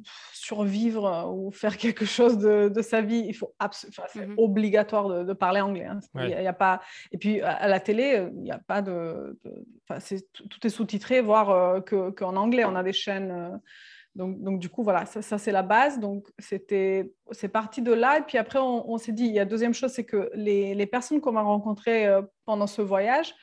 survivre 0.49 1.05
euh, 1.05 1.31
ou 1.31 1.51
faire 1.51 1.75
quelque 1.77 2.05
chose 2.05 2.37
de, 2.37 2.69
de 2.69 2.81
sa 2.81 3.01
vie, 3.01 3.23
il 3.27 3.33
faut 3.33 3.53
abso- 3.59 3.87
enfin, 3.89 4.03
c'est 4.13 4.27
Mhm. 4.27 4.35
obligatoire 4.37 5.07
de, 5.09 5.23
de 5.23 5.33
parler 5.33 5.61
anglais. 5.61 5.85
hein. 5.85 5.99
Il 6.15 6.21
y 6.21 6.23
a- 6.23 6.27
Ouais. 6.27 6.41
il 6.41 6.43
y 6.43 6.47
a 6.47 6.53
pas... 6.53 6.81
Et 7.11 7.17
puis 7.17 7.41
à, 7.41 7.67
la 7.67 7.79
télé, 7.79 8.15
euh, 8.17 8.29
il 8.35 8.43
n'y 8.43 8.51
a 8.51 8.59
pas 8.59 8.81
de. 8.81 9.37
de- 9.43 9.65
enfin, 9.87 9.99
c'est- 9.99 10.27
tout 10.33 10.61
est 10.65 10.69
sous-titré, 10.69 11.21
voire 11.21 11.49
euh, 11.49 11.81
que- 11.81 12.11
qu'en 12.11 12.35
anglais. 12.35 12.63
On 12.65 12.75
a 12.75 12.83
des 12.83 12.93
chaînes. 12.93 13.31
euh, 13.31 13.57
donc, 14.15 14.41
donc, 14.41 14.59
du 14.59 14.69
coup, 14.69 14.81
voilà, 14.83 15.05
ça, 15.05 15.21
ça, 15.21 15.37
c'est 15.37 15.51
la 15.51 15.61
base. 15.63 15.99
Donc, 15.99 16.27
c'était, 16.39 17.11
c'est 17.31 17.49
parti 17.49 17.81
de 17.81 17.91
là. 17.91 18.19
Et 18.19 18.21
puis 18.21 18.37
après, 18.37 18.59
on, 18.59 18.89
on 18.89 18.97
s'est 18.97 19.11
dit, 19.11 19.25
il 19.25 19.33
y 19.33 19.39
a 19.39 19.45
deuxième 19.45 19.73
chose, 19.73 19.91
c'est 19.91 20.05
que 20.05 20.29
les, 20.33 20.73
les 20.73 20.85
personnes 20.85 21.19
qu'on 21.19 21.33
va 21.33 21.41
rencontrer 21.41 22.07
euh, 22.07 22.21
pendant 22.45 22.67
ce 22.67 22.81
voyage, 22.81 23.33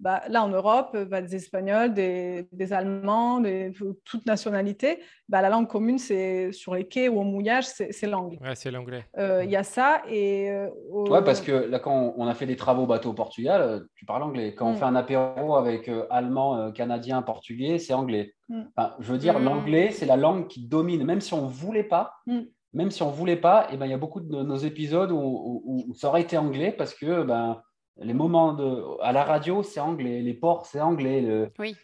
bah, 0.00 0.22
là 0.28 0.42
en 0.42 0.48
Europe, 0.48 0.96
bah, 1.10 1.20
des 1.20 1.36
Espagnols, 1.36 1.92
des, 1.94 2.48
des 2.52 2.72
Allemands, 2.72 3.40
des, 3.40 3.72
toute 4.04 4.24
nationalité, 4.26 4.98
bah, 5.28 5.42
la 5.42 5.50
langue 5.50 5.68
commune, 5.68 5.98
c'est 5.98 6.50
sur 6.52 6.74
les 6.74 6.88
quais 6.88 7.08
ou 7.08 7.20
au 7.20 7.22
mouillage, 7.22 7.66
c'est, 7.66 8.06
l'anglais. 8.06 8.38
Ouais, 8.42 8.54
c'est 8.54 8.70
l'anglais. 8.70 9.04
Euh, 9.18 9.44
Il 9.44 9.50
y 9.50 9.56
a 9.56 9.62
ça. 9.62 10.02
Et, 10.08 10.50
euh, 10.50 10.68
au- 10.90 11.08
Ouais, 11.10 11.22
parce 11.22 11.40
que 11.40 11.52
là, 11.52 11.78
quand 11.78 12.14
on 12.16 12.26
a 12.26 12.34
fait 12.34 12.46
des 12.46 12.56
travaux 12.56 12.86
bateau 12.86 13.10
au 13.10 13.14
Portugal, 13.14 13.84
tu 13.94 14.04
parles 14.06 14.22
anglais. 14.22 14.54
Quand 14.54 14.68
on 14.68 14.72
Mm. 14.72 14.76
fait 14.76 14.84
un 14.84 14.96
apéro 14.96 15.54
avec 15.56 15.88
euh, 15.88 16.06
allemand, 16.10 16.56
euh, 16.56 16.70
canadien, 16.72 17.22
portugais, 17.22 17.78
c'est 17.78 17.92
anglais. 17.94 18.32
Mm. 18.48 18.62
Enfin, 18.76 18.94
je 19.00 19.12
veux 19.12 19.18
dire, 19.18 19.38
Mm. 19.38 19.44
l'anglais, 19.44 19.90
c'est 19.92 20.06
la 20.06 20.16
langue 20.16 20.46
qui 20.48 20.66
domine, 20.66 21.04
même 21.04 21.20
si 21.20 21.34
on 21.34 21.42
ne 21.46 21.50
voulait 21.50 21.84
pas. 21.84 22.14
Mm. 22.26 22.40
Même 22.72 22.90
si 22.92 23.02
on 23.02 23.10
voulait 23.10 23.34
pas, 23.36 23.66
et 23.72 23.76
ben, 23.76 23.86
il 23.86 23.90
y 23.90 23.94
a 23.94 23.98
beaucoup 23.98 24.20
de 24.20 24.42
nos 24.44 24.56
épisodes 24.56 25.10
où, 25.10 25.18
où- 25.18 25.84
où 25.88 25.94
ça 25.94 26.06
aurait 26.08 26.22
été 26.22 26.38
anglais 26.38 26.70
parce 26.70 26.94
que 26.94 27.24
ben, 27.24 27.60
les 27.98 28.14
moments 28.14 28.52
de, 28.52 28.82
à 29.02 29.12
la 29.12 29.24
radio, 29.24 29.62
c'est 29.62 29.80
anglais, 29.80 30.20
les 30.20 30.34
ports, 30.34 30.66
c'est 30.66 30.80
anglais. 30.80 31.20
le- 31.20 31.50
Oui. 31.58 31.76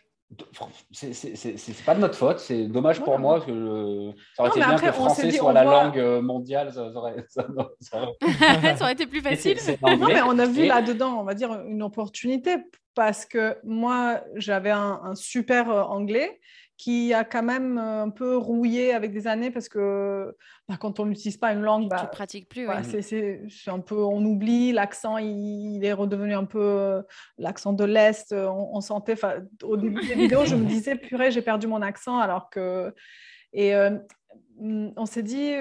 C'est 0.90 1.12
c'est- 1.12 1.36
c'est- 1.36 1.56
c'est 1.56 1.84
pas 1.84 1.94
de 1.94 2.00
notre 2.00 2.16
faute, 2.16 2.40
c'est 2.40 2.66
dommage 2.66 2.98
pour 3.00 3.12
Ouais. 3.12 3.18
moi 3.20 3.40
que 3.40 3.52
je- 3.52 4.12
ça 4.34 4.42
aurait 4.42 4.48
Non, 4.48 4.56
été 4.56 4.58
bien 4.58 4.68
après, 4.70 4.80
que 4.80 4.86
le 4.86 4.92
français 4.92 5.28
dit, 5.28 5.36
soit 5.36 5.52
la 5.52 5.62
voit- 5.62 5.84
langue 5.84 5.98
euh, 6.00 6.20
mondiale. 6.20 6.72
Ça, 6.72 6.90
ça 6.92 6.98
aurait- 6.98 7.24
ça- 7.28 7.46
ça 7.80 8.02
aurait- 8.02 8.16
ça 8.76 8.82
aurait 8.82 8.92
été 8.94 9.06
plus 9.06 9.20
facile. 9.20 9.56
Non, 9.82 9.96
mais 10.08 10.22
on 10.22 10.36
a 10.40 10.46
vu 10.46 10.62
Et- 10.62 10.66
là-dedans, 10.66 11.20
on 11.20 11.22
va 11.22 11.34
dire, 11.34 11.52
une 11.68 11.80
opportunité 11.82 12.56
parce 12.96 13.24
que 13.24 13.56
moi, 13.62 14.20
j'avais 14.34 14.70
un, 14.72 15.00
un 15.04 15.14
super 15.14 15.70
euh, 15.70 15.82
anglais 15.82 16.40
qui 16.78 17.14
a 17.14 17.24
quand 17.24 17.42
même 17.42 17.78
euh, 17.78 18.02
un 18.02 18.10
peu 18.10 18.36
rouillé 18.36 18.92
avec 18.92 19.12
des 19.12 19.26
années 19.26 19.50
parce 19.50 19.68
que 19.68 20.36
bah, 20.68 20.76
quand 20.78 21.00
on 21.00 21.06
n'utilise 21.06 21.38
pas 21.38 21.52
une 21.52 21.62
langue, 21.62 21.84
Tu 21.84 21.88
bah, 21.88 22.02
ne 22.04 22.08
pratiques 22.08 22.48
plus. 22.48 22.68
ouais. 22.68 22.82
c'est- 22.84 23.00
un 23.70 23.80
peu, 23.80 23.96
on 23.96 24.22
oublie 24.24 24.72
l'accent, 24.72 25.16
il, 25.16 25.76
il 25.76 25.84
est 25.84 25.92
redevenu 25.94 26.34
un 26.34 26.44
peu 26.44 26.60
euh, 26.60 27.02
l'accent 27.38 27.72
de 27.72 27.84
l'Est. 27.84 28.32
euh, 28.32 28.46
On, 28.48 28.76
on 28.76 28.80
sentait, 28.82 29.14
au 29.62 29.76
début 29.78 30.06
des 30.06 30.14
vidéos, 30.38 30.44
je 30.44 30.54
me 30.54 30.66
disais, 30.66 30.96
purée, 30.96 31.30
j'ai 31.30 31.42
perdu 31.42 31.66
mon 31.66 31.80
accent 31.82 32.18
alors 32.18 32.50
que. 32.50 32.94
Et 33.52 33.74
euh, 33.74 33.96
on 34.58 35.06
s'est 35.06 35.22
dit, 35.22 35.54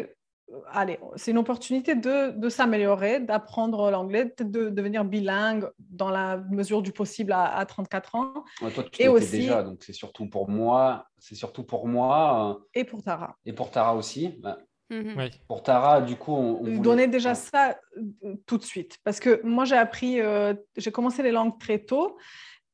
allez, 0.72 1.00
c'est 1.16 1.32
une 1.32 1.38
opportunité 1.38 1.96
de, 1.96 2.32
de 2.32 2.50
s'améliorer, 2.50 3.20
d'apprendre 3.20 3.90
l'anglais, 3.92 4.26
peut-être 4.26 4.52
de 4.52 4.70
devenir 4.70 5.04
bilingue 5.06 5.70
dans 5.90 6.10
la 6.10 6.38
mesure 6.38 6.82
du 6.82 6.92
possible 6.92 7.32
à, 7.32 7.46
à 7.58 7.66
34 7.66 8.16
ans. 8.16 8.34
Ouais, 8.62 8.72
toi, 8.72 8.84
tu 8.92 9.02
Et 9.02 9.08
aussi- 9.08 9.32
déjà, 9.40 9.64
donc 9.64 9.84
c'est 9.84 9.94
surtout 9.94 10.28
pour 10.28 10.50
moi, 10.50 11.08
c'est 11.18 11.36
surtout 11.36 11.64
pour 11.64 11.88
moi 11.88 12.58
euh, 12.60 12.64
Et 12.74 12.84
pour 12.84 13.02
Tara. 13.04 13.36
et 13.46 13.54
pour 13.54 13.72
Tara 13.72 13.96
aussi. 13.96 14.36
Bah, 14.40 14.58
Mhm. 14.92 15.16
Oui. 15.18 15.32
pour 15.48 15.64
Tara, 15.64 16.00
du 16.02 16.16
coup, 16.16 16.32
on, 16.32 16.58
on 16.60 16.64
voulait- 16.64 16.78
donner 16.78 17.08
déjà 17.08 17.34
ça 17.34 17.76
euh, 17.98 18.36
tout 18.46 18.60
de 18.60 18.64
suite. 18.64 19.00
Parce 19.04 19.20
que 19.20 19.42
moi, 19.44 19.66
j'ai 19.66 19.76
appris, 19.78 20.22
euh, 20.22 20.54
j'ai 20.78 20.92
commencé 20.92 21.24
les 21.24 21.32
langues 21.32 21.58
très 21.60 21.80
tôt 21.80 22.18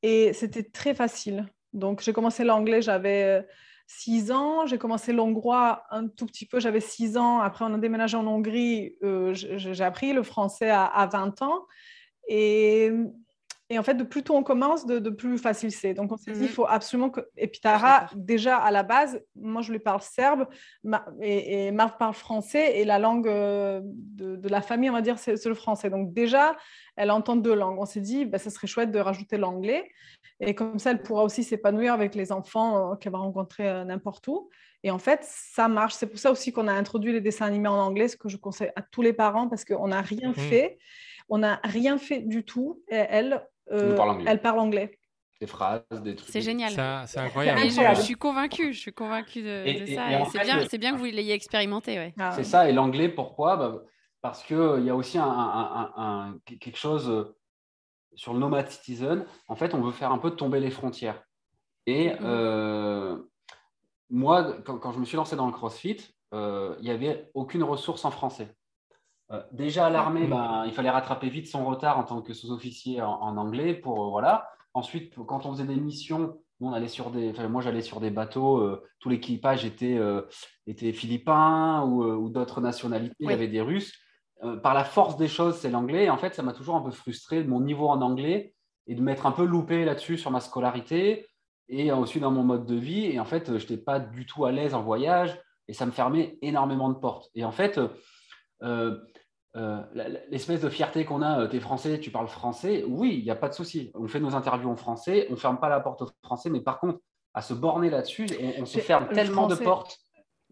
et 0.03 0.33
c'était 0.33 0.63
très 0.63 0.93
facile. 0.93 1.45
Donc, 1.71 2.01
j'ai 2.01 2.11
commencé 2.11 2.43
l'anglais, 2.43 2.81
j'avais 2.81 3.47
6 3.97 4.31
ans. 4.31 4.65
J'ai 4.65 4.77
commencé 4.77 5.13
l'hongrois 5.13 5.83
un 5.91 6.07
tout 6.07 6.25
petit 6.25 6.45
peu, 6.45 6.59
j'avais 6.59 6.79
6 6.79 7.17
ans. 7.17 7.39
Après, 7.39 7.65
on 7.65 7.73
a 7.73 7.77
déménagé 7.77 8.17
en 8.17 8.25
Hongrie. 8.27 8.95
euh, 9.03 9.33
j'ai 9.33 9.83
appris 9.83 10.13
le 10.13 10.23
français 10.23 10.69
à, 10.69 10.85
à 10.85 11.07
20 11.07 11.41
ans. 11.41 11.65
Et, 12.27 12.91
et 13.73 13.79
en 13.79 13.83
fait, 13.83 13.93
de 13.95 14.03
plus 14.03 14.21
tôt 14.23 14.35
on 14.35 14.43
commence, 14.43 14.85
de, 14.85 14.99
de 14.99 15.09
plus 15.09 15.37
facile 15.37 15.71
c'est. 15.71 15.93
Donc, 15.93 16.11
on 16.11 16.17
s'est 16.17 16.31
dit, 16.31 16.39
Mhm. 16.39 16.45
il 16.45 16.49
faut 16.51 16.65
absolument 16.67 17.09
que. 17.09 17.21
Et 17.37 17.47
puis, 17.47 17.61
Tara, 17.61 18.07
déjà 18.15 18.57
à 18.57 18.69
la 18.71 18.83
base, 18.83 19.21
moi, 19.35 19.61
je 19.61 19.71
lui 19.71 19.79
parle 19.79 20.01
serbe 20.01 20.47
Ma- 20.83 21.05
et, 21.21 21.67
et 21.67 21.71
Marc 21.71 21.97
parle 21.97 22.13
français 22.13 22.79
et 22.79 22.85
la 22.85 22.99
langue 22.99 23.27
euh, 23.27 23.81
de, 23.83 24.35
de 24.35 24.49
la 24.49 24.61
famille, 24.61 24.89
on 24.89 24.93
va 24.93 25.01
dire, 25.01 25.17
c'est 25.17 25.43
le 25.45 25.55
français. 25.55 25.89
Donc, 25.89 26.13
déjà, 26.13 26.55
elle 26.95 27.11
entend 27.11 27.35
deux 27.35 27.55
langues. 27.55 27.79
On 27.79 27.85
s'est 27.85 28.01
dit, 28.01 28.25
ben, 28.25 28.37
ça 28.37 28.49
serait 28.49 28.67
chouette 28.67 28.91
de 28.91 28.99
rajouter 28.99 29.37
l'anglais. 29.37 29.89
Et 30.39 30.55
comme 30.55 30.79
ça, 30.79 30.91
elle 30.91 31.01
pourra 31.01 31.23
aussi 31.23 31.43
s'épanouir 31.43 31.93
avec 31.93 32.15
les 32.15 32.31
enfants 32.31 32.91
euh, 32.91 32.95
qu'elle 32.95 33.11
va 33.13 33.19
rencontrer 33.19 33.69
euh, 33.69 33.83
n'importe 33.85 34.27
où. 34.27 34.49
Et 34.83 34.89
en 34.89 34.97
fait, 34.97 35.19
ça 35.23 35.67
marche. 35.67 35.93
C'est 35.93 36.07
pour 36.07 36.17
ça 36.19 36.31
aussi 36.31 36.51
qu'on 36.51 36.67
a 36.67 36.73
introduit 36.73 37.11
les 37.13 37.21
dessins 37.21 37.45
animés 37.45 37.67
en 37.69 37.77
anglais, 37.79 38.07
ce 38.07 38.17
que 38.17 38.27
je 38.29 38.37
conseille 38.37 38.71
à 38.75 38.81
tous 38.81 39.03
les 39.03 39.13
parents 39.13 39.47
parce 39.47 39.63
qu'on 39.63 39.87
n'a 39.89 40.01
rien 40.01 40.29
Mhm. 40.29 40.33
fait. 40.35 40.79
On 41.29 41.37
n'a 41.37 41.59
rien 41.63 41.97
fait 41.99 42.19
du 42.21 42.43
tout. 42.43 42.81
Et 42.89 42.95
elle, 42.95 43.47
euh, 43.71 43.89
Elle 43.89 43.95
parle 43.95 44.09
anglais. 44.11 44.25
elle 44.27 44.41
parle 44.41 44.59
anglais. 44.59 44.97
des 45.39 45.47
phrases, 45.47 45.81
des 46.03 46.15
trucs. 46.15 46.29
C'est 46.29 46.41
génial. 46.41 46.71
C'est 47.07 47.17
incroyable. 47.19 47.61
Je, 47.61 48.01
suis 48.01 48.13
convaincue, 48.15 48.73
je 48.73 48.79
suis 48.79 48.93
convaincue 48.93 49.41
de, 49.41 49.63
Et- 49.65 49.73
de 49.81 49.87
et- 49.87 49.95
ça. 49.95 50.03
c'est 50.31 50.39
bien, 50.43 50.57
le- 50.57 50.67
c'est 50.69 50.77
bien 50.77 50.93
que 50.93 50.97
vous 50.99 51.05
l'ayez 51.05 51.33
expérimenté. 51.33 51.97
Ouais. 51.97 52.13
Ah, 52.19 52.31
C'est 52.35 52.43
ça. 52.43 52.69
Et 52.69 52.73
l'anglais, 52.73 53.09
pourquoi? 53.09 53.57
Bah, 53.57 53.81
Parce 54.21 54.43
qu'il 54.43 54.83
y 54.85 54.89
a 54.91 54.95
aussi 54.95 55.17
un, 55.17 55.23
un- 55.25 55.91
un- 55.95 56.03
un- 56.03 56.37
quelque 56.59 56.77
chose 56.77 57.09
euh, 57.09 57.35
sur 58.13 58.33
le 58.33 58.39
Nomad 58.39 58.69
Citizen. 58.69 59.25
En 59.47 59.55
fait, 59.55 59.73
on 59.73 59.81
veut 59.81 59.91
faire 59.91 60.11
un 60.11 60.19
peu 60.19 60.29
tomber 60.31 60.59
les 60.59 60.69
frontières. 60.69 61.23
Et 61.87 62.09
Mhm. 62.11 62.17
euh, 62.21 63.17
moi, 64.11 64.57
quand, 64.63 64.77
quand 64.77 64.91
je 64.91 64.99
me 64.99 65.05
suis 65.05 65.17
lancé 65.17 65.35
dans 65.35 65.47
le 65.47 65.51
CrossFit, 65.53 65.97
euh, 66.35 66.75
il 66.79 66.83
n'y 66.83 66.91
avait 66.91 67.31
aucune 67.33 67.63
ressource 67.63 68.05
en 68.05 68.11
français. 68.11 68.55
Euh, 69.31 69.41
déjà 69.51 69.87
à 69.87 69.89
l'armée, 69.89 70.27
ben, 70.27 70.63
il 70.65 70.73
fallait 70.73 70.89
rattraper 70.89 71.29
vite 71.29 71.47
son 71.47 71.65
retard 71.65 71.97
en 71.97 72.03
tant 72.03 72.21
que 72.21 72.33
sous-officier 72.33 73.01
en, 73.01 73.13
en 73.21 73.37
anglais 73.37 73.73
pour 73.73 74.03
euh, 74.03 74.09
voilà. 74.09 74.49
Ensuite, 74.73 75.15
quand 75.27 75.45
on 75.45 75.51
faisait 75.51 75.65
des 75.65 75.75
missions, 75.75 76.37
on 76.59 76.73
allait 76.73 76.87
sur 76.87 77.11
des, 77.11 77.33
moi, 77.47 77.61
j'allais 77.61 77.81
sur 77.81 77.99
des 77.99 78.09
bateaux, 78.09 78.59
euh, 78.59 78.83
tout 78.99 79.09
l'équipage 79.09 79.65
était, 79.65 79.99
était 80.67 80.93
philippin 80.93 81.83
ou, 81.83 82.03
ou 82.03 82.29
d'autres 82.29 82.61
nationalités, 82.61 83.15
il 83.19 83.29
y 83.29 83.33
avait 83.33 83.47
des 83.47 83.61
Russes. 83.61 83.93
Par 84.63 84.73
la 84.73 84.83
force 84.83 85.17
des 85.17 85.27
choses, 85.27 85.57
c'est 85.57 85.69
l'anglais. 85.69 86.05
Et 86.05 86.09
en 86.09 86.17
fait, 86.17 86.33
ça 86.35 86.43
m'a 86.43 86.53
toujours 86.53 86.75
un 86.75 86.81
peu 86.81 86.91
frustré 86.91 87.43
de 87.43 87.49
mon 87.49 87.61
niveau 87.61 87.87
en 87.87 88.01
anglais 88.01 88.53
et 88.87 88.95
de 88.95 89.01
m'être 89.01 89.25
un 89.25 89.31
peu 89.31 89.43
loupé 89.43 89.85
là-dessus 89.85 90.17
sur 90.17 90.31
ma 90.31 90.39
scolarité 90.39 91.27
et 91.67 91.91
ensuite 91.91 92.21
dans 92.21 92.31
mon 92.31 92.43
mode 92.43 92.65
de 92.65 92.75
vie. 92.75 93.05
Et 93.05 93.19
en 93.19 93.25
fait, 93.25 93.47
je 93.47 93.53
n'étais 93.53 93.77
pas 93.77 93.99
du 93.99 94.25
tout 94.25 94.45
à 94.45 94.51
l'aise 94.51 94.73
en 94.73 94.83
voyage 94.83 95.39
et 95.67 95.73
ça 95.73 95.85
me 95.85 95.91
fermait 95.91 96.37
énormément 96.41 96.89
de 96.89 96.95
portes. 96.95 97.29
Et 97.33 97.43
en 97.43 97.51
fait, 97.51 97.79
euh, 98.63 98.97
euh, 99.57 99.81
l'espèce 100.29 100.61
de 100.61 100.69
fierté 100.69 101.03
qu'on 101.05 101.21
a, 101.21 101.47
tu 101.47 101.57
es 101.57 101.59
français, 101.59 101.99
tu 101.99 102.09
parles 102.11 102.27
français, 102.27 102.83
oui, 102.87 103.17
il 103.19 103.23
n'y 103.23 103.31
a 103.31 103.35
pas 103.35 103.49
de 103.49 103.53
souci. 103.53 103.91
On 103.95 104.07
fait 104.07 104.19
nos 104.19 104.35
interviews 104.35 104.69
en 104.69 104.75
français, 104.75 105.27
on 105.29 105.33
ne 105.33 105.37
ferme 105.37 105.59
pas 105.59 105.69
la 105.69 105.79
porte 105.81 106.01
au 106.03 106.07
français, 106.23 106.49
mais 106.49 106.61
par 106.61 106.79
contre, 106.79 106.99
à 107.33 107.41
se 107.41 107.53
borner 107.53 107.89
là-dessus, 107.89 108.27
on, 108.41 108.61
on 108.61 108.65
se 108.65 108.79
ferme 108.79 109.07
le 109.09 109.15
tellement 109.15 109.47
de 109.47 109.55
portes. 109.63 109.99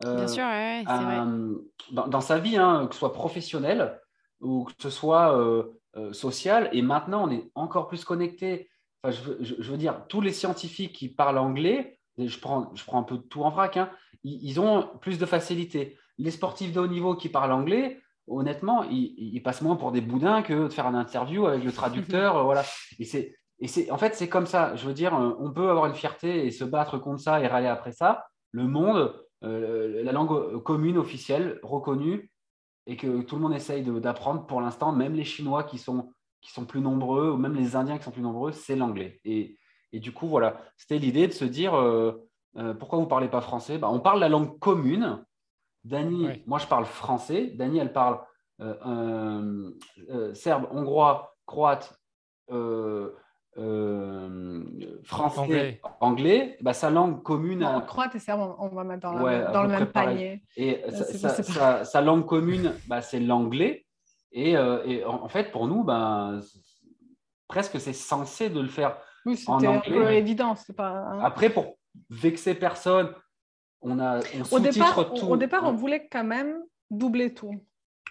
euh, 0.05 0.15
Bien 0.15 0.27
sûr, 0.27 0.43
ouais, 0.43 0.49
ouais, 0.79 0.83
c'est 0.87 1.03
vrai. 1.03 1.19
euh, 1.19 1.55
dans, 1.91 2.07
dans 2.07 2.21
sa 2.21 2.39
vie, 2.39 2.57
hein, 2.57 2.87
que 2.87 2.93
ce 2.93 2.99
soit 2.99 3.13
professionnelle 3.13 3.99
ou 4.41 4.63
que 4.65 4.71
ce 4.81 4.89
soit 4.89 5.37
euh, 5.37 5.63
euh, 5.97 6.13
social. 6.13 6.69
Et 6.71 6.81
maintenant, 6.81 7.27
on 7.27 7.31
est 7.31 7.49
encore 7.55 7.87
plus 7.87 8.05
connecté. 8.05 8.69
Enfin, 9.03 9.15
je, 9.15 9.21
veux, 9.29 9.37
je- 9.41 9.55
je 9.59 9.71
veux 9.71 9.77
dire, 9.77 10.05
tous 10.07 10.21
les 10.21 10.31
scientifiques 10.33 10.93
qui 10.93 11.09
parlent 11.09 11.37
anglais, 11.37 11.99
je 12.17 12.37
prends, 12.39 12.71
je 12.75 12.83
prends 12.85 12.99
un 12.99 13.03
peu 13.03 13.17
tout 13.17 13.43
en 13.43 13.49
vrac, 13.49 13.77
hein, 13.77 13.89
ils, 14.23 14.39
ils 14.43 14.59
ont 14.59 14.87
plus 15.01 15.19
de 15.19 15.25
facilité. 15.25 15.97
Les 16.17 16.31
sportifs 16.31 16.73
de 16.73 16.79
haut 16.81 16.87
niveau 16.87 17.15
qui 17.15 17.29
parlent 17.29 17.51
anglais, 17.53 18.01
honnêtement, 18.29 18.83
ils, 18.83 19.13
ils 19.17 19.41
passent 19.41 19.61
moins 19.61 19.75
pour 19.75 19.91
des 19.91 20.01
boudins 20.01 20.41
que 20.41 20.53
de 20.53 20.69
faire 20.69 20.87
une 20.87 20.95
interview 20.95 21.47
avec 21.47 21.63
le 21.63 21.71
traducteur. 21.71 22.37
euh, 22.37 22.43
voilà. 22.43 22.63
Et 22.99 23.05
c'est, 23.05 23.35
et 23.59 23.67
c'est, 23.67 23.91
en 23.91 23.97
fait, 23.97 24.15
c'est 24.15 24.29
comme 24.29 24.45
ça. 24.45 24.75
Je 24.75 24.85
veux 24.87 24.93
dire, 24.93 25.13
euh, 25.15 25.35
on 25.39 25.51
peut 25.51 25.69
avoir 25.69 25.87
une 25.87 25.93
fierté 25.93 26.45
et 26.45 26.51
se 26.51 26.63
battre 26.63 26.97
contre 26.97 27.21
ça 27.21 27.41
et 27.41 27.47
râler 27.47 27.67
après 27.67 27.91
ça. 27.91 28.25
Le 28.51 28.67
monde, 28.67 29.13
euh, 29.43 30.03
la 30.03 30.11
langue 30.11 30.61
commune, 30.63 30.97
officielle, 30.97 31.59
reconnue, 31.63 32.31
et 32.87 32.95
que 32.95 33.21
tout 33.21 33.35
le 33.35 33.41
monde 33.41 33.53
essaye 33.53 33.83
d'apprendre 33.83 34.45
pour 34.47 34.61
l'instant, 34.61 34.91
même 34.91 35.13
les 35.13 35.25
Chinois 35.25 35.63
qui 35.63 35.77
sont, 35.77 36.11
qui 36.41 36.51
sont 36.51 36.65
plus 36.65 36.81
nombreux, 36.81 37.29
ou 37.31 37.37
même 37.37 37.55
les 37.55 37.75
Indiens 37.75 37.97
qui 37.97 38.03
sont 38.03 38.11
plus 38.11 38.21
nombreux, 38.21 38.51
c'est 38.51 38.75
l'anglais. 38.75 39.19
Et, 39.25 39.57
et 39.91 39.99
du 39.99 40.11
coup, 40.11 40.27
voilà, 40.27 40.57
c'était 40.77 40.97
l'idée 40.97 41.27
de 41.27 41.33
se 41.33 41.45
dire, 41.45 41.71
pourquoi 42.79 42.97
vous 42.97 43.05
ne 43.05 43.09
parlez 43.09 43.27
pas 43.27 43.41
français? 43.41 43.77
Bah, 43.77 43.89
On 43.91 43.99
parle 43.99 44.19
la 44.19 44.29
langue 44.29 44.57
commune. 44.59 45.23
Ouais. 46.25 46.43
moi 46.47 46.59
je 46.59 46.67
parle 46.67 46.85
français. 46.85 47.47
Dany, 47.55 47.79
elle 47.79 47.93
parle 47.93 48.19
euh, 48.61 48.75
euh, 48.85 49.71
euh, 50.09 50.33
serbe, 50.33 50.67
hongrois, 50.71 51.37
croate, 51.45 51.97
euh, 52.51 53.11
euh, 53.57 54.63
français, 55.03 55.39
Anglais. 55.41 55.81
anglais. 56.01 56.57
Bah, 56.61 56.73
sa 56.73 56.89
langue 56.89 57.23
commune, 57.23 57.59
Non, 57.59 57.77
à- 57.77 57.81
croate 57.81 58.15
et 58.15 58.19
serbe, 58.19 58.41
on 58.59 58.65
on 58.65 58.75
va 58.75 58.83
mettre 58.83 59.01
dans, 59.01 59.21
Ouais, 59.21 59.39
le 59.39 59.67
même 59.69 59.85
panier. 59.87 60.43
et 60.57 60.83
sa, 60.91 62.01
langue 62.01 62.25
commune, 62.25 62.73
bah, 62.87 63.01
c'est 63.01 63.19
l'anglais. 63.19 63.85
Et, 64.31 64.55
euh, 64.57 64.83
et 64.85 65.03
en, 65.05 65.23
en 65.23 65.27
fait, 65.29 65.51
pour 65.51 65.67
nous, 65.67 65.83
c'est- 66.41 66.59
presque 67.47 67.79
c'est 67.79 67.93
censé 67.93 68.49
de 68.49 68.59
le 68.59 68.67
faire. 68.67 68.97
Oui, 69.25 69.41
En 69.47 69.59
c'était 69.59 70.17
évident. 70.17 70.55
C'est 70.55 70.75
pas. 70.75 70.89
hein. 70.89 71.19
Après, 71.21 71.49
pour 71.49 71.77
vexer 72.09 72.53
personne, 72.55 73.13
on 73.81 73.99
a 73.99 74.19
on 74.51 74.55
Au 74.55 74.59
départ, 74.59 75.13
tout. 75.13 75.25
au 75.27 75.37
départ, 75.37 75.63
on 75.65 75.73
voulait 75.73 76.07
quand 76.11 76.23
même 76.23 76.55
doubler 76.91 77.33
tout. 77.33 77.55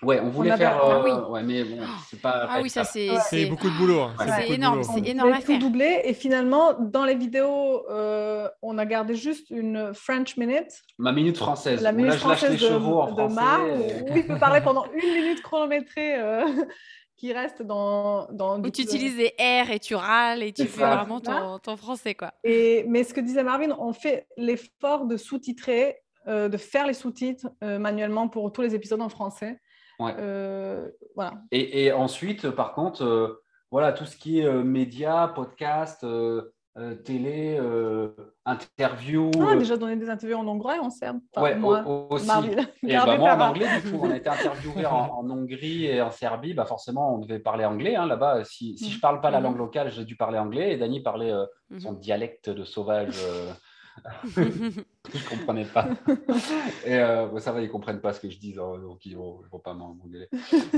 Ouais, 0.00 0.20
on 0.22 0.28
voulait 0.30 0.56
faire. 0.56 0.78
Ah 0.80 1.00
euh, 1.00 1.02
oui. 1.02 1.10
ouais, 1.32 1.42
mais 1.42 1.64
bon, 1.64 1.78
c'est 2.08 2.20
pas. 2.22 2.46
Ah 2.48 2.60
oui, 2.62 2.70
ça 2.70 2.84
c'est. 2.84 3.08
C'est 3.28 3.46
beaucoup 3.46 3.68
de 3.68 3.76
boulot. 3.76 4.00
hein. 4.02 4.14
Ouais. 4.20 4.26
C'est 4.46 4.50
énorme, 4.54 4.84
c'est 4.84 4.92
On 4.92 5.02
énorme 5.02 5.28
voulait 5.30 5.42
à 5.42 5.44
faire. 5.44 5.58
tout 5.58 5.66
doubler 5.66 6.02
et 6.04 6.14
finalement, 6.14 6.74
dans 6.78 7.04
les 7.04 7.16
vidéos, 7.16 7.84
euh, 7.90 8.48
on 8.62 8.78
a 8.78 8.86
gardé 8.86 9.16
juste 9.16 9.50
une 9.50 9.92
French 9.94 10.36
minute, 10.36 10.70
Ma 10.98 11.10
minute 11.10 11.36
française. 11.36 11.82
la 11.82 11.90
minute 11.90 12.12
là, 12.12 12.16
je 12.16 12.28
lâche 12.28 12.38
française 12.38 12.50
les 12.62 12.68
de, 12.68 12.72
chevaux 12.72 13.00
en 13.00 13.06
de 13.10 13.12
français. 13.14 13.34
Mar, 13.34 13.60
et- 13.66 14.02
où 14.12 14.16
il 14.16 14.24
peut 14.24 14.38
parler 14.38 14.60
pendant 14.60 14.84
une 14.92 15.14
minute 15.20 15.42
chronométrée 15.42 16.14
euh, 16.20 16.44
qui 17.18 17.32
reste 17.32 17.62
dans. 17.62 18.26
dans 18.32 18.58
Où 18.58 18.70
tu 18.70 18.82
utilises 18.82 19.16
des 19.16 19.34
R 19.38 19.70
et 19.70 19.78
tu 19.78 19.94
râles 19.94 20.42
et 20.42 20.52
tu 20.52 20.64
fais 20.64 20.80
ça. 20.80 20.96
vraiment 20.96 21.20
ton, 21.20 21.58
ton 21.58 21.76
français, 21.76 22.14
quoi. 22.14 22.32
Et, 22.44 22.84
mais 22.88 23.04
ce 23.04 23.12
que 23.12 23.20
disait 23.20 23.42
Marvin, 23.42 23.76
on 23.78 23.92
fait 23.92 24.26
l'effort 24.36 25.04
de 25.06 25.16
sous-titrer, 25.16 25.98
euh, 26.28 26.48
de 26.48 26.56
faire 26.56 26.86
les 26.86 26.94
sous-titres 26.94 27.48
euh, 27.62 27.78
manuellement 27.78 28.28
pour 28.28 28.50
tous 28.52 28.62
les 28.62 28.74
épisodes 28.74 29.02
en 29.02 29.08
français. 29.08 29.60
Ouais. 29.98 30.14
Euh, 30.18 30.88
voilà. 31.16 31.34
Et, 31.50 31.84
et 31.84 31.92
ensuite, 31.92 32.50
par 32.50 32.72
contre, 32.72 33.02
euh, 33.04 33.44
voilà, 33.70 33.92
tout 33.92 34.06
ce 34.06 34.16
qui 34.16 34.40
est 34.40 34.46
euh, 34.46 34.62
médias, 34.62 35.28
podcasts, 35.28 36.06
euh, 36.78 36.94
télé, 36.94 37.56
euh, 37.60 38.08
interview. 38.46 39.30
On 39.36 39.46
a 39.48 39.54
euh, 39.54 39.58
déjà 39.58 39.76
donné 39.76 39.96
des 39.96 40.08
interviews 40.08 40.38
en 40.38 40.46
hongrois 40.46 40.76
et 40.76 40.78
en 40.78 40.90
serbe. 40.90 41.18
Enfin, 41.34 41.42
ouais, 41.44 41.54
moi, 41.56 41.82
au- 41.86 41.90
au- 41.90 42.14
aussi. 42.14 42.28
Et 42.84 42.88
gardé 42.92 43.12
bah, 43.12 43.18
moi, 43.18 43.32
en 43.34 43.40
anglais, 43.50 43.66
du 43.82 43.90
coup, 43.90 43.98
on 44.02 44.10
a 44.10 44.16
été 44.16 44.28
interviewé 44.28 44.86
en, 44.86 44.94
en 45.18 45.30
Hongrie 45.30 45.86
et 45.86 46.00
en 46.00 46.10
Serbie. 46.10 46.54
Bah, 46.54 46.64
forcément, 46.64 47.14
on 47.14 47.18
devait 47.18 47.40
parler 47.40 47.64
anglais. 47.64 47.96
hein, 47.96 48.06
Là-bas, 48.06 48.44
si, 48.44 48.78
si 48.78 48.90
je 48.90 49.00
parle 49.00 49.20
pas 49.20 49.30
la 49.30 49.38
Mhm. 49.38 49.44
langue 49.44 49.58
locale, 49.58 49.90
j'ai 49.90 50.04
dû 50.04 50.16
parler 50.16 50.38
anglais. 50.38 50.72
Et 50.72 50.76
Dany 50.76 51.00
parlait 51.02 51.32
euh, 51.32 51.44
son 51.78 51.92
Mhm. 51.92 51.98
dialecte 51.98 52.48
de 52.50 52.64
sauvage. 52.64 53.16
euh, 53.26 53.52
je 55.12 55.28
comprenais 55.28 55.64
pas. 55.64 55.88
Et 56.86 56.94
euh, 56.94 57.26
bon, 57.26 57.38
ça 57.40 57.50
va, 57.52 57.60
ils 57.60 57.68
comprennent 57.70 58.00
pas 58.00 58.12
ce 58.12 58.20
que 58.20 58.30
je 58.30 58.38
dis, 58.38 58.54
hein, 58.58 58.78
donc 58.80 59.04
ils 59.04 59.16
vont, 59.16 59.40
ils 59.44 59.48
vont 59.50 59.58
pas 59.58 59.74
m'en- 59.74 59.94
m'engueuler. 59.94 60.28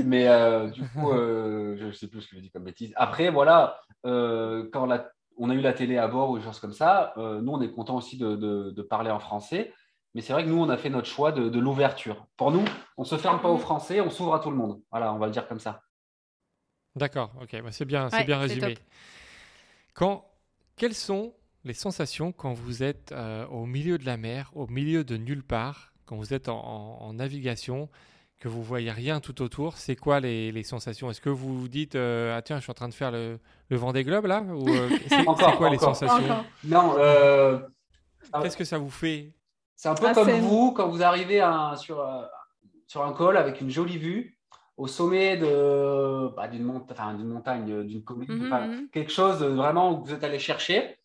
Mais 0.03 0.27
euh, 0.27 0.67
du 0.69 0.81
coup, 0.89 1.11
euh, 1.11 1.77
je 1.77 1.91
sais 1.91 2.07
plus 2.07 2.21
ce 2.21 2.29
que 2.29 2.35
je 2.37 2.41
dis 2.41 2.49
comme 2.49 2.63
bêtise. 2.63 2.93
Après, 2.95 3.29
voilà, 3.29 3.79
euh, 4.07 4.67
quand 4.73 4.85
la- 4.87 5.11
on 5.41 5.49
a 5.49 5.55
eu 5.55 5.61
la 5.61 5.73
télé 5.73 5.97
à 5.97 6.07
bord 6.07 6.29
ou 6.31 6.37
des 6.37 6.43
choses 6.43 6.59
comme 6.59 6.73
ça, 6.73 7.13
euh, 7.17 7.41
nous, 7.41 7.51
on 7.53 7.61
est 7.61 7.71
content 7.71 7.97
aussi 7.97 8.17
de, 8.17 8.35
de- 8.35 8.71
de 8.71 8.81
parler 8.81 9.11
en 9.11 9.19
français. 9.19 9.73
Mais 10.13 10.21
c'est 10.21 10.33
vrai 10.33 10.43
que 10.43 10.49
nous, 10.49 10.59
on 10.61 10.69
a 10.69 10.77
fait 10.77 10.89
notre 10.89 11.07
choix 11.07 11.31
de, 11.31 11.49
de 11.49 11.59
l'ouverture. 11.59 12.27
Pour 12.37 12.51
nous, 12.51 12.63
on 12.97 13.03
se 13.05 13.17
ferme 13.17 13.41
pas 13.41 13.49
au 13.49 13.57
français, 13.57 14.01
on 14.01 14.09
s'ouvre 14.09 14.33
à 14.35 14.39
tout 14.39 14.51
le 14.51 14.57
monde. 14.57 14.81
Voilà, 14.91 15.13
on 15.13 15.17
va 15.19 15.27
le 15.27 15.31
dire 15.33 15.47
comme 15.47 15.59
ça. 15.59 15.81
D'accord, 16.95 17.31
ok, 17.41 17.61
bah, 17.63 17.71
c'est 17.71 17.85
bien, 17.85 18.09
c'est 18.09 18.17
Ouais, 18.19 18.23
bien 18.25 18.37
résumé. 18.39 18.75
Quand, 19.93 20.25
quelles 20.75 20.93
sont 20.95 21.33
les 21.63 21.73
sensations 21.73 22.31
quand 22.31 22.53
vous 22.53 22.83
êtes 22.83 23.11
euh, 23.11 23.45
au 23.47 23.65
milieu 23.65 23.97
de 23.97 24.05
la 24.05 24.17
mer, 24.17 24.51
au 24.55 24.67
milieu 24.67 25.03
de 25.03 25.17
nulle 25.17 25.43
part, 25.43 25.93
quand 26.05 26.15
vous 26.17 26.33
êtes 26.33 26.49
en, 26.49 26.59
en- 26.59 27.01
en 27.01 27.13
navigation, 27.13 27.89
que 28.41 28.47
vous 28.49 28.63
voyez 28.63 28.91
rien 28.91 29.19
tout 29.19 29.41
autour 29.41 29.77
C'est 29.77 29.95
quoi 29.95 30.19
les, 30.19 30.51
les 30.51 30.63
sensations? 30.63 31.09
Est-ce 31.09 31.21
que 31.21 31.29
vous 31.29 31.57
vous 31.59 31.67
dites 31.67 31.95
euh, 31.95 32.35
ah 32.37 32.41
tiens, 32.41 32.57
je 32.57 32.63
suis 32.63 32.71
en 32.71 32.73
train 32.75 32.89
de 32.89 32.93
faire 32.93 33.11
le, 33.11 33.39
le 33.69 33.77
Vendée 33.77 34.03
Globe 34.03 34.25
là? 34.25 34.41
Ou 34.41 34.67
euh, 34.67 34.89
c'est 35.07 35.27
Encore, 35.27 35.57
quoi 35.57 35.69
les 35.69 35.77
sensations? 35.77 36.15
Encore. 36.25 36.45
Non, 36.63 36.95
euh, 36.97 37.59
Qu'est-ce 38.41 38.57
que 38.57 38.63
ça 38.65 38.77
vous 38.77 38.89
fait? 38.89 39.33
C'est 39.75 39.89
un 39.89 39.95
peu 39.95 40.07
Ah, 40.07 40.13
comme 40.13 40.29
vous 40.31 40.73
quand 40.73 40.89
vous 40.89 41.03
arrivez 41.03 41.39
à- 41.39 41.75
sur, 41.77 41.99
euh, 41.99 42.23
sur 42.87 43.03
un 43.05 43.13
col 43.13 43.37
avec 43.37 43.61
une 43.61 43.69
jolie 43.69 43.97
vue 43.97 44.37
au 44.77 44.87
sommet 44.87 45.37
de, 45.37 46.29
bah, 46.35 46.47
d'une, 46.47 46.63
montagne, 46.63 47.17
d'une 47.85 48.03
colline, 48.03 48.25
Mhm, 48.27 48.49
mhm. 48.49 48.89
quelque 48.91 49.11
chose 49.11 49.39
de 49.39 49.45
vraiment 49.47 49.91
où 49.93 50.03
vous 50.03 50.13
êtes 50.13 50.23
allé 50.23 50.39
chercher, 50.39 50.97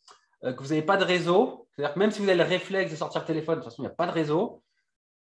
euh, 0.44 0.52
que 0.52 0.62
vous 0.62 0.70
n'avez 0.70 0.82
pas 0.82 0.96
de 0.96 1.04
réseau. 1.04 1.66
C'est-à-dire 1.74 1.92
que 1.94 1.98
même 1.98 2.10
si 2.10 2.22
vous 2.22 2.28
avez 2.28 2.38
le 2.38 2.44
réflexe 2.44 2.90
de 2.90 2.96
sortir 2.96 3.20
le 3.20 3.26
téléphone, 3.26 3.56
de 3.56 3.60
toute 3.60 3.70
façon, 3.70 3.82
il 3.82 3.86
n'y 3.86 3.92
a 3.92 3.94
pas 3.94 4.06
de 4.06 4.12
réseau. 4.12 4.62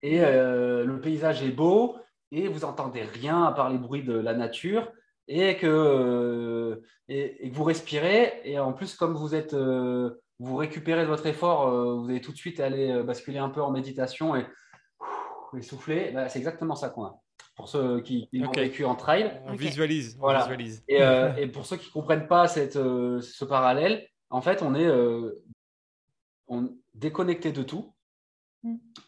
Et 0.05 0.20
euh, 0.20 0.84
le 0.84 1.00
paysage 1.00 1.42
est 1.42 1.50
beau 1.50 1.96
et 2.30 2.46
vous 2.46 2.66
entendez 2.66 3.00
rien 3.00 3.42
à 3.44 3.52
part 3.52 3.70
les 3.70 3.78
bruits 3.78 4.02
de 4.05 4.12
la 4.12 4.34
nature 4.34 4.92
et 5.28 5.57
que, 5.57 5.66
euh, 5.66 6.82
et, 7.09 7.46
et 7.46 7.50
que 7.50 7.57
vous 7.57 7.64
respirez. 7.64 8.42
Et 8.44 8.59
en 8.59 8.74
plus, 8.74 8.94
comme 8.96 9.14
vous 9.14 9.34
êtes, 9.34 9.55
euh, 9.55 10.20
vous 10.40 10.57
récupérez 10.57 11.05
de 11.05 11.09
votre 11.09 11.24
effort, 11.24 11.68
euh, 11.68 11.94
vous 11.94 12.11
allez 12.11 12.20
tout 12.20 12.32
de 12.32 12.36
suite 12.36 12.61
aller 12.61 12.90
euh, 12.90 13.02
basculer 13.02 13.38
un 13.38 13.48
peu 13.48 13.62
en 13.62 13.70
méditation 13.70 14.36
et, 14.36 14.44
et 15.57 15.62
souffler. 15.62 16.11
Bah, 16.12 16.28
c'est 16.28 16.38
exactement 16.38 16.74
ça 16.74 16.90
qu'on 16.90 17.05
a. 17.07 17.18
Pour 17.57 17.68
ceux 17.68 18.02
qui, 18.02 18.26
qui 18.28 18.40
l'ont 18.40 18.48
Ok. 18.48 18.59
vécu 18.59 18.84
en 18.84 18.96
trail. 18.96 19.40
On 19.46 19.55
visualise, 19.55 20.16
on 20.18 20.20
Voilà. 20.20 20.40
visualise. 20.40 20.84
Et, 20.86 21.00
euh, 21.00 21.34
et 21.36 21.46
pour 21.46 21.64
ceux 21.64 21.78
qui 21.78 21.86
ne 21.88 21.92
comprennent 21.92 22.28
pas 22.28 22.46
cette, 22.46 22.76
euh, 22.76 23.22
ce 23.22 23.46
parallèle, 23.46 24.07
en 24.28 24.42
fait, 24.42 24.61
on 24.61 24.74
est 24.74 24.84
euh, 24.84 25.42
on, 26.48 26.76
déconnecté 26.92 27.52
de 27.52 27.62
tout. 27.62 27.93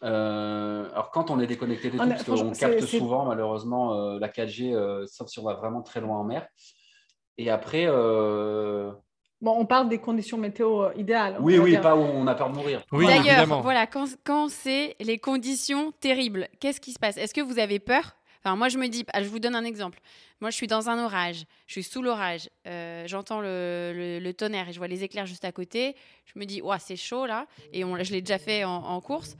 Euh, 0.02 0.88
alors, 0.92 1.10
quand 1.10 1.30
on 1.30 1.40
est 1.40 1.46
déconnecté 1.46 1.90
de 1.90 1.96
On 1.96 2.02
tout, 2.02 2.04
est- 2.06 2.08
parce 2.10 2.24
qu'on 2.24 2.36
franchement, 2.36 2.52
capte 2.52 2.84
souvent, 2.86 3.24
malheureusement, 3.26 3.94
euh, 3.94 4.18
la 4.18 4.28
4G, 4.28 4.74
euh, 4.74 5.06
sauf 5.06 5.28
si 5.28 5.38
on 5.38 5.44
va 5.44 5.54
vraiment 5.54 5.82
très 5.82 6.00
loin 6.00 6.18
en 6.18 6.24
mer. 6.24 6.46
Et 7.38 7.50
après, 7.50 7.84
euh, 7.86 8.92
Bon, 9.42 9.54
on 9.58 9.66
parle 9.66 9.90
des 9.90 9.98
conditions 9.98 10.38
météo 10.38 10.84
euh, 10.84 10.92
idéales. 10.96 11.36
on 11.38 11.44
oui, 11.44 11.58
oui, 11.58 11.70
dire. 11.72 11.82
pas 11.82 11.94
où 11.94 12.00
on 12.00 12.26
a 12.26 12.34
peur 12.34 12.50
de 12.50 12.56
mourir. 12.56 12.82
Oui, 12.92 13.06
D'ailleurs, 13.06 13.60
voilà, 13.60 13.86
quand, 13.86 14.06
quand 14.24 14.48
c'est 14.48 14.96
les 15.00 15.18
conditions 15.18 15.92
terribles, 16.00 16.48
qu'est-ce 16.58 16.80
qui 16.80 16.92
se 16.92 16.98
passe? 16.98 17.18
Est-ce 17.18 17.34
que 17.34 17.42
vous 17.42 17.58
avez 17.58 17.78
peur 17.78 18.16
Enfin, 18.46 18.54
moi, 18.54 18.68
je 18.68 18.78
me 18.78 18.86
dis, 18.86 19.04
ah, 19.12 19.24
je 19.24 19.28
vous 19.28 19.40
donne 19.40 19.56
un 19.56 19.64
exemple. 19.64 19.98
Moi, 20.40 20.50
je 20.50 20.54
suis 20.56 20.68
dans 20.68 20.88
un 20.88 21.04
orage, 21.04 21.46
je 21.66 21.72
suis 21.72 21.82
sous 21.82 22.00
l'orage, 22.00 22.48
euh, 22.68 23.02
j'entends 23.08 23.40
le, 23.40 23.92
le- 23.92 24.18
le 24.20 24.34
tonnerre 24.34 24.68
et 24.68 24.72
je 24.72 24.78
vois 24.78 24.86
les 24.86 25.02
éclairs 25.02 25.26
juste 25.26 25.44
à 25.44 25.50
côté. 25.50 25.96
Je 26.26 26.38
me 26.38 26.44
dis, 26.44 26.62
ouah, 26.62 26.78
c'est 26.78 26.94
chaud 26.94 27.26
là. 27.26 27.48
Et 27.72 27.82
on, 27.84 27.96
je 28.04 28.12
l'ai 28.12 28.20
déjà 28.22 28.38
fait 28.38 28.62
en, 28.62 28.70
en 28.70 29.00
course. 29.00 29.36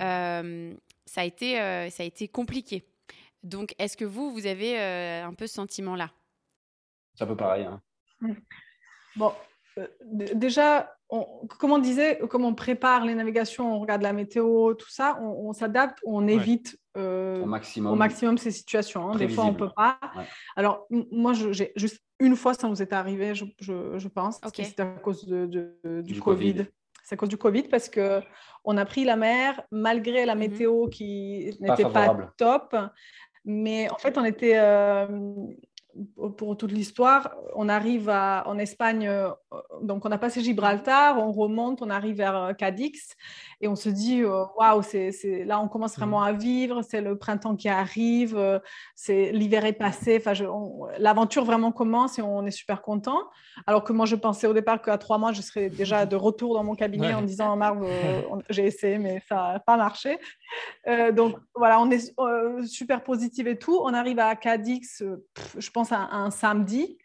Euh, 0.00 0.74
ça, 1.06 1.20
a 1.20 1.24
été, 1.24 1.60
euh, 1.60 1.88
ça 1.90 2.02
a 2.02 2.06
été 2.06 2.26
compliqué. 2.26 2.82
Donc, 3.44 3.76
est-ce 3.78 3.96
que 3.96 4.04
vous, 4.04 4.32
vous 4.32 4.46
avez 4.48 4.80
euh, 4.80 5.24
un 5.24 5.34
peu 5.34 5.46
ce 5.46 5.54
sentiment-là? 5.54 6.10
C'est 7.14 7.22
un 7.22 7.28
peu 7.28 7.36
pareil. 7.36 7.64
hein. 7.64 7.80
Bon, 9.14 9.32
euh, 9.78 9.86
déjà, 11.10 11.24
comme 11.58 11.72
on 11.72 11.78
disait, 11.78 12.18
comme 12.28 12.44
on 12.44 12.54
prépare 12.54 13.04
les 13.04 13.14
navigations, 13.14 13.74
on 13.74 13.80
regarde 13.80 14.02
la 14.02 14.12
météo, 14.12 14.74
tout 14.74 14.90
ça, 14.90 15.18
on, 15.20 15.52
s'adapte, 15.52 15.98
on 16.04 16.26
évite 16.28 16.78
au, 16.96 17.46
maximum. 17.46 17.92
au, 17.92 17.96
maximum. 17.96 18.38
ces 18.38 18.50
situations. 18.50 19.10
Hein. 19.10 19.16
Des 19.16 19.28
fois, 19.28 19.44
on 19.44 19.52
ne 19.52 19.56
peut 19.56 19.70
pas. 19.74 19.98
Alors, 20.56 20.86
moi, 21.10 21.32
j'ai 21.32 21.72
juste 21.76 22.02
une 22.20 22.36
fois, 22.36 22.54
ça 22.54 22.68
nous 22.68 22.82
est 22.82 22.92
arrivé, 22.92 23.34
je, 23.34 23.44
je, 23.60 24.08
pense. 24.08 24.40
C'était 24.54 24.82
à 24.82 24.86
cause 24.86 25.26
de, 25.26 25.46
du, 26.02 26.20
Covid. 26.20 26.66
C'est 27.04 27.14
à 27.14 27.16
cause 27.16 27.28
du 27.28 27.36
Covid 27.36 27.62
parce 27.64 27.88
qu'on 27.88 28.76
a 28.76 28.84
pris 28.84 29.04
la 29.04 29.16
mer 29.16 29.62
malgré 29.70 30.26
la 30.26 30.34
mhm. 30.34 30.40
météo 30.40 30.88
qui 30.88 31.56
n'était 31.60 31.88
pas, 31.88 32.32
top. 32.36 32.76
Mais 33.44 33.88
en 33.90 33.96
fait, 33.96 34.18
on 34.18 34.24
était, 34.24 34.58
euh, 34.58 35.06
pour 36.36 36.56
toute 36.56 36.72
l'histoire, 36.72 37.34
on 37.54 37.68
arrive 37.68 38.08
en 38.08 38.58
Espagne, 38.58 39.08
euh, 39.08 39.30
donc 39.82 40.04
on 40.04 40.12
a 40.12 40.18
passé 40.18 40.42
Gibraltar, 40.42 41.18
on 41.18 41.32
remonte, 41.32 41.82
on 41.82 41.90
arrive 41.90 42.16
vers 42.16 42.36
euh, 42.36 42.52
Cadix 42.52 43.16
et 43.60 43.68
on 43.68 43.74
se 43.74 43.88
dit 43.88 44.22
euh, 44.22 44.44
waouh, 44.56 44.82
c'est, 44.82 45.10
là 45.44 45.60
on 45.60 45.68
commence 45.68 45.96
vraiment 45.96 46.22
à 46.22 46.32
vivre, 46.32 46.82
c'est 46.82 47.00
le 47.00 47.16
printemps 47.18 47.56
qui 47.56 47.68
arrive, 47.68 48.60
c'est 48.94 49.32
l'hiver 49.32 49.64
est 49.64 49.72
passé, 49.72 50.22
l'aventure 50.98 51.44
vraiment 51.44 51.72
commence 51.72 52.18
et 52.18 52.22
on 52.22 52.44
est 52.46 52.52
super 52.52 52.82
content. 52.82 53.18
Alors 53.66 53.82
que 53.82 53.92
moi 53.92 54.06
je 54.06 54.16
pensais 54.16 54.46
au 54.46 54.52
départ 54.52 54.80
qu'à 54.80 54.98
trois 54.98 55.18
mois 55.18 55.32
je 55.32 55.42
serais 55.42 55.68
déjà 55.68 56.06
de 56.06 56.16
retour 56.16 56.54
dans 56.54 56.64
mon 56.64 56.74
cabinet 56.74 57.14
en 57.14 57.22
disant 57.22 57.56
Marv, 57.56 57.84
j'ai 58.50 58.66
essayé 58.66 58.98
mais 58.98 59.22
ça 59.28 59.52
n'a 59.54 59.60
pas 59.60 59.76
marché. 59.76 60.18
donc 61.12 61.36
voilà, 61.54 61.80
on 61.80 61.90
est 61.90 62.12
super 62.66 63.02
positif 63.02 63.46
et 63.46 63.58
tout. 63.58 63.80
On 63.82 63.94
arrive 63.94 64.18
à 64.18 64.34
Cadix, 64.36 65.02
je 65.56 65.70
pense 65.70 65.87
un, 65.92 66.30
samedi. 66.30 66.98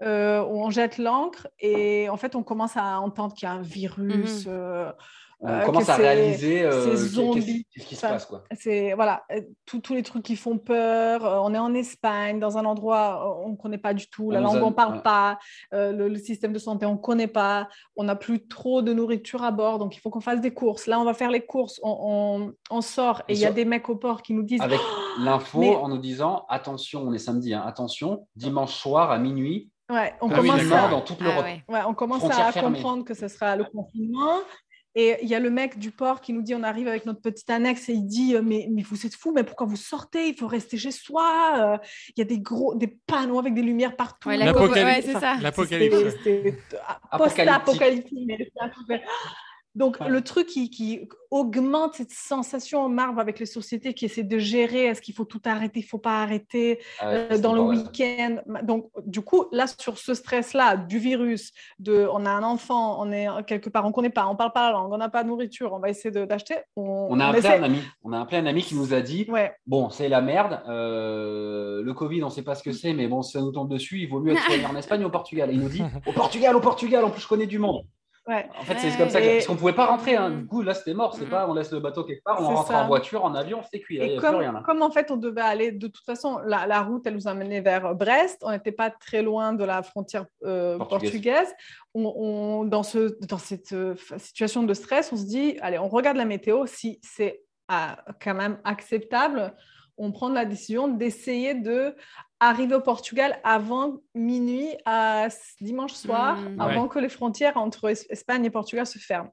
Euh, 0.00 0.44
où 0.44 0.62
on 0.62 0.70
jette 0.70 0.96
l'encre 0.98 1.48
et 1.58 2.08
en 2.08 2.16
fait 2.16 2.36
on 2.36 2.44
commence 2.44 2.76
à 2.76 3.00
entendre 3.00 3.34
qu'il 3.34 3.48
y 3.48 3.50
a 3.50 3.54
un 3.54 3.62
virus, 3.62 4.46
mhm. 4.46 4.52
euh, 4.52 4.92
on 5.40 5.48
euh, 5.48 5.64
commence 5.64 5.88
à 5.88 5.96
réaliser 5.96 6.62
euh, 6.62 6.96
ce 6.96 7.84
qui 7.84 7.94
se 7.94 8.00
passe. 8.00 8.26
Quoi. 8.26 8.42
C'est 8.58 8.92
voilà, 8.94 9.22
euh, 9.30 9.40
tous 9.66 9.94
les 9.94 10.02
trucs 10.02 10.24
qui 10.24 10.34
font 10.34 10.58
peur. 10.58 11.22
On 11.44 11.54
est 11.54 11.58
en 11.58 11.74
Espagne, 11.74 12.40
dans 12.40 12.58
un 12.58 12.64
endroit 12.64 13.40
on 13.44 13.50
ne 13.50 13.56
connaît 13.56 13.78
pas 13.78 13.94
du 13.94 14.08
tout, 14.08 14.30
la 14.30 14.40
langue 14.40 14.62
on 14.62 14.70
ne 14.70 14.74
parle 14.74 15.02
pas, 15.02 15.38
le, 15.72 16.14
système 16.16 16.52
de 16.52 16.58
santé 16.58 16.86
on 16.86 16.94
ne 16.94 16.98
connaît 16.98 17.28
pas, 17.28 17.68
on 17.94 18.04
n'a 18.04 18.16
plus 18.16 18.48
trop 18.48 18.82
de 18.82 18.92
nourriture 18.92 19.44
à 19.44 19.52
bord, 19.52 19.78
donc 19.78 19.96
il 19.96 20.00
faut 20.00 20.10
qu'on 20.10 20.20
fasse 20.20 20.40
des 20.40 20.52
courses. 20.52 20.86
Là, 20.86 20.98
on 20.98 21.04
va 21.04 21.14
faire 21.14 21.30
les 21.30 21.44
courses, 21.46 21.78
on, 21.82 22.52
on, 22.70 22.80
sort 22.80 23.22
et 23.28 23.34
il 23.34 23.38
y 23.38 23.46
a 23.46 23.52
des 23.52 23.64
mecs 23.64 23.88
au 23.88 23.96
port 23.96 24.22
qui 24.22 24.34
nous 24.34 24.42
disent. 24.42 24.60
Avec 24.60 24.80
oh, 24.80 25.22
l'info 25.22 25.62
en 25.62 25.88
nous 25.88 25.98
disant 25.98 26.46
attention, 26.48 27.02
on 27.02 27.12
est 27.12 27.18
samedi, 27.18 27.54
hein, 27.54 27.62
attention, 27.64 28.26
dimanche 28.34 28.74
soir 28.74 29.10
à 29.12 29.18
minuit. 29.18 29.70
Ouais, 29.90 30.14
on, 30.20 30.28
commence 30.28 30.70
à... 30.70 30.88
dans 30.88 31.00
toute 31.00 31.20
l'Europe. 31.20 31.46
ouais. 31.68 31.80
on 31.86 31.94
commence 31.94 32.24
à 32.24 32.52
comprendre 32.52 33.04
que 33.04 33.14
ce 33.14 33.28
sera 33.28 33.56
le 33.56 33.64
confinement. 33.64 34.40
Et 34.94 35.16
il 35.22 35.28
y 35.28 35.34
a 35.34 35.40
le 35.40 35.50
mec 35.50 35.78
du 35.78 35.90
port 35.90 36.20
qui 36.20 36.32
nous 36.32 36.42
dit, 36.42 36.54
on 36.54 36.62
arrive 36.62 36.88
avec 36.88 37.06
notre 37.06 37.20
petite 37.20 37.48
annexe 37.50 37.88
et 37.88 37.92
il 37.92 38.06
dit, 38.06 38.34
euh, 38.34 38.42
mais, 38.42 38.68
mais 38.70 38.82
vous 38.82 39.06
êtes 39.06 39.14
fou, 39.14 39.32
mais 39.32 39.44
pourquoi 39.44 39.66
vous 39.66 39.76
sortez? 39.76 40.28
Il 40.28 40.34
faut 40.34 40.46
rester 40.46 40.76
chez 40.76 40.90
soi. 40.90 41.78
Euh, 41.82 41.88
il 42.16 42.18
y 42.18 42.22
a 42.22 42.24
des 42.24 42.40
gros, 42.40 42.74
des 42.74 42.88
panneaux 42.88 43.38
avec 43.38 43.54
des 43.54 43.62
lumières 43.62 43.96
partout. 43.96 44.30
L'apocalypse. 44.30 45.06
c'est 45.06 45.20
ça. 45.20 45.36
L'apocalypse. 45.40 46.16
Post-apocalyptique. 47.16 48.28
Donc, 49.78 50.00
le 50.00 50.22
truc 50.22 50.48
qui, 50.48 51.08
augmente 51.30 51.94
cette 51.94 52.10
sensation 52.10 52.80
en 52.80 52.88
marbre 52.88 53.20
avec 53.20 53.38
les 53.38 53.46
sociétés 53.46 53.92
qui 53.92 54.06
essaient 54.06 54.22
de 54.22 54.38
gérer, 54.38 54.86
est-ce 54.86 55.02
qu'il 55.02 55.14
faut 55.14 55.26
tout 55.26 55.42
arrêter, 55.44 55.80
il 55.80 55.82
ne 55.82 55.88
faut 55.88 55.98
pas 55.98 56.22
arrêter 56.22 56.80
ah 57.00 57.10
euh, 57.10 57.38
dans 57.38 57.52
le 57.52 57.60
week-end? 57.60 58.38
Donc, 58.62 58.90
du 59.04 59.20
coup, 59.20 59.44
là, 59.52 59.66
sur 59.78 59.98
ce 59.98 60.14
stress-là, 60.14 60.76
du 60.76 60.98
virus, 60.98 61.52
de, 61.78 62.08
on 62.12 62.24
a 62.26 62.30
un 62.30 62.42
enfant, 62.42 63.00
on 63.00 63.12
est 63.12 63.28
quelque 63.46 63.68
part, 63.68 63.84
on 63.84 63.88
ne 63.88 63.92
connaît 63.92 64.10
pas, 64.10 64.26
on 64.26 64.32
ne 64.32 64.36
parle 64.36 64.52
pas 64.52 64.66
la 64.66 64.72
langue, 64.72 64.92
on 64.92 64.96
n'a 64.96 65.10
pas 65.10 65.22
de 65.22 65.28
nourriture, 65.28 65.72
on 65.72 65.78
va 65.78 65.90
essayer 65.90 66.10
d'acheter. 66.10 66.56
On, 66.74 67.08
on, 67.10 67.20
a 67.20 67.26
appelé 67.26 67.46
un 67.46 67.62
ami. 67.62 67.82
On 68.02 68.12
a 68.12 68.20
appelé 68.20 68.38
un 68.38 68.46
ami 68.46 68.62
qui 68.62 68.74
nous 68.74 68.92
a 68.92 69.00
dit, 69.00 69.28
bon, 69.66 69.90
c'est 69.90 70.08
la 70.08 70.22
merde, 70.22 70.60
euh, 70.68 71.82
le 71.84 71.94
Covid, 71.94 72.22
on 72.24 72.26
ne 72.26 72.32
sait 72.32 72.42
pas 72.42 72.56
ce 72.56 72.64
que 72.64 72.72
c'est, 72.72 72.94
mais 72.94 73.06
bon, 73.06 73.22
si 73.22 73.32
ça 73.32 73.40
nous 73.40 73.52
tombe 73.52 73.70
dessus, 73.70 74.00
il 74.00 74.08
vaut 74.08 74.20
mieux 74.20 74.32
être 74.32 74.40
en 74.70 74.74
Espagne 74.74 75.04
ou 75.04 75.06
au 75.06 75.10
Portugal. 75.10 75.50
Et 75.50 75.54
il 75.54 75.60
nous 75.60 75.68
dit, 75.68 75.82
au 76.06 76.12
Portugal, 76.12 76.56
au 76.56 76.60
Portugal, 76.60 77.04
en 77.04 77.10
plus, 77.10 77.20
je 77.20 77.28
connais 77.28 77.46
du 77.46 77.58
monde. 77.58 77.84
En 78.28 78.62
fait, 78.62 78.78
c'est 78.78 78.96
comme 78.96 79.08
ça. 79.08 79.20
Parce 79.20 79.46
qu'on 79.46 79.54
ne 79.54 79.58
pouvait 79.58 79.72
pas 79.72 79.86
rentrer. 79.86 80.16
Hein. 80.16 80.30
Du 80.30 80.46
coup, 80.46 80.62
là, 80.62 80.74
c'était 80.74 80.94
mort. 80.94 81.14
C'est 81.14 81.28
pas 81.28 81.48
on 81.48 81.54
laisse 81.54 81.72
le 81.72 81.80
bateau 81.80 82.04
quelque 82.04 82.22
part, 82.22 82.40
on 82.40 82.54
rentre 82.54 82.74
en 82.74 82.86
voiture, 82.86 83.24
en 83.24 83.34
avion, 83.34 83.62
c'est 83.70 83.80
cuit. 83.80 83.98
Et 83.98 84.16
comme, 84.16 84.82
en 84.82 84.90
fait, 84.90 85.10
on 85.10 85.16
devait 85.16 85.40
aller, 85.40 85.72
de 85.72 85.86
toute 85.86 86.04
façon, 86.04 86.38
la, 86.44 86.82
route, 86.82 87.06
elle 87.06 87.14
nous 87.14 87.28
a 87.28 87.34
mené 87.34 87.60
vers 87.60 87.94
Brest. 87.94 88.42
On 88.42 88.50
n'était 88.50 88.72
pas 88.72 88.90
très 88.90 89.22
loin 89.22 89.52
de 89.52 89.64
la 89.64 89.82
frontière 89.82 90.26
euh, 90.44 90.78
portugaise. 90.78 91.52
On, 91.94 92.64
dans, 92.64 92.82
ce, 92.82 93.18
dans 93.26 93.38
cette 93.38 93.72
euh, 93.72 93.94
situation 94.18 94.62
de 94.62 94.74
stress, 94.74 95.12
on 95.12 95.16
se 95.16 95.24
dit, 95.24 95.56
allez, 95.60 95.78
on 95.78 95.88
regarde 95.88 96.16
la 96.16 96.24
météo. 96.24 96.66
Si 96.66 97.00
c'est 97.02 97.42
ah, 97.68 97.98
quand 98.22 98.34
même 98.34 98.58
acceptable, 98.64 99.54
on 99.98 100.12
prend 100.12 100.28
la 100.28 100.44
décision 100.44 100.88
d'essayer 100.88 101.54
de 101.54 101.94
arriver 102.40 102.76
au 102.76 102.80
Portugal 102.80 103.38
avant 103.44 103.98
minuit 104.14 104.70
à 104.84 105.28
dimanche 105.60 105.92
soir, 105.92 106.38
mmh. 106.38 106.60
avant 106.60 106.88
que 106.88 106.98
les 106.98 107.08
frontières 107.08 107.56
entre 107.56 107.90
Espagne 108.10 108.44
et 108.44 108.50
Portugal 108.50 108.86
se 108.86 108.98
ferment. 108.98 109.32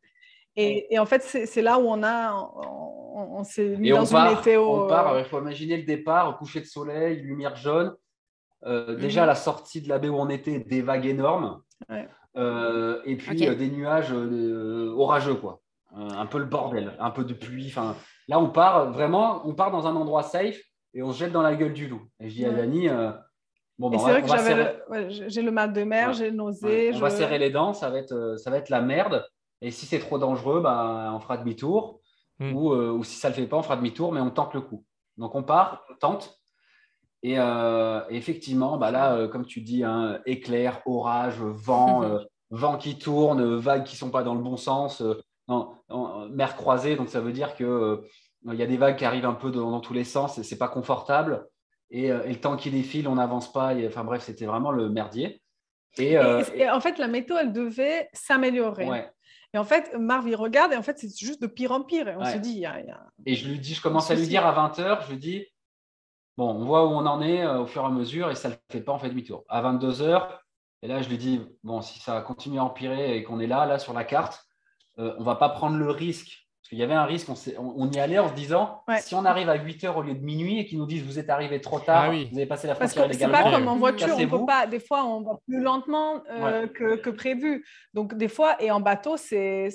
Et, 0.57 0.97
en 0.97 1.05
fait, 1.05 1.22
c'est 1.22 1.61
là 1.61 1.78
où 1.80 1.84
on 1.84 2.01
a, 2.01 2.34
on, 2.34 3.43
s'est 3.43 3.76
mis 3.76 3.89
dans 3.89 4.05
une 4.05 4.36
météo. 4.36 4.63
On 4.63 4.88
part, 4.88 5.13
euh, 5.13 5.20
il 5.20 5.26
faut 5.26 5.39
imaginer 5.39 5.76
le 5.76 5.84
départ, 5.84 6.38
coucher 6.38 6.61
de 6.61 6.66
soleil, 6.66 7.22
lumière 7.22 7.57
jaune. 7.57 7.93
Euh, 8.63 8.95
déjà, 8.95 9.24
mmh. 9.24 9.28
la 9.28 9.36
sortie 9.36 9.82
de 9.82 9.89
la 9.89 9.99
baie 9.99 10.07
où 10.07 10.16
on 10.16 10.30
était, 10.30 10.59
des 10.59 10.82
vagues 10.82 11.05
énormes. 11.07 11.61
Euh, 12.38 13.01
et 13.03 13.18
puis 13.18 13.36
des 13.36 13.70
nuages 13.70 14.13
orageux, 14.13 15.36
quoi. 15.36 15.61
un 15.93 16.26
peu 16.26 16.39
le 16.39 16.45
bordel, 16.45 16.93
un 16.99 17.11
peu 17.11 17.26
de 17.26 17.34
pluie. 17.34 17.68
Enfin, 17.68 17.97
là, 18.28 18.39
on 18.39 18.49
part 18.49 18.91
vraiment, 18.91 19.41
on 19.45 19.53
part 19.53 19.71
dans 19.71 19.88
un 19.88 19.95
endroit 19.95 20.23
safe 20.23 20.59
et 20.93 21.03
on 21.03 21.11
se 21.11 21.19
jette 21.19 21.32
dans 21.32 21.41
la 21.41 21.55
gueule 21.55 21.73
du 21.73 21.88
loup. 21.88 22.01
Et 22.19 22.30
je 22.30 22.36
dis 22.36 22.45
à 22.45 22.51
Dani, 22.51 22.89
euh, 22.89 23.11
bon, 23.78 23.89
bah, 23.89 23.97
c'est 23.99 24.21
vrai 24.21 24.21
que 24.21 25.09
j'ai 25.28 25.41
le 25.41 25.51
mal 25.51 25.73
de 25.73 25.84
mer, 25.84 26.13
j'ai 26.13 26.30
le 26.30 26.36
nausée. 26.36 26.91
On 26.93 26.99
va 26.99 27.09
serrer 27.09 27.38
les 27.38 27.51
dents, 27.51 27.73
ça 27.73 27.89
va 27.89 27.99
être, 27.99 28.13
euh, 28.13 28.38
ça 28.38 28.49
va 28.49 28.57
être 28.57 28.69
la 28.69 28.82
merde. 28.82 29.26
Et 29.61 29.71
si 29.71 29.86
c'est 29.86 29.99
trop 29.99 30.17
dangereux, 30.17 30.61
bah, 30.61 31.11
on 31.13 31.19
fera 31.19 31.38
demi-tour. 31.38 31.99
Hmm. 32.39 32.53
Ou, 32.53 32.73
euh, 32.73 32.91
ou, 32.91 33.03
si 33.03 33.15
ça 33.15 33.30
ne 33.30 33.36
le 33.36 33.41
fait 33.41 33.47
pas, 33.47 33.57
on 33.57 33.63
fera 33.63 33.78
demi-tour, 33.78 34.11
mais 34.11 34.19
on 34.19 34.30
tente 34.30 34.53
le 34.53 34.61
coup. 34.61 34.84
Donc 35.17 35.36
on 35.36 35.43
part, 35.43 35.86
on 35.89 35.95
tente. 35.95 36.39
Et 37.23 37.38
effectivement, 38.09 38.78
bah 38.78 38.91
là, 38.91 39.28
comme 39.30 39.47
tu 39.47 39.61
dis, 39.61 39.84
hein, 39.84 40.19
éclair, 40.28 40.82
orage, 40.86 41.39
vent, 41.39 42.19
vent 42.51 42.78
qui 42.78 42.99
tourne, 42.99 43.55
vagues 43.55 43.84
qui 43.84 43.95
ne 43.95 43.97
sont 43.97 44.11
pas 44.11 44.21
dans 44.21 44.36
le 44.36 44.43
bon 44.43 44.57
sens, 44.57 45.01
mer 45.47 46.55
croisée. 46.55 46.95
Donc 46.95 47.09
ça 47.09 47.21
veut 47.21 47.33
dire 47.33 47.55
que 47.55 48.03
il 48.53 48.59
y 48.59 48.63
a 48.63 48.67
des 48.67 48.77
vagues 48.77 48.97
qui 48.97 49.05
arrivent 49.05 49.25
un 49.25 49.33
peu 49.33 49.51
dans, 49.51 49.79
tous 49.79 49.93
les 49.93 50.03
sens 50.03 50.37
et 50.37 50.43
c'est 50.43 50.57
pas 50.57 50.67
confortable. 50.67 51.47
Et, 51.89 52.11
euh, 52.11 52.25
le 52.25 52.35
temps 52.35 52.57
qui 52.57 52.69
défile, 52.71 53.07
on 53.07 53.15
n'avance 53.15 53.51
pas. 53.51 53.73
enfin 53.87 54.03
bref, 54.03 54.23
c'était 54.23 54.45
vraiment 54.45 54.71
le 54.71 54.89
merdier. 54.89 55.41
Euh, 55.99 56.43
et, 56.53 56.69
en 56.69 56.81
fait, 56.81 56.97
la 56.97 57.07
météo, 57.07 57.37
elle 57.37 57.53
devait 57.53 58.09
s'améliorer. 58.13 59.07
Et 59.53 59.57
en 59.57 59.63
fait, 59.63 59.95
Marv, 59.97 60.27
il 60.27 60.35
regarde 60.35 60.73
et 60.73 60.75
en 60.75 60.81
fait, 60.81 60.99
c'est 60.99 61.17
juste 61.17 61.41
de 61.41 61.47
pire 61.47 61.71
en 61.71 61.81
pire. 61.81 62.09
Et 62.09 62.15
on 62.17 62.25
se 62.25 62.37
dit, 62.37 62.51
il 62.51 62.59
y, 62.59 62.65
a, 62.65 62.77
Et 63.25 63.35
je 63.35 63.49
lui 63.49 63.59
dis, 63.59 63.73
je 63.73 63.81
commence 63.81 64.11
à 64.11 64.15
lui 64.15 64.27
dire 64.27 64.45
à 64.45 64.69
20h, 64.69 65.05
je 65.05 65.11
lui 65.11 65.17
dis, 65.17 65.45
bon, 66.37 66.49
on 66.49 66.65
voit 66.65 66.85
où 66.85 66.89
on 66.89 67.05
en 67.05 67.21
est 67.21 67.45
euh, 67.45 67.61
au 67.61 67.65
fur 67.65 67.83
et 67.83 67.85
à 67.85 67.89
mesure 67.89 68.30
et 68.30 68.35
ça 68.35 68.49
ne 68.49 68.53
le 68.55 68.59
fait 68.69 68.81
pas, 68.81 68.91
en 68.91 68.99
fait 68.99 69.07
demi-tour. 69.07 69.45
À 69.47 69.61
22h, 69.61 70.27
et 70.81 70.88
là, 70.88 71.01
je 71.01 71.07
lui 71.07 71.17
dis, 71.17 71.41
bon, 71.63 71.81
si 71.81 71.99
ça 71.99 72.22
continue 72.22 72.59
à 72.59 72.65
empirer 72.65 73.15
et 73.15 73.23
qu'on 73.23 73.39
est 73.39 73.47
là, 73.47 73.65
là, 73.65 73.80
sur 73.80 73.93
la 73.93 74.03
carte, 74.03 74.44
on 74.97 75.19
ne 75.19 75.23
va 75.23 75.35
pas 75.35 75.49
prendre 75.49 75.77
le 75.77 75.89
risque 75.89 76.45
parce 76.65 76.72
qu'il 76.72 76.80
y 76.80 76.84
avait 76.84 76.95
un 76.95 77.05
risque, 77.05 77.30
on, 77.59 77.91
y 77.91 77.99
allait 77.99 78.17
en 78.17 78.27
se 78.27 78.34
disant, 78.34 78.81
si 78.97 79.13
on 79.13 79.23
arrive 79.23 79.49
à 79.49 79.53
8 79.53 79.84
heures 79.84 79.97
au 79.97 80.01
lieu 80.01 80.15
de 80.15 80.26
minuit 80.26 80.59
et 80.59 80.65
qu'ils 80.65 80.80
nous 80.80 80.88
disent, 80.88 81.03
vous 81.03 81.19
êtes 81.19 81.30
arrivé 81.30 81.61
trop 81.61 81.77
tard, 81.80 82.05
ah 82.07 82.09
vous 82.09 82.38
avez 82.38 82.47
passé 82.47 82.65
la 82.65 82.73
frontière 82.73 83.05
illégalement. 83.05 83.38
C'est 83.38 83.43
pas 83.43 83.51
comme 83.51 83.67
en 83.67 83.76
voiture, 83.76 84.15
on 84.17 84.27
peut 84.27 84.45
pas, 84.47 84.65
des 84.65 84.80
fois, 84.80 85.05
on 85.05 85.22
va 85.22 85.38
plus 85.45 85.61
lentement 85.61 86.23
euh, 86.31 86.65
que, 86.65 87.11
prévu. 87.11 87.63
Donc, 87.93 88.15
des 88.15 88.27
fois, 88.27 88.59
et 88.59 88.72
en 88.72 88.80
bateau, 88.80 89.15
c'est 89.15 89.69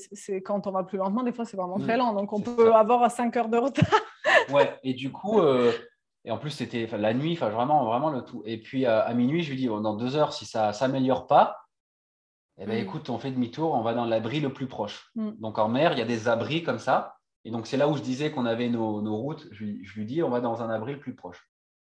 quand 0.45 0.67
on 0.67 0.73
va 0.73 0.83
plus 0.83 0.99
lentement, 0.99 1.23
des 1.23 1.31
fois, 1.31 1.45
c'est 1.45 1.57
vraiment 1.57 1.79
très 1.79 1.95
mm. 1.95 1.99
lent. 1.99 2.13
Donc, 2.15 2.33
on 2.33 2.41
peut 2.41 2.75
avoir 2.75 3.09
5 3.09 3.37
heures 3.37 3.49
de 3.49 3.59
retard. 3.59 4.01
ouais, 4.51 4.77
et 4.83 4.93
du 4.93 5.13
coup, 5.13 5.39
euh, 5.39 5.71
et 6.25 6.33
en 6.33 6.39
plus, 6.39 6.51
c'était 6.51 6.89
la 6.99 7.15
nuit, 7.15 7.35
enfin, 7.35 7.51
vraiment, 7.51 7.85
vraiment 7.85 8.11
le 8.11 8.23
tout. 8.23 8.43
Et 8.47 8.61
puis, 8.61 8.85
à 8.85 9.15
minuit, 9.15 9.45
je 9.45 9.51
lui 9.51 9.57
dis, 9.57 9.67
dans 9.69 9.95
deux 9.95 10.17
heures, 10.17 10.33
si 10.33 10.45
ça 10.45 10.67
ne 10.67 10.73
s'améliore 10.73 11.29
pas, 11.29 11.60
eh 12.61 12.67
bien, 12.67 12.77
mm. 12.77 12.83
écoute, 12.83 13.11
on 13.11 13.19
fait 13.19 13.31
demi-tour, 13.31 13.73
on 13.73 13.83
va 13.83 13.95
dans 13.95 14.05
l'abri 14.05 14.41
le 14.41 14.53
plus 14.53 14.67
proche. 14.67 15.11
Mm. 15.15 15.31
Donc 15.39 15.59
en 15.59 15.69
mer, 15.69 15.93
il 15.93 15.99
y 15.99 16.03
a 16.03 16.07
des 16.07 16.29
abris 16.29 16.63
comme 16.63 16.79
ça. 16.79 17.17
Et 17.45 17.51
donc 17.51 17.67
c'est 17.67 17.79
là 17.79 17.89
où 17.89 17.97
je 17.97 18.03
disais 18.03 18.31
qu'on 18.31 18.45
avait 18.45 18.69
nos, 18.69 19.17
routes. 19.17 19.49
Je, 19.51 19.65
lui 19.65 20.05
dis, 20.05 20.23
on 20.23 20.29
va 20.29 20.41
dans 20.41 20.63
un 20.63 20.69
abri 20.69 20.93
le 20.93 21.01
plus 21.01 21.15
proche. 21.15 21.49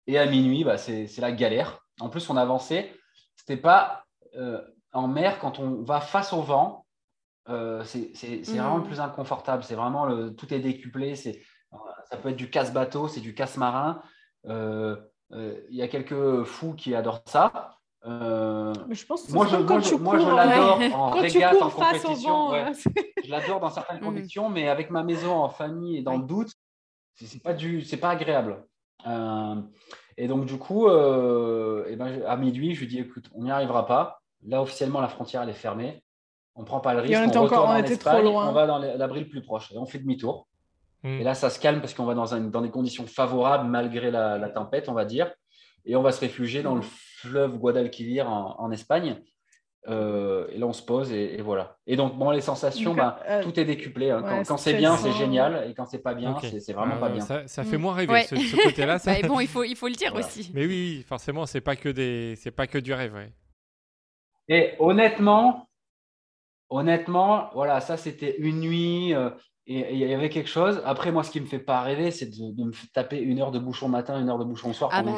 Et 0.06 0.18
à 0.18 0.26
minuit, 0.26 0.64
bah, 0.64 0.78
c'est 0.78 1.18
la 1.18 1.32
galère. 1.32 1.80
En 2.00 2.08
plus, 2.08 2.28
on 2.30 2.36
avançait. 2.36 2.94
C'était 3.36 3.58
pas 3.58 4.04
euh, 4.36 4.60
en 4.92 5.06
mer 5.06 5.38
quand 5.38 5.58
on 5.58 5.82
va 5.82 6.00
face 6.00 6.32
au 6.32 6.40
vent. 6.40 6.86
Euh, 7.50 7.84
c'est 7.84 8.14
vraiment 8.46 8.78
le 8.78 8.84
mm. 8.84 8.86
plus 8.86 9.00
inconfortable. 9.00 9.62
C'est 9.64 9.74
vraiment 9.74 10.06
le, 10.06 10.34
tout 10.34 10.52
est 10.54 10.60
décuplé. 10.60 11.14
ça 11.14 12.16
peut 12.22 12.30
être 12.30 12.36
du 12.36 12.48
casse-bateau, 12.48 13.08
c'est 13.08 13.20
du 13.20 13.34
casse-marin. 13.34 14.02
Euh, 14.46 14.96
il 15.30 15.76
y 15.76 15.82
a 15.82 15.88
quelques 15.88 16.44
fous 16.44 16.74
qui 16.74 16.94
adorent 16.94 17.22
ça. 17.26 17.73
Mais 18.06 18.94
je 18.94 19.06
pense 19.06 19.22
que 19.26 19.32
moi, 19.32 19.46
je, 19.46 19.56
quand 19.56 19.74
moi, 19.74 19.80
tu 19.80 19.88
je, 19.90 19.94
moi, 19.96 20.18
je 20.18 20.24
cours, 20.24 20.32
l'adore 20.34 20.78
ouais. 20.78 20.92
en 20.92 21.10
Quand 21.10 21.16
tu 21.16 21.22
régate, 21.22 21.54
en 21.62 21.70
cours 21.70 21.84
face 21.84 21.98
au 22.04 22.08
compétition. 22.08 22.30
vent, 22.32 22.52
ouais. 22.52 22.64
euh, 22.68 23.02
Je 23.24 23.30
l'adore 23.30 23.60
dans 23.60 23.70
certaines 23.70 23.96
Mhm. 24.00 24.04
conditions, 24.04 24.48
mais 24.50 24.68
avec 24.68 24.90
ma 24.90 25.02
maison 25.02 25.32
en 25.34 25.48
famille 25.48 25.96
et 25.98 26.02
dans 26.02 26.16
le 26.16 26.24
doute, 26.24 26.50
c'est 27.14 27.42
pas 27.42 27.54
du, 27.54 27.82
c'est 27.82 27.96
pas 27.96 28.10
agréable. 28.10 28.64
Euh, 29.06 29.54
et 30.16 30.28
donc 30.28 30.44
du 30.46 30.58
coup, 30.58 30.88
euh, 30.88 31.84
eh 31.88 31.96
ben, 31.96 32.22
à 32.26 32.36
minuit, 32.36 32.74
je 32.74 32.80
lui 32.80 32.86
dis 32.88 32.98
écoute, 32.98 33.26
on 33.34 33.44
n'y 33.44 33.50
arrivera 33.50 33.86
pas. 33.86 34.20
Là, 34.46 34.60
officiellement, 34.60 35.00
la 35.00 35.08
frontière 35.08 35.42
elle 35.42 35.48
est 35.50 35.52
fermée. 35.54 36.02
On 36.56 36.64
prend 36.64 36.80
pas 36.80 36.94
le 36.94 37.00
risque. 37.00 37.14
on 37.18 37.24
on 37.24 37.28
était 37.28 37.36
encore- 37.38 37.50
retourne 37.50 37.70
on 37.70 37.74
en 37.74 37.76
était 37.78 37.96
trop 37.96 38.10
Espagne, 38.10 38.24
loin. 38.24 38.48
On 38.48 38.52
va 38.52 38.66
dans 38.66 38.78
l'abri 38.78 39.20
le 39.20 39.28
plus 39.28 39.42
proche 39.42 39.72
et 39.72 39.78
on 39.78 39.86
fait 39.86 39.98
demi-tour. 39.98 40.46
Hmm. 41.02 41.20
Et 41.20 41.24
là, 41.24 41.34
ça 41.34 41.50
se 41.50 41.58
calme 41.58 41.80
parce 41.80 41.94
qu'on 41.94 42.04
va 42.04 42.14
dans, 42.14 42.34
un- 42.34 42.40
dans 42.42 42.60
des 42.60 42.70
conditions 42.70 43.06
favorables 43.06 43.68
malgré 43.68 44.10
la, 44.10 44.38
la 44.38 44.48
tempête, 44.50 44.88
on 44.88 44.92
va 44.94 45.04
dire. 45.04 45.32
Et 45.84 45.96
on 45.96 46.02
va 46.02 46.12
se 46.12 46.20
réfugier 46.20 46.62
dans 46.62 46.74
le 46.74 46.82
fleuve 46.82 47.58
Guadalquivir 47.58 48.28
en, 48.30 48.56
en 48.58 48.70
Espagne. 48.70 49.16
Euh, 49.86 50.46
et 50.50 50.56
là, 50.56 50.66
on 50.66 50.72
se 50.72 50.82
pose 50.82 51.12
et, 51.12 51.34
et 51.38 51.42
voilà. 51.42 51.76
Et 51.86 51.96
donc, 51.96 52.16
bon, 52.16 52.30
les 52.30 52.40
sensations, 52.40 52.90
Donc, 52.94 52.96
ben, 53.00 53.16
euh, 53.28 53.42
tout 53.42 53.60
est 53.60 53.66
décuplé. 53.66 54.10
hein. 54.10 54.22
ouais, 54.22 54.28
Quand, 54.30 54.42
quand 54.48 54.56
c'est 54.56 54.72
bien, 54.74 54.96
c'est 54.96 55.12
génial. 55.12 55.68
Et 55.68 55.74
quand 55.74 55.84
c'est 55.84 55.98
pas 56.02 56.14
bien, 56.14 56.34
c'est- 56.40 56.72
vraiment 56.72 56.94
Ah, 56.96 57.00
pas 57.00 57.08
bien. 57.10 57.20
Ça, 57.20 57.46
ça 57.46 57.64
fait 57.64 57.76
Mm. 57.76 57.80
moins 57.82 57.92
rêver, 57.94 58.12
Ouais. 58.12 58.22
ce, 58.24 58.34
ce 58.34 58.56
côté-là. 58.64 58.98
ça. 58.98 59.12
Bah, 59.20 59.28
bon, 59.28 59.40
il 59.40 59.46
faut, 59.46 59.62
il 59.62 59.76
faut 59.76 59.88
le 59.88 59.94
dire 59.94 60.12
Voilà. 60.12 60.26
aussi. 60.26 60.50
Mais 60.54 60.62
oui, 60.64 60.96
oui, 60.98 61.04
forcément, 61.06 61.44
c'est 61.44 61.60
pas 61.60 61.76
que 61.76 61.90
des, 61.90 62.34
c'est 62.36 62.50
pas 62.50 62.66
que 62.66 62.78
du 62.78 62.94
rêve. 62.94 63.12
ouais. 63.14 63.30
Et 64.48 64.72
honnêtement, 64.78 65.68
honnêtement, 66.70 67.50
voilà, 67.52 67.80
ça 67.80 67.96
c'était 67.96 68.36
une 68.38 68.60
nuit 68.60 69.14
euh, 69.14 69.30
et 69.66 69.92
il 69.94 69.98
y 69.98 70.12
avait 70.14 70.28
quelque 70.28 70.48
chose. 70.50 70.82
Après, 70.84 71.10
moi, 71.12 71.22
ce 71.24 71.30
qui 71.30 71.40
me 71.40 71.46
fait 71.46 71.58
pas 71.58 71.80
rêver, 71.82 72.10
c'est 72.10 72.26
de, 72.26 72.52
de 72.54 72.64
me 72.64 72.72
taper 72.92 73.18
une 73.18 73.40
heure 73.40 73.50
de 73.50 73.58
bouchon 73.58 73.88
matin, 73.88 74.20
une 74.20 74.28
heure 74.28 74.38
de 74.38 74.44
bouchon 74.44 74.72
soir. 74.72 74.90
Ah 74.92 75.02
bah, 75.02 75.12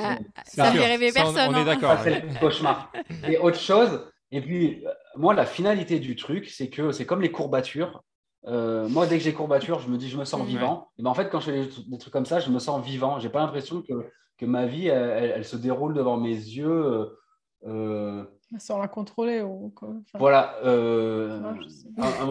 ça 0.44 0.70
fait 0.70 0.86
rêver 0.86 1.10
Ça, 1.10 1.26
on- 1.26 1.32
personne. 1.32 1.54
on 1.54 1.58
est 1.58 1.60
hein. 1.62 1.64
d'accord. 1.64 1.92
Ça, 1.98 2.04
c'est 2.04 2.20
le 2.22 2.38
cauchemar. 2.40 2.92
Et 3.28 3.38
autre 3.38 3.58
chose, 3.58 4.06
et 4.30 4.40
puis 4.40 4.84
euh, 4.86 4.90
moi, 5.16 5.34
la 5.34 5.46
finalité 5.46 5.98
du 5.98 6.14
truc, 6.16 6.46
c'est 6.48 6.68
que 6.70 6.92
c'est 6.92 7.06
comme 7.06 7.22
les 7.22 7.32
courbatures. 7.32 8.02
Euh, 8.46 8.88
moi, 8.88 9.06
dès 9.08 9.18
que 9.18 9.24
j'ai 9.24 9.32
courbature, 9.32 9.80
je 9.80 9.88
me 9.88 9.96
dis, 9.96 10.08
je 10.08 10.16
me 10.16 10.24
sens 10.24 10.46
vivant. 10.46 10.90
Et 10.98 11.02
ben, 11.02 11.10
en 11.10 11.14
fait, 11.14 11.28
quand 11.28 11.40
je 11.40 11.46
fais 11.50 11.60
des, 11.64 11.66
tru- 11.68 11.90
des 11.90 11.98
trucs 11.98 12.12
comme 12.12 12.26
ça, 12.26 12.38
je 12.38 12.48
me 12.50 12.60
sens 12.60 12.84
vivant. 12.84 13.18
J'ai 13.18 13.28
pas 13.28 13.40
l'impression 13.40 13.82
que, 13.82 13.94
que 14.38 14.46
ma 14.46 14.66
vie, 14.66 14.86
elle, 14.86 15.10
elle- 15.24 15.32
elle 15.36 15.44
se 15.44 15.56
déroule 15.56 15.94
devant 15.94 16.16
mes 16.16 16.28
yeux. 16.30 17.10
euh, 17.66 18.24
Sans 18.58 18.78
la 18.78 18.86
contrôler 18.88 19.40
ou 19.42 19.72
quoi. 19.74 19.88
Enfin, 19.88 20.18
voilà. 20.20 20.54
euh, 20.64 21.40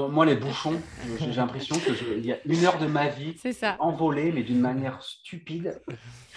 moi, 0.10 0.26
les 0.26 0.36
bouchons, 0.38 0.82
j'ai 1.20 1.32
l'impression 1.34 1.76
que 1.78 1.94
je- 1.94 2.14
il 2.18 2.26
y 2.26 2.32
a 2.32 2.38
une 2.46 2.64
heure 2.64 2.80
de 2.80 2.88
ma 2.88 3.10
vie 3.10 3.36
C'est 3.38 3.52
ça. 3.52 3.76
envolée, 3.80 4.32
mais 4.32 4.44
d'une 4.44 4.62
manière 4.62 5.04
stupide, 5.04 5.82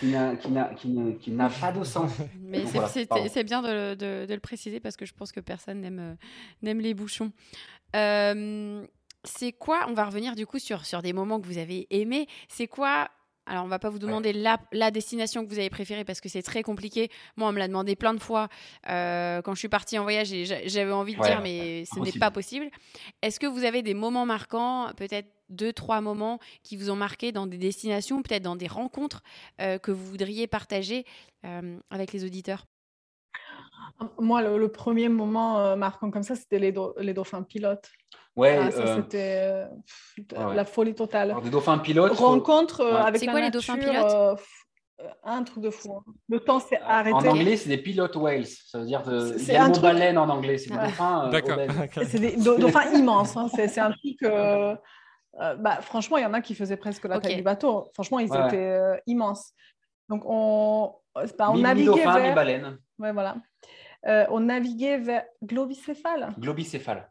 qui 0.01 0.07
n'a 0.07 0.35
qui 0.37 0.51
n'a- 0.51 0.75
qui 0.75 0.89
ne- 0.89 1.13
qui 1.13 1.31
n'a 1.31 1.49
pas 1.49 1.71
de 1.71 1.85
sens. 1.85 2.11
Mais 2.41 2.67
c'est- 2.67 2.73
Voilà, 2.73 2.89
c'est 2.89 3.07
pardon. 3.07 3.25
c'est 3.31 3.45
bien 3.45 3.63
de, 3.63 3.69
le- 3.69 3.97
de- 3.97 4.27
de 4.27 4.35
le 4.35 4.41
préciser 4.41 4.81
parce 4.81 4.97
que 4.97 5.07
je 5.07 5.15
pense 5.15 5.31
que 5.31 5.41
personne 5.41 5.81
n'aime 5.81 6.01
euh, 6.01 6.15
n'aime 6.63 6.81
les 6.81 6.93
bouchons. 6.95 7.31
Euh, 7.95 8.85
c'est 9.25 9.53
quoi 9.53 9.87
On 9.89 9.95
va 9.95 10.05
revenir 10.07 10.35
du 10.35 10.45
coup 10.47 10.59
sur, 10.59 10.85
sur 10.87 11.03
des 11.03 11.13
moments 11.13 11.41
que 11.41 11.47
vous 11.47 11.59
avez 11.59 11.87
aimés. 11.91 12.27
C'est 12.49 12.67
quoi 12.67 13.09
alors, 13.49 13.65
on 13.65 13.69
va 13.69 13.79
pas 13.79 13.89
vous 13.89 13.99
demander 13.99 14.33
la, 14.33 14.59
la 14.73 14.91
destination 14.91 15.45
que 15.45 15.51
vous 15.51 15.59
avez 15.59 15.71
préférée 15.71 16.05
parce 16.05 16.21
que 16.21 16.29
c'est 16.29 16.43
très 16.43 16.63
compliqué. 16.63 17.11
Moi, 17.37 17.49
on 17.49 17.53
me 17.53 17.59
l'a 17.59 17.67
demandé 17.69 17.97
plein 17.97 18.15
de 18.15 18.21
fois 18.21 18.49
euh, 18.89 19.41
quand 19.43 19.55
je 19.55 19.59
suis 19.59 19.69
partie 19.69 19.99
en 19.99 20.03
voyage 20.03 20.33
et 20.33 20.45
j'a- 20.45 20.67
j'avais 20.67 20.93
envie 20.93 21.15
de 21.15 21.21
Ouais, 21.21 21.29
dire, 21.29 21.41
mais 21.41 21.85
ce 21.87 21.99
n'est 22.01 22.13
pas 22.13 22.31
possible. 22.31 22.69
Est-ce 23.23 23.41
que 23.41 23.47
vous 23.47 23.65
avez 23.65 23.83
des 23.83 23.95
moments 23.95 24.27
marquants, 24.27 24.91
peut-être 24.97 25.29
deux, 25.49 25.73
trois 25.73 26.01
moments 26.03 26.39
qui 26.63 26.77
vous 26.77 26.91
ont 26.91 26.97
marqué 26.97 27.33
dans 27.33 27.47
des 27.47 27.57
destinations, 27.59 28.23
peut-être 28.23 28.43
dans 28.43 28.57
des 28.57 28.67
rencontres 28.67 29.23
euh, 29.61 29.79
que 29.79 29.91
vous 29.91 30.05
voudriez 30.05 30.47
partager 30.47 31.07
euh, 31.47 31.79
avec 31.91 32.13
les 32.13 32.25
auditeurs? 32.25 32.67
Moi, 34.19 34.43
le, 34.43 34.59
le 34.59 34.69
premier 34.69 35.09
moment 35.09 35.77
marquant 35.77 36.11
comme 36.11 36.23
ça, 36.23 36.37
c'était 36.37 36.59
les, 36.59 36.71
do- 36.73 36.95
les 36.99 37.15
dauphins 37.15 37.43
pilotes. 37.43 37.91
Ouais, 38.39 38.59
Ah, 38.63 38.71
ça, 38.71 38.81
euh, 38.81 38.97
c'était 38.97 39.37
euh, 40.39 40.47
ouais, 40.49 40.55
la 40.55 40.65
folie 40.65 40.95
totale. 40.95 41.31
alors, 41.31 41.43
des 41.43 41.51
dauphins 41.51 41.79
pilotes. 41.79 42.13
Rencontre 42.17 42.81
euh, 42.83 42.95
Ouais. 42.95 43.01
avec 43.01 43.19
C'est 43.21 43.27
la 43.27 43.33
quoi 43.33 43.41
les 43.41 43.47
nature, 43.51 43.61
dauphins 43.75 43.79
pilotes 43.79 44.41
un 45.23 45.45
truc 45.45 45.63
de 45.63 45.71
fou. 45.71 45.93
hein. 45.95 46.03
Le 46.29 46.41
temps 46.41 46.59
s'est 46.59 46.81
arrêté. 46.85 47.15
En 47.15 47.25
anglais, 47.27 47.57
c'est 47.57 47.69
des 47.69 47.79
pilotes 47.79 48.17
whales. 48.17 48.47
Ça 48.47 48.79
veut 48.81 48.85
dire 48.87 49.03
de. 49.05 49.39
C'est- 49.39 49.55
un 49.57 49.63
le 49.63 49.67
mot 49.69 49.73
truc- 49.75 49.83
baleine 49.85 50.19
en 50.19 50.29
anglais. 50.29 50.59
C'est 50.59 50.71
des 50.71 50.77
Ouais. 50.77 50.87
dauphins. 50.87 51.31
euh. 51.33 51.33
C'est 52.05 52.19
des 52.19 52.37
dauphins 52.37 52.91
immenses. 52.93 53.37
hein. 53.37 53.49
C'est 53.55 53.69
c'est 53.69 53.81
un 53.81 53.93
truc. 53.93 54.17
euh, 54.25 54.75
euh, 55.41 55.55
bah, 55.57 55.81
franchement, 55.83 56.17
il 56.17 56.23
y 56.23 56.27
en 56.27 56.35
a 56.35 56.41
qui 56.41 56.55
faisaient 56.57 56.77
presque 56.77 57.05
la 57.05 57.19
Ok. 57.19 57.23
taille 57.25 57.37
du 57.37 57.43
bateau. 57.43 57.91
Franchement, 57.95 58.19
ils 58.19 58.29
Ouais. 58.31 58.47
étaient 58.49 58.57
euh, 58.57 58.97
immenses. 59.07 59.53
Donc, 60.09 60.23
on, 60.27 60.95
c'est 61.27 61.37
pas- 61.37 61.51
on 61.51 61.55
Mi- 61.55 61.63
naviguait 61.63 61.91
Mi-dauphin, 61.91 62.19
vers. 62.19 62.29
mi-baleine. 62.31 62.79
Ouais, 62.99 63.13
voilà. 63.13 63.37
Euh, 64.07 64.27
on 64.31 64.41
naviguait 64.41 64.99
vers 64.99 65.25
globicéphale. 65.45 66.31
Globicéphale. 66.41 67.09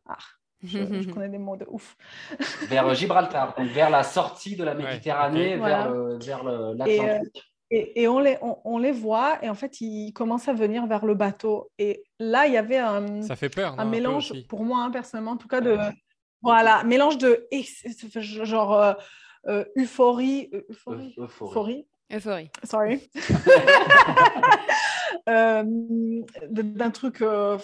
Je, 0.63 0.79
je 1.01 1.09
connais 1.13 1.29
des 1.29 1.37
mots 1.37 1.55
de 1.57 1.65
ouf. 1.69 1.95
vers 2.67 2.93
Gibraltar, 2.95 3.53
donc 3.57 3.67
vers 3.69 3.89
la 3.89 4.03
sortie 4.03 4.55
de 4.55 4.63
la 4.63 4.73
Méditerranée, 4.73 5.55
ok. 5.57 5.63
vers, 5.63 5.91
Voilà. 5.91 6.17
Et, 6.17 6.29
euh, 6.49 6.73
l'Atlantique. 6.75 7.43
Et, 7.69 8.01
et 8.03 8.07
on, 8.07 8.19
les, 8.19 8.37
on, 8.41 8.57
on 8.63 8.77
les 8.77 8.93
voit 8.93 9.43
et 9.43 9.49
en 9.49 9.53
fait, 9.53 9.81
ils 9.81 10.13
commencent 10.13 10.47
à 10.47 10.53
venir 10.53 10.87
vers 10.87 11.05
le 11.05 11.15
bateau. 11.15 11.69
Et 11.77 12.03
là, 12.17 12.47
il 12.47 12.53
y 12.53 12.57
avait 12.57 12.77
un, 12.77 13.21
Ça 13.23 13.35
fait 13.35 13.49
peur. 13.49 13.73
un 13.77 13.83
peu 13.83 13.89
mélange, 13.89 14.33
pour 14.47 14.63
moi, 14.63 14.83
hein, 14.83 14.89
personnellement, 14.91 15.31
en 15.31 15.37
tout 15.37 15.49
cas, 15.49 15.59
de. 15.61 15.77
Voilà, 16.41 16.83
mélange 16.85 17.17
de. 17.17 17.45
genre 18.21 18.73
euh, 18.79 18.93
euh, 19.47 19.65
euphorie. 19.77 20.49
euh, 20.53 20.61
Euphorie. 20.69 21.13
Eu- 21.17 21.23
euphorie. 21.23 21.53
Euphorie. 21.53 21.87
Euphorie. 22.13 22.51
Sorry. 22.63 23.09
Euh, 25.29 25.63
d'un 26.49 26.91
truc 26.91 27.21
euh, 27.21 27.57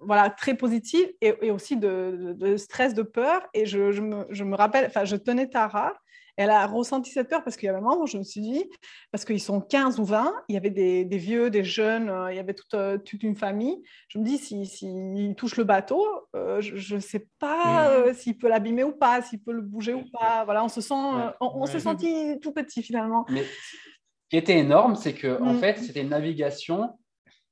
voilà, 0.00 0.30
très 0.30 0.54
positif 0.54 1.06
et, 1.20 1.34
et 1.42 1.50
aussi 1.50 1.76
de, 1.76 2.56
stress, 2.56 2.94
de 2.94 3.02
peur. 3.02 3.42
Et 3.54 3.66
je, 3.66 3.92
je 3.92 4.00
me, 4.02 4.26
je 4.30 4.44
me 4.44 4.56
rappelle, 4.56 4.86
enfin, 4.86 5.04
je 5.04 5.16
tenais 5.16 5.48
Tara. 5.48 5.92
Elle 6.38 6.48
a 6.48 6.66
ressenti 6.66 7.10
cette 7.10 7.28
peur 7.28 7.44
parce 7.44 7.58
qu'il 7.58 7.66
y 7.66 7.68
avait 7.68 7.76
un 7.78 7.82
moment 7.82 8.00
où 8.02 8.06
je 8.06 8.16
me 8.16 8.22
suis 8.22 8.40
dit, 8.40 8.64
parce 9.10 9.26
qu'ils 9.26 9.38
sont 9.40 9.60
15 9.60 10.00
ou 10.00 10.04
20, 10.06 10.32
il 10.48 10.54
y 10.54 10.56
avait 10.56 10.70
des, 10.70 11.04
des 11.04 11.18
vieux, 11.18 11.50
des 11.50 11.62
jeunes, 11.62 12.08
euh, 12.08 12.32
il 12.32 12.36
y 12.36 12.38
avait 12.38 12.54
toute, 12.54 12.74
toute 13.04 13.22
une 13.22 13.36
famille. 13.36 13.82
Je 14.08 14.18
me 14.18 14.24
dis, 14.24 14.38
s'il 14.38 14.66
si, 14.66 14.78
s'il 14.78 15.34
touche 15.34 15.56
le 15.56 15.64
bateau, 15.64 16.02
euh, 16.34 16.58
je 16.62 16.94
ne 16.94 17.00
sais 17.00 17.26
pas 17.38 17.52
Mm. 17.66 18.08
euh, 18.08 18.14
s'il 18.14 18.38
peut 18.38 18.48
l'abîmer 18.48 18.82
ou 18.82 18.92
pas, 18.92 19.20
s'il 19.20 19.42
peut 19.42 19.52
le 19.52 19.60
bouger 19.60 19.92
ou 19.92 20.04
pas. 20.10 20.44
Voilà, 20.46 20.64
on 20.64 20.68
se 20.68 20.80
sent, 20.80 20.94
on, 20.94 21.32
on 21.40 21.66
s'est 21.66 21.74
Ouais. 21.74 21.80
senti 21.80 22.40
tout 22.40 22.52
petit 22.52 22.82
finalement. 22.82 23.26
Mais 23.28 23.44
qui 24.32 24.38
était 24.38 24.56
énorme, 24.56 24.96
c'est 24.96 25.12
que 25.12 25.38
en 25.42 25.52
Mm. 25.52 25.58
fait, 25.58 25.78
c'était 25.78 26.00
une 26.00 26.08
navigation 26.08 26.88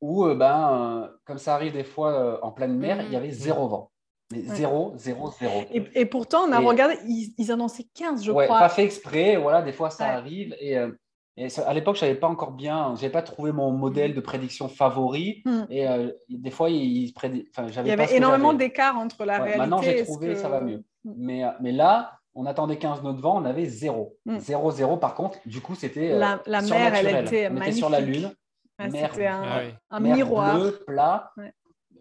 où, 0.01 0.25
euh, 0.25 0.35
ben, 0.35 1.03
euh, 1.05 1.09
comme 1.27 1.37
ça 1.37 1.55
arrive 1.55 1.75
des 1.75 1.85
fois 1.85 2.11
euh, 2.15 2.39
en 2.41 2.53
pleine 2.53 2.75
mer, 2.75 3.03
il 3.05 3.13
y 3.13 3.17
avait 3.17 3.33
zéro 3.33 3.69
vent. 3.69 3.91
Mais 4.33 4.39
Ouais. 4.39 4.55
zéro, 4.57 4.95
zéro, 4.97 5.31
zéro. 5.39 5.61
Et, 5.75 5.83
et 5.95 6.07
pourtant, 6.07 6.45
on 6.49 6.53
a 6.53 6.63
Et- 6.63 6.65
regardé, 6.65 6.95
ils, 7.07 7.35
ils 7.37 7.53
annonçaient 7.53 7.85
15, 7.93 8.25
je 8.25 8.33
ouais, 8.33 8.47
crois. 8.47 8.61
pas 8.61 8.71
fait 8.71 8.85
exprès, 8.85 9.37
voilà, 9.37 9.61
des 9.61 9.75
fois 9.75 9.91
ça 9.91 10.05
Ouais. 10.07 10.11
arrive. 10.15 10.57
Et, 10.59 10.75
à 10.79 11.75
l'époque, 11.75 11.97
je 11.97 12.07
n'avais 12.07 12.19
pas 12.19 12.29
encore 12.29 12.53
bien, 12.53 12.95
je 12.97 13.03
n'avais 13.03 13.11
pas 13.13 13.21
trouvé 13.21 13.53
mon 13.53 13.73
modèle 13.73 14.15
de 14.15 14.21
prédiction 14.23 14.67
favori. 14.69 15.43
Mm. 15.45 15.63
Et 15.69 15.87
des 16.31 16.51
fois, 16.51 16.71
il, 16.71 17.13
prédit, 17.13 17.47
enfin, 17.51 17.67
Il 17.67 17.73
j'avais 17.75 17.91
y 17.93 17.97
pas 17.97 18.05
avait 18.05 18.17
énormément 18.17 18.55
d'écart 18.55 18.97
entre 18.97 19.27
la 19.27 19.37
réalité 19.37 19.59
maintenant, 19.59 19.83
j'ai 19.83 20.03
trouvé, 20.05 20.29
que- 20.29 20.35
ça 20.37 20.49
va 20.49 20.63
mieux. 20.63 20.83
Mm. 21.05 21.13
Mais, 21.19 21.43
mais 21.61 21.73
là, 21.73 22.20
on 22.35 22.47
attendait 22.47 22.79
15 22.79 23.03
nœuds 23.03 23.13
de 23.15 23.21
vent, 23.21 23.41
on 23.41 23.45
avait 23.45 23.67
zéro. 23.67 24.17
Mm. 24.27 24.39
Zéro, 24.39 24.71
zéro. 24.71 24.97
Par 24.97 25.15
contre, 25.15 25.39
du 25.47 25.61
coup, 25.61 25.75
c'était 25.75 26.13
euh, 26.13 26.19
La, 26.19 26.43
la 26.47 26.63
mer, 26.63 26.95
elle 26.95 27.27
était 27.27 27.47
On 27.49 27.55
magnifique. 27.55 27.69
était 27.73 27.79
sur 27.79 27.91
la 27.91 28.01
Lune, 28.01 28.33
Ouais, 28.79 28.89
mer- 28.89 29.11
C'était 29.13 29.27
un, 29.27 29.43
Ah 29.45 29.61
oui. 29.63 29.75
un 29.91 30.01
mer 30.01 30.15
miroir. 30.17 30.55
bleu, 30.59 30.83
plat, 30.87 31.33
Ouais. 31.37 31.53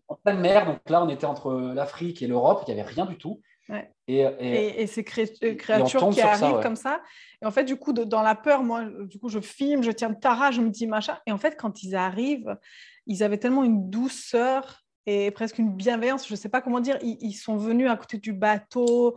en 0.07 0.15
pleine 0.15 0.39
mer. 0.39 0.65
Donc 0.65 0.79
là, 0.89 1.03
on 1.03 1.09
était 1.09 1.25
entre 1.25 1.51
l'Afrique 1.75 2.21
et 2.21 2.27
l'Europe, 2.27 2.63
il 2.67 2.73
n'y 2.73 2.79
avait 2.79 2.89
rien 2.89 3.05
du 3.05 3.17
tout. 3.17 3.41
Ouais. 3.67 3.91
Et, 4.07 4.19
et- 4.21 4.35
Et, 4.39 4.81
et 4.83 4.87
ces 4.87 5.03
cré- 5.03 5.29
on 5.43 5.55
créatures 5.55 6.09
qui 6.09 6.21
ça, 6.21 6.31
arrivent 6.31 6.55
ouais. 6.57 6.63
comme 6.63 6.77
ça. 6.77 7.01
Et 7.41 7.45
en 7.45 7.51
fait, 7.51 7.65
du 7.65 7.75
coup, 7.75 7.91
de- 7.91 8.03
dans 8.05 8.21
la 8.21 8.33
peur, 8.33 8.63
moi, 8.63 8.85
du 8.85 9.19
coup, 9.19 9.27
je 9.29 9.39
filme, 9.41 9.83
je 9.83 9.91
tiens 9.91 10.13
Tara, 10.13 10.51
je 10.51 10.61
me 10.61 10.69
dis 10.69 10.87
machin. 10.87 11.17
Et 11.27 11.31
en 11.33 11.37
fait, 11.37 11.57
quand 11.59 11.83
ils 11.83 11.95
arrivent, 11.95 12.55
ils 13.07 13.23
avaient 13.23 13.37
tellement 13.39 13.63
une 13.65 13.89
douceur 13.89 14.81
et 15.11 15.31
presque 15.31 15.57
une 15.59 15.71
bienveillance. 15.73 16.27
Je 16.27 16.33
ne 16.33 16.37
sais 16.37 16.49
pas 16.49 16.61
comment 16.61 16.79
dire. 16.79 16.97
Ils, 17.01 17.17
ils 17.21 17.33
sont 17.33 17.57
venus 17.57 17.89
à 17.89 17.95
côté 17.97 18.17
du 18.17 18.33
bateau. 18.33 19.15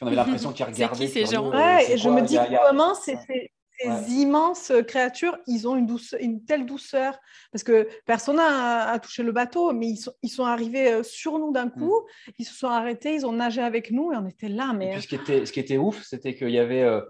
on 0.00 0.06
avait 0.06 0.16
l'impression 0.16 0.52
qu'ils 0.52 0.64
C'est 0.66 0.72
regardaient. 0.84 1.06
qui 1.06 1.12
ces 1.12 1.20
curieux, 1.24 1.34
gens 1.36 1.52
euh, 1.52 1.56
Ouais, 1.56 1.84
c'est 1.86 1.92
et 1.94 1.98
je 1.98 2.08
me 2.08 2.22
dis 2.22 2.38
a- 2.38 2.42
a- 2.44 2.70
comment 2.70 2.94
ces, 2.94 3.16
ces- 3.26 3.52
ces 3.78 3.88
Ouais. 3.88 4.10
immenses 4.10 4.70
créatures, 4.86 5.36
ils 5.48 5.66
ont 5.66 5.74
une, 5.76 5.86
douceur, 5.86 6.20
une 6.22 6.44
telle 6.44 6.66
douceur. 6.66 7.18
Parce 7.50 7.64
que 7.64 7.88
personne 8.06 8.36
n'a 8.36 8.90
a 8.90 8.98
touché 9.00 9.22
le 9.24 9.32
bateau, 9.32 9.72
mais 9.72 9.88
ils 9.88 9.96
sont, 9.96 10.12
ils 10.22 10.28
sont 10.28 10.44
arrivés 10.44 10.92
euh, 10.92 11.02
sur 11.02 11.38
nous 11.38 11.52
d'un 11.52 11.68
coup. 11.68 12.02
Ils 12.38 12.44
se 12.44 12.54
sont 12.54 12.68
arrêtés, 12.68 13.14
ils 13.14 13.26
ont 13.26 13.32
nagé 13.32 13.60
avec 13.60 13.90
nous 13.90 14.12
et 14.12 14.16
on 14.16 14.26
était 14.26 14.48
là. 14.48 14.72
Mais 14.76 14.92
puis, 14.92 15.02
ce 15.02 15.08
qui 15.08 15.14
était, 15.16 15.46
ce 15.46 15.52
qui 15.52 15.58
était 15.60 15.78
ouf, 15.78 16.02
c'était 16.04 16.34
qu'il 16.36 16.50
y 16.50 16.58
avait, 16.58 16.82
euh, 16.82 17.00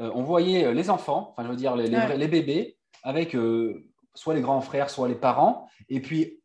euh, 0.00 0.10
on 0.14 0.22
voyait 0.22 0.64
euh, 0.66 0.72
les 0.74 0.90
enfants, 0.90 1.30
enfin 1.32 1.44
je 1.44 1.48
veux 1.50 1.56
dire 1.56 1.74
les, 1.76 1.86
les, 1.88 1.96
Ouais. 1.96 2.04
vrais- 2.06 2.18
les 2.18 2.28
bébés, 2.28 2.76
avec 3.04 3.34
euh, 3.34 3.86
soit 4.14 4.34
les 4.34 4.40
grands 4.42 4.60
frères, 4.60 4.90
soit 4.90 5.08
les 5.08 5.14
parents, 5.14 5.68
et 5.88 6.00
puis 6.00 6.40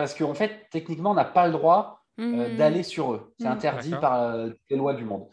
parce 0.00 0.14
qu'en 0.14 0.34
fait 0.34 0.66
techniquement 0.70 1.10
on 1.10 1.14
n'a 1.14 1.24
pas 1.24 1.46
le 1.46 1.52
droit 1.52 2.02
euh, 2.18 2.50
Mhm. 2.50 2.56
d'aller 2.56 2.82
sur 2.82 3.12
eux, 3.12 3.32
c'est 3.38 3.46
Mhm. 3.46 3.52
interdit 3.52 3.90
par 4.00 4.14
euh, 4.22 4.48
les 4.68 4.76
lois 4.76 4.94
du 4.94 5.04
monde. 5.04 5.26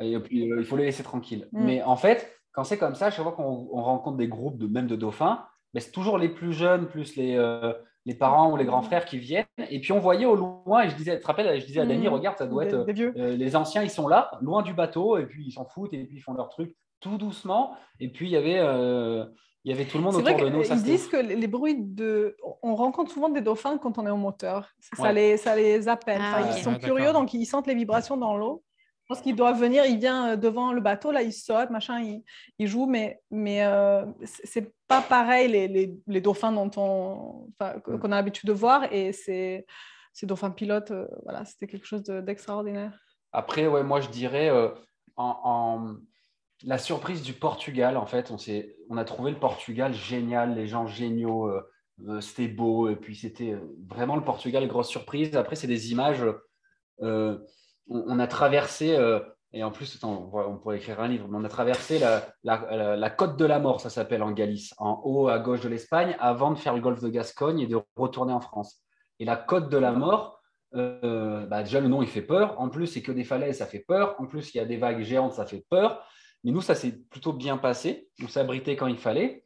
Et 0.00 0.18
puis 0.18 0.50
euh, 0.50 0.60
il 0.60 0.64
faut 0.64 0.76
les 0.76 0.84
laisser 0.84 1.02
tranquilles. 1.02 1.48
Mhm. 1.52 1.64
Mais 1.64 1.82
en 1.82 1.96
fait, 1.96 2.30
quand 2.52 2.64
c'est 2.64 2.78
comme 2.78 2.94
ça, 2.94 3.10
chaque 3.10 3.22
fois 3.24 3.32
qu'on 3.32 3.68
on 3.72 3.82
rencontre 3.82 4.16
des 4.16 4.28
groupes 4.28 4.56
de 4.58 4.66
même 4.66 4.86
de 4.86 4.96
dauphins, 4.96 5.44
ben, 5.74 5.80
c'est 5.80 5.90
toujours 5.92 6.16
les 6.18 6.28
plus 6.28 6.52
jeunes 6.52 6.86
plus 6.86 7.16
les 7.16 7.34
euh, 7.36 7.72
les 8.06 8.14
parents 8.14 8.50
ou 8.52 8.56
les 8.56 8.64
grands 8.64 8.80
frères 8.80 9.04
qui 9.04 9.18
viennent. 9.18 9.44
Et 9.68 9.78
puis 9.80 9.92
on 9.92 9.98
voyait 10.00 10.24
au 10.24 10.34
loin, 10.34 10.82
et 10.84 10.88
je 10.88 10.96
disais, 10.96 11.16
tu 11.16 11.22
te 11.22 11.26
rappelles, 11.26 11.60
je 11.60 11.66
disais 11.66 11.80
à 11.80 11.86
Dany, 11.86 12.08
regarde, 12.08 12.38
ça 12.38 12.46
doit 12.46 12.64
Des- 12.64 12.74
être 12.74 12.84
des 12.86 12.92
vieux. 12.94 13.12
euh, 13.18 13.36
les 13.36 13.54
anciens, 13.56 13.82
ils 13.82 13.90
sont 13.90 14.08
là, 14.08 14.30
loin 14.40 14.62
du 14.62 14.72
bateau, 14.72 15.18
et 15.18 15.26
puis 15.26 15.44
ils 15.46 15.52
s'en 15.52 15.66
foutent, 15.66 15.92
et 15.92 16.04
puis 16.04 16.16
ils 16.16 16.20
font 16.22 16.32
leur 16.32 16.48
truc 16.48 16.74
tout 17.00 17.18
doucement. 17.18 17.76
Et 18.00 18.08
puis 18.08 18.26
il 18.28 18.32
y 18.32 18.36
avait, 18.38 18.58
euh, 18.58 19.26
il 19.64 19.70
y 19.70 19.74
avait 19.74 19.84
tout 19.84 19.98
le 19.98 20.04
monde 20.04 20.14
autour 20.16 20.30
vrai 20.32 20.42
de 20.44 20.48
nous. 20.48 20.64
ça, 20.64 20.76
c'était 20.76 20.90
disent 20.90 21.08
que 21.08 21.16
les 21.16 21.46
bruits 21.46 21.76
de. 21.78 22.36
On 22.62 22.74
rencontre 22.74 23.10
souvent 23.12 23.28
des 23.28 23.40
dauphins 23.40 23.78
quand 23.78 23.98
on 23.98 24.06
est 24.06 24.10
au 24.10 24.16
moteur. 24.16 24.68
Ça, 24.96 25.02
Ouais. 25.02 25.12
les, 25.12 25.36
ça 25.36 25.54
les 25.56 25.88
appelle. 25.88 26.20
Ah, 26.22 26.40
Enfin. 26.40 26.56
Ils 26.56 26.62
sont 26.62 26.72
Ah, 26.76 26.78
curieux, 26.78 27.12
donc 27.12 27.34
ils 27.34 27.44
sentent 27.46 27.66
les 27.66 27.74
vibrations 27.74 28.16
dans 28.16 28.36
l'eau. 28.36 28.62
Je 29.04 29.14
pense 29.16 29.22
qu'ils 29.22 29.34
doivent 29.34 29.58
venir. 29.60 29.84
Il 29.86 29.98
vient 29.98 30.28
euh, 30.30 30.36
devant 30.36 30.72
le 30.72 30.80
bateau, 30.80 31.10
là, 31.10 31.20
il 31.22 31.32
saute, 31.32 31.70
machin, 31.70 32.00
il, 32.00 32.22
il 32.60 32.68
joue, 32.68 32.86
mais, 32.86 33.20
mais 33.30 33.64
euh, 33.66 34.06
c'est 34.24 34.72
pas 34.86 35.00
pareil 35.02 35.48
les, 35.48 35.66
les, 35.66 35.94
les 36.06 36.20
dauphins 36.20 36.52
dont 36.52 36.70
on, 36.76 37.48
Mm. 37.60 37.98
qu'on 37.98 38.12
a 38.12 38.16
l'habitude 38.16 38.46
de 38.46 38.52
voir. 38.54 38.90
Et 38.92 39.12
c'est 39.12 39.66
ces 40.12 40.26
dauphins 40.26 40.50
pilotes, 40.50 40.92
euh, 40.92 41.06
voilà, 41.24 41.44
c'était 41.44 41.66
quelque 41.66 41.86
chose 41.86 42.02
de- 42.04 42.20
d'extraordinaire. 42.20 42.98
Après, 43.32 43.66
ouais, 43.66 43.82
moi 43.82 44.00
je 44.00 44.08
dirais 44.08 44.48
euh, 44.48 44.68
en, 45.16 45.36
en- 45.44 45.96
la 46.64 46.78
surprise 46.78 47.22
du 47.22 47.32
Portugal. 47.32 47.96
En 47.96 48.06
fait, 48.06 48.30
on, 48.30 48.36
on 48.88 48.96
a 48.96 49.04
trouvé 49.04 49.30
le 49.30 49.38
Portugal 49.38 49.92
génial, 49.92 50.54
les 50.54 50.66
gens 50.66 50.86
géniaux, 50.86 51.48
euh, 51.48 51.62
euh, 52.08 52.20
c'était 52.20 52.48
beau, 52.48 52.88
et 52.88 52.96
puis 52.96 53.14
c'était 53.14 53.52
euh, 53.52 53.76
vraiment 53.88 54.16
le 54.16 54.24
Portugal, 54.24 54.66
grosse 54.66 54.88
surprise. 54.88 55.36
Après, 55.36 55.56
c'est 55.56 55.66
des 55.66 55.92
images. 55.92 56.24
on, 56.98 58.18
a 58.18 58.26
traversé, 58.26 58.96
et 59.52 59.64
en 59.64 59.70
plus, 59.70 59.98
on, 60.04 60.58
pourrait- 60.58 60.76
écrire 60.76 61.00
un 61.00 61.08
livre, 61.08 61.26
mais 61.28 61.38
on 61.38 61.44
a 61.44 61.48
traversé 61.48 61.98
la, 61.98 63.10
côte 63.10 63.36
de 63.36 63.44
la 63.44 63.58
mort, 63.58 63.80
ça 63.80 63.90
s'appelle 63.90 64.22
en 64.22 64.32
Galice, 64.32 64.74
en 64.78 65.00
haut 65.04 65.28
à 65.28 65.38
gauche 65.38 65.60
de 65.60 65.68
l'Espagne, 65.68 66.16
avant 66.20 66.52
de 66.52 66.58
faire 66.58 66.74
le 66.74 66.80
golfe 66.80 67.00
de 67.00 67.08
Gascogne 67.08 67.60
et 67.60 67.66
de 67.66 67.80
retourner 67.96 68.32
en 68.32 68.40
France. 68.40 68.82
Et 69.18 69.24
la 69.24 69.36
côte 69.36 69.70
de 69.70 69.78
la 69.78 69.92
mort, 69.92 70.40
bah, 70.72 71.62
déjà 71.62 71.80
le 71.80 71.88
nom 71.88 72.02
il 72.02 72.08
fait 72.08 72.22
peur. 72.22 72.60
En 72.60 72.68
plus, 72.68 72.86
c'est 72.86 73.02
que 73.02 73.12
des 73.12 73.24
falaises, 73.24 73.58
ça 73.58 73.66
fait 73.66 73.84
peur. 73.86 74.14
En 74.18 74.26
plus, 74.26 74.54
il 74.54 74.58
y 74.58 74.60
a 74.60 74.66
des 74.66 74.76
vagues 74.76 75.02
géantes, 75.02 75.32
ça 75.32 75.46
fait 75.46 75.64
peur. 75.68 76.04
Mais 76.44 76.52
nous, 76.52 76.60
ça 76.60 76.74
s'est 76.74 76.92
plutôt 76.92 77.32
bien 77.32 77.56
passé. 77.58 78.08
On 78.22 78.28
s'est 78.28 78.40
abrité 78.40 78.76
quand 78.76 78.86
il 78.86 78.96
fallait. 78.96 79.44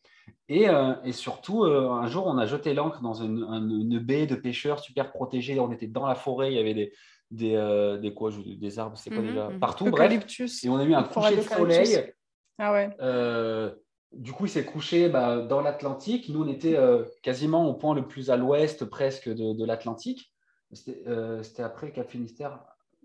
Et, 0.49 0.69
euh, 0.69 0.95
et 1.05 1.13
surtout, 1.13 1.65
euh, 1.65 1.89
un 1.91 2.07
jour, 2.07 2.27
on 2.27 2.39
a 2.39 2.47
jeté 2.47 2.75
l'ancre 2.75 3.01
dans 3.03 3.15
une, 3.15 3.43
un- 3.43 3.69
une 3.69 3.99
baie 3.99 4.27
de 4.27 4.35
pêcheurs 4.37 4.79
super 4.79 5.11
protégée. 5.13 5.59
On 5.59 5.73
était 5.73 5.87
dans 5.87 6.07
la 6.07 6.15
forêt, 6.15 6.53
il 6.53 6.57
y 6.57 6.61
avait 6.61 6.75
des, 6.75 6.93
des, 7.31 7.55
euh, 7.57 7.99
des, 7.99 8.15
quoi, 8.15 8.31
des 8.47 8.79
arbres, 8.79 8.97
c'est 8.97 9.11
quoi 9.11 9.21
Mhm, 9.21 9.29
déjà 9.29 9.49
mhm. 9.51 9.59
Partout, 9.61 9.85
bref. 9.87 9.95
Eucalyptus. 10.07 10.65
Et 10.65 10.69
on 10.69 10.77
a 10.77 10.85
eu 10.85 10.95
un 10.95 11.03
coucher 11.03 11.37
de 11.37 11.43
soleil. 11.43 12.13
Ah 12.59 12.73
ouais. 12.73 12.91
Euh, 13.01 13.75
du 14.13 14.33
coup, 14.33 14.47
il 14.47 14.51
s'est 14.51 14.65
couché 14.65 15.09
bah, 15.09 15.39
dans 15.43 15.61
l'Atlantique. 15.61 16.29
Nous, 16.29 16.45
on 16.45 16.49
était 16.49 16.79
quasiment 17.23 17.69
au 17.69 17.75
point 17.75 17.95
le 17.95 18.07
plus 18.07 18.31
à 18.31 18.37
l'ouest 18.37 18.85
presque 18.85 19.29
de, 19.29 19.53
de 19.55 19.65
l'Atlantique. 19.65 20.33
C'était 20.73 21.63
après 21.63 21.91
Cap 21.93 22.09
Finistère 22.11 22.61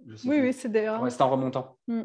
je 0.08 0.16
sais 0.16 0.30
Oui, 0.30 0.38
plus. 0.38 0.46
oui, 0.48 0.54
c'est 0.54 0.70
d'ailleurs. 0.72 1.02
Ouais, 1.02 1.10
c'était 1.10 1.24
en 1.24 1.30
remontant. 1.30 1.78
Mm. 1.88 2.04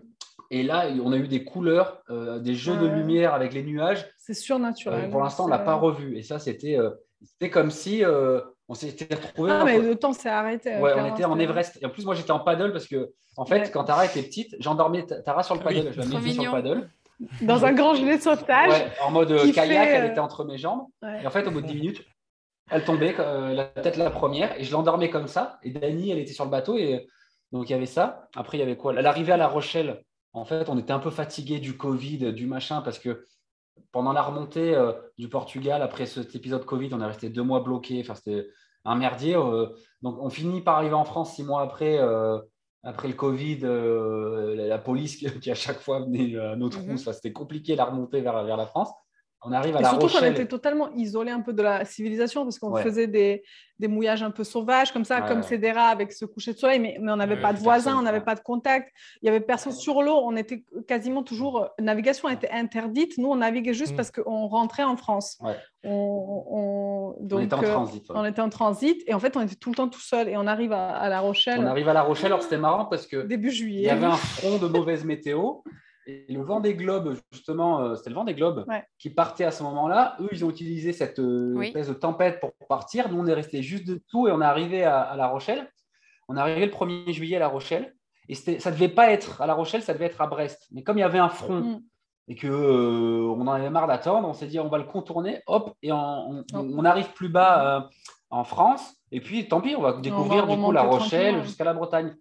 Et 0.50 0.62
là, 0.62 0.88
on 1.02 1.12
a 1.12 1.16
eu 1.16 1.28
des 1.28 1.44
couleurs, 1.44 2.02
euh, 2.10 2.38
des 2.38 2.54
jeux 2.54 2.76
de 2.76 2.86
lumière 2.86 3.34
avec 3.34 3.52
les 3.52 3.62
nuages. 3.62 4.06
C'est 4.18 4.34
surnaturel. 4.34 5.04
Euh, 5.06 5.10
pour 5.10 5.20
l'instant, 5.22 5.44
on 5.44 5.46
ne 5.46 5.52
l'a 5.52 5.58
pas 5.58 5.74
revu. 5.74 6.16
Et 6.16 6.22
ça, 6.22 6.38
c'était 6.38 6.78
euh, 6.78 6.90
c'était 7.24 7.50
comme 7.50 7.70
si 7.70 8.04
euh, 8.04 8.40
on 8.68 8.74
s'était 8.74 9.14
retrouvé. 9.14 9.50
Ah, 9.52 9.64
mais 9.64 9.78
le 9.78 9.96
temps 9.96 10.12
s'est 10.12 10.28
arrêté. 10.28 10.76
Ouais, 10.78 10.92
on 10.96 11.06
était 11.14 11.24
en 11.24 11.38
Everest. 11.38 11.78
Et 11.82 11.86
en 11.86 11.90
plus, 11.90 12.04
moi, 12.04 12.14
j'étais 12.14 12.30
en 12.30 12.40
paddle 12.40 12.72
parce 12.72 12.86
que, 12.86 13.12
en 13.36 13.46
fait, 13.46 13.60
Ouais. 13.60 13.70
quand 13.70 13.84
Tara 13.84 14.04
était 14.06 14.22
petite, 14.22 14.54
j'endormais 14.60 15.06
Tara 15.24 15.42
sur 15.42 15.54
le 15.54 15.60
Ah 15.64 15.68
oui. 15.68 15.76
paddle. 15.76 15.92
Je 15.92 16.00
la 16.00 16.06
mettais 16.20 16.32
sur 16.32 16.44
le 16.44 16.50
paddle. 16.50 16.90
Dans 17.42 17.64
un 17.64 17.72
grand 17.72 17.94
gilet 17.94 18.16
de 18.18 18.22
sauvetage. 18.22 18.70
Ouais, 18.70 18.90
en 19.02 19.10
mode 19.10 19.30
euh, 19.30 19.52
kayak, 19.52 19.88
fait, 19.88 19.94
elle 19.94 20.04
euh, 20.04 20.10
était 20.10 20.18
entre 20.20 20.44
mes 20.44 20.58
jambes. 20.58 20.86
Ouais. 21.02 21.22
Et 21.22 21.26
en 21.26 21.30
fait, 21.30 21.46
au 21.46 21.50
bout 21.50 21.60
de 21.60 21.66
10 21.66 21.74
minutes, 21.74 22.04
elle 22.70 22.84
tombait, 22.84 23.14
euh, 23.18 23.54
la 23.54 23.64
tête 23.66 23.96
la 23.96 24.10
première, 24.10 24.58
et 24.58 24.64
je 24.64 24.72
l'endormais 24.72 25.10
comme 25.10 25.28
ça. 25.28 25.58
Et 25.62 25.70
Dani, 25.70 26.10
elle 26.10 26.18
était 26.18 26.32
sur 26.32 26.44
le 26.44 26.50
bateau, 26.50 26.76
et 26.76 27.06
donc 27.52 27.68
il 27.68 27.72
y 27.72 27.74
avait 27.76 27.86
ça. 27.86 28.28
Après, 28.34 28.56
il 28.58 28.60
y 28.60 28.62
avait 28.64 28.76
quoi? 28.76 28.92
L'arrivée 28.92 29.32
à 29.32 29.36
La 29.36 29.46
Rochelle, 29.46 30.02
en 30.34 30.44
fait, 30.44 30.68
on 30.68 30.78
était 30.78 30.92
un 30.92 30.98
peu 30.98 31.10
fatigué 31.10 31.58
du 31.60 31.76
Covid, 31.76 32.32
du 32.32 32.46
machin, 32.46 32.82
parce 32.82 32.98
que 32.98 33.24
pendant 33.92 34.12
la 34.12 34.22
remontée 34.22 34.74
euh, 34.74 34.92
du 35.18 35.28
Portugal, 35.28 35.82
après 35.82 36.06
cet 36.06 36.34
épisode 36.34 36.64
Covid, 36.64 36.90
on 36.92 37.00
est 37.00 37.06
resté 37.06 37.28
deux 37.30 37.42
mois 37.42 37.60
bloqués. 37.60 38.00
Enfin, 38.02 38.14
c'était 38.14 38.48
un 38.84 38.96
merdier. 38.96 39.36
euh, 39.36 39.66
donc, 40.02 40.18
on 40.20 40.30
finit 40.30 40.60
par 40.60 40.76
arriver 40.76 40.94
en 40.94 41.04
France 41.04 41.34
six 41.36 41.44
mois 41.44 41.62
après. 41.62 41.98
euh, 41.98 42.38
après 42.86 43.08
le 43.08 43.14
Covid, 43.14 43.60
la, 43.60 44.66
la 44.66 44.78
police 44.78 45.16
qui, 45.16 45.26
qui 45.40 45.50
à 45.50 45.54
chaque 45.54 45.80
fois 45.80 46.00
venait 46.00 46.36
à 46.38 46.54
nos 46.56 46.68
trousses, 46.68 46.84
Mhm. 46.86 46.94
Enfin, 47.00 47.12
c'était 47.14 47.32
compliqué 47.32 47.76
la 47.76 47.86
remontée 47.86 48.20
vers, 48.20 48.44
vers 48.44 48.56
la 48.58 48.66
France. 48.66 48.90
On 49.46 49.52
arrive 49.52 49.76
à 49.76 49.80
Et 49.80 49.82
La 49.82 49.88
surtout 49.90 50.06
qu'on 50.06 50.12
Rochelle. 50.14 50.32
était 50.32 50.46
totalement 50.46 50.90
isolé 50.92 51.30
un 51.30 51.40
peu 51.40 51.52
de 51.52 51.62
la 51.62 51.84
civilisation 51.84 52.44
parce 52.44 52.58
qu'on 52.58 52.70
Ouais. 52.70 52.82
faisait 52.82 53.06
des, 53.06 53.42
des 53.78 53.88
mouillages 53.88 54.22
un 54.22 54.30
peu 54.30 54.44
sauvages 54.44 54.92
comme 54.92 55.04
ça, 55.04 55.20
Ouais, 55.20 55.28
comme 55.28 55.38
ouais. 55.38 55.42
Cédera 55.46 55.88
avec 55.88 56.12
ce 56.12 56.24
coucher 56.24 56.52
de 56.54 56.58
soleil, 56.58 56.78
mais, 56.78 56.96
mais 57.00 57.12
on 57.12 57.16
n'avait 57.16 57.40
pas 57.40 57.52
de 57.52 57.58
voisins, 57.58 57.96
on 57.98 58.02
n'avait 58.02 58.20
pas 58.22 58.34
de 58.36 58.40
contact, 58.40 58.92
il 59.20 59.26
y 59.26 59.28
avait 59.28 59.40
personne 59.40 59.72
sur 59.72 60.02
l'eau, 60.02 60.18
on 60.24 60.34
était 60.36 60.64
quasiment 60.88 61.22
toujours. 61.22 61.62
euh, 61.62 61.66
Navigation 61.80 62.28
était 62.28 62.50
interdite, 62.50 63.18
nous 63.18 63.28
on 63.28 63.36
naviguait 63.36 63.74
juste 63.74 63.92
Mm. 63.92 63.96
parce 63.96 64.10
qu'on 64.10 64.46
rentrait 64.46 64.84
en 64.84 64.96
France. 64.96 65.36
Ouais. 65.42 65.56
On, 65.84 65.90
on- 65.90 67.16
On 67.20 67.24
donc, 67.26 67.42
était 67.42 67.54
en 67.54 67.62
euh, 67.62 67.72
transit. 67.72 68.08
ouais. 68.10 68.16
on 68.18 68.24
était 68.24 68.40
en 68.40 68.48
transit 68.48 69.02
et 69.06 69.12
en 69.14 69.18
fait 69.18 69.36
on 69.36 69.40
était 69.42 69.54
tout 69.56 69.70
le 69.70 69.74
temps 69.76 69.88
tout 69.88 70.00
seul 70.00 70.28
et 70.28 70.36
on 70.36 70.46
arrive 70.46 70.72
à, 70.72 70.88
à 70.96 71.08
La 71.08 71.20
Rochelle 71.20 71.58
On 71.60 71.66
arrive 71.66 71.88
à 71.88 71.92
La 71.92 72.02
Rochelle, 72.02 72.26
alors 72.26 72.42
c'était 72.42 72.56
marrant 72.58 72.86
parce 72.86 73.06
que 73.06 73.18
début 73.26 73.48
il 73.48 73.52
y 73.52 73.56
juillet. 73.56 73.90
avait 73.90 74.06
un 74.06 74.12
front 74.16 74.56
de 74.58 74.66
mauvaise 74.66 75.04
météo 75.04 75.56
et 76.06 76.26
le 76.32 76.42
vent 76.42 76.60
des 76.60 76.74
globes, 76.74 77.16
justement, 77.32 77.80
euh, 77.80 77.94
c'était 77.96 78.10
le 78.10 78.16
vent 78.16 78.24
des 78.24 78.34
globes 78.34 78.64
Ouais. 78.68 78.84
qui 78.98 79.10
partait 79.10 79.44
à 79.44 79.50
ce 79.50 79.62
moment-là. 79.62 80.16
Eux, 80.20 80.28
ils 80.32 80.44
ont 80.44 80.50
utilisé 80.50 80.92
cette 80.92 81.18
euh, 81.18 81.54
Oui. 81.56 81.66
espèce 81.68 81.88
de 81.88 81.94
tempête 81.94 82.40
pour 82.40 82.52
partir. 82.68 83.10
Nous, 83.10 83.18
on 83.20 83.26
est 83.26 83.34
resté 83.34 83.62
juste 83.62 83.86
dessous 83.86 84.28
et 84.28 84.32
on 84.32 84.40
est 84.40 84.44
arrivé 84.44 84.84
à, 84.84 85.00
à 85.00 85.16
La 85.16 85.26
Rochelle. 85.28 85.68
On 86.28 86.36
est 86.36 86.40
arrivé 86.40 86.66
le 86.66 86.72
1er 86.72 87.12
juillet 87.12 87.36
à 87.36 87.40
La 87.40 87.48
Rochelle 87.48 87.94
et 88.28 88.34
ça 88.34 88.70
devait 88.70 88.88
pas 88.88 89.10
être 89.10 89.42
à 89.42 89.46
La 89.46 89.54
Rochelle, 89.54 89.82
ça 89.82 89.92
devait 89.92 90.06
être 90.06 90.20
à 90.20 90.26
Brest. 90.26 90.66
Mais 90.72 90.82
comme 90.82 90.96
il 90.96 91.00
y 91.02 91.04
avait 91.04 91.18
un 91.18 91.28
front 91.28 91.60
Mm. 91.60 91.80
et 92.28 92.34
que 92.36 92.46
euh, 92.46 93.26
on 93.36 93.42
en 93.42 93.48
avait 93.52 93.68
marre 93.68 93.86
d'attendre, 93.86 94.26
on 94.26 94.32
s'est 94.32 94.46
dit 94.46 94.58
on 94.58 94.68
va 94.68 94.78
le 94.78 94.84
contourner, 94.84 95.42
hop, 95.46 95.74
et 95.82 95.92
on, 95.92 96.42
on 96.54 96.84
arrive 96.86 97.12
plus 97.12 97.28
bas 97.28 97.76
euh, 97.76 97.80
en 98.30 98.44
France. 98.44 98.94
Et 99.12 99.20
puis 99.20 99.46
tant 99.46 99.60
pis, 99.60 99.76
on 99.76 99.82
va 99.82 99.92
découvrir 100.00 100.46
du 100.46 100.56
coup 100.56 100.72
La 100.72 100.82
Rochelle 100.82 101.42
jusqu'à 101.44 101.64
la 101.64 101.74
Bretagne. 101.74 102.14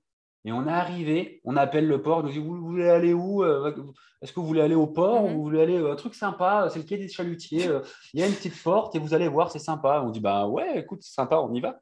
Et 0.46 0.52
on 0.52 0.68
est 0.68 0.72
arrivé, 0.72 1.40
on 1.46 1.56
appelle 1.56 1.88
le 1.88 2.02
port, 2.02 2.18
on 2.20 2.24
nous 2.24 2.32
dit 2.32 2.40
vous, 2.40 2.56
voulez 2.58 2.90
aller 2.90 3.14
où 3.14 3.44
euh, 3.44 3.74
Est-ce 4.22 4.34
que 4.34 4.40
vous 4.42 4.46
voulez 4.46 4.62
aller 4.62 4.76
au 4.76 4.88
port 4.88 5.22
Mhm. 5.24 5.32
ou 5.32 5.38
vous 5.38 5.44
voulez 5.44 5.62
aller 5.62 5.78
euh, 5.78 5.94
un 5.94 5.96
truc 5.96 6.16
sympa 6.16 6.68
C'est 6.70 6.80
le 6.80 6.86
quai 6.86 6.98
des 6.98 7.08
chalutiers. 7.08 7.68
euh, 7.68 7.80
Il 8.14 8.20
y 8.20 8.24
a 8.24 8.28
une 8.28 8.34
petite 8.34 8.62
porte 8.62 8.94
et 8.96 9.00
vous 9.00 9.14
allez 9.14 9.28
voir, 9.30 9.52
c'est 9.52 9.60
sympa. 9.60 10.02
On 10.06 10.10
dit 10.10 10.20
bah 10.20 10.48
ouais, 10.48 10.80
écoute, 10.80 11.00
c'est 11.02 11.14
sympa, 11.14 11.38
on 11.38 11.54
y 11.54 11.62
va. 11.62 11.80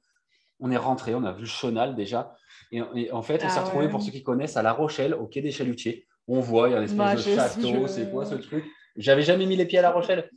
On 0.59 0.69
est 0.69 0.77
rentré, 0.77 1.15
on 1.15 1.23
a 1.23 1.31
vu 1.31 1.41
le 1.41 1.45
chenal 1.47 1.95
déjà. 1.95 2.35
Et, 2.71 2.81
et 2.95 3.11
en 3.11 3.23
fait, 3.23 3.41
on 3.43 3.47
Ah 3.47 3.49
s'est 3.49 3.59
retrouvé 3.61 3.85
ouais. 3.85 3.91
pour 3.91 4.01
ceux 4.03 4.11
qui 4.11 4.21
connaissent 4.21 4.57
à 4.57 4.61
La 4.61 4.73
Rochelle, 4.73 5.15
au 5.15 5.25
quai 5.25 5.41
des 5.41 5.51
chalutiers. 5.51 6.05
On 6.27 6.39
voit, 6.39 6.69
il 6.69 6.73
y 6.73 6.75
a 6.75 6.77
une 6.77 6.83
espèce 6.83 6.97
Bah, 6.99 7.15
de 7.15 7.21
château, 7.21 7.81
je- 7.81 7.88
c'est 7.88 8.11
quoi 8.11 8.25
ce 8.25 8.35
truc? 8.35 8.63
J'avais 8.95 9.23
jamais 9.23 9.47
mis 9.47 9.55
les 9.55 9.65
pieds 9.65 9.79
à 9.79 9.81
La 9.81 9.91
Rochelle. 9.91 10.29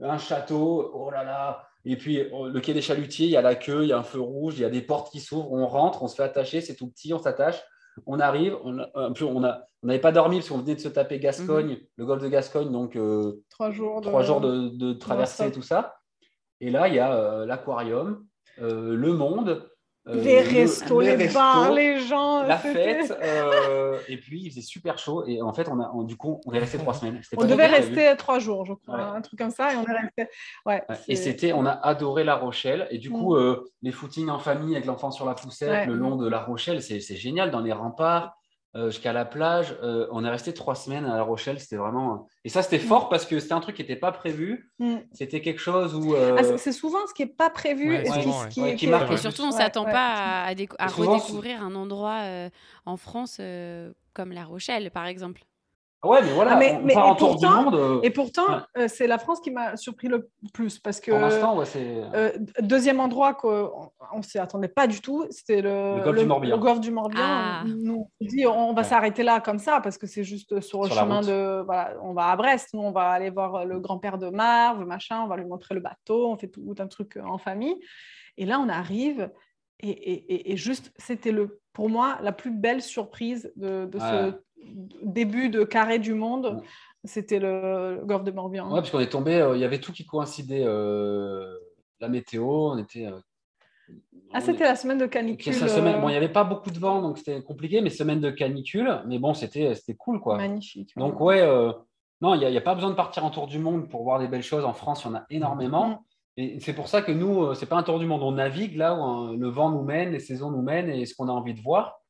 Un 0.00 0.16
château, 0.18 0.90
oh 0.94 1.10
là 1.10 1.24
là. 1.24 1.65
Et 1.88 1.96
puis 1.96 2.16
le 2.16 2.58
quai 2.60 2.74
des 2.74 2.82
chalutiers, 2.82 3.26
il 3.26 3.32
y 3.32 3.36
a 3.36 3.42
la 3.42 3.54
queue, 3.54 3.84
il 3.84 3.88
y 3.88 3.92
a 3.92 3.98
un 3.98 4.02
feu 4.02 4.20
rouge, 4.20 4.54
il 4.58 4.62
y 4.62 4.64
a 4.64 4.70
des 4.70 4.82
portes 4.82 5.10
qui 5.12 5.20
s'ouvrent, 5.20 5.52
on 5.52 5.66
rentre, 5.66 6.02
on 6.02 6.08
se 6.08 6.16
fait 6.16 6.24
attacher, 6.24 6.60
c'est 6.60 6.74
tout 6.74 6.88
petit, 6.88 7.14
on 7.14 7.18
s'attache. 7.18 7.62
On 8.04 8.20
arrive, 8.20 8.56
on 8.62 9.40
n'avait 9.82 10.00
pas 10.00 10.12
dormi 10.12 10.38
parce 10.38 10.50
qu'on 10.50 10.58
venait 10.58 10.74
de 10.74 10.80
se 10.80 10.88
taper 10.88 11.18
Gascogne, 11.18 11.78
le 11.96 12.04
golfe 12.04 12.22
de 12.22 12.28
Gascogne, 12.28 12.70
donc 12.70 12.96
euh, 12.96 13.42
Trois 13.48 13.70
jours 13.70 14.00
de, 14.00 14.06
trois 14.06 14.22
jours 14.22 14.40
de, 14.40 14.68
de 14.68 14.92
traversée 14.92 15.50
tout 15.50 15.62
ça. 15.62 15.96
Et 16.60 16.70
là, 16.70 16.88
il 16.88 16.94
y 16.94 16.98
a 16.98 17.14
euh, 17.14 17.46
l'aquarium, 17.46 18.26
euh, 18.60 18.94
le 18.94 19.12
monde, 19.12 19.70
euh, 20.08 20.14
les 20.14 20.42
le- 20.42 20.48
restos, 20.60 21.00
les, 21.00 21.28
bars, 21.28 21.72
les 21.72 21.98
gens. 22.00 22.42
la 22.42 22.58
fête. 22.58 23.10
euh, 23.22 23.98
et 24.08 24.16
puis, 24.16 24.40
il 24.44 24.50
faisait 24.50 24.60
super 24.62 24.98
chaud. 24.98 25.24
Et 25.26 25.42
en 25.42 25.52
fait, 25.52 25.68
on 25.68 25.80
a, 25.80 25.90
on- 25.94 26.02
du 26.04 26.16
coup, 26.16 26.40
on 26.46 26.52
est 26.52 26.58
resté 26.58 26.78
trois 26.78 26.94
semaines. 26.94 27.20
On 27.36 27.44
devait 27.44 27.66
rester 27.66 28.14
trois 28.16 28.38
jours, 28.38 28.64
je 28.66 28.74
crois, 28.74 28.96
Ouais. 28.96 29.02
un 29.16 29.20
truc 29.20 29.38
comme 29.38 29.50
ça, 29.50 29.72
et 29.72 29.76
on 29.76 29.84
est 29.84 29.98
resté. 30.00 30.28
Ouais, 30.64 30.82
Et 31.08 31.16
c'était, 31.16 31.52
on 31.52 31.66
a 31.66 31.72
adoré 31.72 32.22
La 32.24 32.36
Rochelle. 32.36 32.86
Et 32.90 32.98
du 32.98 33.10
coup, 33.10 33.34
Mm. 33.34 33.38
euh, 33.38 33.56
les 33.82 33.92
footings 33.92 34.28
en 34.28 34.38
famille 34.38 34.74
avec 34.74 34.86
l'enfant 34.86 35.10
sur 35.10 35.26
la 35.26 35.34
poussette 35.34 35.70
Ouais. 35.70 35.86
le 35.86 35.94
long 35.94 36.16
de 36.16 36.28
La 36.28 36.40
Rochelle, 36.40 36.82
c'est 36.82 37.00
génial. 37.16 37.50
Dans 37.50 37.60
les 37.60 37.72
remparts 37.72 38.35
jusqu'à 38.86 39.12
la 39.12 39.24
plage, 39.24 39.76
euh, 39.82 40.06
on 40.12 40.24
est 40.24 40.28
resté 40.28 40.52
trois 40.54 40.74
semaines 40.74 41.04
à 41.06 41.16
La 41.16 41.22
Rochelle. 41.22 41.58
C'était 41.58 41.76
vraiment. 41.76 42.26
Et 42.44 42.48
ça, 42.48 42.62
c'était 42.62 42.78
fort 42.78 43.08
parce 43.08 43.24
que 43.26 43.40
c'était 43.40 43.54
un 43.54 43.60
truc 43.60 43.76
qui 43.76 43.82
n'était 43.82 43.96
pas 43.96 44.12
prévu. 44.12 44.70
Mm. 44.78 44.96
C'était 45.12 45.40
quelque 45.40 45.60
chose 45.60 45.94
où. 45.94 46.14
euh, 46.14 46.36
Ah, 46.38 46.42
c'est- 46.58 46.72
souvent 46.72 46.98
ce 47.08 47.14
qui 47.14 47.22
n'est 47.22 47.28
pas 47.32 47.50
prévu 47.50 47.88
Ouais, 47.90 48.02
et 48.02 48.06
ce 48.06 48.12
qui, 48.14 48.22
souvent, 48.22 48.38
ce 48.40 48.44
ouais. 48.44 48.48
qui, 48.50 48.60
Ouais, 48.62 48.70
qui 48.72 48.76
qui 48.76 48.86
est- 48.86 48.90
marque. 48.90 49.10
Et 49.12 49.16
surtout, 49.16 49.42
on 49.42 49.46
ne 49.48 49.52
s'attend 49.52 49.84
ouais. 49.86 49.92
pas 49.92 50.06
à, 50.14 50.44
à 50.46 50.54
déco- 50.54 50.76
à 50.78 50.86
Et 50.86 50.88
souvent, 50.90 51.12
redécouvrir 51.14 51.62
un 51.62 51.74
endroit 51.74 52.20
euh, 52.22 52.48
en 52.84 52.96
France 52.96 53.38
euh, 53.40 53.92
comme 54.14 54.32
La 54.32 54.44
Rochelle, 54.44 54.90
par 54.90 55.06
exemple. 55.06 55.42
Ouais, 56.06 56.22
mais 56.22 56.30
voilà, 56.32 56.52
Ah, 56.54 56.56
mais- 56.58 56.78
on 56.80 56.84
mais- 56.84 56.94
part 56.94 57.06
et 57.06 57.10
en 57.10 57.14
tour 57.14 57.36
du 57.36 57.46
pourtant- 57.46 57.62
monde. 57.64 57.74
euh, 57.74 58.00
Et 58.02 58.10
pourtant, 58.10 58.46
Ouais. 58.48 58.82
euh, 58.84 58.88
c'est 58.88 59.06
la 59.06 59.18
France 59.18 59.40
qui 59.40 59.50
m'a 59.50 59.76
surpris 59.76 60.08
le 60.08 60.28
plus 60.54 60.78
parce 60.78 61.00
que 61.00 61.10
pour 61.10 61.20
l'instant, 61.20 61.56
ouais, 61.58 61.64
c'est. 61.66 61.84
euh, 62.14 62.30
deuxième 62.60 63.00
endroit 63.00 63.34
qu'on 63.34 63.70
on 64.12 64.22
s'y 64.22 64.38
attendait 64.38 64.68
pas 64.68 64.86
du 64.86 65.00
tout, 65.00 65.26
c'était 65.30 65.60
le, 65.62 65.96
Le 65.98 66.02
golfe 66.04 66.18
du 66.20 66.26
Morbihan. 66.26 66.56
le 66.56 66.62
golfe 66.62 66.80
du 66.80 66.90
Morbihan. 66.90 67.22
Ah. 67.24 67.64
Nous, 67.66 68.08
on 68.20 68.24
dit 68.24 68.46
on 68.46 68.72
va 68.72 68.82
Ouais. 68.82 68.84
s'arrêter 68.88 69.22
là 69.22 69.40
comme 69.40 69.58
ça 69.58 69.80
parce 69.80 69.98
que 69.98 70.06
c'est 70.06 70.24
juste 70.24 70.60
sur 70.60 70.82
le 70.82 70.88
Sur 70.90 70.98
chemin 71.00 71.20
de 71.22 71.62
voilà, 71.64 71.94
on 72.02 72.12
va 72.12 72.26
à 72.28 72.36
Brest, 72.36 72.70
nous 72.74 72.80
on 72.80 72.92
va 72.92 73.08
aller 73.10 73.30
voir 73.30 73.64
le 73.64 73.80
grand-père 73.80 74.18
de 74.18 74.28
Marve, 74.30 74.84
machin, 74.84 75.22
on 75.24 75.26
va 75.28 75.36
lui 75.36 75.44
montrer 75.46 75.74
le 75.74 75.80
bateau, 75.80 76.28
on 76.30 76.36
fait 76.36 76.48
tout 76.48 76.74
un 76.78 76.86
truc 76.86 77.18
en 77.24 77.38
famille. 77.38 77.76
Et 78.38 78.44
là, 78.46 78.60
on 78.60 78.68
arrive 78.68 79.30
et, 79.80 79.88
et- 79.90 80.34
et- 80.34 80.52
et 80.52 80.56
juste, 80.56 80.92
c'était 80.96 81.32
le, 81.32 81.60
pour 81.72 81.88
moi 81.90 82.16
la 82.22 82.32
plus 82.32 82.50
belle 82.50 82.80
surprise 82.82 83.52
de, 83.56 83.84
de 83.86 83.98
Ouais. 83.98 84.04
ce 84.30 84.42
début 85.02 85.48
de 85.48 85.64
carré 85.64 85.98
du 85.98 86.14
monde. 86.14 86.46
Ouais. 86.46 86.66
C'était 87.04 87.38
le, 87.38 87.96
le 88.00 88.04
golfe 88.04 88.24
de 88.24 88.32
Morbihan. 88.32 88.66
Ouais, 88.68 88.80
parce 88.80 88.90
qu'on 88.90 88.98
est 89.00 89.08
tombé, 89.08 89.36
euh, 89.36 89.56
il 89.56 89.60
y 89.60 89.64
avait 89.64 89.78
tout 89.80 89.92
qui 89.92 90.04
coïncidait. 90.04 90.64
euh, 90.64 91.54
la 92.00 92.08
météo, 92.08 92.44
on 92.72 92.78
était. 92.78 93.06
euh, 93.06 93.18
Ah, 94.32 94.40
c'était 94.40 94.64
est- 94.64 94.68
la 94.68 94.76
semaine 94.76 94.98
de 94.98 95.06
canicule. 95.06 95.54
semaine, 95.54 96.00
bon, 96.00 96.08
il 96.08 96.12
n'y 96.12 96.16
avait 96.16 96.28
pas 96.28 96.44
beaucoup 96.44 96.70
de 96.70 96.78
vent, 96.78 97.00
donc 97.00 97.18
c'était 97.18 97.42
compliqué, 97.42 97.80
mais 97.80 97.90
semaine 97.90 98.20
de 98.20 98.30
canicule, 98.30 99.00
mais 99.06 99.18
bon, 99.18 99.34
c'était 99.34 99.72
cool, 99.96 100.20
quoi. 100.20 100.36
Magnifique. 100.36 100.92
Donc, 100.96 101.20
ouais, 101.20 101.40
non, 102.20 102.34
il 102.34 102.48
n'y 102.48 102.56
a, 102.56 102.60
pas 102.60 102.74
besoin 102.74 102.90
de 102.90 102.96
partir 102.96 103.24
en 103.24 103.30
tour 103.30 103.46
du 103.46 103.58
monde 103.58 103.88
pour 103.88 104.02
voir 104.02 104.18
des 104.18 104.26
belles 104.26 104.42
choses. 104.42 104.64
En 104.64 104.72
France, 104.72 105.04
il 105.04 105.08
y 105.08 105.10
en 105.10 105.14
a 105.14 105.24
énormément. 105.30 105.88
Mm. 105.88 105.98
Et 106.38 106.60
c'est 106.60 106.74
pour 106.74 106.88
ça 106.88 107.00
que 107.02 107.12
nous, 107.12 107.54
c'est 107.54 107.66
pas 107.66 107.76
un 107.76 107.82
tour 107.82 107.98
du 107.98 108.06
monde. 108.06 108.22
On 108.22 108.32
navigue 108.32 108.76
là 108.76 108.94
où 108.94 109.02
hein, 109.02 109.36
le 109.38 109.48
vent 109.48 109.70
nous 109.70 109.82
mène, 109.82 110.10
les 110.12 110.18
saisons 110.18 110.50
nous 110.50 110.60
mènent 110.62 110.90
et 110.90 111.06
ce 111.06 111.14
qu'on 111.14 111.28
a 111.28 111.32
envie 111.32 111.54
de 111.54 111.60
voir. 111.60 112.00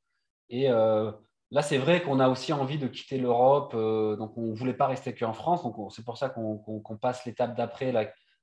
Et 0.49 0.69
euh, 0.71 1.13
là, 1.51 1.63
c'est 1.63 1.79
vrai 1.79 2.03
qu'on 2.03 2.21
a 2.21 2.29
aussi 2.29 2.53
envie 2.53 2.79
de 2.79 2.87
quitter 2.89 3.19
l'Europe. 3.19 3.73
euh, 3.75 4.17
donc, 4.17 4.37
on 4.37 4.43
ne 4.49 4.55
voulait 4.55 4.75
pas 4.75 4.87
rester 4.87 5.15
qu'en 5.15 5.33
France. 5.33 5.63
Donc, 5.63 5.79
on- 5.79 5.91
c'est 5.91 6.05
pour 6.05 6.19
ça 6.19 6.29
qu'on 6.29 6.99
passe 7.01 7.25
l'étape 7.25 7.57
d'après 7.57 7.95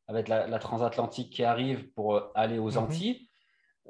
avec 0.08 0.28
la, 0.28 0.48
la 0.48 0.60
transatlantique 0.60 1.32
qui 1.32 1.44
arrive 1.44 1.90
pour 1.94 2.16
euh, 2.16 2.32
aller 2.36 2.60
aux 2.60 2.72
Mhm. 2.72 2.78
Antilles. 2.78 3.30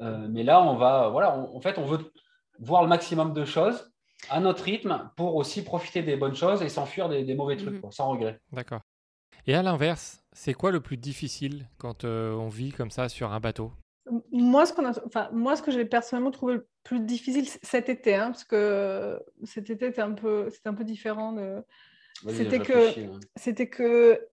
Euh, 0.02 0.27
mais 0.30 0.44
là, 0.44 0.61
on 0.61 0.76
va, 0.76 1.10
voilà, 1.10 1.38
on- 1.38 1.56
en 1.56 1.61
fait, 1.61 1.77
on 1.77 1.85
veut 1.85 2.11
voir 2.60 2.81
le 2.84 2.88
maximum 2.90 3.34
de 3.34 3.45
choses 3.45 3.91
à 4.30 4.40
notre 4.40 4.64
rythme 4.64 5.10
pour 5.18 5.35
aussi 5.35 5.64
profiter 5.64 6.02
des 6.02 6.15
bonnes 6.15 6.35
choses 6.35 6.61
et 6.61 6.69
s'enfuir 6.69 7.10
des, 7.10 7.23
des 7.23 7.35
mauvais 7.35 7.57
trucs, 7.57 7.76
Mhm. 7.76 7.81
quoi, 7.81 7.91
sans 7.91 8.10
regret. 8.10 8.40
D'accord. 8.52 8.81
Et 9.45 9.53
à 9.56 9.61
l'inverse, 9.61 10.23
c'est 10.31 10.53
quoi 10.53 10.72
le 10.72 10.80
plus 10.80 10.98
difficile 10.98 11.68
quand 11.77 12.06
euh, 12.06 12.34
on 12.35 12.48
vit 12.48 12.72
comme 12.72 12.91
ça 12.91 13.10
sur 13.10 13.34
un 13.34 13.40
bateau? 13.40 13.72
Moi, 14.34 14.65
ce, 14.65 14.73
qu'on 14.73 14.85
a, 14.85 15.05
enfin, 15.05 15.30
moi, 15.31 15.55
ce 15.55 15.61
que 15.61 15.72
j'ai 15.72 15.85
personnellement 15.85 16.31
trouvé 16.31 16.55
le 16.55 16.68
plus 16.84 16.99
difficile 16.99 17.47
cet 17.61 17.88
été, 17.88 18.15
hein, 18.15 18.31
parce 18.31 18.43
que 18.43 19.22
cet 19.43 19.69
été 19.69 19.85
était 19.85 20.01
un 20.01 20.11
peu, 20.14 20.49
c'était 20.49 20.69
un 20.69 20.73
peu 20.73 20.84
différent. 20.84 21.34
De... 21.34 21.64
C'était 22.30 22.60
que- 22.60 22.99
hein. 23.15 23.19
C'était 23.35 23.69
que, 23.69 24.27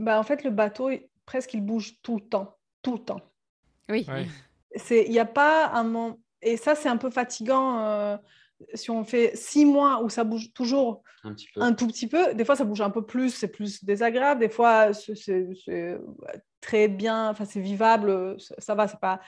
bah, 0.00 0.18
en 0.18 0.24
fait, 0.24 0.42
le 0.44 0.50
bateau, 0.50 0.90
il- 0.90 1.08
presque, 1.26 1.54
il 1.54 1.60
bouge 1.64 2.00
tout 2.02 2.16
le 2.16 2.28
temps, 2.28 2.58
tout 2.82 2.94
le 2.94 2.98
temps. 2.98 3.20
Oui. 3.88 4.04
Ouais. 4.08 4.26
C'est, 4.76 5.04
il 5.04 5.12
n'y 5.12 5.20
a 5.20 5.24
pas 5.26 5.68
un 5.68 5.84
moment, 5.84 6.18
et 6.42 6.56
ça, 6.56 6.74
c'est 6.74 6.88
un 6.88 6.96
peu 6.96 7.10
fatigant. 7.10 7.78
euh, 7.86 8.16
si 8.72 8.90
on 8.90 9.04
fait 9.04 9.32
six 9.36 9.64
mois 9.64 10.02
où 10.02 10.08
ça 10.08 10.24
bouge 10.24 10.52
toujours 10.52 11.02
un 11.22 11.34
petit 11.34 11.48
peu. 11.54 11.60
un 11.60 11.72
tout 11.74 11.86
petit 11.86 12.06
peu. 12.08 12.34
Des 12.34 12.44
fois, 12.44 12.56
ça 12.56 12.64
bouge 12.64 12.80
un 12.80 12.90
peu 12.90 13.04
plus, 13.04 13.30
c'est 13.30 13.48
plus 13.48 13.84
désagréable. 13.84 14.40
Des 14.40 14.48
fois, 14.48 14.92
c'est 14.94 15.48
très 16.60 16.88
bien, 16.88 17.28
enfin, 17.30 17.44
c'est 17.44 17.60
vivable, 17.60 18.36
ça, 18.58 18.74
va, 18.74 18.88
c'est 18.88 19.00
pas. 19.00 19.20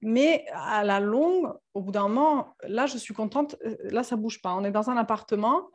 Mais 0.00 0.44
à 0.52 0.84
la 0.84 1.00
longue, 1.00 1.52
au 1.74 1.82
bout 1.82 1.90
d'un 1.92 2.08
moment, 2.08 2.54
là, 2.62 2.86
je 2.86 2.96
suis 2.98 3.14
contente. 3.14 3.56
euh, 3.66 3.76
Là, 3.90 4.02
ça 4.02 4.16
bouge 4.16 4.40
pas. 4.40 4.54
On 4.54 4.64
est 4.64 4.70
dans 4.70 4.90
un 4.90 4.96
appartement. 4.96 5.68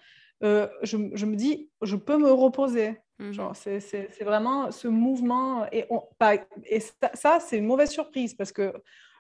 euh, 0.44 0.68
je, 0.82 0.98
je 1.14 1.26
me 1.26 1.36
dis, 1.36 1.70
je 1.82 1.96
peux 1.96 2.18
me 2.18 2.32
reposer. 2.32 2.98
Mhm. 3.20 3.32
Genre, 3.34 3.56
c'est 3.56 4.24
vraiment 4.24 4.72
ce 4.72 4.88
mouvement. 4.88 5.66
Et, 5.72 5.86
on, 5.90 6.02
pas- 6.18 6.36
et 6.66 6.80
ça, 6.80 7.12
ça, 7.14 7.40
c'est 7.40 7.58
une 7.58 7.66
mauvaise 7.66 7.92
surprise 7.92 8.34
parce 8.34 8.52
que 8.52 8.74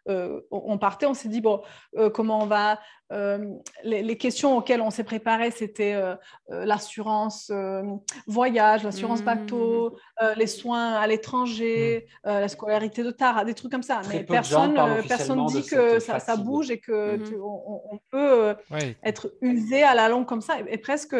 euh, 0.09 0.41
on 0.51 0.77
partait, 0.77 1.05
on 1.05 1.13
s'est 1.13 1.29
dit, 1.29 1.41
bon, 1.41 1.61
euh, 1.97 2.09
comment 2.09 2.39
on 2.41 2.45
va. 2.45 2.79
euh, 3.11 3.37
les, 3.83 4.01
les 4.01 4.17
questions 4.17 4.57
auxquelles 4.57 4.81
on 4.81 4.89
s'est 4.89 5.03
préparé, 5.03 5.51
c'était 5.51 5.93
euh, 5.93 6.15
euh, 6.51 6.65
l'assurance 6.65 7.51
euh, 7.53 7.83
voyage, 8.25 8.83
l'assurance 8.83 9.19
Mhm. 9.19 9.25
bateau, 9.25 9.97
euh, 10.21 10.33
les 10.35 10.47
soins 10.47 10.93
à 10.93 11.05
l'étranger, 11.05 12.07
euh, 12.25 12.39
la 12.39 12.47
scolarité 12.47 13.03
de 13.03 13.11
Tara, 13.11 13.45
des 13.45 13.53
trucs 13.53 13.71
comme 13.71 13.83
ça. 13.83 13.99
Très 14.03 14.19
Mais 14.19 14.23
personne 14.23 14.73
personne 15.07 15.45
dit 15.47 15.63
que 15.65 15.99
ça, 15.99 16.35
bouge 16.37 16.71
et 16.71 16.79
que 16.79 17.17
Mhm. 17.17 17.23
tu- 17.23 17.37
on, 17.39 17.99
peut 18.09 18.31
euh, 18.49 18.53
Ouais. 18.71 18.95
être 19.03 19.31
usé 19.41 19.83
à 19.83 19.93
la 19.93 20.09
longue 20.09 20.25
comme 20.25 20.41
ça. 20.41 20.59
Et, 20.59 20.73
et 20.73 20.77
presque, 20.77 21.15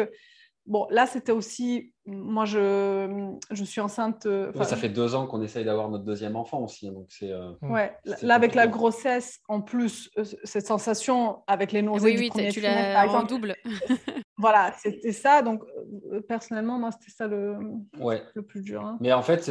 bon, 0.66 0.86
là, 0.90 1.06
c'était 1.06 1.32
aussi, 1.32 1.92
moi, 2.06 2.44
je, 2.44 3.34
je 3.50 3.64
suis 3.64 3.80
enceinte. 3.80 4.26
euh, 4.26 4.52
Ouais, 4.52 4.64
ça 4.64 4.76
fait 4.76 4.88
deux 4.88 5.14
ans 5.14 5.26
qu'on 5.26 5.42
essaye 5.42 5.64
d'avoir 5.64 5.88
notre 5.88 6.04
deuxième 6.04 6.36
enfant 6.36 6.60
aussi. 6.62 6.88
hein, 6.88 6.92
Donc 6.92 7.06
c'est, 7.08 7.30
euh, 7.32 7.52
Ouais, 7.62 7.96
là, 8.04 8.16
C'est 8.18 8.26
là, 8.26 8.34
avec 8.34 8.54
la 8.54 8.66
grossesse, 8.66 9.40
en 9.48 9.60
plus, 9.60 10.10
euh, 10.18 10.24
cette 10.44 10.66
sensation 10.66 11.42
avec 11.46 11.72
les 11.72 11.82
nausées 11.82 12.04
Oui, 12.06 12.14
du 12.14 12.20
oui, 12.20 12.28
premier 12.30 12.50
tu 12.50 12.60
l'as 12.60 12.94
par 12.94 13.14
en 13.14 13.22
double. 13.24 13.54
voilà, 14.38 14.72
c'était 14.82 15.12
ça. 15.12 15.42
Donc, 15.42 15.62
personnellement, 16.28 16.78
moi, 16.78 16.90
c'était 16.92 17.12
ça 17.12 17.26
le, 17.26 17.56
ouais. 18.00 18.22
le 18.34 18.42
plus 18.42 18.62
dur. 18.62 18.84
hein. 18.84 18.98
Mais 19.00 19.12
en 19.12 19.22
fait, 19.22 19.50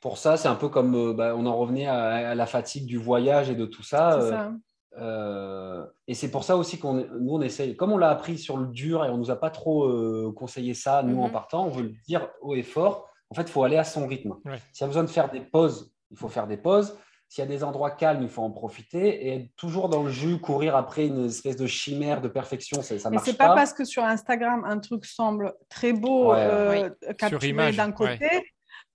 pour 0.00 0.18
ça, 0.18 0.36
c'est 0.36 0.48
un 0.48 0.54
peu 0.54 0.68
comme 0.68 1.14
bah, 1.14 1.34
on 1.36 1.46
en 1.46 1.56
revenait 1.56 1.86
à, 1.86 2.30
à 2.30 2.34
la 2.34 2.46
fatigue 2.46 2.86
du 2.86 2.98
voyage 2.98 3.50
et 3.50 3.54
de 3.54 3.66
tout 3.66 3.82
ça. 3.82 4.18
C'est 4.20 4.26
euh, 4.26 4.30
ça. 4.30 4.52
Euh, 4.98 5.84
et 6.08 6.14
c'est 6.14 6.30
pour 6.30 6.44
ça 6.44 6.56
aussi 6.56 6.78
qu'on 6.78 6.94
nous 6.94 7.34
on 7.34 7.40
essaye. 7.42 7.76
Comme 7.76 7.92
on 7.92 7.98
l'a 7.98 8.10
appris 8.10 8.38
sur 8.38 8.56
le 8.56 8.66
dur 8.68 9.04
et 9.04 9.10
on 9.10 9.16
nous 9.18 9.30
a 9.30 9.36
pas 9.36 9.50
trop 9.50 9.84
euh, 9.84 10.32
conseillé 10.36 10.74
ça 10.74 11.02
nous 11.02 11.20
en 11.20 11.26
Mhm. 11.26 11.32
partant, 11.32 11.66
on 11.66 11.70
veut 11.70 11.82
le 11.84 11.94
dire 12.06 12.28
haut 12.40 12.54
et 12.54 12.62
fort. 12.62 13.08
En 13.30 13.34
fait, 13.34 13.42
il 13.42 13.48
faut 13.50 13.64
aller 13.64 13.76
à 13.76 13.84
son 13.84 14.06
rythme. 14.06 14.36
Ouais. 14.44 14.58
S'il 14.72 14.82
y 14.82 14.84
a 14.84 14.86
besoin 14.86 15.02
de 15.02 15.08
faire 15.08 15.30
des 15.30 15.40
pauses, 15.40 15.92
il 16.10 16.16
faut 16.16 16.28
faire 16.28 16.46
des 16.46 16.56
pauses. 16.56 16.96
S'il 17.28 17.42
y 17.42 17.46
a 17.46 17.50
des 17.50 17.64
endroits 17.64 17.90
calmes, 17.90 18.22
il 18.22 18.28
faut 18.28 18.42
en 18.42 18.52
profiter 18.52 19.26
et 19.26 19.34
être 19.34 19.48
toujours 19.56 19.88
dans 19.88 20.04
le 20.04 20.10
jus, 20.10 20.38
courir 20.38 20.76
après 20.76 21.08
une 21.08 21.26
espèce 21.26 21.56
de 21.56 21.66
chimère 21.66 22.20
de 22.20 22.28
perfection, 22.28 22.82
ça, 22.82 22.96
ça 23.00 23.10
Mais 23.10 23.16
marche 23.16 23.26
c'est 23.28 23.36
pas 23.36 23.52
parce 23.52 23.72
que 23.72 23.84
sur 23.84 24.04
Instagram, 24.04 24.62
un 24.64 24.78
truc 24.78 25.04
semble 25.04 25.52
très 25.68 25.92
beau, 25.92 26.30
Ouais, 26.30 26.36
euh, 26.38 26.90
capturé 27.18 27.48
image, 27.48 27.76
d'un 27.76 27.90
ouais. 27.98 28.16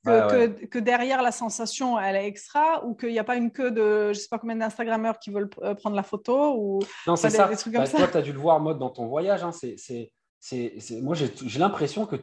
Que, 0.03 0.09
Ouais, 0.09 0.33
ouais. 0.35 0.53
que- 0.61 0.65
que 0.65 0.79
derrière 0.79 1.21
la 1.21 1.31
sensation, 1.31 1.99
elle 1.99 2.15
est 2.15 2.25
extra, 2.27 2.83
ou 2.85 2.95
qu'il 2.95 3.09
n'y 3.09 3.19
a 3.19 3.23
pas 3.23 3.35
une 3.35 3.51
queue 3.51 3.71
de 3.71 4.13
je 4.13 4.19
sais 4.19 4.27
pas 4.29 4.39
combien 4.39 4.55
d'Instagrammeurs 4.55 5.19
qui 5.19 5.29
veulent 5.29 5.49
euh, 5.61 5.75
prendre 5.75 5.95
la 5.95 6.03
photo. 6.03 6.55
Ou... 6.57 6.79
Non, 7.07 7.15
c'est 7.15 7.29
ça. 7.29 7.47
des 7.47 7.55
trucs 7.55 7.73
Bah, 7.73 7.79
comme 7.79 7.87
ça? 7.87 7.97
Toi, 7.97 8.07
tu 8.07 8.17
as 8.17 8.21
dû 8.21 8.33
le 8.33 8.39
voir 8.39 8.57
en 8.57 8.61
mode 8.61 8.79
dans 8.79 8.89
ton 8.89 9.05
voyage. 9.07 9.43
hein, 9.43 9.51
c'est, 9.51 9.75
c'est, 9.77 10.11
c'est, 10.39 10.73
c'est- 10.79 11.01
Moi, 11.01 11.15
j'ai, 11.15 11.31
j'ai 11.45 11.59
l'impression 11.59 12.05
que 12.05 12.15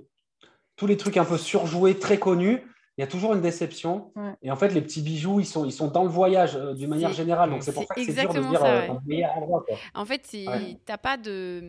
tous 0.76 0.86
les 0.86 0.96
trucs 0.96 1.16
un 1.16 1.24
peu 1.24 1.38
surjoués, 1.38 1.98
très 1.98 2.18
connus, 2.18 2.62
il 2.96 3.00
y 3.02 3.04
a 3.04 3.06
toujours 3.06 3.32
une 3.34 3.40
déception. 3.40 4.10
Ouais. 4.16 4.32
Et 4.42 4.50
en 4.50 4.56
fait, 4.56 4.70
les 4.70 4.80
petits 4.82 5.02
bijoux, 5.02 5.38
ils 5.38 5.46
sont, 5.46 5.64
ils 5.64 5.70
sont 5.72 5.86
dans 5.88 6.02
le 6.02 6.08
voyage 6.08 6.56
euh, 6.56 6.74
d'une 6.74 6.88
manière 6.88 7.10
C'est- 7.10 7.16
générale. 7.16 7.50
Donc, 7.50 7.62
c'est 7.62 7.72
pour 7.72 7.82
c'est 7.82 7.88
ça 7.88 7.94
que 7.94 8.00
c'est 8.04 8.12
dur 8.12 8.22
de 8.22 8.38
exactement 8.38 8.50
dire 8.50 8.60
ça, 8.60 8.66
euh, 8.66 8.88
ouais. 9.08 9.24
endroit. 9.36 9.64
quoi. 9.66 9.76
En 9.94 10.04
fait, 10.04 10.22
c'est 10.24 10.48
Ouais. 10.48 10.76
t'as 10.84 10.98
pas 10.98 11.16
de. 11.16 11.62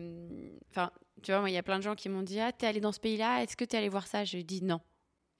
Enfin, 0.70 0.90
tu 1.22 1.30
vois, 1.30 1.40
moi, 1.40 1.50
il 1.50 1.54
y 1.54 1.58
a 1.58 1.62
plein 1.62 1.76
de 1.78 1.82
gens 1.84 1.94
qui 1.94 2.08
m'ont 2.08 2.22
dit 2.22 2.40
Ah, 2.40 2.50
t'es 2.50 2.66
allé 2.66 2.80
dans 2.80 2.90
ce 2.92 2.98
pays-là, 2.98 3.42
est-ce 3.44 3.56
que 3.56 3.64
t'es 3.64 3.76
allé 3.76 3.88
voir 3.88 4.08
ça 4.08 4.24
Je 4.24 4.38
dis 4.38 4.64
non. 4.64 4.80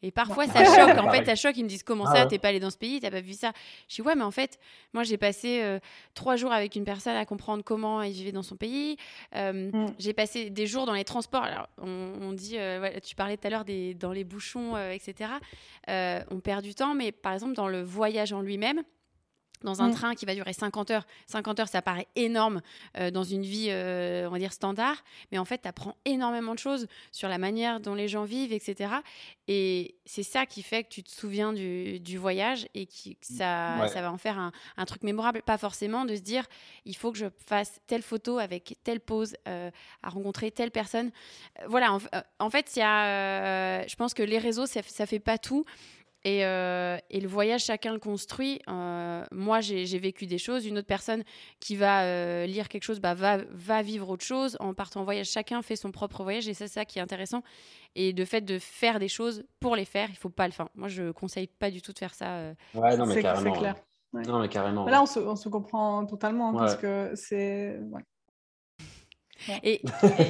Et 0.02 0.10
parfois, 0.10 0.46
ça 0.46 0.64
choque. 0.64 0.96
En 0.98 1.10
fait, 1.10 1.24
ça 1.24 1.34
choque. 1.34 1.56
Ils 1.56 1.64
me 1.64 1.68
disent 1.68 1.82
Comment 1.82 2.04
Ah 2.08 2.14
ça 2.14 2.22
ouais. 2.22 2.28
T'es 2.28 2.38
pas 2.38 2.48
allé 2.48 2.60
dans 2.60 2.70
ce 2.70 2.78
pays? 2.78 3.00
T'as 3.00 3.10
pas 3.10 3.20
vu 3.20 3.34
ça? 3.34 3.52
Je 3.88 3.96
dis 3.96 4.02
Ouais, 4.02 4.14
mais 4.14 4.22
en 4.24 4.30
fait, 4.30 4.58
moi, 4.94 5.02
j'ai 5.02 5.16
passé 5.18 5.60
euh, 5.62 5.78
trois 6.14 6.36
jours 6.36 6.52
avec 6.52 6.74
une 6.76 6.84
personne 6.84 7.16
à 7.16 7.24
comprendre 7.26 7.62
comment 7.64 8.02
il 8.02 8.12
vivait 8.12 8.32
dans 8.32 8.42
son 8.42 8.56
pays. 8.56 8.96
Euh, 9.36 9.70
Mm. 9.70 9.86
J'ai 9.98 10.12
passé 10.12 10.50
des 10.50 10.66
jours 10.66 10.86
dans 10.86 10.94
les 10.94 11.04
transports. 11.04 11.42
Alors, 11.42 11.68
on, 11.78 12.12
on 12.20 12.32
dit 12.32 12.56
euh, 12.58 12.80
ouais, 12.80 13.00
Tu 13.00 13.14
parlais 13.14 13.36
tout 13.36 13.46
à 13.46 13.50
l'heure 13.50 13.64
des, 13.64 13.94
dans 13.94 14.12
les 14.12 14.24
bouchons, 14.24 14.76
euh, 14.76 14.90
etc. 14.92 15.30
Euh, 15.88 16.22
on 16.30 16.40
perd 16.40 16.62
du 16.62 16.74
temps, 16.74 16.94
mais 16.94 17.12
par 17.12 17.32
exemple, 17.32 17.54
dans 17.54 17.68
le 17.68 17.82
voyage 17.82 18.32
en 18.32 18.40
lui-même, 18.40 18.82
dans 19.62 19.82
un 19.82 19.88
Mm. 19.88 19.94
train 19.94 20.14
qui 20.14 20.24
va 20.26 20.34
durer 20.34 20.52
50 20.52 20.90
heures. 20.90 21.06
50 21.26 21.60
heures, 21.60 21.68
ça 21.68 21.82
paraît 21.82 22.06
énorme 22.16 22.60
euh, 22.98 23.10
dans 23.10 23.24
une 23.24 23.42
vie, 23.42 23.66
euh, 23.70 24.26
on 24.28 24.30
va 24.30 24.38
dire, 24.38 24.52
standard. 24.52 25.02
Mais 25.32 25.38
en 25.38 25.44
fait, 25.44 25.62
tu 25.62 25.68
apprends 25.68 25.96
énormément 26.04 26.54
de 26.54 26.58
choses 26.58 26.86
sur 27.12 27.28
la 27.28 27.38
manière 27.38 27.80
dont 27.80 27.94
les 27.94 28.08
gens 28.08 28.24
vivent, 28.24 28.52
etc. 28.52 28.92
Et 29.48 29.96
c'est 30.06 30.22
ça 30.22 30.46
qui 30.46 30.62
fait 30.62 30.84
que 30.84 30.88
tu 30.88 31.02
te 31.02 31.10
souviens 31.10 31.52
du, 31.52 32.00
du 32.00 32.18
voyage 32.18 32.66
et 32.74 32.86
qui, 32.86 33.16
que 33.16 33.26
ça, 33.26 33.76
Ouais. 33.80 33.88
ça 33.88 34.00
va 34.02 34.10
en 34.12 34.18
faire 34.18 34.38
un, 34.38 34.52
un 34.76 34.84
truc 34.84 35.02
mémorable. 35.02 35.42
Pas 35.42 35.58
forcément 35.58 36.04
de 36.04 36.14
se 36.16 36.20
dire, 36.20 36.44
il 36.84 36.96
faut 36.96 37.12
que 37.12 37.18
je 37.18 37.26
fasse 37.46 37.80
telle 37.86 38.02
photo 38.02 38.38
avec 38.38 38.76
telle 38.84 39.00
pose, 39.00 39.34
euh, 39.48 39.70
à 40.02 40.08
rencontrer 40.08 40.50
telle 40.50 40.70
personne. 40.70 41.10
Voilà, 41.66 41.92
en, 41.94 41.98
en 42.38 42.50
fait, 42.50 42.72
il 42.76 42.78
y 42.78 42.82
a, 42.82 43.86
je 43.86 43.96
pense 43.96 44.14
que 44.14 44.22
les 44.22 44.38
réseaux, 44.38 44.66
ça, 44.66 44.80
ça 44.82 45.06
fait 45.06 45.18
pas 45.20 45.38
tout. 45.38 45.64
Et, 46.24 46.44
euh, 46.44 46.98
et 47.08 47.18
le 47.20 47.28
voyage, 47.28 47.64
chacun 47.64 47.92
le 47.94 47.98
construit. 47.98 48.60
Euh, 48.68 49.24
moi, 49.32 49.60
j'ai 49.60 49.98
vécu 49.98 50.26
des 50.26 50.36
choses. 50.38 50.66
Une 50.66 50.76
autre 50.78 50.86
personne 50.86 51.22
qui 51.60 51.76
va 51.76 52.02
euh, 52.02 52.44
lire 52.46 52.68
quelque 52.68 52.82
chose 52.82 53.00
bah, 53.00 53.14
va, 53.14 53.38
va 53.50 53.80
vivre 53.82 54.08
autre 54.10 54.24
chose. 54.24 54.56
En 54.60 54.74
partant 54.74 55.00
en 55.00 55.04
voyage, 55.04 55.28
chacun 55.30 55.62
fait 55.62 55.76
son 55.76 55.90
propre 55.92 56.22
voyage. 56.22 56.46
Et 56.48 56.52
c'est 56.54 56.68
ça 56.68 56.84
qui 56.84 56.98
est 56.98 57.02
intéressant. 57.02 57.42
Et 57.94 58.12
de 58.12 58.24
fait 58.26 58.42
de 58.42 58.58
faire 58.58 58.98
des 58.98 59.08
choses 59.08 59.44
pour 59.60 59.76
les 59.76 59.86
faire, 59.86 60.08
il 60.10 60.16
faut 60.16 60.28
pas 60.28 60.46
le 60.46 60.52
faire. 60.52 60.68
Moi, 60.74 60.88
je 60.88 61.10
conseille 61.10 61.46
pas 61.46 61.70
du 61.70 61.80
tout 61.80 61.92
de 61.92 61.98
faire 61.98 62.12
ça. 62.14 62.32
euh. 62.36 62.54
Ouais, 62.74 62.96
non, 62.98 63.06
mais 63.06 63.14
C'est- 63.14 63.22
carrément. 63.22 63.54
c'est 63.54 63.58
clair. 63.60 63.74
ouais. 64.12 64.22
Non, 64.22 64.40
mais 64.40 64.48
carrément. 64.48 64.84
Là, 64.86 65.02
on 65.02 65.06
se, 65.06 65.18
on 65.20 65.36
se 65.36 65.48
comprend 65.48 66.04
totalement 66.04 66.50
Ouais. 66.52 66.58
parce 66.58 66.76
que 66.76 67.12
c'est. 67.14 67.78
ouais. 67.90 68.02
Et, 69.62 69.82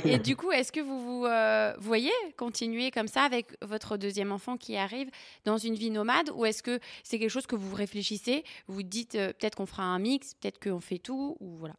et, 0.05 0.19
du 0.19 0.37
coup, 0.37 0.53
est-ce 0.53 0.73
que 0.73 0.81
vous 0.81 1.01
vous 1.01 1.27
euh, 1.27 1.75
voyez 1.79 2.13
continuer 2.37 2.91
comme 2.91 3.09
ça 3.09 3.23
avec 3.23 3.57
votre 3.63 3.97
deuxième 3.97 4.33
enfant 4.33 4.57
qui 4.57 4.77
arrive 4.77 5.11
dans 5.45 5.59
une 5.59 5.75
vie 5.75 5.91
nomade 5.91 6.31
ou 6.35 6.45
est-ce 6.45 6.63
que 6.63 6.81
c'est 7.03 7.19
quelque 7.19 7.31
chose 7.31 7.47
que 7.47 7.57
vous 7.57 7.75
réfléchissez 7.75 8.45
Vous 8.67 8.75
vous 8.75 8.83
dites 8.83 9.15
euh, 9.15 9.29
peut-être 9.29 9.57
qu'on 9.57 9.67
fera 9.67 9.83
un 9.83 9.99
mix, 9.99 10.35
peut-être 10.35 10.61
qu'on 10.61 10.81
fait 10.81 10.99
tout 10.99 11.37
ou 11.41 11.57
voilà. 11.59 11.75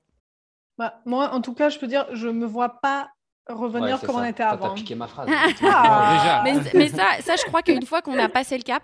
Bah, 0.78 1.02
moi, 1.06 1.34
en 1.34 1.42
tout 1.42 1.54
cas, 1.54 1.70
je 1.70 1.80
peux 1.80 1.88
dire, 1.88 2.08
je 2.14 2.28
me 2.28 2.46
vois 2.46 2.82
pas 2.82 3.12
revenir 3.48 4.00
comme 4.02 4.16
on 4.16 4.24
était 4.24 4.44
avant. 4.44 4.70
T'as 4.70 4.76
piqué 4.76 4.96
ma 4.96 5.08
phrase. 5.08 5.30
Ah. 5.64 6.42
mais, 6.44 6.56
mais 6.74 6.88
ça, 6.90 7.08
ça, 7.22 7.36
je 7.36 7.44
crois 7.46 7.62
qu'une 7.62 7.86
fois 7.86 8.02
qu'on 8.02 8.18
a 8.18 8.30
passé 8.30 8.58
le 8.58 8.64
cap, 8.64 8.84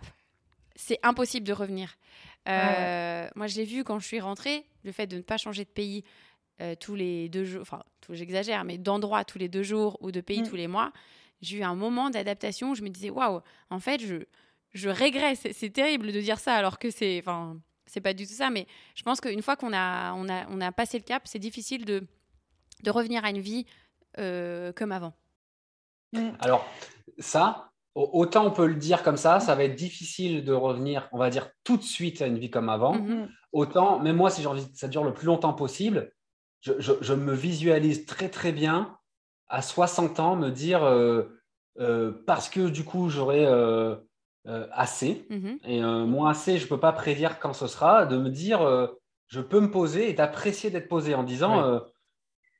c'est 0.75 0.99
impossible 1.03 1.45
de 1.45 1.53
revenir. 1.53 1.95
Euh, 2.47 3.27
moi, 3.35 3.47
j'ai 3.47 3.63
vu 3.63 3.83
quand 3.83 3.99
je 3.99 4.05
suis 4.05 4.19
rentrée, 4.19 4.65
le 4.83 4.91
fait 4.91 5.07
de 5.07 5.17
ne 5.17 5.21
pas 5.21 5.37
changer 5.37 5.65
de 5.65 5.69
pays 5.69 6.03
euh, 6.61 6.75
tous 6.79 6.95
les 6.95 7.29
deux 7.29 7.45
jours, 7.45 7.61
enfin, 7.61 7.83
j'exagère, 8.09 8.63
mais 8.63 8.77
d'endroit 8.77 9.23
tous 9.23 9.37
les 9.37 9.47
deux 9.47 9.63
jours 9.63 9.97
ou 10.01 10.11
de 10.11 10.21
pays 10.21 10.41
mm. 10.41 10.49
tous 10.49 10.55
les 10.55 10.67
mois, 10.67 10.91
j'ai 11.41 11.57
eu 11.57 11.63
un 11.63 11.75
moment 11.75 12.09
d'adaptation 12.09 12.71
où 12.71 12.75
je 12.75 12.81
me 12.81 12.89
disais, 12.89 13.09
waouh, 13.09 13.41
en 13.69 13.79
fait, 13.79 14.01
je, 14.01 14.15
je 14.73 14.89
régresse. 14.89 15.47
C'est 15.51 15.69
terrible 15.69 16.11
de 16.11 16.19
dire 16.19 16.39
ça 16.39 16.55
alors 16.55 16.79
que 16.79 16.89
c'est. 16.89 17.19
Enfin, 17.19 17.57
c'est 17.85 18.01
pas 18.01 18.13
du 18.13 18.27
tout 18.27 18.33
ça, 18.33 18.49
mais 18.49 18.67
je 18.95 19.03
pense 19.03 19.21
qu'une 19.21 19.41
fois 19.41 19.55
qu'on 19.55 19.71
a, 19.73 20.13
on 20.13 20.27
a, 20.27 20.45
on 20.49 20.59
a 20.59 20.71
passé 20.71 20.97
le 20.97 21.03
cap, 21.03 21.23
c'est 21.25 21.39
difficile 21.39 21.85
de, 21.85 22.05
de 22.83 22.91
revenir 22.91 23.23
à 23.23 23.29
une 23.29 23.39
vie 23.39 23.65
euh, 24.17 24.73
comme 24.73 24.91
avant. 24.91 25.13
Mm. 26.13 26.31
Alors, 26.39 26.65
ça, 27.19 27.71
autant 27.95 28.45
on 28.45 28.51
peut 28.51 28.67
le 28.67 28.75
dire 28.75 29.03
comme 29.03 29.17
ça, 29.17 29.39
ça 29.39 29.55
va 29.55 29.63
être 29.63 29.75
difficile 29.75 30.43
de 30.43 30.53
revenir, 30.53 31.07
on 31.11 31.17
va 31.17 31.29
dire, 31.29 31.49
tout 31.63 31.77
de 31.77 31.83
suite 31.83 32.21
à 32.21 32.27
une 32.27 32.37
vie 32.37 32.49
comme 32.49 32.69
avant. 32.69 32.97
Mm-hmm. 32.97 33.27
Autant, 33.53 33.99
même 33.99 34.17
moi, 34.17 34.29
si 34.29 34.41
j'ai 34.41 34.47
envie 34.47 34.69
que 34.69 34.77
ça 34.77 34.87
dure 34.87 35.03
le 35.03 35.13
plus 35.13 35.27
longtemps 35.27 35.53
possible, 35.53 36.11
je, 36.61 37.13
me 37.13 37.33
visualise 37.33 38.05
très, 38.05 38.29
très 38.29 38.51
bien 38.51 38.97
à 39.47 39.61
60 39.61 40.19
ans 40.19 40.35
me 40.35 40.49
dire, 40.49 40.83
euh, 40.83 41.23
euh, 41.79 42.11
parce 42.25 42.49
que 42.49 42.69
du 42.69 42.83
coup, 42.83 43.09
j'aurai 43.09 43.45
assez, 44.71 45.25
mm-hmm. 45.29 45.57
et 45.65 45.81
moins 45.81 46.31
assez, 46.31 46.57
je 46.57 46.63
ne 46.63 46.69
peux 46.69 46.79
pas 46.79 46.93
prédire 46.93 47.39
quand 47.39 47.53
ce 47.53 47.67
sera, 47.67 48.05
de 48.05 48.17
me 48.17 48.29
dire, 48.29 48.59
je 49.27 49.41
peux 49.41 49.59
me 49.59 49.71
poser 49.71 50.09
et 50.09 50.13
d'apprécier 50.13 50.69
d'être 50.69 50.87
posé 50.87 51.15
en 51.15 51.23
disant. 51.23 51.81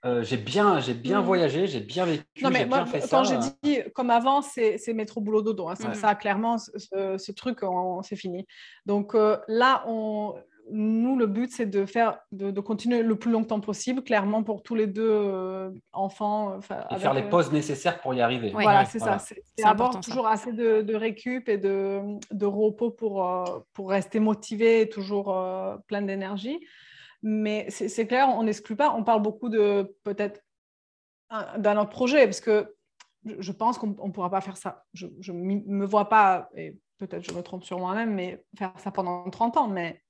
Euh, 0.05 0.23
j'ai 0.23 0.37
bien, 0.37 0.79
j'ai 0.79 0.93
bien 0.93 1.21
mm. 1.21 1.25
voyagé, 1.25 1.67
j'ai 1.67 1.79
bien 1.79 2.05
vécu, 2.05 2.23
j'ai 2.35 2.65
bien 2.65 2.85
fait 2.85 3.01
ça. 3.01 3.17
Quand 3.17 3.23
j'ai 3.23 3.37
dit 3.63 3.79
comme 3.95 4.09
avant, 4.09 4.41
c'est 4.41 4.93
métro 4.93 5.21
boulot 5.21 5.41
dodo. 5.41 5.67
Hein. 5.67 5.75
Ça, 5.75 6.15
clairement, 6.15 6.57
ce, 6.57 7.31
truc, 7.31 7.59
c'est 8.03 8.15
fini. 8.15 8.45
Donc 8.85 9.15
euh, 9.15 9.37
là, 9.47 9.83
on, 9.87 10.35
nous, 10.71 11.17
le 11.17 11.27
but, 11.27 11.51
c'est 11.51 11.65
de 11.65 11.85
faire, 11.85 12.19
de, 12.31 12.59
continuer 12.59 13.01
le 13.01 13.15
plus 13.15 13.31
longtemps 13.31 13.59
possible, 13.59 14.03
clairement 14.03 14.43
pour 14.43 14.63
tous 14.63 14.75
les 14.75 14.87
deux 14.87 15.09
euh, 15.09 15.71
enfants. 15.93 16.59
Et 16.59 16.99
faire 16.99 17.13
les 17.13 17.29
pauses 17.29 17.51
nécessaires 17.51 18.01
pour 18.01 18.13
y 18.13 18.21
arriver. 18.21 18.51
Voilà, 18.51 18.85
c'est 18.85 18.99
ça. 18.99 19.17
C'est 19.19 19.41
avoir 19.63 19.99
toujours 19.99 20.27
assez 20.27 20.51
de, 20.51 20.95
récup 20.95 21.49
et 21.49 21.57
de, 21.57 22.01
de 22.31 22.45
repos 22.45 22.91
pour, 22.91 23.25
pour 23.73 23.89
rester 23.89 24.19
motivé 24.19 24.81
et 24.81 24.89
toujours 24.89 25.35
plein 25.87 26.01
d'énergie. 26.01 26.59
Mais 27.23 27.67
c'est 27.69 28.07
clair, 28.07 28.29
on 28.29 28.43
n'exclut 28.43 28.75
pas. 28.75 28.93
On 28.93 29.03
parle 29.03 29.21
beaucoup 29.21 29.49
de 29.49 29.95
peut-être 30.03 30.41
d'un 31.57 31.77
autre 31.77 31.89
projet, 31.89 32.25
parce 32.25 32.39
que 32.39 32.75
je 33.25 33.51
pense 33.51 33.77
qu'on 33.77 33.87
ne 33.87 34.11
pourra 34.11 34.29
pas 34.29 34.41
faire 34.41 34.57
ça. 34.57 34.85
Je 34.93 35.07
ne 35.31 35.61
me 35.65 35.85
vois 35.85 36.09
pas, 36.09 36.49
et 36.55 36.77
peut-être 36.97 37.23
je 37.23 37.35
me 37.35 37.41
trompe 37.41 37.63
sur 37.63 37.79
moi-même, 37.79 38.13
mais 38.13 38.43
faire 38.57 38.73
ça 38.77 38.91
pendant 38.91 39.29
30 39.29 39.57
ans, 39.57 39.67
mais 39.67 40.01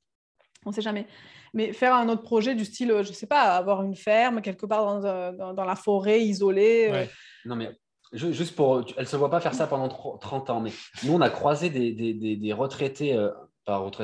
on 0.66 0.70
ne 0.70 0.76
sait 0.76 0.82
jamais. 0.82 1.08
Mais 1.54 1.74
faire 1.74 1.94
un 1.94 2.10
autre 2.10 2.24
projet 2.24 2.56
du 2.56 2.66
style, 2.66 2.90
je 2.90 3.10
ne 3.10 3.14
sais 3.14 3.28
pas, 3.28 3.56
avoir 3.56 3.84
une 3.84 3.96
ferme 3.96 4.42
quelque 4.42 4.66
part 4.66 4.86
dans, 4.86 5.06
euh, 5.06 5.54
dans, 5.54 5.66
la 5.66 5.76
forêt, 5.76 6.22
isolée. 6.22 6.90
Euh. 6.92 7.06
Non, 7.46 7.56
mais 7.56 7.70
juste 8.14 8.56
pour. 8.56 8.84
Elle 8.96 9.04
ne 9.04 9.08
se 9.08 9.16
voit 9.16 9.30
pas 9.30 9.40
faire 9.40 9.54
ça 9.54 9.68
pendant 9.68 9.88
30 9.90 10.50
ans, 10.50 10.60
mais 10.60 10.72
nous, 11.04 11.14
on 11.14 11.22
a 11.22 11.30
croisé 11.30 11.70
des, 11.70 11.92
des, 11.94 12.36
des, 12.36 12.54
retraités 12.54 13.16
euh, 13.16 13.32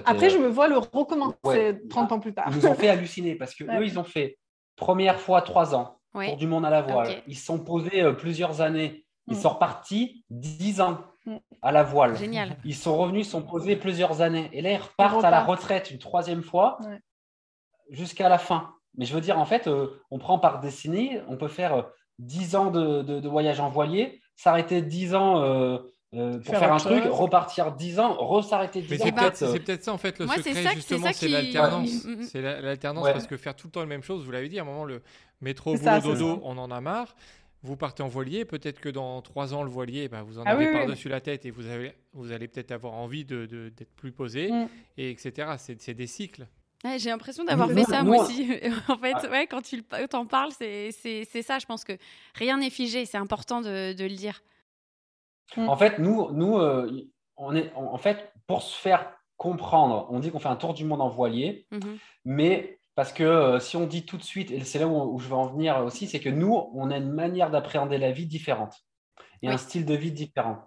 après, 0.06 0.30
je 0.30 0.38
me 0.38 0.48
vois 0.48 0.68
le 0.68 0.78
recommencer 0.78 1.80
30 1.90 2.12
ans 2.12 2.20
plus 2.20 2.34
tard. 2.34 2.48
Ils 2.50 2.58
nous 2.58 2.66
ont 2.66 2.76
fait 2.76 2.90
halluciner 2.90 3.36
parce 3.36 3.56
que 3.56 3.64
eux, 3.80 3.86
ils 3.86 3.98
ont 3.98 4.04
fait 4.04 4.38
première 4.76 5.20
fois 5.20 5.42
trois 5.42 5.74
ans 5.76 6.00
pour 6.12 6.38
du 6.38 6.48
monde 6.48 6.66
à 6.66 6.70
la 6.70 6.82
voile. 6.82 7.24
Ils 7.28 7.38
se 7.38 7.46
sont 7.46 7.60
posés 7.60 8.02
euh, 8.02 8.14
plusieurs 8.14 8.62
années. 8.62 9.06
Ils 9.28 9.38
mm. 9.38 9.42
sont 9.42 9.50
repartis 9.50 10.26
10 10.30 10.82
ans. 10.82 11.00
À 11.62 11.72
la 11.72 11.84
voile. 11.84 12.18
Génial. 12.18 12.58
Ils 12.66 12.76
sont 12.76 12.98
revenus, 12.98 13.28
ils 13.28 13.30
sont 13.30 13.42
posés 13.42 13.76
plusieurs 13.76 14.22
années. 14.22 14.50
Et 14.54 14.62
là, 14.62 14.72
ils 14.72 14.82
repartent 14.82 15.24
à 15.24 15.32
la 15.32 15.44
retraite 15.44 15.92
une 15.92 16.00
troisième 16.00 16.44
fois 16.44 16.80
jusqu'à 17.90 18.30
la 18.30 18.38
fin. 18.38 18.74
Mais 18.98 19.06
je 19.06 19.14
veux 19.14 19.22
dire, 19.22 19.40
en 19.40 19.46
fait, 19.46 19.68
euh, 19.68 20.02
on 20.12 20.20
prend 20.20 20.38
par 20.38 20.60
décennie, 20.60 21.18
on 21.28 21.38
peut 21.38 21.48
faire 21.48 21.88
10 22.20 22.54
euh, 22.54 22.58
ans 22.60 22.72
de, 22.72 23.02
de, 23.02 23.28
voyage 23.28 23.60
en 23.60 23.70
voilier, 23.70 24.22
s'arrêter 24.36 24.84
10 24.84 25.16
ans 25.16 25.80
euh, 26.16 26.38
pour 26.40 26.56
faire, 26.56 26.72
un 26.72 26.78
truc, 26.78 27.04
repartir 27.10 27.72
10 27.72 28.00
ans, 28.00 28.14
resarrêter 28.14 28.82
10 28.82 29.02
ans. 29.02 29.06
Euh, 29.18 29.30
c'est 29.34 29.60
peut-être 29.60 29.84
ça 29.84 29.94
en 29.94 29.98
fait 29.98 30.20
le 30.20 30.28
secret, 30.28 30.76
justement, 30.76 31.08
c'est 31.12 31.28
l'alternance. 31.28 32.08
C'est 32.30 32.42
l'alternance 32.42 33.10
parce 33.12 33.26
que 33.26 33.36
faire 33.36 33.56
tout 33.56 33.68
le 33.68 33.72
temps 33.72 33.80
la 33.80 33.88
même 33.88 34.04
chose, 34.04 34.24
vous 34.24 34.32
l'avez 34.32 34.48
dit, 34.48 34.60
à 34.60 34.62
un 34.62 34.66
moment, 34.66 34.86
le 34.86 35.02
métro, 35.42 35.76
boulot, 35.76 36.02
dodo, 36.02 36.40
on 36.44 36.58
en 36.60 36.70
a 36.70 36.82
marre. 36.82 37.16
Vous 37.64 37.78
partez 37.78 38.04
en 38.04 38.10
voilier, 38.10 38.44
peut-être 38.44 38.82
que 38.82 38.90
dans 38.90 39.22
3 39.22 39.54
ans, 39.54 39.64
le 39.64 39.70
voilier, 39.70 40.10
bah, 40.10 40.22
vous 40.22 40.38
en 40.38 40.44
ah 40.46 40.52
avez 40.52 40.72
par-dessus 40.72 41.08
la 41.08 41.22
tête 41.22 41.46
et 41.46 41.52
vous, 41.52 41.68
avez, 41.68 41.94
vous 42.12 42.34
allez 42.34 42.50
peut-être 42.50 42.72
avoir 42.72 42.94
envie 42.94 43.24
d'être 43.24 43.50
de, 43.50 43.70
d'être 43.70 43.96
plus 43.96 44.12
posé, 44.12 44.52
mm. 44.52 44.68
et 44.98 45.10
etc. 45.10 45.54
C'est 45.58 45.94
des 45.94 46.08
cycles. 46.08 46.46
J'ai 46.98 47.10
l'impression 47.10 47.46
d'avoir 47.46 47.72
fait 47.72 47.86
ça 47.86 48.04
moi, 48.04 48.24
aussi. 48.24 48.52
en 48.90 48.98
fait, 48.98 49.14
ah. 49.16 49.30
ouais, 49.30 49.48
quand 49.48 49.62
tu 49.62 49.82
en 50.14 50.26
parles, 50.26 50.52
c'est 50.52 50.92
ça. 51.42 51.58
Je 51.58 51.66
pense 51.66 51.86
que 51.86 51.94
rien 52.36 52.58
n'est 52.58 52.70
figé. 52.70 53.06
C'est 53.06 53.18
important 53.18 53.62
de, 53.62 53.94
de, 53.94 54.04
le 54.04 54.16
dire. 54.16 54.44
Mm. 55.56 55.70
En 55.70 55.78
fait, 55.78 56.00
nous, 56.00 56.32
nous 56.32 56.58
euh, 56.58 57.10
on 57.38 57.56
est, 57.56 57.72
en 57.76 57.98
fait, 57.98 58.34
pour 58.46 58.62
se 58.62 58.78
faire 58.78 59.14
comprendre, 59.38 60.08
on 60.10 60.20
dit 60.20 60.32
qu'on 60.32 60.40
fait 60.40 60.50
un 60.50 60.58
tour 60.58 60.74
du 60.74 60.84
monde 60.86 61.02
en 61.02 61.10
voilier, 61.10 61.66
mm-hmm. 61.72 61.98
mais 62.26 62.80
parce 62.96 63.12
que 63.12 63.24
euh, 63.24 63.60
si 63.60 63.78
on 63.78 63.86
dit 63.86 64.06
tout 64.06 64.18
de 64.18 64.24
suite, 64.24 64.52
et 64.52 64.60
c'est 64.62 64.80
là 64.80 64.88
où, 64.88 65.20
je 65.20 65.28
veux 65.28 65.36
en 65.36 65.48
venir 65.48 65.78
aussi, 65.84 66.08
c'est 66.08 66.20
que 66.20 66.30
nous, 66.30 66.54
on 66.74 66.92
a 66.92 66.98
une 66.98 67.12
manière 67.12 67.50
d'appréhender 67.50 67.98
la 67.98 68.12
vie 68.12 68.28
différente 68.28 68.76
et 69.42 69.50
un 69.50 69.58
style 69.58 69.86
de 69.86 69.94
vie 69.94 70.12
différent. 70.12 70.60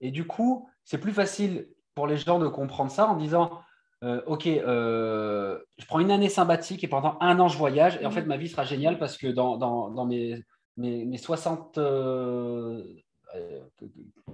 Et 0.00 0.10
du 0.10 0.26
coup, 0.26 0.68
c'est 0.84 0.98
plus 0.98 1.12
facile 1.12 1.68
pour 1.94 2.06
les 2.06 2.16
gens 2.16 2.38
de 2.38 2.46
comprendre 2.46 2.90
ça 2.90 3.08
en 3.08 3.16
disant 3.16 3.60
euh, 4.04 4.22
Ok, 4.26 4.44
je 4.46 5.86
prends 5.86 5.98
une 5.98 6.12
année 6.12 6.28
sympathique 6.28 6.84
et 6.84 6.88
pendant 6.88 7.16
un 7.20 7.40
an, 7.40 7.48
je 7.48 7.58
voyage. 7.58 7.98
Et 8.00 8.06
en 8.06 8.10
fait, 8.10 8.22
mm-hmm. 8.22 8.26
ma 8.26 8.36
vie 8.36 8.48
sera 8.48 8.64
géniale 8.64 8.98
parce 8.98 9.16
que 9.16 9.26
dans, 9.26 9.56
dans, 9.56 9.90
dans 9.90 10.06
mes, 10.06 10.44
mes, 10.78 11.04
mes, 11.04 11.18
60 11.18 11.76
euh, 11.78 12.84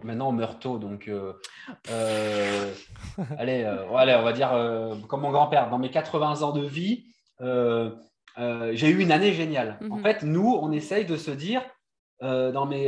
maintenant 0.02 0.28
on 0.28 0.32
meurt 0.32 0.60
tôt, 0.60 0.78
donc 0.78 1.08
euh, 1.08 1.32
euh, 1.90 2.72
allez, 3.38 3.64
allez, 3.96 4.14
on 4.14 4.22
va 4.22 4.32
dire 4.32 4.50
comme 5.08 5.22
mon 5.22 5.30
grand-père, 5.30 5.70
dans 5.70 5.78
mes 5.78 5.90
80 5.90 6.42
ans 6.42 6.52
de 6.52 6.64
vie, 6.64 7.04
j'ai 7.40 8.90
eu 8.90 9.00
une 9.00 9.12
année 9.12 9.32
géniale. 9.32 9.78
En 9.90 9.96
mhm. 9.96 10.02
fait, 10.02 10.22
nous, 10.22 10.58
on 10.60 10.72
essaye 10.72 11.04
de 11.04 11.16
se 11.16 11.30
dire 11.30 11.62
dans 12.20 12.66
mes 12.66 12.86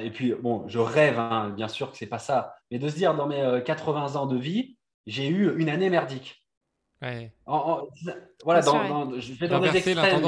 et 0.00 0.10
puis 0.10 0.34
bon, 0.34 0.66
je 0.68 0.78
rêve, 0.78 1.18
hein, 1.18 1.52
bien 1.56 1.68
sûr 1.68 1.90
que 1.90 1.96
c'est 1.96 2.06
pas 2.06 2.20
ça, 2.20 2.54
mais 2.70 2.78
de 2.78 2.88
se 2.88 2.94
dire 2.94 3.14
dans 3.14 3.26
mes 3.26 3.62
80 3.64 4.16
ans 4.16 4.26
de 4.26 4.36
vie, 4.36 4.76
j'ai 5.06 5.28
eu 5.28 5.56
une 5.58 5.68
année 5.68 5.90
merdique. 5.90 6.46
voilà, 8.44 8.62
dans, 8.62 9.18
je 9.18 9.32
vais 9.32 9.48
dans 9.48 9.58
des 9.58 9.76
extrêmes. 9.76 10.22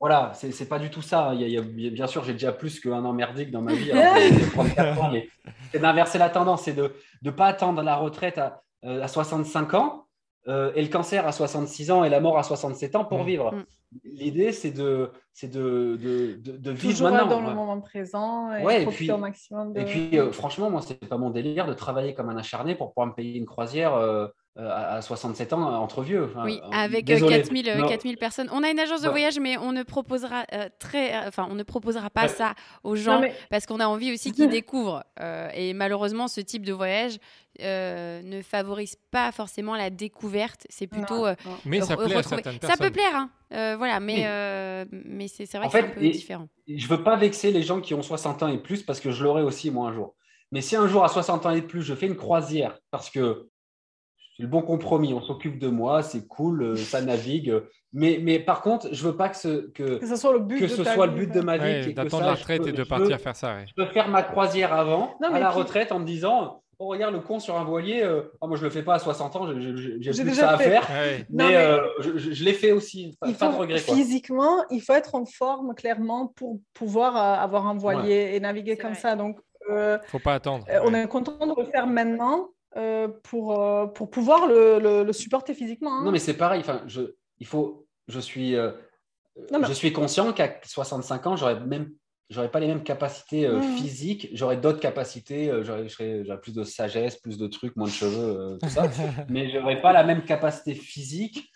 Voilà, 0.00 0.32
c'est 0.34 0.68
pas 0.68 0.78
du 0.78 0.88
tout 0.88 1.02
ça. 1.02 1.32
Il 1.34 1.46
y 1.46 1.58
a, 1.58 1.60
bien 1.60 2.06
sûr, 2.06 2.24
j'ai 2.24 2.32
déjà 2.32 2.52
plus 2.52 2.80
qu'un 2.80 3.04
an 3.04 3.12
merdique 3.12 3.50
dans 3.50 3.60
ma 3.60 3.74
vie. 3.74 3.92
c'est 5.72 5.78
d'inverser 5.78 6.16
la 6.16 6.30
tendance, 6.30 6.62
c'est 6.62 6.72
de 6.72 6.94
ne 7.22 7.30
pas 7.30 7.46
attendre 7.46 7.82
la 7.82 7.96
retraite 7.96 8.38
à, 8.38 8.62
euh, 8.84 9.02
à 9.02 9.08
65 9.08 9.74
ans 9.74 10.06
euh, 10.48 10.72
et 10.74 10.80
le 10.80 10.88
cancer 10.88 11.26
à 11.26 11.32
66 11.32 11.90
ans 11.90 12.02
et 12.02 12.08
la 12.08 12.20
mort 12.20 12.38
à 12.38 12.42
67 12.42 12.96
ans 12.96 13.04
pour 13.04 13.22
mm. 13.22 13.26
vivre. 13.26 13.54
Mm. 13.54 13.64
L'idée, 14.04 14.52
c'est 14.52 14.70
de, 14.70 15.10
de, 15.42 15.96
de, 15.96 16.36
de, 16.36 16.70
vivre 16.70 16.92
Toujours 16.92 17.10
maintenant. 17.10 17.26
dans 17.26 17.40
le 17.40 17.54
moment 17.54 17.80
présent 17.80 18.50
et 18.52 18.62
profiter 18.82 19.04
puis, 19.04 19.12
au 19.12 19.18
maximum. 19.18 19.76
Et 19.76 19.84
puis, 19.84 20.18
euh, 20.18 20.32
franchement, 20.32 20.70
moi, 20.70 20.80
c'est 20.80 21.06
pas 21.08 21.18
mon 21.18 21.30
délire 21.30 21.66
de 21.66 21.74
travailler 21.74 22.14
comme 22.14 22.30
un 22.30 22.36
acharné 22.38 22.74
pour 22.74 22.94
pouvoir 22.94 23.08
me 23.08 23.12
payer 23.12 23.36
une 23.36 23.46
croisière 23.46 23.94
euh, 23.94 24.28
à 24.56 25.00
67 25.00 25.52
ans 25.52 25.80
entre 25.80 26.02
vieux. 26.02 26.28
oui, 26.44 26.60
avec 26.72 27.06
4000, 27.06 27.68
euh, 27.68 27.86
4000 27.86 28.14
euh, 28.14 28.18
personnes. 28.18 28.48
On 28.52 28.62
a 28.62 28.70
une 28.70 28.78
agence 28.78 29.02
de 29.02 29.08
voyage, 29.08 29.38
mais 29.38 29.56
on 29.56 29.72
ne 29.72 29.82
proposera 29.82 30.44
très, 30.78 31.16
enfin, 31.26 31.46
on 31.50 31.54
ne 31.54 31.62
proposera 31.62 32.10
pas 32.10 32.28
ça 32.28 32.54
aux 32.82 32.96
gens 32.96 33.22
parce 33.48 33.66
qu'on 33.66 33.80
a 33.80 33.86
envie 33.86 34.12
aussi 34.12 34.32
qu'ils 34.32 34.48
découvrent. 34.50 35.04
et 35.54 35.72
malheureusement, 35.74 36.28
ce 36.28 36.40
type 36.40 36.66
de 36.66 36.72
voyage 36.72 37.18
ne 37.60 38.42
favorise 38.42 38.96
pas 39.10 39.32
forcément 39.32 39.76
la 39.76 39.90
découverte. 39.90 40.66
C'est 40.68 40.86
plutôt. 40.86 41.26
mais 41.64 41.80
ça 41.80 41.96
plaît 41.96 42.16
à 42.16 42.22
certaines 42.22 42.58
personnes. 42.58 42.70
Ça 42.70 42.76
peut 42.76 42.92
plaire, 42.92 43.14
hein. 43.14 43.76
voilà, 43.76 44.00
mais 44.00 44.26
mais, 45.04 45.28
c'est 45.28 45.44
vrai 45.56 45.66
que 45.66 45.72
c'est 45.72 45.84
un 45.84 45.88
peu 45.88 46.00
différent. 46.00 46.48
Je 46.68 46.86
veux 46.88 47.02
pas 47.02 47.16
vexer 47.16 47.50
les 47.52 47.62
gens 47.62 47.80
qui 47.80 47.94
ont 47.94 48.02
60 48.02 48.42
ans 48.42 48.48
et 48.48 48.58
plus 48.58 48.82
parce 48.82 49.00
que 49.00 49.10
je 49.10 49.24
l'aurai 49.24 49.42
aussi 49.42 49.70
moi 49.70 49.88
un 49.88 49.92
jour. 49.92 50.14
Mais 50.52 50.60
si 50.60 50.74
un 50.74 50.88
jour 50.88 51.04
à 51.04 51.08
60 51.08 51.46
ans 51.46 51.50
et 51.50 51.62
plus, 51.62 51.82
je 51.82 51.94
fais 51.94 52.06
une 52.06 52.16
croisière 52.16 52.78
parce 52.90 53.10
que 53.10 53.48
le 54.40 54.48
bon 54.48 54.62
compromis. 54.62 55.12
On 55.14 55.20
s'occupe 55.20 55.58
de 55.58 55.68
moi, 55.68 56.02
c'est 56.02 56.26
cool, 56.26 56.62
euh, 56.62 56.76
ça 56.76 57.00
navigue. 57.00 57.54
Mais, 57.92 58.20
mais 58.22 58.38
par 58.38 58.62
contre, 58.62 58.88
je 58.92 59.02
veux 59.04 59.16
pas 59.16 59.28
que 59.28 59.36
ce, 59.36 59.68
que, 59.72 59.98
Que 59.98 60.06
ce 60.06 60.16
soit 60.16 60.32
le 60.32 60.38
but 60.40 60.58
que 60.58 60.64
de 60.64 60.68
ce 60.68 60.82
ta 60.82 60.94
soit 60.94 61.06
vie, 61.06 61.12
le 61.14 61.18
but 61.26 61.32
quoi. 61.32 61.40
de 61.40 61.44
ma 61.46 61.56
vie. 61.58 61.62
Ouais, 61.88 61.92
D'attendre 61.92 62.26
la 62.26 62.34
retraite 62.34 62.62
peux- 62.62 62.68
et 62.68 62.72
de 62.72 62.84
partir 62.84 63.16
peux- 63.16 63.22
faire 63.22 63.36
ça. 63.36 63.54
ouais. 63.56 63.64
Je 63.68 63.74
peux 63.74 63.86
faire 63.86 64.08
ma 64.08 64.22
croisière 64.22 64.72
avant, 64.72 65.14
Non, 65.20 65.32
à 65.34 65.38
la 65.40 65.48
puis- 65.50 65.58
retraite, 65.58 65.92
en 65.92 65.98
me 65.98 66.04
disant 66.06 66.62
Oh, 66.82 66.86
regarde 66.86 67.12
le 67.12 67.20
con 67.20 67.38
sur 67.40 67.58
un 67.58 67.64
voilier. 67.64 68.02
euh, 68.02 68.22
oh, 68.40 68.48
moi, 68.48 68.56
je 68.56 68.64
le 68.64 68.70
fais 68.70 68.82
pas 68.82 68.94
à 68.94 68.98
60 68.98 69.36
ans, 69.36 69.46
j'ai- 69.46 69.98
plus 70.12 70.24
déjà 70.24 70.34
ça 70.34 70.50
à 70.52 70.56
faire. 70.56 70.80
Ouais. 70.88 71.26
Mais, 71.28 71.42
Non, 71.44 71.48
mais- 71.50 71.56
euh, 71.56 71.80
je, 71.98 72.16
je- 72.16 72.30
je 72.32 72.42
l'ai 72.42 72.54
fait 72.54 72.72
aussi. 72.72 73.18
Pas, 73.20 73.26
Il 73.28 73.34
pas 73.34 73.48
de 73.48 73.52
faut- 73.52 73.58
regret. 73.58 73.82
Quoi. 73.82 73.94
physiquement, 73.96 74.64
il 74.70 74.80
faut 74.80 74.94
être 74.94 75.14
en 75.14 75.26
forme 75.26 75.74
clairement 75.74 76.28
pour 76.36 76.58
pouvoir 76.72 77.16
euh, 77.18 77.44
avoir 77.44 77.66
un 77.66 77.74
voilier 77.74 78.30
et 78.32 78.40
naviguer 78.40 78.78
comme 78.78 78.92
vrai. 78.92 79.00
ça. 79.00 79.14
Donc, 79.14 79.38
euh, 79.70 79.98
Faut 80.06 80.20
pas 80.20 80.32
attendre. 80.32 80.64
euh, 80.70 80.80
on 80.86 80.94
est 80.94 81.06
content 81.06 81.36
de 81.46 81.52
le 81.60 81.66
faire 81.66 81.86
maintenant 81.86 82.48
euh, 82.76 83.08
pour, 83.24 83.60
euh, 83.60 83.86
pour 83.86 84.10
pouvoir 84.10 84.46
le, 84.46 84.78
le- 84.78 85.04
le 85.04 85.12
supporter 85.12 85.54
physiquement. 85.54 85.92
hein. 86.00 86.04
Non, 86.04 86.12
mais 86.12 86.18
c'est 86.18 86.36
pareil. 86.36 86.60
Enfin, 86.60 86.82
je, 86.86 87.02
il 87.38 87.46
faut, 87.46 87.86
je, 88.08 88.20
suis, 88.20 88.54
euh, 88.56 88.72
Non, 89.52 89.58
mais- 89.60 89.66
je 89.66 89.72
suis 89.72 89.92
conscient 89.92 90.32
qu'à 90.32 90.54
65 90.64 91.26
ans, 91.26 91.36
j'aurais 91.36 91.58
même. 91.60 91.90
J'aurais 92.32 92.48
pas 92.50 92.60
les 92.60 92.68
mêmes 92.68 92.84
capacités 92.84 93.44
euh, 93.44 93.56
Mhm. 93.56 93.62
physiques, 93.62 94.28
j'aurais 94.34 94.56
d'autres 94.56 94.78
capacités, 94.78 95.50
euh, 95.50 95.64
j'aurais 95.64 95.88
je 95.88 95.92
serais- 95.92 96.24
j'aurais 96.24 96.40
plus 96.40 96.54
de 96.54 96.62
sagesse, 96.62 97.16
plus 97.16 97.36
de 97.38 97.48
trucs, 97.48 97.74
moins 97.74 97.88
de 97.88 97.92
cheveux, 97.92 98.38
euh, 98.40 98.56
tout 98.62 98.68
ça. 98.68 98.82
mais 99.28 99.50
je 99.50 99.58
n'aurais 99.58 99.80
pas 99.82 99.92
la 99.92 100.04
même 100.04 100.22
capacité 100.24 100.74
physique 100.74 101.50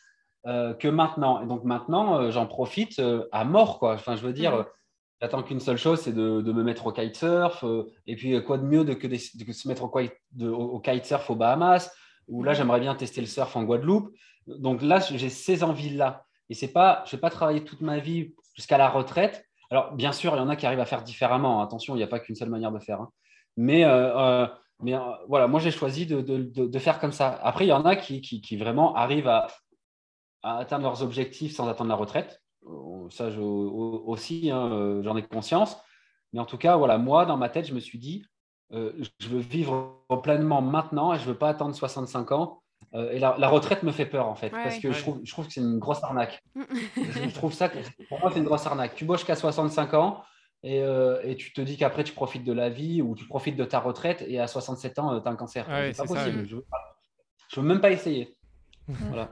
euh, 0.49 0.75
que 0.75 0.89
maintenant. 0.89 1.41
Et 1.41 1.47
donc 1.47 1.63
maintenant, 1.63 2.19
euh, 2.19 2.33
j'en 2.33 2.47
profite 2.47 2.99
euh, 2.99 3.25
à 3.31 3.45
mort. 3.45 3.79
Quoi. 3.79 3.95
Enfin, 3.95 4.17
je 4.17 4.23
veux 4.27 4.33
dire, 4.33 4.51
Mhm. 4.53 4.59
euh, 4.63 4.65
j'attends 5.21 5.43
qu'une 5.43 5.61
seule 5.61 5.77
chose, 5.77 6.01
c'est 6.01 6.13
de, 6.13 6.41
de 6.41 6.53
me 6.53 6.63
mettre 6.63 6.87
au 6.87 6.93
kitesurf. 6.93 7.65
euh, 7.65 7.91
et 8.07 8.17
puis, 8.17 8.35
euh, 8.35 8.41
quoi 8.41 8.59
de 8.59 8.65
mieux 8.65 8.85
de 8.85 8.95
que, 8.95 9.07
de 9.07 9.17
se 9.53 9.69
mettre 9.69 9.85
au, 9.85 9.91
au- 10.47 10.47
au 10.77 10.81
kitesurf 10.81 11.29
aux 11.31 11.35
Bahamas, 11.37 11.91
où 12.29 12.43
là, 12.43 12.55
j'aimerais 12.55 12.81
bien 12.81 12.95
tester 12.95 13.21
le 13.21 13.27
surf 13.27 13.55
en 13.57 13.65
Guadeloupe. 13.65 14.15
Donc 14.47 14.83
là, 14.83 14.99
j'ai 15.01 15.29
ces 15.31 15.63
envies-là. 15.65 16.25
Et 16.51 16.55
c'est 16.55 16.73
pas, 16.73 17.03
je 17.07 17.11
ne 17.15 17.17
vais 17.17 17.21
pas 17.21 17.31
travailler 17.31 17.65
toute 17.65 17.81
ma 17.81 17.99
vie 17.99 18.35
jusqu'à 18.55 18.77
la 18.79 18.89
retraite. 18.89 19.45
Alors, 19.71 19.93
bien 19.95 20.13
sûr, 20.13 20.35
il 20.35 20.39
y 20.39 20.41
en 20.41 20.49
a 20.49 20.57
qui 20.57 20.67
arrivent 20.67 20.81
à 20.81 20.85
faire 20.87 21.03
différemment. 21.03 21.63
Attention, 21.63 21.95
il 21.95 21.99
n'y 21.99 22.05
a 22.05 22.07
pas 22.09 22.21
qu'une 22.21 22.35
seule 22.35 22.51
manière 22.51 22.71
de 22.73 22.79
faire. 22.79 23.01
hein. 23.01 23.11
Mais, 23.57 23.85
euh, 23.85 24.47
mais 24.81 24.95
euh, 24.95 25.01
voilà, 25.29 25.47
moi, 25.49 25.61
j'ai 25.61 25.71
choisi 25.71 26.07
de, 26.07 26.79
faire 26.79 26.99
comme 27.01 27.13
ça. 27.13 27.39
Après, 27.43 27.65
il 27.65 27.69
y 27.69 27.73
en 27.73 27.85
a 27.85 27.97
qui, 27.97 28.21
qui- 28.21 28.41
qui 28.43 28.57
vraiment 28.57 28.95
arrivent 28.95 29.29
à, 29.29 29.47
à 30.43 30.59
atteindre 30.59 30.85
leurs 30.85 31.03
objectifs 31.03 31.55
sans 31.55 31.69
attendre 31.69 31.89
la 31.91 31.97
retraite. 31.97 32.43
Ça, 33.11 33.31
je- 33.31 33.41
aussi, 33.41 34.51
hein, 34.51 34.73
euh, 34.73 35.03
j'en 35.03 35.17
ai 35.17 35.23
conscience. 35.23 35.77
Mais 36.33 36.41
en 36.41 36.47
tout 36.47 36.59
cas, 36.59 36.77
voilà, 36.77 36.99
moi, 36.99 37.27
dans 37.27 37.37
ma 37.37 37.49
tête, 37.49 37.67
je 37.67 37.75
me 37.75 37.81
suis 37.81 37.99
dit, 37.99 38.25
euh, 38.73 38.93
je 39.21 39.29
veux 39.29 39.39
vivre 39.41 40.05
pleinement 40.23 40.63
maintenant 40.63 41.13
et 41.13 41.17
je 41.19 41.23
ne 41.23 41.29
veux 41.29 41.39
pas 41.39 41.49
attendre 41.51 41.75
65 41.75 42.33
ans. 42.33 42.61
Euh, 42.95 43.11
et 43.13 43.19
la, 43.19 43.37
la 43.39 43.49
retraite 43.49 43.83
me 43.83 43.93
fait 43.93 44.07
peur, 44.07 44.27
en 44.29 44.35
fait, 44.35 44.53
Ouais, 44.53 44.63
parce 44.63 44.79
que 44.79 44.89
Ouais. 44.89 44.95
je, 44.95 45.01
trouve, 45.01 45.21
je 45.25 45.33
trouve 45.33 45.47
que 45.47 45.53
c'est 45.53 45.61
une 45.61 45.79
grosse 45.79 46.03
arnaque. 46.03 46.43
je 46.55 47.29
je 47.29 47.35
trouve 47.35 47.53
ça, 47.53 47.69
que, 47.69 47.79
pour 48.09 48.21
moi, 48.21 48.31
c'est 48.33 48.39
une 48.39 48.45
grosse 48.45 48.67
arnaque. 48.67 48.95
Tu 48.95 49.05
boches 49.05 49.25
qu'à 49.25 49.37
65 49.37 49.95
ans 49.95 50.23
et, 50.63 50.81
euh, 50.81 51.21
et 51.25 51.35
tu 51.37 51.53
te 51.53 51.61
dis 51.61 51.77
qu'après, 51.77 52.05
tu 52.05 52.13
profites 52.15 52.45
de 52.45 52.53
la 52.53 52.69
vie 52.71 53.03
ou 53.03 53.15
tu 53.15 53.27
profites 53.27 53.57
de 53.57 53.65
ta 53.65 53.81
retraite 53.81 54.25
et 54.27 54.39
à 54.41 54.47
67 54.47 54.99
ans, 54.99 55.21
tu 55.21 55.27
as 55.29 55.31
un 55.31 55.37
cancer. 55.37 55.69
Ouais, 55.69 55.93
c'est 55.93 56.03
pas 56.03 56.09
ça, 56.09 56.15
possible. 56.15 56.47
Je 56.49 56.55
ne 56.57 57.63
veux, 57.65 57.69
même 57.69 57.81
pas 57.81 57.91
essayer. 57.91 58.37
voilà. 58.89 59.31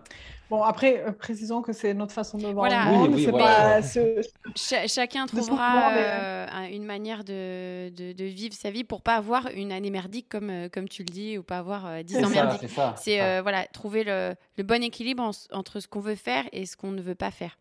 Bon, 0.52 0.62
après, 0.64 1.02
euh, 1.02 1.12
précisons 1.12 1.62
que 1.62 1.72
c'est 1.72 1.94
notre 1.94 2.12
façon 2.12 2.36
de 2.36 2.42
voir 2.42 2.52
Voilà. 2.68 2.84
le 2.84 2.90
Oui, 2.90 2.98
monde. 2.98 3.14
oui, 3.14 3.24
c'est 3.24 3.30
voilà. 3.30 3.46
pas 3.46 3.82
ce- 3.82 4.20
Cha- 4.54 4.86
chacun 4.86 5.24
De 5.24 5.30
trouvera 5.30 5.94
euh, 5.94 6.46
un- 6.52 6.68
une 6.68 6.84
manière 6.84 7.24
de, 7.24 7.88
de- 7.88 8.12
de 8.12 8.24
vivre 8.26 8.52
sa 8.54 8.70
vie 8.70 8.84
pour 8.84 9.00
pas 9.00 9.14
avoir 9.16 9.46
une 9.54 9.72
année 9.72 9.88
merdique 9.88 10.28
comme, 10.28 10.50
euh, 10.50 10.68
comme 10.68 10.90
tu 10.90 11.04
le 11.04 11.08
dis 11.08 11.38
ou 11.38 11.42
pas 11.42 11.56
avoir 11.56 11.86
euh, 11.86 12.02
10 12.02 12.12
C'est 12.16 12.24
ans 12.26 12.28
merdiques. 12.28 12.60
c'est 12.60 12.68
ça. 12.68 12.94
C'est 12.98 13.16
ça. 13.16 13.24
euh, 13.24 13.40
voilà, 13.40 13.64
trouver 13.68 14.04
le, 14.04 14.34
le 14.58 14.62
bon 14.62 14.82
équilibre 14.82 15.22
en- 15.22 15.30
entre 15.56 15.80
ce 15.80 15.88
qu'on 15.88 16.00
veut 16.00 16.16
faire 16.16 16.44
et 16.52 16.66
ce 16.66 16.76
qu'on 16.76 16.90
ne 16.90 17.00
veut 17.00 17.14
pas 17.14 17.30
faire. 17.30 17.56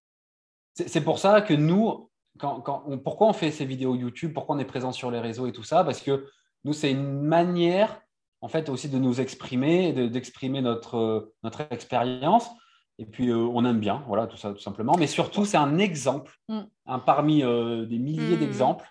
C'est 0.73 1.01
pour 1.05 1.17
ça 1.17 1.39
que 1.39 1.53
nous, 1.53 2.09
quand, 2.39 2.59
quand 2.59 2.83
on- 2.87 2.97
pourquoi 2.97 3.27
on 3.27 3.33
fait 3.33 3.51
ces 3.51 3.63
vidéos 3.63 3.95
YouTube, 3.95 4.33
pourquoi 4.33 4.57
on 4.57 4.59
est 4.59 4.65
présent 4.65 4.91
sur 4.91 5.11
les 5.11 5.19
réseaux 5.21 5.47
et 5.47 5.53
tout 5.53 5.63
ça 5.63 5.85
Parce 5.85 6.01
que 6.01 6.27
nous, 6.65 6.73
c'est 6.73 6.91
une 6.91 7.21
manière, 7.21 8.01
en 8.41 8.49
fait, 8.49 8.67
aussi 8.67 8.89
de 8.89 8.97
nous 8.97 9.21
exprimer, 9.21 9.93
de- 9.93 10.07
d'exprimer 10.07 10.59
notre, 10.61 10.97
euh, 10.97 11.33
notre 11.43 11.61
expérience. 11.71 12.49
Et 12.99 13.05
puis, 13.05 13.29
euh, 13.29 13.37
on 13.37 13.65
aime 13.65 13.79
bien, 13.79 14.03
voilà, 14.07 14.27
tout 14.27 14.37
ça, 14.37 14.51
tout 14.51 14.59
simplement. 14.59 14.95
Mais 14.97 15.07
surtout, 15.07 15.45
c'est 15.45 15.57
un 15.57 15.77
exemple, 15.77 16.33
Mm. 16.49 16.59
un 16.85 16.99
parmi 16.99 17.43
euh, 17.43 17.85
des 17.85 17.97
milliers 17.99 18.35
Mm. 18.35 18.39
d'exemples 18.39 18.87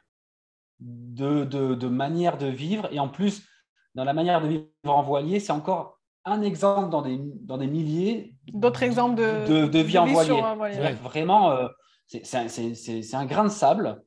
de, 0.80 1.44
de, 1.44 1.74
de 1.74 1.86
manière 1.88 2.38
de 2.38 2.46
vivre. 2.46 2.88
Et 2.92 2.98
en 2.98 3.08
plus, 3.08 3.46
dans 3.94 4.04
la 4.04 4.12
manière 4.12 4.40
de 4.40 4.48
vivre 4.48 4.64
en 4.84 5.02
voilier, 5.02 5.40
c'est 5.40 5.52
encore 5.52 5.98
un 6.24 6.42
exemple 6.42 6.90
dans 6.90 7.02
des, 7.02 7.18
dans 7.42 7.58
des 7.58 7.66
milliers 7.66 8.34
D'autres 8.52 8.82
exemples 8.82 9.16
de, 9.16 9.46
de, 9.46 9.66
de 9.66 9.78
vie 9.78 9.98
en 9.98 10.06
voilier. 10.06 10.40
voilier. 10.56 10.92
Vraiment, 11.02 11.50
euh, 11.52 11.68
c'est- 12.06 12.24
c'est 12.24 12.36
un- 12.38 12.48
c'est 12.48 12.74
c'est- 12.74 13.02
c'est 13.02 13.16
un 13.16 13.26
grain 13.26 13.44
de 13.44 13.48
sable 13.48 14.02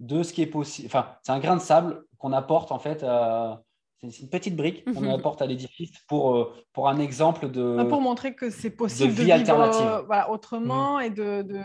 de 0.00 0.22
ce 0.22 0.32
qui 0.32 0.42
est 0.42 0.46
possible. 0.46 0.86
Enfin, 0.86 1.08
c'est 1.22 1.32
un 1.32 1.40
grain 1.40 1.56
de 1.56 1.60
sable 1.60 2.04
qu'on 2.18 2.32
apporte 2.32 2.72
en 2.72 2.78
fait 2.78 3.02
à. 3.02 3.62
C'est 4.00 4.20
une 4.20 4.28
petite 4.28 4.54
brique 4.54 4.84
qu'on 4.84 5.00
Mhm. 5.00 5.10
apporte 5.10 5.42
à 5.42 5.46
l'édifice 5.46 5.90
pour, 6.06 6.36
euh, 6.36 6.52
pour 6.72 6.88
un 6.88 7.00
exemple 7.00 7.50
de. 7.50 7.78
Ah, 7.80 7.84
Pour 7.84 8.00
montrer 8.00 8.32
que 8.34 8.48
c'est 8.48 8.70
possible 8.70 9.08
de, 9.10 9.16
vie 9.16 9.22
vivre 9.24 9.34
alternative. 9.34 9.86
euh, 9.86 10.02
voilà, 10.02 10.30
autrement 10.30 11.00
et 11.00 11.10
de, 11.10 11.42
de, 11.42 11.58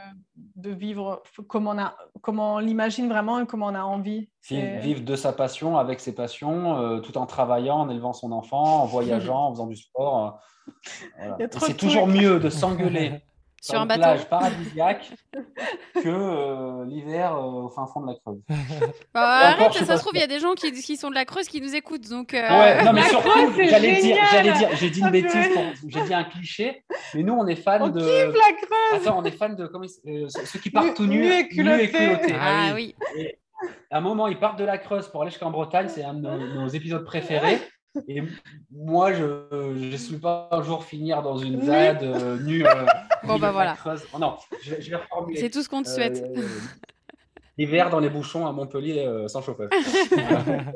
de 0.56 0.70
vivre 0.72 1.22
comme 1.48 1.68
on, 1.68 1.78
a, 1.78 1.96
comme 2.22 2.40
on 2.40 2.58
l'imagine 2.58 3.08
vraiment 3.08 3.40
et 3.40 3.46
comme 3.46 3.62
on 3.62 3.76
a 3.76 3.84
envie. 3.84 4.22
vi- 4.22 4.30
C'est- 4.42 4.80
Vivre 4.80 5.02
de 5.04 5.16
sa 5.16 5.32
passion 5.32 5.78
avec 5.78 6.00
ses 6.00 6.16
passions, 6.16 6.76
euh, 6.80 7.00
tout 7.02 7.20
en 7.20 7.28
travaillant, 7.28 7.78
en 7.82 7.90
élevant 7.90 8.14
son 8.14 8.32
enfant, 8.32 8.82
en 8.82 8.86
voyageant, 9.32 9.46
en 9.48 9.52
faisant 9.52 9.68
du 9.68 9.76
sport. 9.76 10.42
euh, 11.20 11.28
voilà. 11.38 11.38
C'est 11.60 11.78
toujours 11.78 12.08
mieux 12.08 12.40
de 12.40 12.50
s'engueuler 12.50 13.12
Sur 13.66 13.80
un 13.80 13.86
bateau. 13.86 14.02
plage 14.02 14.26
paradisiaque 14.30 15.12
que 15.96 16.08
euh, 16.10 16.86
l'hiver 16.86 17.34
euh, 17.34 17.64
au 17.64 17.70
fin 17.70 17.88
fond 17.88 18.02
de 18.02 18.08
la 18.08 18.16
Creuse. 18.20 18.42
Bah, 19.14 19.54
encore, 19.54 19.68
arrête, 19.68 19.86
ça 19.86 19.96
se 19.96 20.02
trouve, 20.02 20.12
il 20.16 20.20
y 20.20 20.24
a 20.24 20.28
des 20.28 20.40
gens 20.40 20.54
qui, 20.54 20.72
qui 20.74 20.98
sont 20.98 21.10
de 21.10 21.16
la 21.16 21.24
Creuse 21.24 21.48
qui 21.48 21.62
nous 21.62 21.74
écoutent. 21.74 22.10
Donc, 22.10 22.34
euh, 22.34 22.42
Ouais, 22.42 22.84
non, 22.84 22.92
mais 22.92 23.04
surtout, 23.04 23.30
j'allais 23.58 24.02
dire, 24.02 24.18
j'allais 24.32 24.52
dire, 24.52 24.70
j'ai 24.76 24.90
dit 24.90 25.00
une 25.00 25.06
Ah, 25.06 25.12
bêtise, 25.12 25.50
j'ai 25.88 26.02
dit 26.02 26.14
un 26.14 26.24
cliché, 26.26 26.84
mais 27.14 27.24
nous, 27.24 27.34
on 27.34 27.48
est 27.48 27.56
fans 27.56 27.78
On 27.82 27.88
de. 27.90 28.00
kiffe 28.02 28.36
la 28.36 28.56
Creuse 28.58 29.08
Attends, 29.08 29.20
on 29.20 29.24
est 29.24 29.32
fans 29.32 29.50
de 29.54 29.66
comment 29.68 29.86
ils- 30.06 30.28
ceux 30.30 30.60
qui 30.60 30.70
partent 30.70 30.94
tout 30.96 31.06
nus, 31.08 31.26
et 31.26 31.48
culottés. 31.48 32.36
Ah 32.38 32.72
oui. 32.74 32.96
À 33.90 34.00
un 34.00 34.02
moment, 34.02 34.28
ils 34.28 34.38
partent 34.40 34.60
de 34.60 34.66
la 34.66 34.78
Creuse 34.78 35.08
pour 35.08 35.22
aller 35.22 35.32
jusqu'en 35.32 35.52
Bretagne, 35.52 35.88
c'est 35.88 36.04
un 36.04 36.16
de 36.16 36.20
nos, 36.20 36.38
nos 36.64 36.68
épisodes 36.68 37.06
préférés. 37.06 37.60
Et 38.08 38.22
moi, 38.72 39.14
je 39.14 39.24
ne 39.74 39.96
suis 39.98 40.18
pas 40.18 40.50
un 40.52 40.62
jour 40.64 40.84
finir 40.84 41.22
dans 41.22 41.38
une. 41.38 41.62
ZAD 41.62 42.04
euh, 42.04 42.40
nue. 42.44 42.66
euh, 42.66 42.86
Bon, 43.24 43.38
bah 43.40 43.52
voilà. 43.52 43.74
Creuse. 43.76 44.04
Oh, 44.14 44.20
non, 44.20 44.36
je, 44.64 44.72
vais- 44.76 44.82
je 44.82 44.90
vais 44.90 44.96
reformuler. 44.98 45.40
C'est 45.40 45.50
tout 45.50 45.64
ce 45.64 45.70
qu'on 45.70 45.84
te 45.84 45.90
souhaite. 45.90 46.24
Euh, 46.38 46.48
L'hiver 47.60 47.92
dans 47.92 48.00
les 48.00 48.10
bouchons 48.10 48.48
à 48.48 48.52
Montpellier 48.52 49.06
euh, 49.06 49.28
sans 49.28 49.44
chauffeur. 49.44 49.70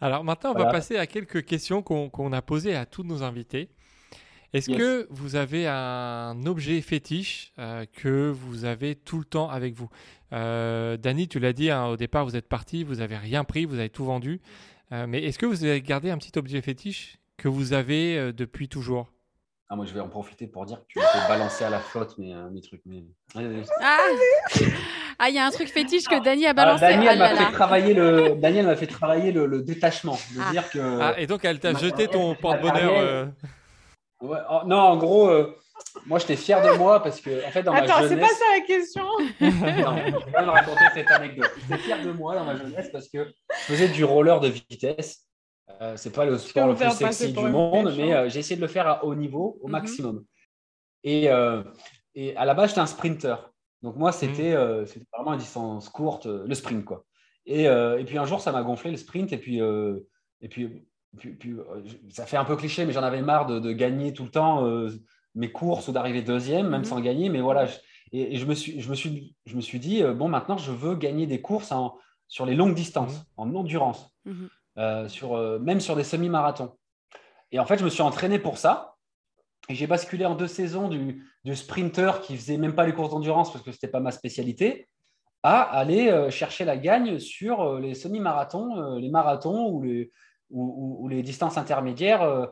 Alors 0.00 0.22
maintenant, 0.24 0.52
on 0.54 0.58
va 0.58 0.66
passer 0.66 0.98
à 0.98 1.06
quelques 1.06 1.44
questions 1.46 1.80
qu'on 1.82 2.32
a 2.32 2.42
posées 2.42 2.76
à 2.76 2.84
tous 2.84 3.02
nos 3.04 3.22
invités. 3.22 3.70
Est-ce 4.52 4.70
Yes. 4.70 4.78
que 4.78 5.06
vous 5.10 5.34
avez 5.36 5.66
un 5.66 6.36
objet 6.46 6.80
fétiche 6.82 7.52
euh, 7.58 7.84
que 7.94 8.30
vous 8.30 8.64
avez 8.64 8.94
tout 8.94 9.18
le 9.18 9.24
temps 9.24 9.48
avec 9.50 9.74
vous? 9.74 9.88
Euh, 10.32 10.96
Dany, 10.98 11.28
tu 11.28 11.40
l'as 11.40 11.52
dit 11.54 11.70
hein, 11.70 11.86
au 11.86 11.96
départ, 11.96 12.24
vous 12.26 12.36
êtes 12.36 12.48
parti, 12.48 12.84
vous 12.84 12.96
n'avez 12.96 13.16
rien 13.16 13.42
pris, 13.44 13.64
vous 13.64 13.78
avez 13.78 13.88
tout 13.90 14.04
vendu. 14.04 14.40
Euh, 14.92 15.06
mais 15.08 15.22
est-ce 15.24 15.38
que 15.38 15.46
vous 15.46 15.64
avez 15.64 15.80
gardé 15.82 16.10
un 16.10 16.18
petit 16.18 16.36
objet 16.38 16.60
fétiche 16.62 17.18
que 17.36 17.48
vous 17.48 17.72
avez 17.72 18.16
euh, 18.18 18.32
depuis 18.32 18.68
toujours? 18.68 19.12
Ah, 19.68 19.74
moi, 19.74 19.84
je 19.84 19.92
vais 19.92 19.98
en 20.00 20.08
profiter 20.08 20.46
pour 20.46 20.64
dire 20.64 20.78
que 20.82 20.92
tu 20.92 20.98
m'as 21.00 21.26
balancer 21.28 21.64
à 21.64 21.70
la 21.70 21.80
flotte 21.80 22.16
mes, 22.18 22.32
euh, 22.32 22.48
mes 22.50 22.60
trucs. 22.60 22.82
Mais... 22.86 23.02
Allez. 23.34 23.62
Ah 23.82 23.98
Ah, 25.18 25.28
il 25.28 25.34
y 25.34 25.38
a 25.38 25.46
un 25.46 25.50
truc 25.50 25.68
fétiche 25.68 26.04
que 26.04 26.22
Dany 26.22 26.46
a 26.46 26.50
Ah, 26.50 26.52
balancé. 26.52 26.82
Daniel 26.82 27.20
Ah 27.20 27.32
m'a 27.34 27.36
fait 27.46 27.52
travailler 27.52 27.94
le 27.94 28.36
Daniel 28.40 28.66
m'a 28.66 28.76
fait 28.76 28.86
travailler 28.86 29.32
le, 29.32 29.46
le 29.46 29.62
détachement, 29.62 30.18
de 30.36 30.40
Ah. 30.40 30.50
dire 30.52 30.70
que 30.70 31.00
Ah, 31.00 31.14
et 31.18 31.26
donc 31.26 31.44
elle 31.44 31.58
t'a 31.58 31.72
jeté 31.74 32.06
ton 32.06 32.34
porte-bonheur. 32.36 32.92
euh, 32.96 33.26
Ouais, 34.20 34.38
oh, 34.50 34.60
non 34.66 34.76
en 34.78 34.96
gros 34.96 35.28
euh, 35.28 35.56
moi 36.06 36.18
j'étais 36.18 36.36
fier 36.36 36.62
de 36.62 36.76
moi 36.78 37.02
parce 37.02 37.20
que 37.20 37.46
en 37.46 37.50
fait 37.50 37.62
dans 37.62 37.72
Attends, 37.72 38.00
ma 38.02 38.08
c'est 38.08 38.16
pas 38.16 38.26
jeunesse 38.26 38.38
ça 38.38 38.44
la 38.58 38.60
question. 38.66 39.04
non, 39.40 40.20
je 40.20 40.24
vais 40.26 40.40
même 40.40 40.48
raconter 40.50 40.84
cette 40.94 41.10
anecdote. 41.10 41.50
J'étais 41.62 41.78
fier 41.82 42.02
de 42.04 42.12
moi 42.12 42.34
dans 42.34 42.44
ma 42.44 42.56
jeunesse 42.56 42.88
parce 42.92 43.08
que 43.08 43.24
je 43.26 43.64
faisais 43.74 43.88
du 43.88 44.04
roller 44.04 44.40
de 44.40 44.48
vitesse. 44.48 45.26
Euh, 45.82 45.96
c'est 45.96 46.12
pas 46.14 46.24
le 46.24 46.38
sport 46.38 46.68
le 46.68 46.74
me 46.74 46.78
plus 46.78 46.90
sexy 46.92 47.32
du 47.32 47.40
monde, 47.48 47.92
mais 47.96 48.14
euh, 48.14 48.28
j'ai 48.28 48.38
essayé 48.38 48.56
de 48.56 48.60
le 48.60 48.68
faire 48.68 48.86
à 48.86 49.04
haut 49.04 49.14
niveau, 49.14 49.58
au 49.60 49.66
Mhm. 49.66 49.72
maximum. 49.72 50.24
Et, 51.04 51.28
euh, 51.28 51.62
et 52.14 52.36
à 52.36 52.44
la 52.44 52.54
base, 52.54 52.70
j'étais 52.70 52.80
un 52.80 52.86
sprinter. 52.86 53.36
Donc 53.82 53.96
moi, 53.96 54.12
c'était 54.12 54.50
Mhm. 54.52 54.56
euh, 54.56 54.86
c'était 54.86 55.06
vraiment 55.12 55.32
une 55.32 55.38
distance 55.40 55.88
courte, 55.88 56.26
le 56.26 56.54
sprint. 56.54 56.84
quoi. 56.84 57.04
Et, 57.46 57.68
euh, 57.68 57.98
et 57.98 58.04
puis 58.04 58.16
un 58.18 58.24
jour, 58.26 58.40
ça 58.40 58.52
m'a 58.52 58.62
gonflé 58.62 58.90
le 58.90 58.96
sprint. 58.96 59.32
Et 59.32 59.38
puis, 59.38 59.60
euh, 59.60 59.98
et 60.40 60.48
puis, 60.48 60.86
puis- 61.18 61.32
puis, 61.34 61.52
euh, 61.52 61.82
ça 62.10 62.26
fait 62.26 62.36
un 62.36 62.44
peu 62.44 62.56
cliché, 62.56 62.84
mais 62.86 62.92
j'en 62.92 63.02
avais 63.02 63.22
marre 63.22 63.46
de, 63.46 63.58
de 63.58 63.72
gagner 63.72 64.12
tout 64.12 64.24
le 64.24 64.30
temps 64.30 64.66
euh, 64.66 64.90
mes 65.36 65.52
courses 65.52 65.86
ou 65.88 65.92
d'arriver 65.92 66.22
deuxième, 66.22 66.68
même 66.68 66.80
Mhm. 66.80 66.84
sans 66.86 67.00
gagner. 67.00 67.28
Mais 67.28 67.40
voilà, 67.40 67.66
je- 67.66 67.76
et, 68.12 68.34
et 68.34 68.36
je, 68.36 68.46
me 68.46 68.54
suis, 68.54 68.80
je, 68.80 68.88
me 68.90 68.94
suis, 68.94 69.36
je 69.46 69.54
me 69.56 69.60
suis 69.60 69.78
dit, 69.78 70.02
euh, 70.02 70.12
bon, 70.14 70.28
maintenant, 70.28 70.56
je 70.58 70.72
veux 70.72 70.96
gagner 70.96 71.26
des 71.26 71.40
courses 71.40 71.70
en- 71.72 71.96
sur 72.28 72.44
les 72.46 72.54
longues 72.56 72.74
distances, 72.74 73.24
en 73.36 73.54
endurance, 73.54 74.10
Mhm. 74.24 74.48
euh, 74.78 75.08
sur, 75.08 75.34
euh, 75.36 75.58
même 75.60 75.80
sur 75.80 75.94
des 75.94 76.04
semi-marathons. 76.04 76.72
Et 77.52 77.58
en 77.60 77.66
fait, 77.66 77.78
je 77.78 77.84
me 77.84 77.90
suis 77.90 78.02
entraîné 78.02 78.38
pour 78.40 78.58
ça. 78.58 78.94
Et 79.68 79.74
j'ai 79.74 79.86
basculé 79.86 80.24
en 80.26 80.34
deux 80.34 80.46
saisons 80.46 80.88
du, 80.88 81.24
du 81.44 81.54
sprinter 81.56 82.20
qui 82.22 82.36
faisait 82.36 82.56
même 82.56 82.74
pas 82.74 82.86
les 82.86 82.92
courses 82.94 83.10
d'endurance 83.10 83.52
parce 83.52 83.64
que 83.64 83.70
ce 83.72 83.76
n'était 83.76 83.88
pas 83.88 84.00
ma 84.00 84.12
spécialité, 84.12 84.88
à 85.42 85.60
aller 85.62 86.28
chercher 86.30 86.64
la 86.64 86.76
gagne 86.76 87.18
sur 87.20 87.78
les 87.78 87.94
semi-marathons, 87.94 88.96
les 88.96 89.10
marathons 89.10 89.68
ou 89.70 89.82
les, 89.82 90.10
ou, 90.50 91.06
les 91.08 91.22
distances 91.22 91.56
intermédiaires. 91.58 92.48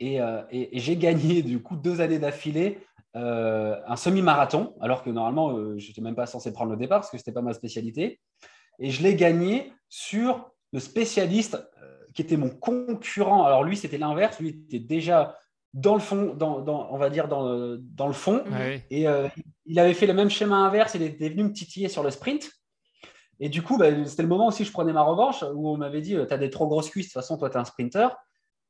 Et, 0.00 0.18
et, 0.50 0.78
j'ai 0.78 0.96
gagné 0.96 1.42
du 1.42 1.62
coup 1.62 1.76
deux 1.76 2.00
années 2.00 2.18
d'affilée 2.18 2.78
un 3.14 3.96
semi-marathon, 3.96 4.74
alors 4.80 5.02
que 5.02 5.08
normalement, 5.08 5.78
je 5.78 5.88
n'étais 5.88 6.02
même 6.02 6.14
pas 6.14 6.26
censé 6.26 6.52
prendre 6.52 6.70
le 6.72 6.76
départ 6.76 7.00
parce 7.00 7.10
que 7.10 7.16
ce 7.16 7.22
n'était 7.22 7.32
pas 7.32 7.40
ma 7.40 7.54
spécialité. 7.54 8.20
Et 8.78 8.90
je 8.90 9.02
l'ai 9.02 9.14
gagné 9.14 9.72
sur 9.88 10.50
le 10.72 10.80
spécialiste 10.80 11.56
qui 12.16 12.22
était 12.22 12.36
mon 12.36 12.48
concurrent. 12.48 13.44
Alors 13.44 13.62
lui, 13.62 13.76
c'était 13.76 13.98
l'inverse. 13.98 14.40
Lui 14.40 14.48
était 14.48 14.80
déjà 14.80 15.36
dans 15.74 15.94
le 15.94 16.00
fond, 16.00 16.34
dans, 16.34 16.88
on 16.90 16.96
va 16.96 17.10
dire 17.10 17.28
dans, 17.28 18.06
le 18.06 18.12
fond. 18.12 18.42
Et 18.90 19.06
euh, 19.06 19.28
il 19.66 19.78
avait 19.78 19.92
fait 19.92 20.06
le 20.06 20.14
même 20.14 20.30
schéma 20.30 20.56
inverse. 20.56 20.94
Il 20.94 21.02
était 21.02 21.28
venu 21.28 21.44
me 21.44 21.52
titiller 21.52 21.88
sur 21.88 22.02
le 22.02 22.10
sprint. 22.10 22.50
Et 23.38 23.50
du 23.50 23.62
coup, 23.62 23.76
bah, 23.76 23.88
c'était 24.06 24.22
le 24.22 24.28
moment 24.28 24.46
aussi 24.46 24.62
où 24.62 24.66
je 24.66 24.72
prenais 24.72 24.94
ma 24.94 25.02
revanche, 25.02 25.42
où 25.42 25.68
on 25.68 25.76
m'avait 25.76 26.00
dit, 26.00 26.12
tu 26.14 26.34
as 26.34 26.38
des 26.38 26.48
trop 26.48 26.66
grosses 26.66 26.88
cuisses, 26.88 27.08
de 27.08 27.12
toute 27.12 27.20
façon, 27.20 27.36
toi, 27.36 27.50
tu 27.50 27.56
es 27.56 27.60
un 27.60 27.66
sprinter. 27.66 28.16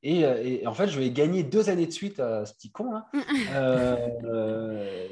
Euh, 0.04 0.42
et, 0.44 0.66
en 0.66 0.74
fait, 0.74 0.88
je 0.88 0.98
vais 0.98 1.10
gagner 1.10 1.42
deux 1.42 1.70
années 1.70 1.86
de 1.86 1.92
suite 1.92 2.20
à 2.20 2.46
ce 2.46 2.54
petit 2.54 2.70
con. 2.70 2.92
Là. 2.92 3.06
Euh, 3.54 5.08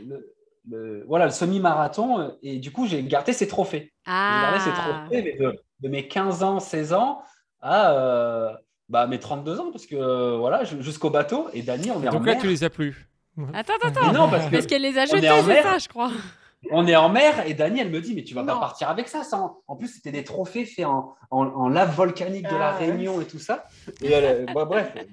le, 0.67 1.05
voilà, 1.07 1.27
le 1.27 1.31
semi-marathon. 1.31 2.37
Et 2.43 2.59
du 2.59 2.71
coup, 2.71 2.87
j'ai 2.87 3.03
gardé 3.03 3.33
ces 3.33 3.49
trophées. 3.49 3.93
J'ai 4.07 4.13
gardé 4.13 4.61
ces 4.61 4.71
ah. 4.73 5.05
trophées 5.05 5.37
de, 5.39 5.57
de, 5.81 5.89
mes 5.89 6.09
15 6.09 6.43
ans, 6.43 6.61
16 6.61 6.93
ans 6.95 7.23
à 7.61 8.59
bah, 8.89 9.07
mes 9.07 9.19
32 9.19 9.61
ans, 9.61 9.71
parce 9.71 9.87
que 9.87 9.97
euh, 9.97 10.37
voilà, 10.37 10.65
jusqu'au 10.65 11.11
bateau. 11.11 11.49
Et 11.53 11.63
Dani, 11.63 11.91
on 11.91 12.03
est 12.03 12.11
Donc 12.11 12.23
en 12.23 12.25
là, 12.25 12.37
tu 12.37 12.47
les 12.47 12.65
as 12.65 12.71
plus. 12.71 13.09
Attends, 13.53 13.73
attends, 13.83 14.13
non, 14.13 14.29
parce, 14.29 14.49
parce 14.49 14.67
qu'elle 14.67 14.83
les 14.83 14.97
a 14.97 15.07
jetés, 15.07 15.29
c'est 15.45 15.63
ça, 15.63 15.79
je 15.79 15.89
crois. 15.89 16.13
On 16.71 16.87
est 16.87 16.97
en 16.97 17.09
mer 17.09 17.47
et 17.47 17.55
Dani, 17.55 17.81
elle 17.81 17.91
me 17.91 18.01
dit, 18.01 18.15
mais 18.15 18.25
tu 18.25 18.35
vas 18.35 18.45
pas 18.45 18.59
partir 18.59 18.89
avec 18.89 19.09
ça. 19.09 19.23
ça 19.23 19.55
en... 19.67 19.77
plus, 19.77 19.89
c'était 19.89 20.13
des 20.13 20.25
trophées 20.25 20.65
faits 20.65 20.87
en, 20.87 21.15
en, 21.31 21.69
lave 21.69 21.95
volcanique 21.95 22.49
de 22.49 22.57
la 22.57 22.69
ah, 22.69 22.77
Réunion 22.77 23.21
et 23.21 23.25
tout 23.25 23.39
ça. 23.39 23.67
Et 24.03 24.11
bah, 24.55 24.65
bref. 24.65 24.93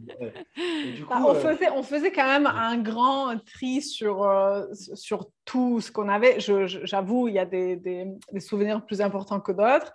Du 0.96 1.06
coup, 1.06 1.14
bah, 1.14 1.24
on, 1.26 1.36
euh, 1.36 1.40
faisait, 1.40 1.70
on 1.72 1.84
faisait 1.84 2.12
quand 2.12 2.26
même 2.26 2.46
un 2.46 2.78
grand 2.78 3.38
tri 3.46 3.82
sur, 3.82 4.24
euh, 4.24 4.66
sur 4.94 5.28
tout 5.46 5.82
ce 5.82 5.92
qu'on 5.92 6.10
avait. 6.10 6.38
J'avoue, 6.40 7.28
il 7.28 7.36
y 7.36 7.40
a 7.40 7.46
des, 7.46 7.76
des, 7.76 8.08
des, 8.32 8.40
souvenirs 8.40 8.86
plus 8.86 9.02
importants 9.02 9.40
que 9.40 9.52
d'autres. 9.52 9.94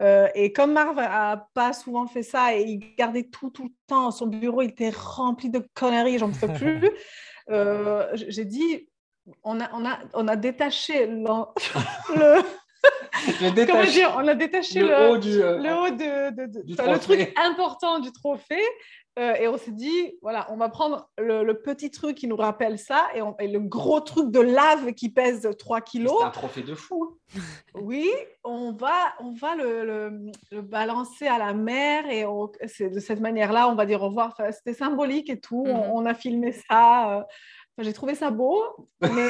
Euh, 0.00 0.28
et 0.34 0.52
comme 0.52 0.72
Marv 0.72 0.98
a 0.98 1.48
pas 1.52 1.72
souvent 1.72 2.06
fait 2.06 2.22
ça 2.22 2.56
et 2.56 2.62
il 2.62 2.94
gardait 2.96 3.24
tout, 3.24 3.50
tout 3.50 3.64
le 3.64 3.72
temps, 3.86 4.10
son 4.10 4.26
bureau 4.26 4.62
il 4.62 4.70
était 4.70 4.92
rempli 4.94 5.50
de 5.50 5.62
conneries, 5.74 6.18
j'en 6.18 6.30
peux 6.30 6.52
plus. 6.52 6.90
Euh, 7.50 8.06
j'ai 8.14 8.44
dit, 8.44 8.88
on 9.44 9.60
a, 9.60 9.70
on 9.72 9.84
a, 9.84 9.98
on 10.14 10.28
a 10.28 10.36
détaché 10.36 11.06
le, 11.06 12.42
Comment 13.66 13.84
dire 13.84 14.14
On 14.16 14.26
a 14.26 14.34
détaché 14.34 14.80
le, 14.80 15.10
haut, 15.10 15.18
du, 15.18 15.40
euh, 15.40 15.58
le, 15.58 15.74
haut 15.74 15.90
de, 15.90 16.92
le 16.92 16.98
truc 16.98 17.32
important 17.36 18.00
du 18.00 18.10
trophée 18.12 18.64
euh, 19.18 19.34
et 19.34 19.46
on 19.46 19.58
s'est 19.58 19.72
dit, 19.72 20.14
voilà, 20.22 20.46
on 20.50 20.56
va 20.56 20.70
prendre 20.70 21.10
le, 21.18 21.52
petit 21.52 21.90
truc 21.90 22.16
qui 22.16 22.26
nous 22.26 22.36
rappelle 22.36 22.78
ça 22.78 23.08
et, 23.14 23.48
le 23.48 23.58
gros 23.58 24.00
truc 24.00 24.30
de 24.30 24.40
lave 24.40 24.92
qui 24.94 25.10
pèse 25.10 25.46
3 25.58 25.82
kilos. 25.82 26.16
C'est 26.18 26.26
un 26.26 26.30
trophée 26.30 26.62
de 26.62 26.74
fou. 26.74 27.18
Oui, 27.74 28.10
on 28.44 28.72
va, 28.72 29.14
on 29.20 29.32
va 29.32 29.54
le, 29.54 30.30
balancer 30.62 31.26
à 31.26 31.38
la 31.38 31.52
mer 31.52 32.04
et 32.10 32.24
de 32.24 33.00
cette 33.00 33.20
manière-là, 33.20 33.68
on 33.68 33.74
va 33.74 33.86
dire 33.86 34.02
au 34.02 34.08
revoir. 34.08 34.34
C'était 34.50 34.74
symbolique 34.74 35.28
et 35.30 35.40
tout. 35.40 35.64
on, 35.66 36.00
mhm. 36.00 36.06
a 36.06 36.14
filmé 36.14 36.52
ça. 36.52 37.18
Euh, 37.18 37.22
j'ai 37.78 37.92
trouvé 37.94 38.14
ça 38.14 38.30
beau, 38.30 38.62
mais 39.00 39.08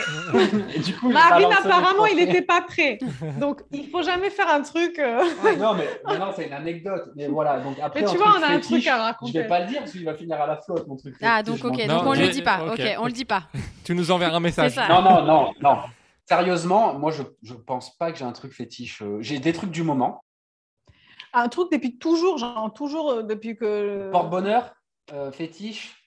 Marine, 1.02 1.52
apparemment, 1.52 2.06
il 2.06 2.16
n'était 2.16 2.42
pas 2.42 2.60
prêt. 2.60 2.98
Donc, 3.38 3.62
il 3.70 3.84
ne 3.84 3.86
faut 3.86 4.02
jamais 4.02 4.30
faire 4.30 4.52
un 4.52 4.62
truc. 4.62 4.98
Euh, 4.98 5.22
non, 5.58 5.74
mais, 5.74 6.18
non, 6.18 6.32
c'est 6.34 6.48
une 6.48 6.52
anecdote. 6.52 7.10
Mais 7.14 7.28
voilà, 7.28 7.60
donc 7.60 7.78
après, 7.80 8.02
mais 8.02 8.08
tu 8.08 8.16
vois, 8.16 8.34
on 8.38 8.42
a 8.42 8.48
un 8.48 8.58
truc 8.58 8.84
à 8.88 8.96
raconter. 8.96 9.32
Je 9.32 9.38
ne 9.38 9.42
vais 9.42 9.48
pas 9.48 9.60
le 9.60 9.66
dire 9.66 9.78
parce 9.78 9.92
qu'il 9.92 10.04
va 10.04 10.14
finir 10.14 10.40
à 10.40 10.48
la 10.48 10.56
flotte, 10.56 10.88
mon 10.88 10.96
truc. 10.96 11.14
Ah, 11.22 11.44
donc, 11.44 11.64
ok, 11.64 11.86
donc 11.86 12.02
on 12.04 12.14
ne 12.14 12.20
le 12.20 12.28
dit 12.28 12.42
pas. 12.42 12.64
Ok, 12.72 12.82
on 12.98 13.06
le 13.06 13.12
dit 13.12 13.24
pas. 13.24 13.44
tu 13.84 13.94
nous 13.94 14.10
enverras 14.10 14.36
un 14.36 14.40
message. 14.40 14.76
Non, 14.88 15.02
non, 15.02 15.22
non, 15.22 15.52
non. 15.60 15.78
Sérieusement, 16.24 16.98
moi, 16.98 17.12
je 17.12 17.22
ne 17.22 17.58
pense 17.58 17.96
pas 17.96 18.10
que 18.10 18.18
j'ai 18.18 18.24
un 18.24 18.32
truc 18.32 18.52
fétiche. 18.52 19.02
Euh, 19.02 19.18
j'ai 19.20 19.38
des 19.38 19.52
trucs 19.52 19.70
du 19.70 19.84
moment. 19.84 20.24
Un 21.32 21.48
truc 21.48 21.70
depuis 21.70 21.96
toujours, 21.96 22.38
genre 22.38 22.72
toujours 22.74 23.10
euh, 23.10 23.22
depuis 23.22 23.56
que. 23.56 24.10
Porte-bonheur, 24.10 24.74
fétiche. 25.32 26.01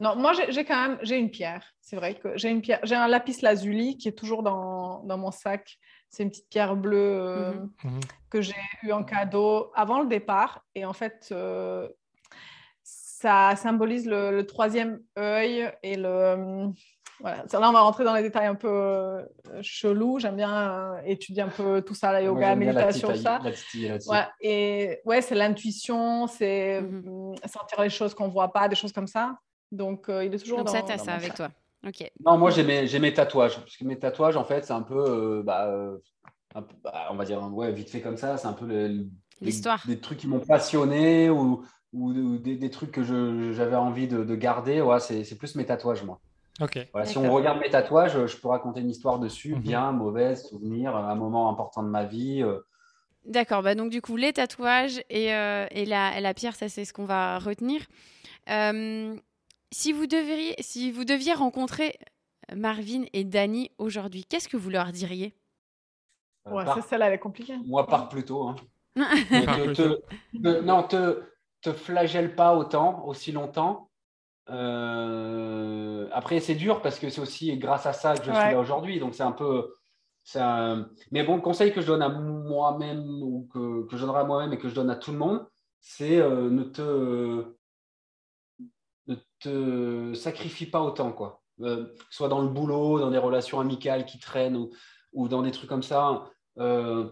Non, 0.00 0.16
moi 0.16 0.32
j'ai 0.48 0.64
quand 0.64 0.88
même 0.88 0.98
j'ai 1.02 1.18
une 1.18 1.30
pierre. 1.30 1.62
C'est 1.82 1.96
vrai 1.96 2.14
que 2.14 2.36
j'ai 2.36 2.48
une 2.48 2.62
pierre. 2.62 2.80
J'ai 2.84 2.94
un 2.94 3.06
lapis 3.06 3.38
lazuli 3.42 3.98
qui 3.98 4.08
est 4.08 4.18
toujours 4.18 4.42
dans, 4.42 5.02
dans 5.04 5.18
mon 5.18 5.30
sac. 5.30 5.78
C'est 6.08 6.22
une 6.22 6.30
petite 6.30 6.48
pierre 6.48 6.74
bleue 6.74 6.98
euh, 6.98 7.52
mhm. 7.52 7.70
Mhm. 7.84 8.00
que 8.30 8.40
j'ai 8.40 8.54
eu 8.82 8.92
en 8.92 9.04
cadeau 9.04 9.70
avant 9.74 10.00
le 10.00 10.06
départ. 10.06 10.64
Et 10.74 10.86
en 10.86 10.94
fait, 10.94 11.28
euh, 11.32 11.86
ça 12.82 13.54
symbolise 13.56 14.06
le, 14.06 14.42
troisième 14.42 15.00
œil 15.18 15.70
et 15.82 15.96
le. 15.96 16.72
voilà. 17.20 17.44
Là, 17.52 17.68
on 17.68 17.72
va 17.72 17.80
rentrer 17.80 18.04
dans 18.04 18.14
les 18.14 18.22
détails 18.22 18.46
un 18.46 18.54
peu 18.54 18.68
euh, 18.68 19.22
chelous. 19.60 20.18
J'aime 20.18 20.36
bien 20.36 20.96
étudier 21.04 21.42
un 21.42 21.48
peu 21.48 21.82
tout 21.82 21.94
ça, 21.94 22.10
la 22.10 22.22
yoga, 22.22 22.48
la 22.48 22.56
méditation, 22.56 23.14
ça. 23.14 23.40
Ouais, 24.08 24.26
et 24.40 25.00
ouais, 25.04 25.20
c'est 25.20 25.34
l'intuition, 25.34 26.26
c'est 26.26 26.80
mhm. 26.80 27.34
sentir 27.44 27.82
les 27.82 27.90
choses 27.90 28.14
qu'on 28.14 28.28
ne 28.28 28.32
voit 28.32 28.50
pas, 28.50 28.66
des 28.66 28.76
choses 28.76 28.92
comme 28.92 29.06
ça. 29.06 29.36
Donc, 29.72 30.08
euh, 30.08 30.24
il 30.24 30.34
est 30.34 30.38
toujours 30.38 30.58
Donc 30.58 30.68
dans, 30.68 30.72
ça, 30.72 30.82
tu 30.82 30.92
as 30.92 30.98
ça 30.98 31.14
avec 31.14 31.34
toi. 31.34 31.50
Ok. 31.86 32.10
Non, 32.24 32.36
moi, 32.36 32.50
j'ai 32.50 32.64
mes, 32.64 32.86
mes, 32.98 33.14
tatouages. 33.14 33.56
Parce 33.56 33.76
que 33.76 33.84
mes 33.84 33.98
tatouages, 33.98 34.36
en 34.36 34.44
fait, 34.44 34.64
c'est 34.64 34.72
un 34.72 34.82
peu, 34.82 34.98
euh, 34.98 35.42
bah, 35.42 35.66
euh, 35.68 35.96
bah, 36.54 37.08
on 37.10 37.14
va 37.14 37.24
dire, 37.24 37.42
ouais, 37.54 37.72
vite 37.72 37.90
fait 37.90 38.00
comme 38.00 38.16
ça, 38.16 38.36
c'est 38.36 38.48
un 38.48 38.52
peu 38.52 38.66
l'histoire. 39.40 39.82
Des 39.86 39.98
trucs 39.98 40.18
qui 40.18 40.28
m'ont 40.28 40.40
passionné 40.40 41.30
ou, 41.30 41.64
ou, 41.92 42.38
des, 42.38 42.56
des, 42.56 42.70
trucs 42.70 42.90
que 42.90 43.02
j'avais 43.52 43.76
envie 43.76 44.08
de, 44.08 44.24
de 44.24 44.34
garder. 44.34 44.80
Ouais, 44.80 45.00
c'est 45.00 45.38
plus 45.38 45.54
mes 45.54 45.64
tatouages, 45.64 46.02
moi. 46.02 46.20
Ok. 46.60 46.86
Voilà, 46.92 47.06
si 47.06 47.16
on 47.16 47.32
regarde 47.32 47.60
mes 47.60 47.70
tatouages, 47.70 48.26
je 48.26 48.36
peux 48.36 48.48
raconter 48.48 48.80
une 48.80 48.90
histoire 48.90 49.18
dessus, 49.18 49.54
mhm. 49.54 49.62
bien, 49.62 49.92
mauvaise, 49.92 50.48
souvenir, 50.48 50.94
un 50.96 51.14
moment 51.14 51.48
important 51.48 51.82
de 51.82 51.88
ma 51.88 52.04
vie. 52.04 52.44
D'accord, 53.24 53.62
bah 53.62 53.74
donc 53.74 53.90
du 53.90 54.02
coup, 54.02 54.16
les 54.16 54.32
tatouages 54.32 55.02
et, 55.08 55.26
et 55.26 55.86
la, 55.86 56.20
la, 56.20 56.34
pierre, 56.34 56.56
ça 56.56 56.68
c'est 56.68 56.84
ce 56.84 56.92
qu'on 56.92 57.06
va 57.06 57.38
retenir. 57.38 57.86
Euh, 58.48 59.14
si 59.72 59.92
vous, 59.92 60.06
devriez, 60.06 60.54
si 60.60 60.90
vous 60.90 61.04
deviez 61.04 61.32
rencontrer 61.32 61.98
Marvin 62.54 63.04
et 63.12 63.24
Danny 63.24 63.70
aujourd'hui, 63.78 64.24
qu'est-ce 64.24 64.48
que 64.48 64.56
vous 64.56 64.70
leur 64.70 64.92
diriez? 64.92 65.34
Euh, 66.46 66.52
Ouais, 66.52 66.64
celle-là, 66.88 67.08
elle 67.08 67.14
est 67.14 67.18
compliquée. 67.18 67.56
Moi, 67.66 67.86
pars 67.86 68.08
plutôt. 68.08 68.48
Hein. 68.48 68.56
non, 70.32 70.82
te, 70.82 71.22
te 71.62 71.72
flagelle 71.72 72.34
pas 72.34 72.56
autant, 72.56 73.06
aussi 73.06 73.32
longtemps. 73.32 73.90
Euh, 74.48 76.08
après, 76.12 76.40
c'est 76.40 76.54
dur 76.54 76.82
parce 76.82 76.98
que 76.98 77.08
c'est 77.08 77.20
aussi 77.20 77.56
grâce 77.56 77.86
à 77.86 77.92
ça 77.92 78.14
que 78.14 78.24
je 78.24 78.32
suis 78.32 78.32
là 78.32 78.58
aujourd'hui. 78.58 78.98
Donc, 78.98 79.14
c'est 79.14 79.22
un 79.22 79.32
peu. 79.32 79.74
Mais 81.12 81.22
bon, 81.22 81.36
le 81.36 81.42
conseil 81.42 81.72
que 81.72 81.80
je 81.80 81.86
donne 81.86 82.02
à 82.02 82.08
moi-même 82.08 83.22
ou 83.22 83.48
que, 83.52 83.86
que 83.86 83.96
je 83.96 84.04
donnerai 84.04 84.20
à 84.20 84.24
moi-même 84.24 84.52
et 84.52 84.58
que 84.58 84.68
je 84.68 84.74
donne 84.74 84.90
à 84.90 84.96
tout 84.96 85.12
le 85.12 85.18
monde, 85.18 85.46
c'est 85.80 86.18
euh, 86.18 86.50
ne 86.50 86.64
te 86.64 87.54
te 89.40 90.14
sacrifie 90.14 90.66
pas 90.66 90.82
autant, 90.82 91.12
quoi. 91.12 91.40
Euh, 91.62 91.94
soit 92.08 92.28
dans 92.28 92.40
le 92.40 92.48
boulot, 92.48 92.98
dans 93.00 93.10
des 93.10 93.18
relations 93.18 93.60
amicales 93.60 94.06
qui 94.06 94.18
traînent 94.18 94.68
ou, 95.12 95.28
dans 95.28 95.42
des 95.42 95.50
trucs 95.50 95.68
comme 95.68 95.82
ça. 95.82 96.30
Euh, 96.58 97.10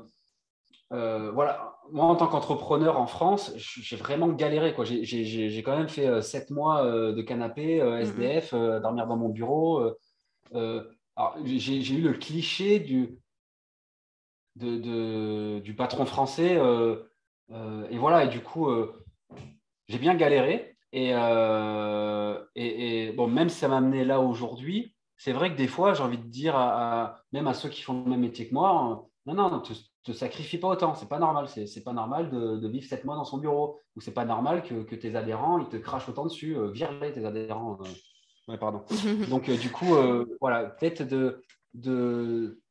euh, 0.93 1.31
voilà, 1.33 1.77
moi 1.91 2.07
en 2.07 2.17
tant 2.17 2.29
qu'entrepreneur 2.29 2.99
en 2.99 3.07
France, 3.07 3.53
j'ai 3.57 3.97
vraiment 3.97 4.29
galéré. 4.29 4.75
Quoi. 4.75 4.85
J'ai, 4.87 5.63
quand 5.65 5.77
même 5.77 5.89
fait 5.89 6.23
sept 6.23 6.51
mois 6.51 6.83
de 6.85 7.23
canapé, 7.23 7.77
SDF, 7.77 8.53
mm-hmm. 8.53 8.81
dormir 8.81 9.07
dans 9.07 9.17
mon 9.17 9.29
bureau. 9.29 9.95
j'ai, 10.55 11.95
eu 11.95 12.03
le 12.03 12.15
cliché 12.15 12.79
du, 12.79 13.19
de, 14.57 15.59
du 15.59 15.75
patron 15.75 16.07
français. 16.07 16.59
et 17.91 17.99
voilà, 17.99 18.25
et 18.25 18.29
du 18.29 18.41
coup, 18.41 18.71
j'ai 19.89 19.99
bien 19.99 20.15
galéré. 20.15 20.78
Euh, 20.95 22.45
et, 22.55 23.09
et, 23.09 23.13
bon, 23.13 23.29
même 23.29 23.49
si 23.49 23.59
ça 23.59 23.69
m'a 23.69 23.79
amené 23.79 24.05
là 24.05 24.21
aujourd'hui, 24.21 24.95
c'est 25.17 25.33
vrai 25.33 25.53
que 25.53 25.57
des 25.57 25.67
fois, 25.69 25.95
j'ai 25.95 26.03
envie 26.03 26.19
de 26.19 26.27
dire, 26.27 26.57
à, 26.57 27.23
même 27.33 27.47
à 27.47 27.55
ceux 27.55 27.69
qui 27.69 27.83
font 27.83 28.05
le 28.05 28.11
même 28.11 28.21
métier 28.21 28.49
que 28.49 28.55
moi, 28.55 29.09
non, 29.27 29.35
non, 29.35 29.51
ne 29.57 29.61
te, 29.61 29.73
te, 30.05 30.13
sacrifie 30.13 30.59
pas 30.59 30.69
autant. 30.69 30.95
C'est 30.95 31.09
pas 31.09 31.19
normal. 31.19 31.49
C'est 31.49 31.85
pas 31.85 31.93
normal 31.93 32.31
de, 32.31 32.57
de, 32.57 32.69
vivre 32.69 32.87
sept 32.87 33.05
mois 33.05 33.17
dans 33.17 33.25
son 33.25 33.39
bureau. 33.39 33.81
Ou 33.97 34.01
c'est 34.01 34.15
pas 34.15 34.25
normal 34.25 34.63
que, 34.63 34.83
que, 34.85 34.95
tes 34.95 35.17
adhérents, 35.17 35.59
ils 35.59 35.69
te 35.69 35.77
crachent 35.77 36.09
autant 36.09 36.25
dessus. 36.25 36.57
Euh, 36.57 36.71
vire-les, 36.71 37.13
tes 37.13 37.25
adhérents. 37.25 37.79
Euh. 37.83 37.89
Ouais, 38.53 38.59
pardon. 38.59 38.85
Donc, 39.29 39.51
du 39.51 39.71
coup, 39.71 39.95
voilà, 40.41 40.65
peut-être 40.71 41.03
de, 41.03 41.45
de, 41.75 42.63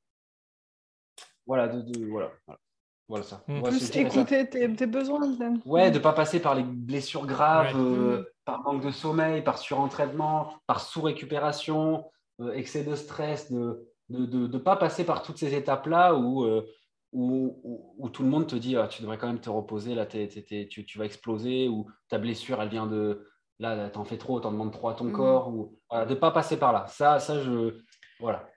voilà, 1.46 1.68
de, 1.68 1.82
de 1.82 2.06
voilà. 2.08 2.32
voilà. 2.48 2.60
Voilà 3.08 3.24
ça. 3.24 3.42
Plus 3.64 3.96
écouter 3.96 4.50
tes, 4.50 4.86
besoins. 4.86 5.22
Ouais, 5.66 5.92
de 5.92 5.98
ne 5.98 6.04
pas 6.04 6.14
passer 6.14 6.42
par 6.42 6.56
les 6.56 6.64
blessures 6.64 7.26
graves. 7.26 7.74
Euh, 7.76 8.24
par 8.48 8.64
manque 8.64 8.84
de 8.84 8.92
sommeil, 8.92 9.42
par 9.44 9.58
surentraînement, 9.58 10.54
par 10.68 10.80
sous-récupération, 10.80 12.06
euh, 12.40 12.54
excès 12.54 12.84
de 12.84 12.96
stress, 12.96 13.52
de 13.52 13.92
ne 14.10 14.26
de, 14.26 14.48
de, 14.48 14.58
pas 14.58 14.78
passer 14.78 15.06
par 15.06 15.22
toutes 15.22 15.38
ces 15.38 15.54
étapes-là 15.54 16.16
où, 16.16 16.46
euh, 16.46 16.66
où, 17.12 17.94
où, 17.98 18.10
tout 18.10 18.24
le 18.24 18.30
monde 18.30 18.48
te 18.48 18.56
dit 18.56 18.78
ah, 18.78 18.88
tu 18.88 19.02
devrais 19.02 19.18
quand 19.18 19.28
même 19.28 19.42
te 19.42 19.50
reposer, 19.50 19.96
là, 19.96 20.06
tu, 20.06 20.68
tu, 20.68 20.98
vas 20.98 21.04
exploser, 21.04 21.68
ou 21.68 21.88
ta 22.08 22.18
blessure, 22.18 22.62
elle 22.62 22.70
vient 22.70 22.88
de. 22.88 23.26
Là, 23.60 23.90
t'en 23.90 24.06
fais 24.06 24.18
trop, 24.18 24.40
t'en 24.40 24.52
demandes 24.52 24.72
trop 24.72 24.90
à 24.90 24.94
ton 24.94 25.06
mmh. 25.06 25.14
corps. 25.14 25.50
Ou, 25.50 25.78
voilà, 25.90 26.06
de 26.06 26.14
ne 26.14 26.20
pas 26.20 26.32
passer 26.32 26.58
par 26.58 26.72
là. 26.72 26.86
Ça, 26.88 27.20
ça 27.20 27.42
je. 27.42 27.80
Voilà. 28.20 28.48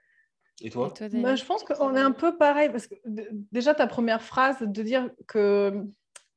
Et 0.61 0.69
toi, 0.69 0.93
bah, 1.13 1.35
Je 1.35 1.45
pense 1.45 1.63
qu'on 1.63 1.95
est 1.95 2.01
un 2.01 2.11
peu 2.11 2.37
pareil, 2.37 2.69
parce 2.69 2.87
que 2.87 2.95
déjà, 3.51 3.73
ta 3.73 3.87
première 3.87 4.21
phrase 4.21 4.57
de 4.61 4.83
dire 4.83 5.09
que 5.27 5.85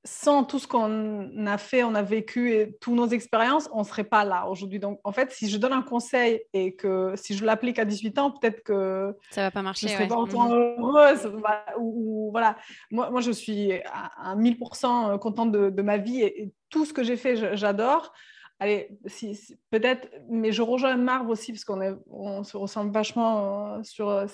sans 0.07 0.45
tout 0.45 0.59
ce 0.59 0.69
qu'on 0.69 1.47
a 1.47 1.57
fait, 1.57 1.83
on 1.83 1.95
a 1.95 2.03
vécu 2.03 2.53
et 2.53 2.77
toutes 2.81 2.95
nos 2.95 3.09
expériences, 3.09 3.71
on 3.73 3.81
ne 3.81 3.85
serait 3.85 4.05
pas 4.05 4.25
là 4.25 4.47
aujourd'hui. 4.49 4.79
Donc, 4.79 5.01
en 5.03 5.13
fait, 5.13 5.33
si 5.33 5.49
je 5.49 5.57
donne 5.57 5.73
un 5.73 5.83
conseil 5.83 6.43
et 6.53 6.75
que 6.75 7.15
si 7.17 7.35
je 7.35 7.45
l'applique 7.45 7.79
à 7.79 7.87
18 7.87 8.19
ans, 8.19 8.31
peut-être 8.31 8.63
que 8.63 9.17
ça 9.31 9.43
va 9.43 9.51
pas 9.51 9.63
marcher. 9.63 9.89
Je 9.89 9.95
serais 9.95 10.09
pas 10.09 10.17
autant 10.17 10.49
mhm. 10.49 10.79
heureuse. 10.79 11.33
Ou, 11.79 12.29
voilà. 12.33 12.57
Moi, 12.91 13.11
moi, 13.11 13.23
je 13.23 13.31
suis 13.31 13.73
à, 13.73 14.37
1000% 14.37 15.19
contente 15.19 15.53
de, 15.53 15.71
de, 15.71 15.83
ma 15.83 15.97
vie 15.97 16.21
et 16.21 16.53
tout 16.69 16.85
ce 16.85 16.93
que 16.93 17.03
j'ai 17.03 17.17
fait, 17.17 17.57
j'adore 17.57 18.13
allez, 18.61 18.89
si, 19.07 19.57
peut-être, 19.71 20.09
mais 20.29 20.53
je 20.53 20.63
rejoins 20.63 20.97
Marv 20.97 21.29
aussi, 21.29 21.53
parce 21.53 21.65
qu'on 21.65 21.99
on 22.09 22.45
se 22.45 22.57
ressemble 22.57 22.93
vachement 22.93 23.75
euh, 23.75 23.83
sur 23.83 24.09
euh, 24.09 24.27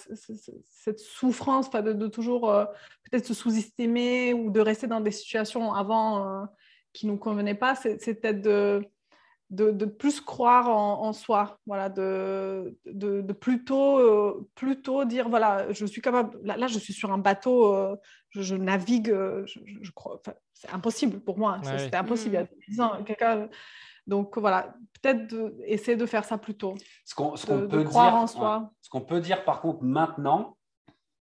cette 0.65 1.01
souffrance, 1.01 1.71
pas 1.71 1.83
de, 1.83 2.07
toujours 2.07 2.51
euh, 2.51 2.65
peut-être 3.11 3.27
se 3.27 3.35
sous-estimer 3.35 4.35
ou 4.35 4.51
de 4.51 4.61
rester 4.61 4.87
dans 4.87 5.01
des 5.01 5.11
situations 5.11 5.73
avant 5.73 6.47
qui 6.93 7.07
ne 7.07 7.13
nous 7.13 7.19
convenaient 7.19 7.55
pas. 7.55 7.75
C'est, 7.75 7.97
peut-être 8.21 8.43
de, 8.43 8.83
de, 9.51 9.85
plus 9.85 10.21
croire 10.21 10.69
en, 10.69 11.13
soi, 11.13 11.59
voilà, 11.67 11.89
de, 11.89 12.77
de, 12.87 13.33
plutôt, 13.33 14.49
plutôt 14.55 15.05
dire, 15.05 15.29
voilà, 15.29 15.73
je 15.73 15.87
suis 15.87 16.03
capable, 16.03 16.39
là, 16.45 16.67
je 16.67 16.79
suis 16.79 16.93
sur 16.93 17.13
un 17.13 17.19
bateau, 17.19 17.97
je, 18.31 18.55
navigue, 18.55 19.13
je, 19.47 19.91
crois, 19.93 20.21
c'est 20.53 20.71
impossible 20.71 21.21
pour 21.21 21.39
moi, 21.39 21.61
c'était 21.65 21.97
impossible. 21.97 22.47
Il 22.69 22.77
y 22.77 22.81
a 22.81 22.87
mmh. 22.87 23.05
quelqu'un 23.05 23.49
donc 24.07 24.39
voilà, 24.39 24.75
peut-être 25.01 25.55
essayer 25.65 25.97
de 25.97 26.07
faire 26.07 26.25
ça 26.25 26.39
plus 26.39 26.55
tôt. 26.55 26.75
Ce 27.05 27.15
qu'on 27.15 27.33
peut 27.69 27.85
croire 27.85 28.13
dire, 28.13 28.21
en 28.21 28.27
soi. 28.27 28.73
ce 28.81 28.91
qu'on 28.91 29.01
peut 29.01 29.21
dire 29.21 29.45
par 29.45 29.61
contre 29.61 29.83
maintenant 29.83 30.57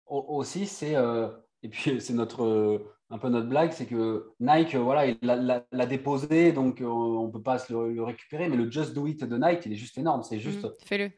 aussi, 0.10 0.66
c'est 0.66 0.96
euh, 0.96 1.30
et 1.64 1.70
puis 1.70 2.02
c'est 2.02 2.14
notre 2.14 2.44
euh, 2.44 2.96
un 3.10 3.18
peu 3.18 3.30
notre 3.30 3.48
blague, 3.48 3.72
c'est 3.72 3.88
que 3.88 4.34
Nike, 4.40 4.76
euh, 4.76 4.80
voilà, 4.80 5.08
il 5.08 5.18
l'a 5.22 5.86
déposé, 5.88 6.52
donc 6.52 6.80
on 6.82 7.26
ne 7.26 7.32
peut 7.32 7.42
pas 7.42 7.58
se 7.58 7.74
le, 7.74 8.04
récupérer. 8.04 8.48
Mais 8.50 8.56
le 8.58 8.70
Just 8.70 8.94
Do 8.94 9.08
It 9.08 9.24
de 9.24 9.38
Nike, 9.38 9.66
il 9.66 9.74
est 9.74 9.78
juste 9.78 9.98
énorme. 9.98 10.22
C'est 10.22 10.40
juste. 10.40 10.64
Mmh, 10.64 10.86
fais-le. 10.86 11.12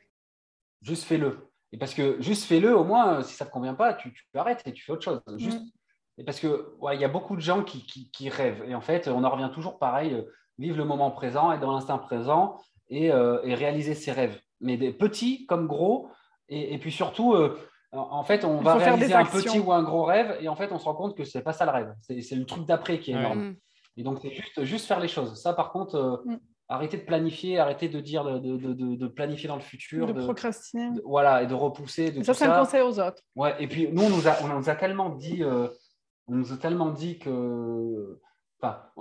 Juste 0.81 1.03
fais-le. 1.03 1.49
Et 1.73 1.77
parce 1.77 1.93
que 1.93 2.21
juste 2.21 2.45
fais-le, 2.45 2.77
au 2.77 2.83
moins, 2.83 3.23
si 3.23 3.33
ça 3.33 3.45
ne 3.45 3.49
te 3.49 3.53
convient 3.53 3.75
pas, 3.75 3.93
tu, 3.93 4.13
tu, 4.13 4.23
arrêtes 4.35 4.61
et 4.65 4.73
tu 4.73 4.83
fais 4.83 4.93
autre 4.93 5.03
chose. 5.03 5.21
Juste. 5.37 5.59
Mmh. 5.59 5.71
Et 6.17 6.23
parce 6.23 6.39
que 6.39 6.75
il 6.93 6.99
y 6.99 7.05
a 7.05 7.09
beaucoup 7.09 7.35
de 7.35 7.41
gens 7.41 7.63
qui, 7.63 7.85
qui, 7.85 8.09
qui, 8.11 8.29
rêvent. 8.29 8.63
Et 8.67 8.75
en 8.75 8.81
fait, 8.81 9.07
on 9.07 9.23
en 9.23 9.29
revient 9.29 9.49
toujours 9.53 9.79
pareil 9.79 10.25
vivre 10.61 10.77
le 10.77 10.85
moment 10.85 11.11
présent, 11.11 11.51
être 11.51 11.59
dans 11.59 11.73
l'instant 11.73 11.97
présent 11.97 12.57
et, 12.89 13.11
euh, 13.11 13.41
réaliser 13.43 13.95
ses 13.95 14.11
rêves. 14.11 14.39
Mais 14.61 14.77
des 14.77 14.93
petits 14.93 15.45
comme 15.47 15.67
gros. 15.67 16.09
Et, 16.49 16.77
puis 16.79 16.91
surtout, 16.91 17.33
euh, 17.33 17.57
en 17.93 18.23
fait, 18.23 18.43
on 18.43 18.61
va 18.61 18.75
réaliser 18.75 19.13
un 19.13 19.25
petit 19.25 19.59
ou 19.59 19.71
un 19.71 19.83
gros 19.83 20.03
rêve 20.03 20.37
et 20.41 20.49
en 20.49 20.55
fait, 20.55 20.71
on 20.71 20.79
se 20.79 20.85
rend 20.85 20.95
compte 20.95 21.15
que 21.15 21.23
ce 21.23 21.37
n'est 21.37 21.43
pas 21.43 21.53
ça 21.53 21.65
le 21.65 21.71
rêve. 21.71 21.93
C'est 22.01 22.35
le 22.35 22.45
truc 22.45 22.65
d'après 22.65 22.99
qui 22.99 23.11
est 23.11 23.15
énorme. 23.15 23.39
Mm. 23.39 23.55
Et 23.97 24.03
donc, 24.03 24.19
c'est 24.21 24.31
juste, 24.31 24.63
juste 24.63 24.85
faire 24.85 24.99
les 24.99 25.07
choses. 25.07 25.41
Ça, 25.41 25.53
par 25.53 25.71
contre, 25.71 25.95
euh, 25.95 26.17
mm. 26.25 26.39
arrêtez 26.67 26.97
de 26.97 27.03
planifier, 27.03 27.57
arrêtez 27.57 27.87
de 27.87 28.01
dire 28.01 28.25
de, 28.25 28.57
de, 28.57 28.73
de, 28.73 29.07
planifier 29.07 29.47
dans 29.47 29.55
le 29.55 29.61
futur. 29.61 30.13
De, 30.13 30.21
procrastiner. 30.21 30.89
voilà, 31.05 31.41
et 31.41 31.47
de 31.47 31.53
repousser. 31.53 32.21
ça, 32.23 32.33
c'est 32.33 32.45
un 32.45 32.59
conseil 32.59 32.81
aux 32.81 32.99
autres. 32.99 33.23
Ouais, 33.37 33.55
et 33.59 33.67
puis, 33.67 33.87
nous, 33.91 34.03
on 34.03 34.09
nous 34.09 34.27
a, 34.27 34.35
on 34.43 34.47
nous 34.47 34.69
a 34.69 34.75
tellement 34.75 35.09
dit, 35.09 35.41
on 35.45 36.35
nous 36.35 36.51
a 36.51 36.57
tellement 36.57 36.91
dit 36.91 37.17
que 37.17 38.19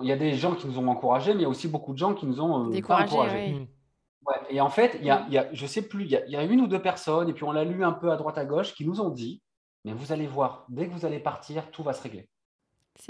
il 0.02 0.08
y 0.08 0.12
a 0.12 0.16
des 0.16 0.34
gens 0.34 0.54
qui 0.54 0.66
nous 0.66 0.78
ont 0.78 0.88
encouragés, 0.88 1.32
mais 1.32 1.40
il 1.40 1.42
y 1.42 1.46
a 1.46 1.48
aussi 1.48 1.68
beaucoup 1.68 1.92
de 1.92 1.98
gens 1.98 2.14
qui 2.14 2.26
nous 2.26 2.40
ont 2.40 2.72
euh, 2.72 2.80
pas 2.82 3.02
encouragés. 3.02 3.52
Mm. 3.52 3.66
et 4.50 4.60
en 4.60 4.70
fait, 4.70 4.96
il 5.00 5.06
y, 5.06 5.10
a, 5.10 5.24
il 5.28 5.34
y 5.34 5.38
a, 5.38 5.48
je 5.52 5.66
sais 5.66 5.82
plus, 5.82 6.04
il 6.04 6.10
y, 6.10 6.36
a, 6.36 6.44
une 6.44 6.60
ou 6.60 6.66
deux 6.66 6.80
personnes, 6.80 7.28
et 7.28 7.32
puis 7.32 7.44
on 7.44 7.52
l'a 7.52 7.64
lu 7.64 7.84
un 7.84 7.92
peu 7.92 8.10
à 8.10 8.16
droite 8.16 8.38
à 8.38 8.44
gauche, 8.44 8.74
qui 8.74 8.86
nous 8.86 9.00
ont 9.00 9.10
dit, 9.10 9.42
mais 9.84 9.92
vous 9.92 10.12
allez 10.12 10.26
voir, 10.26 10.64
dès 10.68 10.86
que 10.86 10.92
vous 10.92 11.06
allez 11.06 11.20
partir, 11.20 11.70
tout 11.70 11.82
va 11.82 11.92
se 11.92 12.02
régler. 12.02 12.28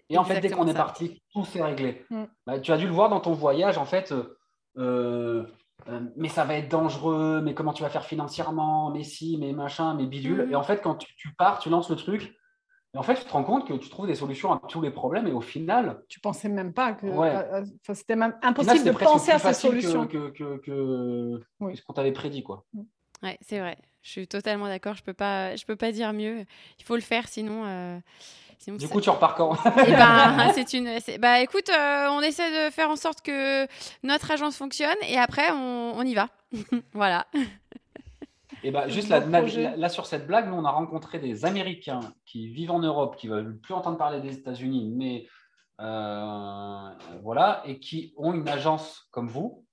Et 0.09 0.19
en 0.19 0.25
fait, 0.25 0.41
dès 0.41 0.51
qu'on 0.51 0.69
est 0.69 0.75
parti, 0.75 1.23
tout 1.33 1.45
s'est 1.45 1.63
réglé. 1.63 2.05
Mm. 2.11 2.25
Bah, 2.47 2.61
tu 2.61 2.73
as 2.73 2.77
dû 2.77 2.87
le 2.87 2.93
voir 2.93 3.09
dans 3.09 3.21
ton 3.21 3.33
voyage, 3.33 3.79
en 3.79 3.85
fait, 3.85 4.13
euh, 4.13 4.37
euh, 4.79 5.47
mais 6.17 6.29
ça 6.29 6.45
va 6.45 6.55
être 6.55 6.69
dangereux, 6.69 7.41
mais 7.43 7.55
comment 7.55 7.73
tu 7.73 7.83
vas 7.83 7.91
faire 7.91 8.05
financièrement, 8.05 8.91
mais 8.91 9.03
si, 9.03 9.37
mais 9.39 9.53
machin, 9.53 9.95
mais 9.95 10.07
bidule. 10.07 10.47
Mm. 10.47 10.53
Et 10.53 10.55
en 10.57 10.63
fait, 10.63 10.81
quand 10.83 10.97
tu, 10.97 11.15
tu, 11.17 11.35
pars, 11.35 11.59
tu 11.59 11.71
lances 11.71 11.91
le 11.91 11.97
truc, 11.97 12.35
et 12.93 12.99
en 12.99 13.03
fait, 13.03 13.15
tu 13.15 13.25
te 13.25 13.31
rends 13.31 13.45
compte 13.45 13.69
que 13.69 13.75
tu 13.75 13.89
trouves 13.89 14.09
des 14.09 14.17
solutions 14.17 14.53
à 14.53 14.61
tous 14.69 14.81
les 14.81 14.91
problèmes 14.91 15.29
et 15.29 15.33
au 15.33 15.41
final. 15.41 16.03
Tu 16.09 16.19
pensais 16.19 16.49
même 16.49 16.73
pas 16.73 16.93
que. 16.93 17.07
Euh, 17.07 17.63
euh, 17.63 17.65
c'était 17.95 18.17
même 18.17 18.35
impossible 18.43 18.85
de 18.85 18.91
penser 18.91 19.31
à 19.31 19.39
ces 19.39 19.55
solutions. 19.55 20.09
Que, 20.09 20.31
que, 20.31 20.59
que, 20.59 21.41
ce 21.75 21.83
qu'on 21.83 21.93
t'avait 21.93 22.11
prédit, 22.11 22.43
quoi. 22.43 22.65
Mm. 22.73 22.83
Ouais, 23.23 23.39
c'est 23.43 23.61
vrai. 23.61 23.77
Je 24.03 24.11
suis 24.11 24.27
totalement 24.27 24.67
d'accord. 24.67 24.95
Je 24.95 25.05
peux 25.05 25.13
pas, 25.13 25.55
je 25.55 25.65
peux 25.65 25.77
pas 25.77 25.93
dire 25.93 26.13
mieux. 26.13 26.45
Il 26.81 26.85
faut 26.85 26.97
le 26.97 27.03
faire, 27.03 27.29
sinon. 27.29 27.65
Euh, 27.65 27.99
sinon 28.59 28.77
du 28.77 28.89
coup, 28.89 29.01
tu 29.01 29.11
repars 29.11 29.37
quand? 29.37 29.57
Eh 29.87 29.93
ben, 29.93 30.51
c'est 30.55 30.73
une. 30.73 30.91
Bah, 31.21 31.41
écoute, 31.41 31.71
on 31.71 32.21
essaie 32.23 32.67
de 32.67 32.73
faire 32.73 32.91
en 32.91 32.97
sorte 32.97 33.21
que 33.21 33.69
notre 34.03 34.33
agence 34.33 34.57
fonctionne 34.57 34.97
et 35.07 35.17
après, 35.17 35.53
on, 35.53 35.93
on 35.95 36.03
y 36.03 36.15
va. 36.15 36.27
voilà. 36.93 37.27
Et 38.63 38.71
bah, 38.71 38.89
juste 38.89 39.09
là, 39.09 39.89
sur 39.89 40.07
cette 40.07 40.27
blague, 40.27 40.49
nous, 40.49 40.57
on 40.57 40.65
a 40.65 40.71
rencontré 40.71 41.19
des 41.19 41.45
Américains 41.45 42.01
qui 42.27 42.49
vivent 42.49 42.73
en 42.73 42.81
Europe, 42.81 43.17
qui 43.17 43.29
ne 43.29 43.35
veulent 43.35 43.59
plus 43.59 43.75
entendre 43.75 43.97
parler 43.97 44.21
des 44.21 44.35
États-Unis, 44.35 44.93
mais 44.95 45.27
euh, 45.81 46.91
voilà, 47.23 47.63
et 47.65 47.79
qui 47.79 48.13
ont 48.17 48.35
une 48.35 48.49
agence 48.49 49.09
comme 49.13 49.29
vous 49.29 49.65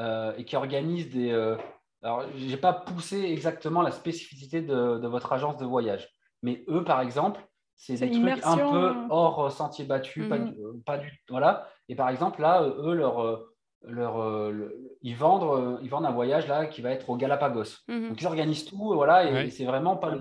euh, 0.00 0.32
et 0.36 0.44
qui 0.44 0.56
organisent 0.56 1.10
des. 1.10 1.30
Euh, 1.30 1.56
alors, 2.02 2.24
je 2.36 2.44
n'ai 2.44 2.56
pas 2.56 2.72
poussé 2.72 3.22
exactement 3.22 3.82
la 3.82 3.90
spécificité 3.90 4.62
de, 4.62 5.06
votre 5.06 5.32
agence 5.32 5.56
de 5.56 5.64
voyage, 5.64 6.08
mais 6.42 6.64
eux, 6.68 6.84
par 6.84 7.00
exemple, 7.00 7.40
c'est 7.76 7.94
des 7.94 8.10
trucs 8.10 8.44
un 8.44 8.56
peu 8.56 8.94
hors 9.10 9.52
sentier 9.52 9.84
battu, 9.84 10.28
pas, 10.28 10.38
mhm. 10.38 10.50
du, 10.50 10.82
pas 10.84 10.98
du. 10.98 11.12
Voilà. 11.28 11.68
Et 11.88 11.94
par 11.94 12.08
exemple, 12.08 12.40
là, 12.40 12.62
eux, 12.62 12.94
leur 12.94 13.44
leur, 13.82 14.20
euh, 14.20 14.96
ils, 15.02 15.16
vendent, 15.16 15.44
euh, 15.44 15.78
ils 15.82 15.90
vendent 15.90 16.06
un 16.06 16.12
voyage 16.12 16.46
là 16.48 16.66
qui 16.66 16.82
va 16.82 16.90
être 16.90 17.08
au 17.10 17.16
Galapagos. 17.16 17.82
Mhm. 17.88 18.08
Donc 18.10 18.20
ils 18.20 18.26
organisent 18.26 18.64
tout, 18.64 18.94
voilà, 18.94 19.30
et, 19.30 19.50
c'est 19.50 19.64
vraiment 19.64 19.96
pas, 19.96 20.14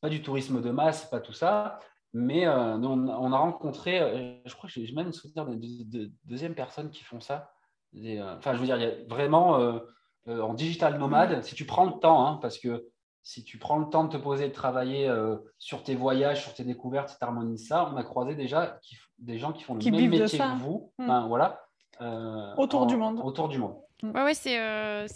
pas 0.00 0.08
du 0.08 0.22
tourisme 0.22 0.60
de 0.60 0.70
masse, 0.70 1.06
pas 1.06 1.20
tout 1.20 1.32
ça. 1.32 1.78
Mais 2.14 2.46
euh, 2.46 2.76
on, 2.76 3.32
a 3.32 3.38
rencontré, 3.38 4.40
je 4.46 4.54
crois 4.54 4.70
que 4.70 4.80
j'ai 4.80 4.92
même 4.94 5.12
souvenir 5.12 5.44
de, 5.44 5.56
de, 5.56 6.10
deuxième 6.24 6.54
personne 6.54 6.90
qui 6.90 7.04
font 7.04 7.20
ça. 7.20 7.52
enfin, 7.94 8.54
je 8.54 8.58
veux 8.58 8.64
dire, 8.64 8.76
il 8.76 8.82
y 8.82 8.86
a 8.86 8.94
vraiment 9.08 9.80
en 10.26 10.54
digital 10.54 10.98
nomade, 10.98 11.42
si 11.42 11.54
tu 11.54 11.66
prends 11.66 11.84
le 11.84 12.00
temps, 12.00 12.26
hein, 12.26 12.38
parce 12.40 12.58
que 12.58 12.88
si 13.22 13.44
tu 13.44 13.58
prends 13.58 13.78
le 13.78 13.90
temps 13.90 14.04
de 14.04 14.10
te 14.10 14.16
poser, 14.16 14.48
de 14.48 14.54
travailler 14.54 15.14
sur 15.58 15.82
tes 15.82 15.94
voyages, 15.94 16.42
sur 16.42 16.54
tes 16.54 16.64
découvertes, 16.64 17.14
tu 17.18 17.24
harmonises 17.24 17.68
ça. 17.68 17.90
On 17.92 17.96
a 17.98 18.04
croisé 18.04 18.34
déjà 18.34 18.78
des 19.18 19.38
gens 19.38 19.52
qui 19.52 19.62
font 19.62 19.74
le 19.74 19.90
même 19.90 20.08
métier 20.08 20.38
que 20.38 20.58
vous. 20.58 20.90
Mhm. 20.98 21.26
voilà 21.28 21.67
euh, 22.00 22.54
autour 22.56 22.86
du 22.86 22.96
monde. 22.96 23.20
Autour 23.22 23.48
du 23.48 23.58
monde. 23.58 23.76
Ouais, 24.02 24.22
ouais, 24.22 24.34
c'est. 24.34 24.58
Euh, 24.58 25.06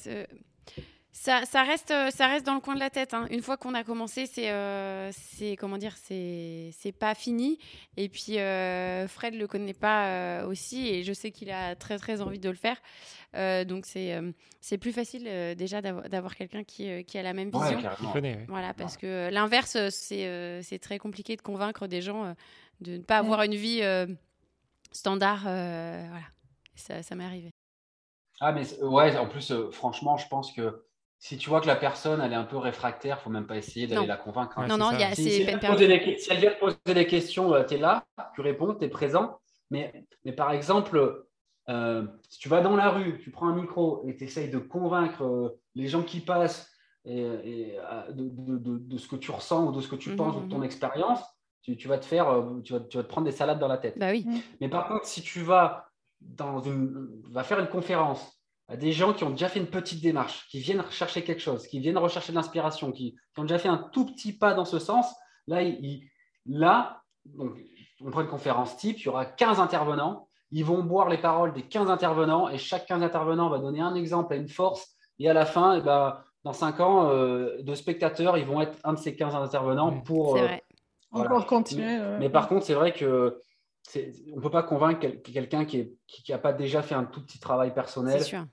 ça, 1.15 1.45
ça, 1.45 1.63
reste, 1.63 1.91
euh, 1.91 2.11
ça 2.11 2.27
reste 2.27 2.45
dans 2.47 2.55
le 2.55 2.61
coin 2.61 2.75
de 2.75 2.81
la 2.81 2.91
tête. 2.91 3.15
Hein. 3.15 3.27
Une 3.31 3.43
fois 3.43 3.57
qu'on 3.57 3.75
a 3.75 3.85
commencé, 3.85 4.27
c'est, 4.27 4.51
c'est 5.13 5.57
comment 5.57 5.79
dire, 5.79 5.95
c'est, 5.97 6.71
c'est 6.73 6.93
pas 6.93 7.15
fini. 7.15 7.59
Et 7.97 8.09
puis 8.09 8.39
Fred 9.09 9.35
le 9.35 9.47
connaît 9.47 9.75
pas 9.75 10.45
aussi, 10.47 10.89
et 10.89 11.05
je 11.05 11.13
sais 11.13 11.31
qu'il 11.31 11.51
a 11.51 11.77
très 11.77 11.99
très 11.99 12.23
envie 12.23 12.41
de 12.41 12.49
le 12.49 12.57
faire. 12.57 12.77
donc 13.67 13.87
c'est, 13.87 14.19
c'est 14.61 14.79
plus 14.79 14.93
facile 14.93 15.55
déjà 15.57 15.83
d'avoir, 15.83 16.09
d'avoir 16.09 16.35
quelqu'un 16.35 16.65
qui, 16.65 17.05
qui 17.05 17.19
a 17.19 17.23
la 17.23 17.35
même 17.35 17.51
vision. 17.51 17.79
voilà, 18.49 18.75
parce 18.75 18.97
que 18.97 19.31
l'inverse, 19.31 19.77
c'est, 19.91 20.63
c'est 20.63 20.79
très 20.79 20.99
compliqué 20.99 21.37
de 21.37 21.43
convaincre 21.43 21.87
des 21.87 22.01
gens 22.01 22.35
de 22.81 22.97
ne 22.97 23.03
pas 23.03 23.19
avoir 23.19 23.43
une 23.43 23.55
vie 23.55 23.83
standard. 24.93 25.43
voilà 25.43 26.27
ça, 26.75 27.03
ça 27.03 27.15
m'est 27.15 27.25
arrivé. 27.25 27.51
Ah, 28.41 28.53
mais 28.53 28.65
ouais, 28.83 29.17
en 29.17 29.29
plus, 29.29 29.53
euh, 29.53 29.71
franchement, 29.71 30.17
je 30.17 30.27
pense 30.29 30.53
que 30.53 30.85
si 31.19 31.39
tu 31.39 31.49
vois 31.49 31.61
que 31.61 31.69
la 31.69 31.77
personne, 31.77 32.21
elle 32.21 32.33
est 32.33 32.37
un 32.37 32.45
peu 32.45 32.57
réfractaire, 32.57 33.21
faut 33.21 33.31
même 33.31 33.47
pas 33.47 33.57
essayer 33.57 33.87
d'aller 33.87 34.09
la 34.09 34.17
convaincre. 34.17 34.59
Hein. 34.59 34.67
non, 34.67 34.77
non, 34.77 34.91
c'est 35.15 35.15
si, 35.15 35.45
peine 35.45 35.61
perdue. 35.61 35.87
Si 36.19 36.33
elle 36.33 36.39
vient 36.39 36.51
te 36.51 36.59
poser 36.59 36.77
des 36.95 37.07
questions, 37.07 37.55
euh, 37.55 37.63
tu 37.63 37.75
es 37.75 37.79
là, 37.79 38.05
tu 38.35 38.41
réponds, 38.41 38.75
tu 38.75 38.85
es 38.85 38.89
présent. 38.89 39.39
Mais, 39.71 40.05
mais 40.25 40.33
par 40.33 40.51
exemple, 40.51 41.25
euh, 41.69 42.05
si 42.29 42.41
tu 42.41 42.49
vas 42.49 42.61
dans 42.61 42.75
la 42.75 42.91
rue, 42.91 43.21
tu 43.23 43.31
prends 43.31 43.47
un 43.47 43.55
micro 43.55 44.05
et 44.09 44.17
tu 44.17 44.25
essayes 44.25 44.51
de 44.51 44.59
convaincre 44.59 45.57
les 45.77 45.87
gens 45.87 46.03
qui 46.03 46.19
passent 46.19 46.69
et, 47.05 47.23
de, 47.23 48.29
de, 48.29 48.79
de, 48.79 48.99
ce 48.99 49.07
que 49.07 49.17
tu 49.17 49.31
ressens 49.31 49.67
ou 49.67 49.73
de 49.73 49.81
ce 49.81 49.89
que 49.89 49.97
tu 49.97 50.11
mmh, 50.11 50.17
penses 50.17 50.37
ou 50.37 50.41
de 50.41 50.49
ton 50.49 50.59
mmh, 50.59 50.61
mmh. 50.61 50.65
expérience, 50.65 51.21
tu, 51.63 51.77
tu, 51.77 51.87
vas 51.87 51.99
te 51.99 52.05
faire, 52.05 52.45
tu 52.65 52.73
vas, 52.73 52.81
tu 52.81 52.97
vas 52.97 53.05
te 53.05 53.09
prendre 53.09 53.27
des 53.27 53.33
salades 53.33 53.61
dans 53.61 53.69
la 53.69 53.79
tête. 53.79 53.97
Bah 53.97 54.11
oui. 54.11 54.27
Mais 54.61 54.69
par 54.69 54.89
contre, 54.89 55.07
si 55.07 55.23
tu 55.23 55.41
vas 55.41 55.92
dans 56.29 56.61
une, 56.61 57.23
va 57.31 57.45
faire 57.45 57.59
une 57.61 57.69
conférence 57.69 58.43
à 58.69 58.77
des 58.77 58.93
gens 58.93 59.13
qui 59.13 59.25
ont 59.25 59.31
déjà 59.31 59.49
fait 59.49 59.61
une 59.61 59.67
petite 59.67 60.03
démarche, 60.03 60.47
qui 60.49 60.61
viennent 60.61 60.83
chercher 60.91 61.23
quelque 61.23 61.41
chose, 61.41 61.67
qui 61.67 61.81
viennent 61.81 61.99
rechercher 61.99 62.33
de 62.33 62.37
l'inspiration, 62.37 62.93
qui, 62.93 63.17
ont 63.37 63.43
déjà 63.43 63.59
fait 63.59 63.69
un 63.69 63.89
tout 63.93 64.07
petit 64.07 64.33
pas 64.33 64.55
dans 64.55 64.65
ce 64.65 64.79
sens, 64.79 65.13
là, 65.47 65.63
il, 65.63 66.03
là 66.47 67.03
donc, 67.25 67.53
on 68.01 68.11
prend 68.11 68.23
une 68.23 68.29
conférence 68.29 68.77
type, 68.77 68.99
il 69.01 69.07
y 69.07 69.09
aura 69.09 69.27
15 69.27 69.61
intervenants, 69.61 70.29
ils 70.51 70.65
vont 70.65 70.83
boire 70.83 71.09
les 71.09 71.19
paroles 71.19 71.53
des 71.53 71.63
15 71.63 71.91
intervenants 71.91 72.49
et 72.49 72.59
chaque 72.59 72.87
15 72.87 73.03
intervenants 73.03 73.49
va 73.49 73.59
donner 73.59 73.81
un 73.81 73.95
exemple 73.95 74.35
à 74.35 74.37
une 74.37 74.49
force 74.49 74.97
et 75.19 75.29
à 75.29 75.33
la 75.33 75.47
fin, 75.47 75.77
eh 75.77 75.81
ben, 75.81 76.19
dans 76.45 76.53
5 76.53 76.81
ans, 76.81 77.11
euh, 77.11 77.63
de 77.63 77.75
spectateurs, 77.75 78.37
ils 78.37 78.45
vont 78.45 78.61
être 78.61 78.77
un 78.85 78.95
de 78.95 78.99
ces 78.99 79.15
15 79.15 79.35
intervenants 79.35 80.01
pour... 80.01 80.37
Euh, 80.37 80.49
Encore 81.13 81.47
continuer. 81.47 81.99
Mais, 82.19 82.31
par 82.31 82.49
contre, 82.49 82.65
c'est 82.65 82.75
vrai 82.75 82.93
que 82.93 83.39
on 83.97 84.37
ne 84.37 84.41
peut 84.41 84.51
pas 84.51 84.63
convaincre 84.63 85.07
quelqu'un 85.23 85.65
qui 85.65 85.79
n'a 85.79 85.85
qui, 86.07 86.33
pas 86.43 86.53
déjà 86.53 86.83
fait 86.83 86.95
un 86.95 87.05
tout 87.05 87.23
petit 87.23 87.39
travail 87.39 87.75
personnel. 87.75 88.21
C'est 88.21 88.27
sûr. 88.27 88.47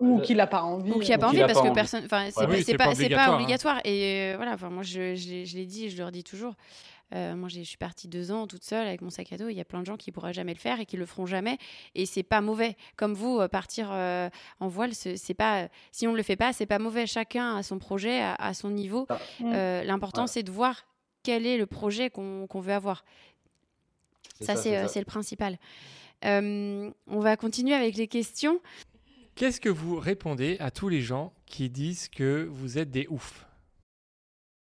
Ou 0.00 0.20
qui 0.20 0.34
n'a 0.34 0.46
pas 0.46 0.62
envie. 0.62 0.90
Ou 0.90 0.98
qui 0.98 1.10
n'a 1.10 1.18
pas 1.18 1.28
envie 1.28 1.40
parce 1.40 1.60
que 1.60 1.72
personne. 1.72 2.04
Enfin, 2.04 2.28
c'est 2.30 2.76
pas, 2.76 2.92
pas, 3.16 3.34
obligatoire. 3.34 3.80
Et 3.84 4.32
euh, 4.32 4.36
voilà, 4.36 4.54
enfin, 4.54 4.68
moi, 4.68 4.82
je, 4.82 5.14
je 5.14 5.56
l'ai 5.56 5.66
dit, 5.66 5.88
je 5.88 5.96
le 5.96 6.04
redis 6.04 6.24
toujours. 6.24 6.54
Euh, 7.14 7.36
moi, 7.36 7.48
je 7.48 7.60
suis 7.60 7.76
partie 7.76 8.08
deux 8.08 8.32
ans 8.32 8.46
toute 8.46 8.64
seule 8.64 8.86
avec 8.86 9.02
mon 9.02 9.10
sac 9.10 9.32
à 9.32 9.36
dos. 9.36 9.48
Il 9.48 9.54
y 9.54 9.60
a 9.60 9.64
plein 9.64 9.80
de 9.80 9.86
gens 9.86 9.96
qui 9.96 10.10
pourraient 10.10 10.32
jamais 10.32 10.52
le 10.52 10.58
faire 10.58 10.80
et 10.80 10.86
qui 10.86 10.96
le 10.96 11.06
feront 11.06 11.26
jamais. 11.26 11.58
Et 11.94 12.06
c'est 12.06 12.22
pas 12.22 12.40
mauvais. 12.40 12.76
Comme 12.96 13.14
vous, 13.14 13.38
euh, 13.40 13.48
partir 13.48 13.90
euh, 13.92 14.28
en 14.60 14.68
voile, 14.68 14.94
c'est 14.94 15.34
pas. 15.34 15.68
Si 15.92 16.06
on 16.06 16.12
ne 16.12 16.16
le 16.16 16.22
fait 16.22 16.36
pas, 16.36 16.52
c'est 16.52 16.66
pas 16.66 16.78
mauvais. 16.78 17.06
Chacun 17.06 17.56
a 17.56 17.62
son 17.62 17.78
projet, 17.78 18.22
à, 18.22 18.54
son 18.54 18.70
niveau. 18.70 19.06
Ah. 19.08 19.18
Mm. 19.40 19.86
L'important, 19.86 20.26
c'est 20.26 20.42
de 20.42 20.50
voir 20.50 20.84
quel 21.22 21.46
est 21.46 21.56
le 21.56 21.66
projet 21.66 22.10
qu'on 22.10 22.46
veut 22.60 22.72
avoir. 22.72 23.04
Ça, 24.44 24.56
c'est 24.56 25.00
le 25.00 25.04
principal. 25.04 25.58
on 26.22 26.92
va 27.06 27.36
continuer 27.36 27.74
avec 27.74 27.96
les 27.96 28.08
questions. 28.08 28.60
Qu'est-ce 29.34 29.60
que 29.60 29.68
vous 29.68 29.98
répondez 29.98 30.56
à 30.60 30.70
tous 30.70 30.88
les 30.88 31.00
gens 31.00 31.32
qui 31.46 31.68
disent 31.68 32.08
que 32.08 32.48
vous 32.48 32.78
êtes 32.78 32.90
des 32.90 33.08
oufs? 33.10 33.46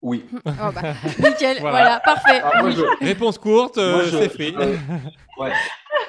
Oui. 0.02 0.24
Oh 0.46 0.70
bah, 0.74 0.94
nickel, 1.18 1.58
voilà. 1.60 2.00
parfait. 2.00 2.40
Ah, 2.42 2.62
Réponse 3.00 3.38
courte, 3.38 3.78
euh, 3.78 4.04
c'est 4.10 4.28
fait. 4.28 4.54
ouais. 5.38 5.52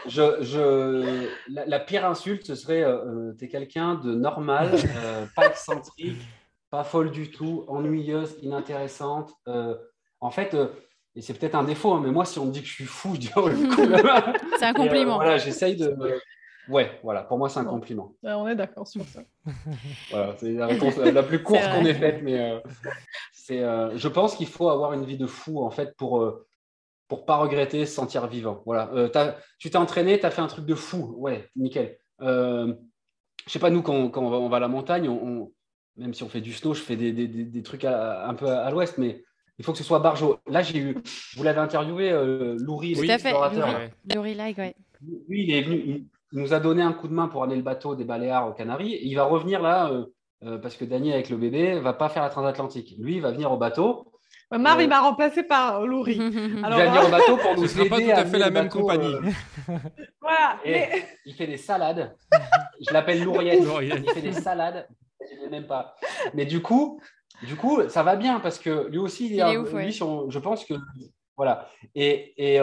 je, 0.08 0.42
je, 0.42 1.28
la, 1.48 1.80
pire 1.80 2.06
insulte, 2.06 2.46
ce 2.46 2.56
serait 2.56 2.84
euh, 2.84 3.06
euh 3.06 3.34
t'es 3.34 3.48
quelqu'un 3.48 3.96
de 3.96 4.14
normal, 4.14 4.72
euh, 4.98 5.26
pas 5.36 5.48
excentrique, 5.48 6.22
pas 6.70 6.84
folle 6.84 7.12
du 7.12 7.32
tout, 7.32 7.66
ennuyeuse, 7.68 8.38
inintéressante. 8.42 9.34
en 10.20 10.32
fait, 10.32 10.56
et 11.18 11.22
c'est 11.22 11.34
peut-être 11.34 11.56
un 11.56 11.64
défaut, 11.64 11.94
hein, 11.94 12.02
mais 12.04 12.12
moi, 12.12 12.26
si 12.26 12.38
on 12.38 12.46
me 12.46 12.52
dit 12.52 12.62
que 12.62 12.68
je 12.68 12.74
suis 12.74 12.86
fou, 12.86 13.16
je 13.16 13.22
dis 13.22 13.32
oh, 13.36 13.50
C'est 14.60 14.66
un 14.66 14.74
compliment. 14.74 15.16
voilà, 15.16 15.40
j'essaye 15.40 15.76
de. 15.76 15.98
Ouais, 16.70 17.00
voilà, 17.02 17.24
pour 17.24 17.40
moi, 17.40 17.50
c'est 17.50 17.60
un 17.60 17.66
compliment. 17.66 18.14
on 18.22 18.48
est 18.48 18.56
d'accord 18.56 18.88
sur 18.88 19.04
ça. 19.06 19.22
voilà, 20.12 20.36
c'est 20.38 20.52
la 20.52 20.68
réponse 20.68 20.98
la 20.98 21.24
plus 21.24 21.42
courte 21.42 21.64
qu'on 21.72 21.86
ait 21.86 21.96
faite, 21.96 22.22
mais 22.22 22.40
euh, 22.40 22.60
c'est, 23.34 23.64
euh, 23.64 23.98
je 23.98 24.08
pense 24.08 24.36
qu'il 24.36 24.48
faut 24.48 24.70
avoir 24.70 24.94
une 24.94 25.06
vie 25.06 25.18
de 25.18 25.26
fou, 25.26 25.64
en 25.64 25.72
fait, 25.72 25.96
pour 25.98 26.22
ne 26.22 26.26
euh, 26.28 26.48
pour 27.08 27.26
pas 27.26 27.38
regretter, 27.38 27.88
se 27.88 27.96
sentir 27.96 28.28
vivant. 28.28 28.62
Voilà. 28.68 28.92
tu 29.58 29.72
t'es 29.72 29.78
entraîné, 29.78 30.20
tu 30.20 30.26
as 30.26 30.30
fait 30.30 30.42
un 30.42 30.48
truc 30.48 30.66
de 30.66 30.76
fou. 30.76 31.16
Ouais, 31.18 31.50
nickel. 31.56 31.98
je 32.20 32.76
sais 33.48 33.60
pas, 33.60 33.72
nous, 33.72 33.82
quand, 33.82 34.12
on, 34.16 34.50
va, 34.50 34.58
à 34.58 34.60
la 34.60 34.68
montagne, 34.68 35.10
on, 35.10 35.52
même 35.96 36.14
si 36.14 36.22
on 36.22 36.30
fait 36.30 36.42
du 36.42 36.54
snow, 36.54 36.76
je 36.76 36.82
fais 36.82 36.96
des, 36.96 37.12
des, 37.12 37.28
des 37.28 37.64
trucs 37.64 37.86
un 37.86 38.34
peu 38.36 38.50
à, 38.50 38.70
l'ouest, 38.70 39.00
mais 39.00 39.24
il 39.60 39.66
faut 39.66 39.72
que 39.72 39.78
ce 39.78 39.84
soit 39.84 40.00
Barjo. 40.00 40.40
Là, 40.48 40.62
j'ai 40.62 40.78
eu, 40.78 40.98
vous 41.36 41.44
l'avez 41.44 41.60
interviewé, 41.60 42.12
Louri, 42.60 42.94
Tout 42.94 43.06
à 43.10 43.18
fait, 43.18 43.34
Louri, 44.14 44.34
like, 44.36 44.58
ouais. 44.58 44.76
Lui, 45.28 45.44
il 45.44 45.54
est 45.54 45.62
venu, 45.62 46.08
il 46.34 46.40
nous 46.40 46.54
a 46.54 46.60
donné 46.60 46.82
un 46.82 46.94
coup 46.94 47.08
de 47.08 47.14
main 47.14 47.28
pour 47.28 47.44
amener 47.44 47.56
le 47.56 47.62
bateau 47.62 47.96
des 47.96 48.04
Baléares 48.04 48.48
aux 48.48 48.54
Canaries. 48.54 48.94
Et 48.94 49.06
il 49.06 49.16
va 49.16 49.24
revenir 49.24 49.62
là, 49.62 49.90
euh, 49.92 50.06
euh, 50.44 50.58
parce 50.58 50.76
que 50.76 50.86
Daniel, 50.86 51.16
avec 51.16 51.30
le 51.30 51.38
bébé, 51.38 51.80
va 51.80 51.94
pas 51.94 52.10
faire 52.10 52.24
la 52.24 52.30
transatlantique. 52.30 52.96
Lui, 53.00 53.16
il 53.16 53.22
va 53.22 53.32
venir 53.32 53.52
au 53.52 53.58
bateau. 53.58 54.12
Marv, 54.52 54.82
il 54.82 54.86
euh, 54.86 54.88
m'a 54.88 55.02
remplacé 55.02 55.44
par 55.44 55.86
Louri. 55.86 56.16
il 56.20 56.62
va 56.62 56.86
venir 56.86 57.06
au 57.06 57.10
bateau 57.10 57.38
pour 57.38 57.56
nous 57.56 57.80
aider. 57.80 57.90
pas 57.90 58.02
tout 58.02 58.12
à, 58.12 58.26
fait 58.26 58.38
la 58.38 58.50
même 58.50 58.70
compagnie. 58.70 59.16
voilà. 60.22 60.58
Il 61.26 61.34
fait 61.34 61.48
des 61.48 61.58
salades. 61.58 62.16
Je 62.86 62.94
l'appelle 62.94 63.24
Louriette. 63.24 63.64
il 63.82 64.10
fait 64.12 64.22
des 64.22 64.34
salades. 64.34 64.88
Je 65.20 65.46
ne 65.46 65.50
même 65.50 65.68
pas. 65.68 65.96
Mais 66.34 66.46
du 66.46 66.62
coup, 66.62 67.02
du 67.44 67.56
coup, 67.56 67.88
ça 67.90 68.04
va 68.04 68.16
bien 68.16 68.40
parce 68.40 68.60
que 68.60 68.88
lui 68.88 68.98
aussi, 68.98 69.28
il, 69.28 69.40
est, 69.40 69.58
ouf, 69.58 69.74
lui, 69.74 69.92
je 69.92 70.40
pense 70.40 70.66
que 70.66 70.74
voilà. 71.36 71.70
Et, 71.96 72.34
et, 72.38 72.60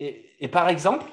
et, 0.00 0.30
et 0.40 0.48
par 0.48 0.68
exemple, 0.68 1.06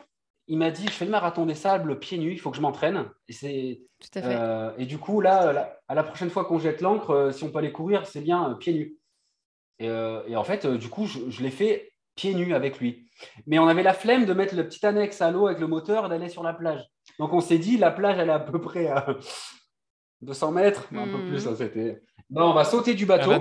il 0.47 0.57
m'a 0.57 0.71
dit, 0.71 0.85
je 0.85 0.91
fais 0.91 1.05
le 1.05 1.11
marathon 1.11 1.45
des 1.45 1.55
sables 1.55 1.99
pieds 1.99 2.17
nus, 2.17 2.33
il 2.33 2.39
faut 2.39 2.51
que 2.51 2.57
je 2.57 2.61
m'entraîne. 2.61 3.09
Et, 3.27 3.33
c'est, 3.33 3.81
euh, 4.17 4.71
et 4.77 4.85
du 4.85 4.97
coup, 4.97 5.21
là, 5.21 5.79
à 5.87 5.95
la 5.95 6.03
prochaine 6.03 6.29
fois 6.29 6.45
qu'on 6.45 6.59
jette 6.59 6.81
l'encre, 6.81 7.09
euh, 7.11 7.31
si 7.31 7.43
on 7.43 7.49
peut 7.49 7.59
aller 7.59 7.71
courir, 7.71 8.05
c'est 8.05 8.21
bien 8.21 8.51
euh, 8.51 8.53
pieds 8.53 8.73
nus. 8.73 8.97
Et, 9.79 9.89
en 9.89 10.43
fait, 10.43 10.67
du 10.67 10.89
coup, 10.89 11.05
je, 11.05 11.41
l'ai 11.41 11.49
fait 11.49 11.91
pieds 12.15 12.33
nus 12.33 12.53
avec 12.53 12.79
lui. 12.79 13.09
Mais 13.47 13.59
on 13.59 13.67
avait 13.67 13.83
la 13.83 13.93
flemme 13.93 14.25
de 14.25 14.33
mettre 14.33 14.55
le 14.55 14.67
petit 14.67 14.85
annexe 14.85 15.21
à 15.21 15.31
l'eau 15.31 15.47
avec 15.47 15.59
le 15.59 15.67
moteur 15.67 16.05
et 16.05 16.09
d'aller 16.09 16.29
sur 16.29 16.43
la 16.43 16.53
plage. 16.53 16.85
Donc 17.19 17.33
on 17.33 17.41
s'est 17.41 17.57
dit, 17.57 17.77
la 17.77 17.91
plage, 17.91 18.17
elle 18.17 18.29
est 18.29 18.33
à 18.33 18.39
peu 18.39 18.61
près 18.61 18.87
à 18.87 19.05
200 20.21 20.51
mètres, 20.51 20.87
un 20.93 21.07
peu 21.07 21.25
plus. 21.25 21.45
Hein, 21.47 21.55
c'était... 21.57 22.01
on 22.33 22.53
va 22.53 22.63
sauter 22.63 22.93
du 22.93 23.05
bateau, 23.05 23.31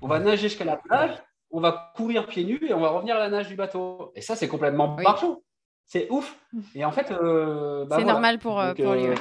on 0.00 0.08
va 0.08 0.18
nager 0.18 0.48
jusqu'à 0.48 0.64
la 0.64 0.76
plage, 0.76 1.16
on 1.50 1.60
va 1.60 1.92
courir 1.96 2.26
pieds 2.26 2.44
nus 2.44 2.60
et 2.68 2.74
on 2.74 2.80
va 2.80 2.90
revenir 2.90 3.16
à 3.16 3.18
la 3.18 3.28
nage 3.28 3.48
du 3.48 3.56
bateau. 3.56 4.12
Et 4.14 4.20
ça, 4.20 4.36
c'est 4.36 4.48
complètement 4.48 4.96
oui. 4.96 5.04
C'est 5.86 6.08
ouf. 6.08 6.38
Et 6.76 6.84
en 6.84 6.92
fait, 6.92 7.10
euh, 7.10 7.84
bah 7.84 7.96
c'est 7.98 8.04
normal 8.04 8.38
pour, 8.38 8.60
euh, 8.60 8.74
pour 8.74 8.92
lui. 8.92 9.08
Euh, 9.08 9.14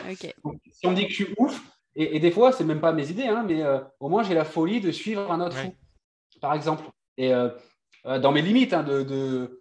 si 0.71 0.85
on 0.85 0.91
dit 0.91 1.05
que 1.05 1.09
je 1.09 1.23
suis 1.23 1.33
ouf, 1.39 1.59
et, 1.95 2.19
des 2.19 2.29
fois, 2.29 2.51
c'est 2.51 2.63
même 2.63 2.79
pas 2.79 2.93
mes 2.93 3.09
idées, 3.09 3.25
hein, 3.25 3.43
mais 3.45 3.63
au 3.99 4.07
moins 4.07 4.21
j'ai 4.21 4.35
la 4.35 4.45
folie 4.45 4.79
de 4.79 4.91
suivre 4.91 5.31
un 5.31 5.41
autre 5.41 5.57
fou, 5.57 5.73
par 6.39 6.53
exemple. 6.53 6.83
Et 7.17 7.33
dans 8.05 8.31
mes 8.31 8.43
limites 8.43 8.73
hein, 8.73 8.83
de, 8.83 9.01
de, 9.01 9.58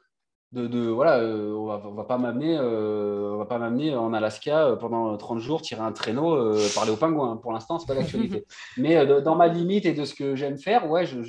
de, 0.52 0.88
voilà, 0.88 1.24
on 1.24 1.66
va, 1.66 1.76
va 1.78 2.04
pas 2.04 2.18
m'amener, 2.18 2.58
on 2.58 3.36
va 3.36 3.46
pas 3.46 3.58
m'amener 3.58 3.94
en 3.94 4.12
Alaska 4.12 4.76
pendant 4.80 5.16
30 5.16 5.40
jours, 5.40 5.62
tirer 5.62 5.82
un 5.82 5.92
traîneau, 5.92 6.54
parler 6.74 6.90
aux 6.90 6.96
pingouins. 6.96 7.36
Pour 7.36 7.52
l'instant, 7.52 7.78
c'est 7.78 7.86
pas 7.86 7.94
l'actualité. 7.94 8.46
mais 8.78 9.06
dans 9.22 9.34
ma 9.34 9.48
limite 9.48 9.84
et 9.84 9.92
de 9.92 10.04
ce 10.04 10.14
que 10.14 10.34
j'aime 10.36 10.58
faire, 10.58 10.90
ouais, 10.90 11.04
je, 11.04 11.22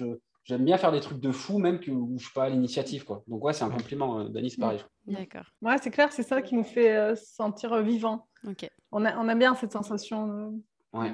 j'aime 0.50 0.66
bien 0.66 0.80
faire 0.80 0.92
des 0.92 1.00
trucs 1.00 1.20
de 1.20 1.32
fou, 1.32 1.60
même 1.60 1.80
que 1.80 1.92
où 1.92 2.18
je 2.18 2.24
suis 2.24 2.34
pas 2.34 2.46
à 2.46 2.50
l'initiative. 2.50 3.06
Quoi. 3.06 3.24
Donc, 3.28 3.44
ouais, 3.44 3.54
c'est 3.54 3.64
un 3.64 3.70
compliment, 3.70 4.20
euh, 4.20 4.30
Dani, 4.30 4.50
c'est 4.50 4.60
pareil. 4.60 4.84
D'accord. 5.06 5.46
Ouais, 5.62 5.76
c'est 5.80 5.92
clair, 5.92 6.12
c'est 6.12 6.24
ça 6.24 6.42
qui 6.42 6.56
nous 6.56 6.64
fait 6.64 6.96
euh, 6.96 7.16
sentir 7.16 7.72
euh, 7.72 7.84
vivant. 7.84 8.28
Ok. 8.48 8.68
On, 8.92 9.06
a, 9.06 9.16
on 9.18 9.30
a 9.30 9.36
bien 9.36 9.54
cette 9.54 9.72
sensation. 9.72 10.60
Ouais. 10.92 11.14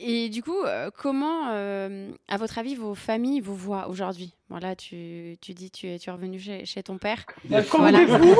Et 0.00 0.28
du 0.28 0.42
coup, 0.42 0.58
comment, 0.96 1.48
à 1.48 2.36
votre 2.36 2.58
avis, 2.58 2.74
vos 2.74 2.94
familles 2.94 3.40
vous 3.40 3.56
voient 3.56 3.88
aujourd'hui? 3.88 4.34
Voilà, 4.48 4.76
tu, 4.76 5.36
tu 5.40 5.52
dis 5.52 5.70
tu 5.70 5.88
es, 5.88 5.98
tu 5.98 6.08
es 6.08 6.12
revenu 6.12 6.38
chez, 6.38 6.64
chez 6.64 6.82
ton 6.82 6.98
père. 6.98 7.26
Comme 7.70 7.90
des 7.92 8.06
fous 8.06 8.36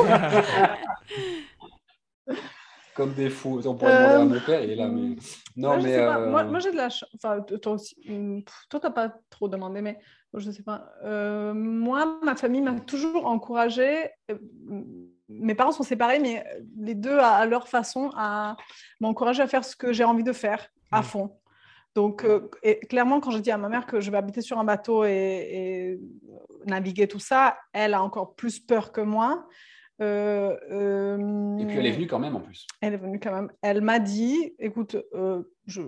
Comme 2.95 3.13
des 3.13 3.29
fous. 3.29 3.61
On 3.65 3.75
pourrait 3.75 3.93
demander 3.93 4.15
à 4.15 4.25
mon 4.25 4.45
père, 4.45 4.63
il 4.63 4.71
est 4.71 4.75
là. 4.75 4.87
Mais... 4.87 5.15
Non, 5.55 5.81
mais. 5.81 6.05
Moi, 6.27 6.43
moi 6.43 6.59
j'ai 6.59 6.71
de 6.71 6.77
la 6.77 6.89
chance. 6.89 7.09
Enfin, 7.15 7.39
toi 7.41 7.73
aussi. 7.73 7.95
Hmm, 8.05 8.41
toi, 8.69 8.79
t'as 8.79 8.89
pas 8.89 9.13
trop 9.29 9.47
demandé, 9.47 9.81
mais 9.81 9.99
je 10.33 10.51
sais 10.51 10.63
pas. 10.63 10.91
Euh, 11.03 11.53
moi, 11.53 12.19
ma 12.23 12.35
famille 12.35 12.61
m'a 12.61 12.79
toujours 12.79 13.25
encouragée. 13.25 14.09
Euh, 14.29 14.37
mes 15.29 15.55
parents 15.55 15.71
sont 15.71 15.83
séparés, 15.83 16.19
mais 16.19 16.43
les 16.77 16.95
deux, 16.95 17.17
à, 17.19 17.45
leur 17.45 17.67
façon, 17.67 18.11
à 18.15 18.57
m'encourager 18.99 19.43
à 19.43 19.47
faire 19.47 19.63
ce 19.63 19.75
que 19.75 19.93
j'ai 19.93 20.03
envie 20.03 20.23
de 20.23 20.33
faire 20.33 20.67
à 20.91 21.01
mmh. 21.01 21.03
fond. 21.03 21.31
Donc, 21.95 22.23
euh, 22.23 22.49
clairement, 22.89 23.19
quand 23.19 23.31
j'ai 23.31 23.41
dit 23.41 23.51
à 23.51 23.57
ma 23.57 23.67
mère 23.67 23.85
que 23.85 23.99
je 23.99 24.11
vais 24.11 24.17
habiter 24.17 24.41
sur 24.41 24.59
un 24.59 24.63
bateau 24.63 25.03
et, 25.03 25.99
naviguer 26.65 27.07
tout 27.07 27.19
ça, 27.19 27.57
elle 27.73 27.93
a 27.93 28.03
encore 28.03 28.35
plus 28.35 28.59
peur 28.59 28.91
que 28.91 29.01
moi. 29.01 29.47
et 29.99 31.65
puis 31.67 31.77
elle 31.77 31.85
est 31.85 31.91
venue 31.91 32.07
quand 32.07 32.19
même 32.19 32.35
en 32.35 32.41
plus. 32.41 32.67
Elle 32.81 32.93
est 32.93 32.97
venue 32.97 33.19
quand 33.19 33.33
même. 33.33 33.51
Elle 33.61 33.81
m'a 33.81 33.99
dit, 33.99 34.55
écoute, 34.59 34.97
je, 35.65 35.81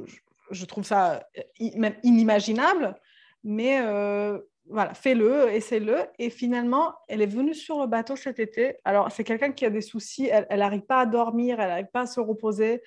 je, 0.49 0.65
trouve 0.65 0.84
ça 0.84 1.28
même 1.76 1.95
inimaginable, 2.03 2.95
mais 3.44 3.82
euh, 3.82 4.40
voilà, 4.68 4.94
fais-le, 4.94 5.49
essaie-le. 5.49 6.06
Et 6.19 6.30
finalement, 6.30 6.94
elle 7.07 7.22
est 7.22 7.28
venue 7.28 7.53
sur 7.53 7.80
le 7.82 7.88
bateau 7.88 8.15
cet 8.15 8.40
été. 8.40 8.78
Alors, 8.86 9.11
c'est 9.11 9.23
quelqu'un 9.23 9.52
qui 9.52 9.65
a 9.65 9.69
des 9.69 9.82
soucis, 9.82 10.30
elle 10.32 10.60
n'arrive 10.60 10.82
pas 10.82 11.02
à 11.02 11.06
dormir, 11.06 11.60
elle 11.60 11.69
n'arrive 11.69 11.91
pas 11.91 12.02
à 12.02 12.07
se 12.07 12.19
reposer. 12.19 12.82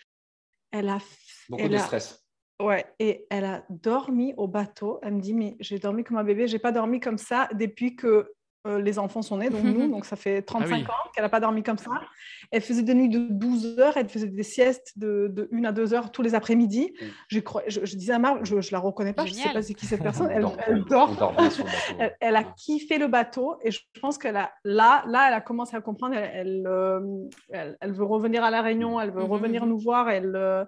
Elle 0.70 0.88
a... 0.88 0.98
Beaucoup 1.48 1.68
de 1.68 1.76
stress. 1.76 2.23
Ouais, 2.62 2.84
et 3.00 3.26
elle 3.30 3.44
a 3.44 3.64
dormi 3.68 4.32
au 4.36 4.46
bateau. 4.46 5.00
Elle 5.02 5.14
me 5.14 5.20
dit, 5.20 5.34
mais 5.34 5.56
j'ai 5.60 5.78
dormi 5.78 6.04
comme 6.04 6.18
un 6.18 6.24
bébé, 6.24 6.46
j'ai 6.46 6.58
pas 6.60 6.72
dormi 6.72 7.00
comme 7.00 7.18
ça 7.18 7.48
depuis 7.54 7.96
que 7.96 8.30
euh, 8.66 8.80
les 8.80 8.98
enfants 8.98 9.20
sont 9.20 9.36
nés, 9.38 9.50
donc 9.50 9.62
nous, 9.64 9.90
donc 9.90 10.04
ça 10.06 10.16
fait 10.16 10.40
35 10.40 10.72
Ah 10.72 10.76
oui. 10.78 10.84
ans 10.84 11.10
qu'elle 11.12 11.24
n'a 11.24 11.28
pas 11.28 11.40
dormi 11.40 11.62
comme 11.62 11.76
ça. 11.76 11.90
Elle 12.50 12.62
faisait 12.62 12.82
des 12.82 12.94
nuits 12.94 13.08
de 13.10 13.18
12 13.28 13.78
heures, 13.78 13.96
elle 13.96 14.08
faisait 14.08 14.28
des 14.28 14.42
siestes 14.44 14.92
de, 14.96 15.28
de 15.30 15.48
1 15.52 15.64
à 15.64 15.72
2 15.72 15.92
heures 15.92 16.12
tous 16.12 16.22
les 16.22 16.34
après-midi. 16.34 16.94
Mm. 16.98 17.04
Je, 17.28 17.40
je, 17.66 17.84
je 17.84 17.96
disais 17.96 18.12
à 18.14 18.18
Marc, 18.18 18.44
je 18.44 18.54
ne 18.54 18.60
la 18.72 18.78
reconnais 18.78 19.12
pas, 19.12 19.26
je 19.26 19.32
ne 19.32 19.36
sais 19.36 19.52
pas 19.52 19.60
c'est 19.60 19.74
qui 19.74 19.84
cette 19.86 20.02
personne. 20.02 20.28
On 20.30 20.30
Elle, 20.30 20.40
dort- 20.42 20.56
elle 20.66 20.84
dort. 20.84 21.16
dort 21.16 21.34
a 22.36 22.44
kiffé 22.44 22.98
le 22.98 23.08
bateau 23.08 23.56
et 23.62 23.70
je 23.70 23.80
pense 24.00 24.16
qu'elle 24.16 24.36
a 24.36 24.52
là, 24.64 25.04
là, 25.08 25.28
elle 25.28 25.34
a 25.34 25.40
commencé 25.40 25.76
à 25.76 25.80
comprendre. 25.80 26.14
Elle, 26.14 26.30
elle, 26.34 26.66
euh, 26.66 27.00
elle- 27.50 27.92
veut 27.92 28.04
revenir 28.04 28.44
à 28.44 28.50
la 28.50 28.62
Réunion, 28.62 28.98
elle 29.00 29.10
veut 29.10 29.24
Mhm, 29.24 29.30
revenir 29.30 29.66
nous 29.66 29.78
voir. 29.78 30.08
Elle, 30.08 30.34
euh, 30.36 30.64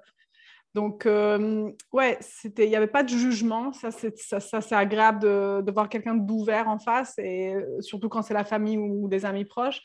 donc, 0.76 1.06
euh, 1.06 1.70
ouais, 1.94 2.18
il 2.58 2.68
n'y 2.68 2.76
avait 2.76 2.86
pas 2.86 3.02
de 3.02 3.08
jugement. 3.08 3.72
Ça, 3.72 3.90
c'est, 3.90 4.18
ça, 4.18 4.40
ça, 4.40 4.76
agréable 4.76 5.20
de, 5.20 5.62
de 5.62 5.72
voir 5.72 5.88
quelqu'un 5.88 6.14
d'ouvert 6.14 6.68
en 6.68 6.78
face 6.78 7.14
et 7.16 7.54
euh, 7.54 7.80
surtout 7.80 8.10
quand 8.10 8.20
c'est 8.20 8.34
la 8.34 8.44
famille 8.44 8.76
ou, 8.76 9.08
des 9.08 9.24
amis 9.24 9.46
proches. 9.46 9.80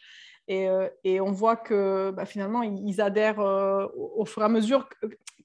Et, 0.49 0.67
euh, 0.67 0.89
et 1.05 1.21
on 1.21 1.31
voit 1.31 1.55
que 1.55 2.11
bah, 2.11 2.25
finalement, 2.25 2.61
ils 2.61 2.99
adhèrent 2.99 3.39
euh, 3.39 3.87
au, 3.95 4.25
fur 4.25 4.41
et 4.41 4.45
à 4.45 4.49
mesure 4.49 4.89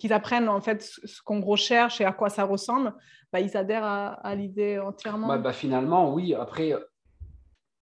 qu'ils 0.01 0.13
apprennent 0.13 0.49
en 0.49 0.61
fait 0.61 0.83
ce, 0.83 1.23
qu'on 1.23 1.41
recherche 1.41 2.01
et 2.01 2.05
à 2.05 2.11
quoi 2.11 2.29
ça 2.29 2.43
ressemble. 2.43 2.93
Bah, 3.33 3.39
ils 3.39 3.57
adhèrent 3.57 3.85
à, 3.85 4.15
à 4.15 4.35
l'idée 4.35 4.81
entièrement. 4.81 5.29
Bah, 5.29 5.39
bah, 5.39 5.53
finalement, 5.53 6.13
oui. 6.13 6.35
Après, 6.35 6.73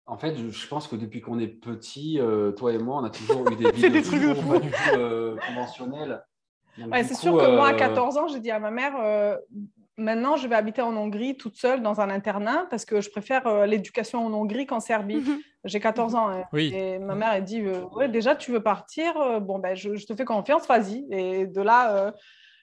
en 0.05 0.17
fait, 0.17 0.35
je, 0.35 0.67
pense 0.67 0.89
que 0.89 0.97
depuis 0.97 1.21
qu'on 1.21 1.39
est 1.39 1.47
petit, 1.47 2.19
euh, 2.19 2.51
toi 2.51 2.73
et 2.73 2.77
moi, 2.77 2.99
on 3.01 3.05
a 3.05 3.09
toujours 3.09 3.49
eu 3.49 3.55
des 3.55 3.71
des 3.89 4.01
trucs 4.01 4.21
pas 4.21 4.59
du 4.59 4.69
tout 4.69 5.39
conventionnelles. 5.47 6.09
Donc, 6.09 6.32
Ouais, 6.91 7.03
c'est 7.03 7.15
sûr 7.15 7.37
que 7.37 7.55
moi, 7.55 7.67
à 7.67 7.73
euh, 7.73 7.77
14 7.77 8.17
ans, 8.17 8.27
j'ai 8.27 8.39
dit 8.39 8.51
à 8.51 8.59
ma 8.59 8.71
mère, 8.71 8.93
euh, 8.99 9.37
maintenant, 9.97 10.35
je 10.35 10.47
vais 10.47 10.55
habiter 10.55 10.81
en 10.81 10.95
Hongrie 10.95 11.37
toute 11.37 11.55
seule 11.55 11.81
dans 11.83 12.01
un 12.01 12.09
internat 12.09 12.65
parce 12.69 12.83
que 12.85 12.99
je 13.01 13.09
préfère 13.09 13.45
euh, 13.47 13.65
l'éducation 13.65 14.25
en 14.25 14.33
Hongrie 14.33 14.65
qu'en 14.65 14.79
Serbie. 14.79 15.17
Mhm. 15.17 15.39
J'ai 15.65 15.79
14 15.79 16.15
ans. 16.15 16.29
hein. 16.29 16.43
Oui. 16.51 16.73
Et 16.73 16.99
ma 16.99 17.15
mère, 17.15 17.31
elle 17.33 17.43
dit, 17.43 17.61
euh, 17.61 17.83
ouais, 17.95 18.09
déjà, 18.09 18.35
tu 18.35 18.51
veux 18.51 18.61
partir 18.61 19.15
Euh, 19.17 19.39
Bon, 19.39 19.59
ben, 19.59 19.75
je, 19.75 19.95
je 19.95 20.05
te 20.05 20.13
fais 20.15 20.25
confiance, 20.25 20.67
vas-y. 20.67 21.05
Et 21.11 21.45
de 21.47 21.61
là, 21.61 21.95
euh, 21.95 22.11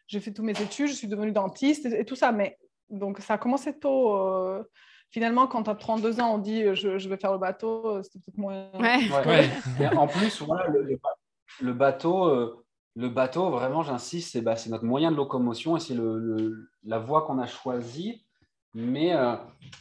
j'ai 0.06 0.20
fait 0.20 0.32
tous 0.32 0.42
mes 0.42 0.52
études, 0.60 0.88
je 0.88 0.92
suis 0.94 1.08
devenue 1.08 1.32
dentiste 1.32 1.86
et, 1.86 2.00
et 2.00 2.04
tout 2.04 2.16
ça. 2.16 2.30
Mais 2.32 2.58
donc, 2.90 3.20
ça 3.20 3.34
a 3.34 3.38
commencé 3.38 3.78
tôt. 3.78 4.16
euh, 4.16 4.62
Finalement, 5.12 5.46
quand 5.48 5.64
tu 5.64 5.70
as 5.70 5.74
32 5.74 6.20
ans, 6.20 6.34
on 6.34 6.38
dit, 6.38 6.62
euh, 6.62 6.74
je, 6.74 6.98
je 6.98 7.08
vais 7.08 7.16
faire 7.16 7.32
le 7.32 7.38
bateau, 7.38 7.84
euh, 7.88 8.02
c'était 8.02 8.18
peut-être 8.20 8.38
moins... 8.38 8.66
Ouais. 8.78 8.98
ouais. 9.26 9.48
En 9.96 10.06
plus, 10.06 10.40
voilà, 10.42 10.68
le, 10.68 10.82
le- 10.82 11.00
le 11.62 11.72
bateau, 11.72 12.26
euh, 12.26 12.64
le 12.96 13.08
bateau, 13.08 13.50
vraiment, 13.50 13.82
j'insiste, 13.82 14.32
c'est 14.32 14.40
bah, 14.40 14.56
c'est 14.56 14.70
notre 14.70 14.84
moyen 14.84 15.10
de 15.10 15.16
locomotion 15.16 15.76
et 15.76 15.80
c'est 15.80 15.96
la 16.84 16.98
voie 16.98 17.22
qu'on 17.22 17.38
a 17.38 17.46
choisie. 17.46 18.24
Mais, 18.74 19.14
euh, 19.14 19.34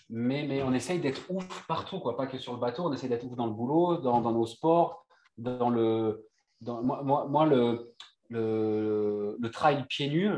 mais, 0.10 0.64
on 0.64 0.74
essaye 0.74 1.00
d'être 1.00 1.22
ouf 1.30 1.66
partout, 1.68 2.00
quoi. 2.00 2.18
pas 2.18 2.26
que 2.26 2.40
sur 2.40 2.54
le 2.54 2.60
bateau, 2.60 2.86
on 2.86 2.94
essaye 2.94 3.10
d'être 3.10 3.26
ouf 3.26 3.36
dans 3.36 3.46
le 3.46 3.54
boulot, 3.54 3.98
dans, 3.98 4.22
nos 4.22 4.46
sports, 4.48 5.06
dans 5.38 5.70
le. 5.70 6.26
Moi, 6.62 7.28
moi, 7.30 7.46
le, 7.46 7.94
trail 9.54 9.86
pieds 9.88 10.10
nus, 10.10 10.30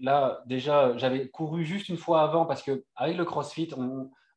là, 0.00 0.42
déjà, 0.46 0.96
j'avais 0.96 1.28
couru 1.28 1.64
juste 1.64 1.88
une 1.88 1.96
fois 1.96 2.22
avant 2.22 2.44
parce 2.44 2.62
qu'avec 2.62 3.16
le 3.16 3.24
crossfit, 3.24 3.68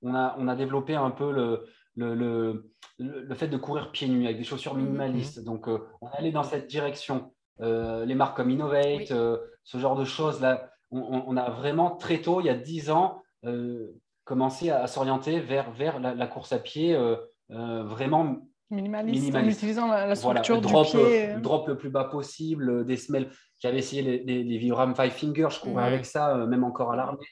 on 0.03 0.47
a 0.47 0.55
développé 0.55 0.95
un 0.95 1.11
peu 1.11 1.31
le, 1.31 1.65
le, 1.97 2.13
le, 2.15 2.71
le- 2.99 3.35
fait 3.35 3.47
de 3.49 3.57
courir 3.57 3.91
pieds 3.91 4.07
nus 4.07 4.23
avec 4.25 4.37
des 4.37 4.43
chaussures 4.45 4.75
Mhm. 4.75 4.83
minimalistes. 4.85 5.43
Donc, 5.43 5.67
euh, 5.67 5.79
on 6.01 6.07
allait 6.07 6.31
dans 6.31 6.43
cette 6.43 6.67
direction. 6.67 7.33
Euh, 7.59 8.05
les 8.05 8.15
marques 8.15 8.37
comme 8.37 8.49
Innovate, 8.51 8.85
Oui. 8.97 9.07
euh, 9.11 9.37
ce 9.63 9.77
genre 9.79 9.95
de 9.97 10.05
choses, 10.05 10.39
là, 10.39 10.69
on, 10.91 11.35
a 11.35 11.49
vraiment 11.49 11.95
très 11.97 12.21
tôt, 12.21 12.39
il 12.39 12.45
y 12.45 12.49
a 12.49 12.53
10 12.53 12.91
ans, 12.91 13.21
euh, 13.45 13.91
commencé 14.23 14.69
à, 14.69 14.83
à 14.83 14.87
s'orienter 14.87 15.39
vers, 15.41 15.71
vers 15.71 15.99
la, 15.99 16.13
la 16.15 16.27
course 16.27 16.53
à 16.53 16.59
pied 16.59 16.95
vraiment 17.49 18.37
Minimaliste, 18.69 19.21
Minimaliste. 19.21 19.35
en 19.35 19.57
utilisant 19.57 19.87
la, 19.87 20.05
la 20.07 20.13
voilà, 20.15 20.43
structure 20.43 20.61
drop, 20.61 20.85
du 20.85 20.91
pied. 20.97 21.33
drop 21.41 21.67
le 21.67 21.77
plus 21.77 21.89
bas 21.89 22.03
possible, 22.05 22.85
des 22.85 22.97
semelles. 22.97 23.29
J'avais 23.59 23.77
essayé 23.79 24.01
les, 24.01 24.19
les, 24.23 24.43
les 24.43 24.57
Vibram 24.57 24.93
Five 24.95 25.11
Finger, 25.11 25.47
je 25.49 25.59
courais 25.59 25.85
avec 25.85 26.05
ça, 26.05 26.35
même 26.45 26.63
encore 26.63 26.91
à 26.91 26.95
l'armée. 26.97 27.25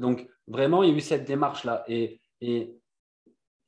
Donc, 0.00 0.26
vraiment, 0.46 0.82
il 0.82 0.90
y 0.90 0.92
a 0.92 0.96
eu 0.96 1.00
cette 1.00 1.24
démarche-là. 1.26 1.84
Et, 1.88 2.20
et 2.40 2.74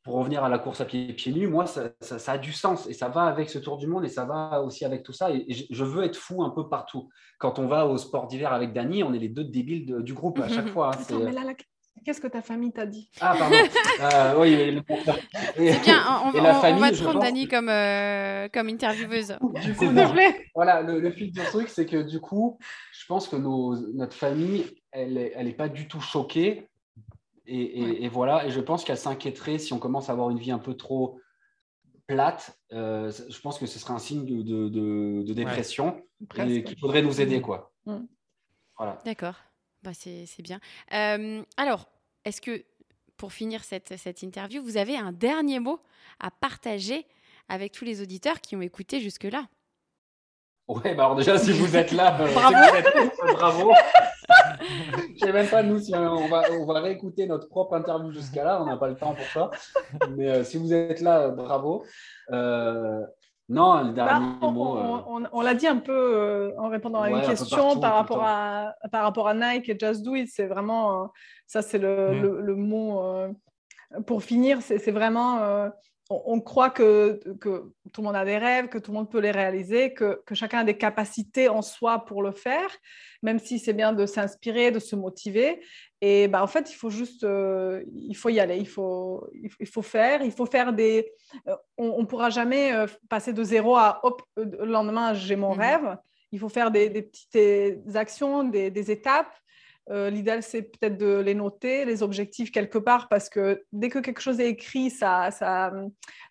pour 0.02 0.14
revenir 0.14 0.43
à 0.43 0.48
la 0.48 0.59
course 0.59 0.81
à 0.81 0.85
pied, 0.86 1.12
pieds 1.12 1.32
nus, 1.32 1.47
moi, 1.47 1.66
ça, 1.66 1.90
ça- 2.01 2.18
ça 2.18 2.32
a 2.32 2.39
du 2.39 2.52
sens 2.52 2.89
et 2.89 2.94
ça 2.94 3.09
va 3.09 3.24
avec 3.24 3.51
ce 3.51 3.59
tour 3.59 3.77
du 3.77 3.86
monde 3.86 4.05
et 4.05 4.09
ça 4.09 4.24
va 4.24 4.62
aussi 4.62 4.85
avec 4.85 5.02
tout 5.02 5.12
ça. 5.12 5.31
Et, 5.31 5.44
et 5.48 5.66
je- 5.70 5.85
veux 5.85 6.05
être 6.05 6.16
fou 6.16 6.43
un 6.43 6.51
peu 6.51 6.68
partout. 6.68 7.09
Quand 7.39 7.59
on 7.59 7.66
va 7.66 7.86
au 7.86 7.98
sport 7.98 8.27
d'hiver 8.27 8.52
avec 8.52 8.72
Dany, 8.72 9.02
on 9.05 9.12
est 9.12 9.18
les 9.18 9.28
deux 9.28 9.44
débiles 9.44 9.85
de- 9.86 10.01
du 10.01 10.14
groupe 10.14 10.39
à 10.40 10.48
chaque 10.48 10.68
fois. 10.68 10.89
hein. 10.89 10.90
Attends, 10.94 11.02
C'est- 11.18 11.24
mais 11.24 11.32
là, 11.32 11.44
là, 11.44 11.52
qu'est-ce 12.05 12.20
que 12.20 12.28
ta 12.28 12.40
famille 12.40 12.72
t'a 12.72 12.86
dit? 12.86 13.10
Ah, 13.20 13.35
pardon. 13.39 13.56
Euh, 14.01 14.35
oui, 14.40 14.72
le- 14.72 14.82
Et- 15.62 15.78
bien, 15.81 16.02
on, 16.24 16.32
Et 16.32 16.40
la 16.40 16.55
on- 16.55 16.56
on 16.56 16.60
famille, 16.62 16.81
va 16.81 16.90
te 16.90 16.97
prendre 17.02 17.12
pense 17.18 17.24
Dani 17.24 17.47
comme, 17.48 17.68
euh, 17.68 18.48
comme 18.51 18.68
intervieweuse. 18.68 19.36
Du 19.56 19.74
C'est 19.74 19.86
coup, 19.86 19.93
vrai 19.93 20.47
Voilà, 20.55 20.81
le, 20.81 20.98
le 21.01 21.10
fil 21.10 21.31
du 21.31 21.40
truc, 21.43 21.68
c'est 21.68 21.85
que 21.85 21.98
du 22.02 22.18
coup, 22.20 22.59
je 22.98 23.05
pense 23.06 23.28
que 23.28 23.36
nos, 23.36 23.77
notre 23.93 24.16
famille, 24.16 24.64
elle 24.93 25.12
n'est 25.14 25.32
elle 25.36 25.47
est 25.48 25.52
pas 25.52 25.68
du 25.68 25.86
tout 25.89 26.01
choquée. 26.01 26.66
Et, 27.52 27.81
et- 27.81 27.82
Ouais. 27.85 28.02
et 28.02 28.09
voilà, 28.09 28.47
et 28.47 28.51
je 28.51 28.60
pense 28.60 28.85
qu'elle 28.85 28.97
s'inquiéterait 28.97 29.59
si 29.59 29.72
on 29.72 29.78
commence 29.81 30.09
à 30.09 30.12
avoir 30.12 30.31
une 30.31 30.39
vie 30.39 30.52
un 30.52 30.59
peu 30.60 30.74
trop 30.74 31.18
plate. 32.06 32.56
euh, 32.72 33.10
je 33.28 33.40
pense 33.40 33.59
que 33.59 33.66
ce 33.66 33.78
serait 33.78 33.93
un 33.94 33.98
signe 33.98 34.24
de, 34.24 34.43
de- 34.43 34.68
de- 34.68 35.22
de 35.27 35.32
dépression 35.35 36.01
et 36.22 36.27
Presque. 36.27 36.64
qu'il 36.64 36.78
faudrait 36.78 37.02
nous 37.02 37.20
aider. 37.20 37.40
quoi. 37.40 37.72
Mm. 37.86 37.98
Voilà. 38.77 38.98
D'accord, 39.05 39.35
bah, 39.82 39.90
c'est 39.94 40.27
bien. 40.43 40.60
Euh, 40.93 41.43
alors, 41.56 41.86
est-ce 42.24 42.40
que 42.40 42.64
pour 43.16 43.32
finir 43.32 43.64
cette, 43.64 43.97
cette 43.98 44.22
interview, 44.22 44.62
vous 44.62 44.77
avez 44.77 44.97
un 44.97 45.12
dernier 45.12 45.59
mot 45.60 45.81
à 46.20 46.31
partager 46.31 47.06
avec 47.48 47.72
tous 47.72 47.85
les 47.85 48.01
auditeurs 48.01 48.40
qui 48.40 48.55
ont 48.56 48.62
écouté 48.62 49.01
jusque-là? 49.01 49.47
Ouais, 50.68 50.94
bah 50.94 51.05
alors 51.06 51.16
déjà, 51.16 51.36
si 51.36 51.52
vous 51.52 51.77
êtes 51.77 51.90
là, 51.90 52.16
euh, 52.20 52.32
Bravo. 52.32 52.55
vous 52.56 52.77
êtes 52.77 52.94
ouf, 52.97 53.32
bravo. 53.35 53.72
Je 55.15 55.19
sais 55.27 55.32
même 55.32 55.49
pas, 55.49 55.62
nous, 55.62 55.78
si 55.78 55.95
on 55.95 56.28
va, 56.28 56.43
on 56.53 56.66
va 56.66 56.81
réécouter 56.81 57.27
notre 57.27 57.49
propre 57.49 57.74
interview 57.74 58.11
jusqu'à 58.12 58.45
là, 58.45 58.61
on 58.62 58.66
n'a 58.66 58.77
pas 58.77 58.89
le 58.89 58.97
temps 58.97 59.15
pour 59.15 59.27
ça. 59.27 59.51
Mais 60.16 60.28
euh, 60.31 60.45
si 60.45 60.59
vous 60.59 60.73
êtes 60.73 61.01
là, 61.01 61.20
euh, 61.20 61.28
bravo. 61.31 61.85
Euh, 62.32 63.01
non, 63.49 63.78
le 63.82 63.89
Bah, 63.93 64.05
dernier 64.05 64.27
on 64.43 64.53
mot. 64.53 64.77
euh, 64.77 64.81
on- 65.09 65.23
on- 65.24 65.28
on 65.32 65.41
l'a 65.41 65.55
dit 65.55 65.66
un 65.66 65.78
peu 65.78 65.93
euh, 65.93 66.53
en 66.59 66.69
répondant 66.69 67.03
à 67.03 67.11
Ouais, 67.11 67.19
une 67.20 67.27
question 67.27 67.57
partout, 67.66 67.81
par, 67.81 67.95
rapport 67.97 68.23
à, 68.24 68.74
par 68.93 69.03
rapport 69.03 69.27
à 69.28 69.35
Nike 69.35 69.69
et 69.70 69.77
Just 69.78 70.03
Do 70.05 70.15
It. 70.15 70.28
C'est 70.32 70.47
vraiment, 70.47 71.03
euh, 71.03 71.07
ça 71.49 71.61
c'est 71.62 71.78
le, 71.78 72.15
Mm. 72.15 72.23
le- 72.23 72.41
le 72.43 72.55
mot. 72.55 73.01
euh, 73.05 73.28
pour 74.07 74.23
finir, 74.23 74.62
c'est 74.62 74.78
c'est 74.78 74.93
vraiment, 74.93 75.39
euh, 75.39 75.69
on, 76.11 76.23
on 76.27 76.41
croit 76.41 76.70
que, 76.70 77.20
que 77.41 77.73
tout 77.93 78.01
le 78.03 78.07
monde 78.09 78.16
a 78.16 78.24
des 78.24 78.37
rêves, 78.37 78.69
que 78.69 78.78
tout 78.78 78.91
le 78.91 78.99
monde 78.99 79.11
peut 79.11 79.20
les 79.20 79.31
réaliser, 79.31 79.95
que, 79.95 80.20
que 80.27 80.35
chacun 80.35 80.59
a 80.61 80.65
des 80.65 80.77
capacités 80.77 81.49
en 81.49 81.62
soi 81.62 82.05
pour 82.05 82.23
le 82.23 82.32
faire, 82.32 82.69
même 83.23 83.39
si 83.39 83.59
c'est 83.59 83.73
bien 83.73 83.93
de 83.93 84.05
s'inspirer, 84.07 84.70
de 84.73 84.78
se 84.81 84.97
motiver. 84.97 85.62
Et 86.03 86.28
bah, 86.28 86.43
en 86.43 86.47
fait, 86.47 86.70
il 86.70 86.74
faut 86.74 86.91
juste, 86.91 87.24
euh, 87.24 87.82
il 87.95 88.15
faut 88.15 88.28
y 88.28 88.41
aller, 88.41 88.57
il 88.59 88.69
faut, 88.69 89.27
il 89.61 89.66
faut- 89.66 89.82
faire, 89.82 90.23
il 90.23 90.32
faut 90.32 90.47
faire 90.47 90.73
des, 90.73 91.11
euh, 91.49 91.57
on 91.78 92.01
ne 92.01 92.07
pourra 92.07 92.31
jamais 92.31 92.73
euh, 92.74 92.87
passer 93.09 93.32
de 93.32 93.45
zéro 93.45 93.77
à 93.77 94.01
hop, 94.03 94.23
le 94.37 94.65
lendemain, 94.66 95.15
j'ai 95.15 95.37
mon 95.37 95.55
Mhm. 95.55 95.61
rêve. 95.61 95.97
Il 96.32 96.39
faut 96.39 96.49
faire 96.49 96.70
des, 96.70 96.89
des 96.89 97.03
petites 97.03 97.97
actions, 97.97 98.45
des, 98.45 98.70
des 98.70 98.91
étapes. 98.91 99.32
Euh, 99.89 100.11
L'idéal, 100.11 100.43
c'est 100.43 100.62
peut-être 100.62 100.97
de 100.97 101.19
les 101.19 101.35
noter, 101.35 101.85
les 101.85 102.02
objectifs 102.02 102.52
quelque 102.52 102.78
part, 102.78 103.09
parce 103.09 103.28
que 103.28 103.65
dès 103.73 103.89
que 103.89 103.98
quelque 103.98 104.20
chose 104.20 104.39
est 104.39 104.48
écrit, 104.48 104.90
ça, 104.90 105.31
ça, 105.31 105.73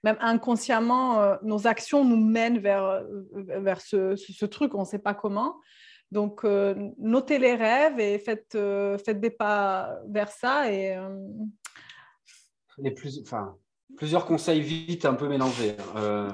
même 0.04 0.18
inconsciemment, 0.22 1.22
euh, 1.22 1.36
nos 1.44 1.68
actions 1.68 2.06
nous 2.06 2.24
mènent 2.24 2.60
vers, 2.60 2.84
euh, 2.86 3.04
vers 3.34 3.82
ce, 3.82 4.46
truc, 4.46 4.76
on 4.76 4.82
ne 4.82 4.86
sait 4.86 5.00
pas 5.00 5.14
comment. 5.14 5.56
Donc, 6.12 6.44
notez 6.98 7.38
les 7.38 7.54
rêves 7.54 8.00
et 8.00 8.18
faites, 8.18 8.58
faites 9.06 9.20
des 9.20 9.30
pas 9.30 10.00
vers 10.08 10.32
ça. 10.32 10.72
Et, 10.72 10.98
les 12.80 12.92
plus, 12.92 13.22
enfin, 13.22 13.56
plusieurs 13.98 14.26
conseils 14.26 14.62
vite 14.62 15.06
un 15.06 15.14
peu 15.14 15.28
mélangés. 15.28 15.76
Euh, 15.96 16.30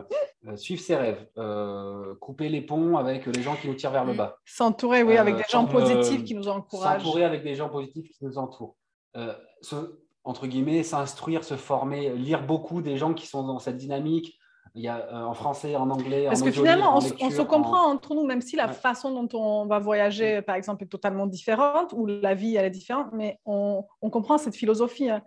suivre 0.55 0.81
ses 0.81 0.95
rêves, 0.95 1.27
euh, 1.37 2.15
couper 2.15 2.49
les 2.49 2.61
ponts 2.61 2.97
avec 2.97 3.25
les 3.25 3.41
gens 3.41 3.55
qui 3.55 3.67
nous 3.67 3.73
tirent 3.73 3.91
vers 3.91 4.05
le 4.05 4.13
Mm. 4.13 4.17
bas. 4.17 4.37
S'entourer, 4.45 5.03
oui, 5.03 5.17
avec 5.17 5.35
Euh, 5.35 5.37
des 5.37 5.43
gens 5.49 5.65
euh, 5.65 5.71
positifs 5.71 6.23
qui 6.23 6.35
nous 6.35 6.47
encouragent. 6.47 7.01
S'entourer 7.03 7.23
avec 7.23 7.43
des 7.43 7.55
gens 7.55 7.69
positifs 7.69 8.09
qui 8.11 8.23
nous 8.25 8.37
entourent. 8.37 8.75
Euh, 9.17 9.33
se- 9.61 9.99
entre 10.23 10.47
guillemets, 10.47 10.83
s'instruire, 10.83 11.43
se 11.43 11.55
former, 11.55 12.09
lire 12.15 12.45
beaucoup 12.45 12.81
des 12.81 12.97
gens 12.97 13.13
qui 13.13 13.27
sont 13.27 13.43
dans 13.43 13.59
cette 13.59 13.77
dynamique. 13.77 14.37
Il 14.77 14.81
y 14.83 14.87
a 14.89 14.97
euh, 14.97 15.23
en 15.23 15.33
français, 15.33 15.75
en 15.75 15.89
anglais, 15.89 16.25
Parce 16.27 16.41
en 16.41 16.45
que 16.45 16.51
finalement, 16.51 16.87
en 16.89 16.97
on, 16.97 17.01
se- 17.01 17.13
on 17.13 17.17
se 17.17 17.23
lecture, 17.25 17.47
comprend 17.47 17.87
en- 17.87 17.93
entre 17.93 18.13
nous, 18.15 18.25
même 18.25 18.41
si 18.41 18.55
la 18.57 18.67
Ouais. 18.67 18.73
façon 18.73 19.23
dont 19.23 19.39
on 19.39 19.65
va 19.67 19.79
voyager, 19.79 20.41
par 20.41 20.55
exemple, 20.55 20.83
est 20.83 20.87
totalement 20.87 21.27
différente, 21.27 21.93
ou 21.93 22.05
la 22.07 22.33
vie, 22.33 22.55
elle 22.57 22.65
est 22.65 22.69
différente, 22.71 23.07
mais 23.13 23.39
on, 23.45 23.85
on 24.01 24.09
comprend 24.09 24.37
cette 24.37 24.55
philosophie 24.55 25.09
hein, 25.09 25.21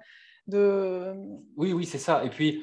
de... 0.48 1.14
Oui, 1.56 1.72
oui, 1.72 1.86
c'est 1.86 1.98
ça. 1.98 2.24
Et 2.24 2.30
puis, 2.30 2.62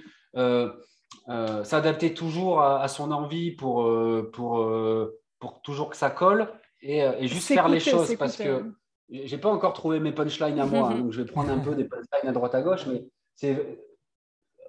euh, 1.29 1.63
s'adapter 1.63 2.13
toujours 2.13 2.61
à, 2.61 2.81
à 2.81 2.87
son 2.87 3.11
envie 3.11 3.51
pour, 3.51 3.83
euh, 3.83 4.29
pour, 4.33 4.59
euh, 4.59 5.19
pour 5.39 5.61
toujours 5.61 5.89
que 5.89 5.97
ça 5.97 6.09
colle 6.09 6.51
et, 6.81 6.99
et 6.99 7.27
juste 7.27 7.47
faire 7.47 7.67
les 7.67 7.79
choses 7.79 8.15
parce 8.15 8.33
s'écouter, 8.33 8.63
que 9.09 9.25
j'ai 9.25 9.37
pas 9.37 9.49
encore 9.49 9.73
trouvé 9.73 9.99
mes 9.99 10.11
punchlines 10.11 10.59
à 10.59 10.65
moi, 10.65 10.89
hein, 10.89 10.95
donc 10.99 11.11
je 11.11 11.21
vais 11.21 11.31
prendre 11.31 11.51
un 11.51 11.59
peu 11.59 11.73
des 11.75 11.85
punchlines 11.85 12.29
à 12.29 12.31
droite 12.31 12.53
à 12.53 12.61
gauche, 12.61 12.85
mais 12.87 13.05
c'est 13.35 13.79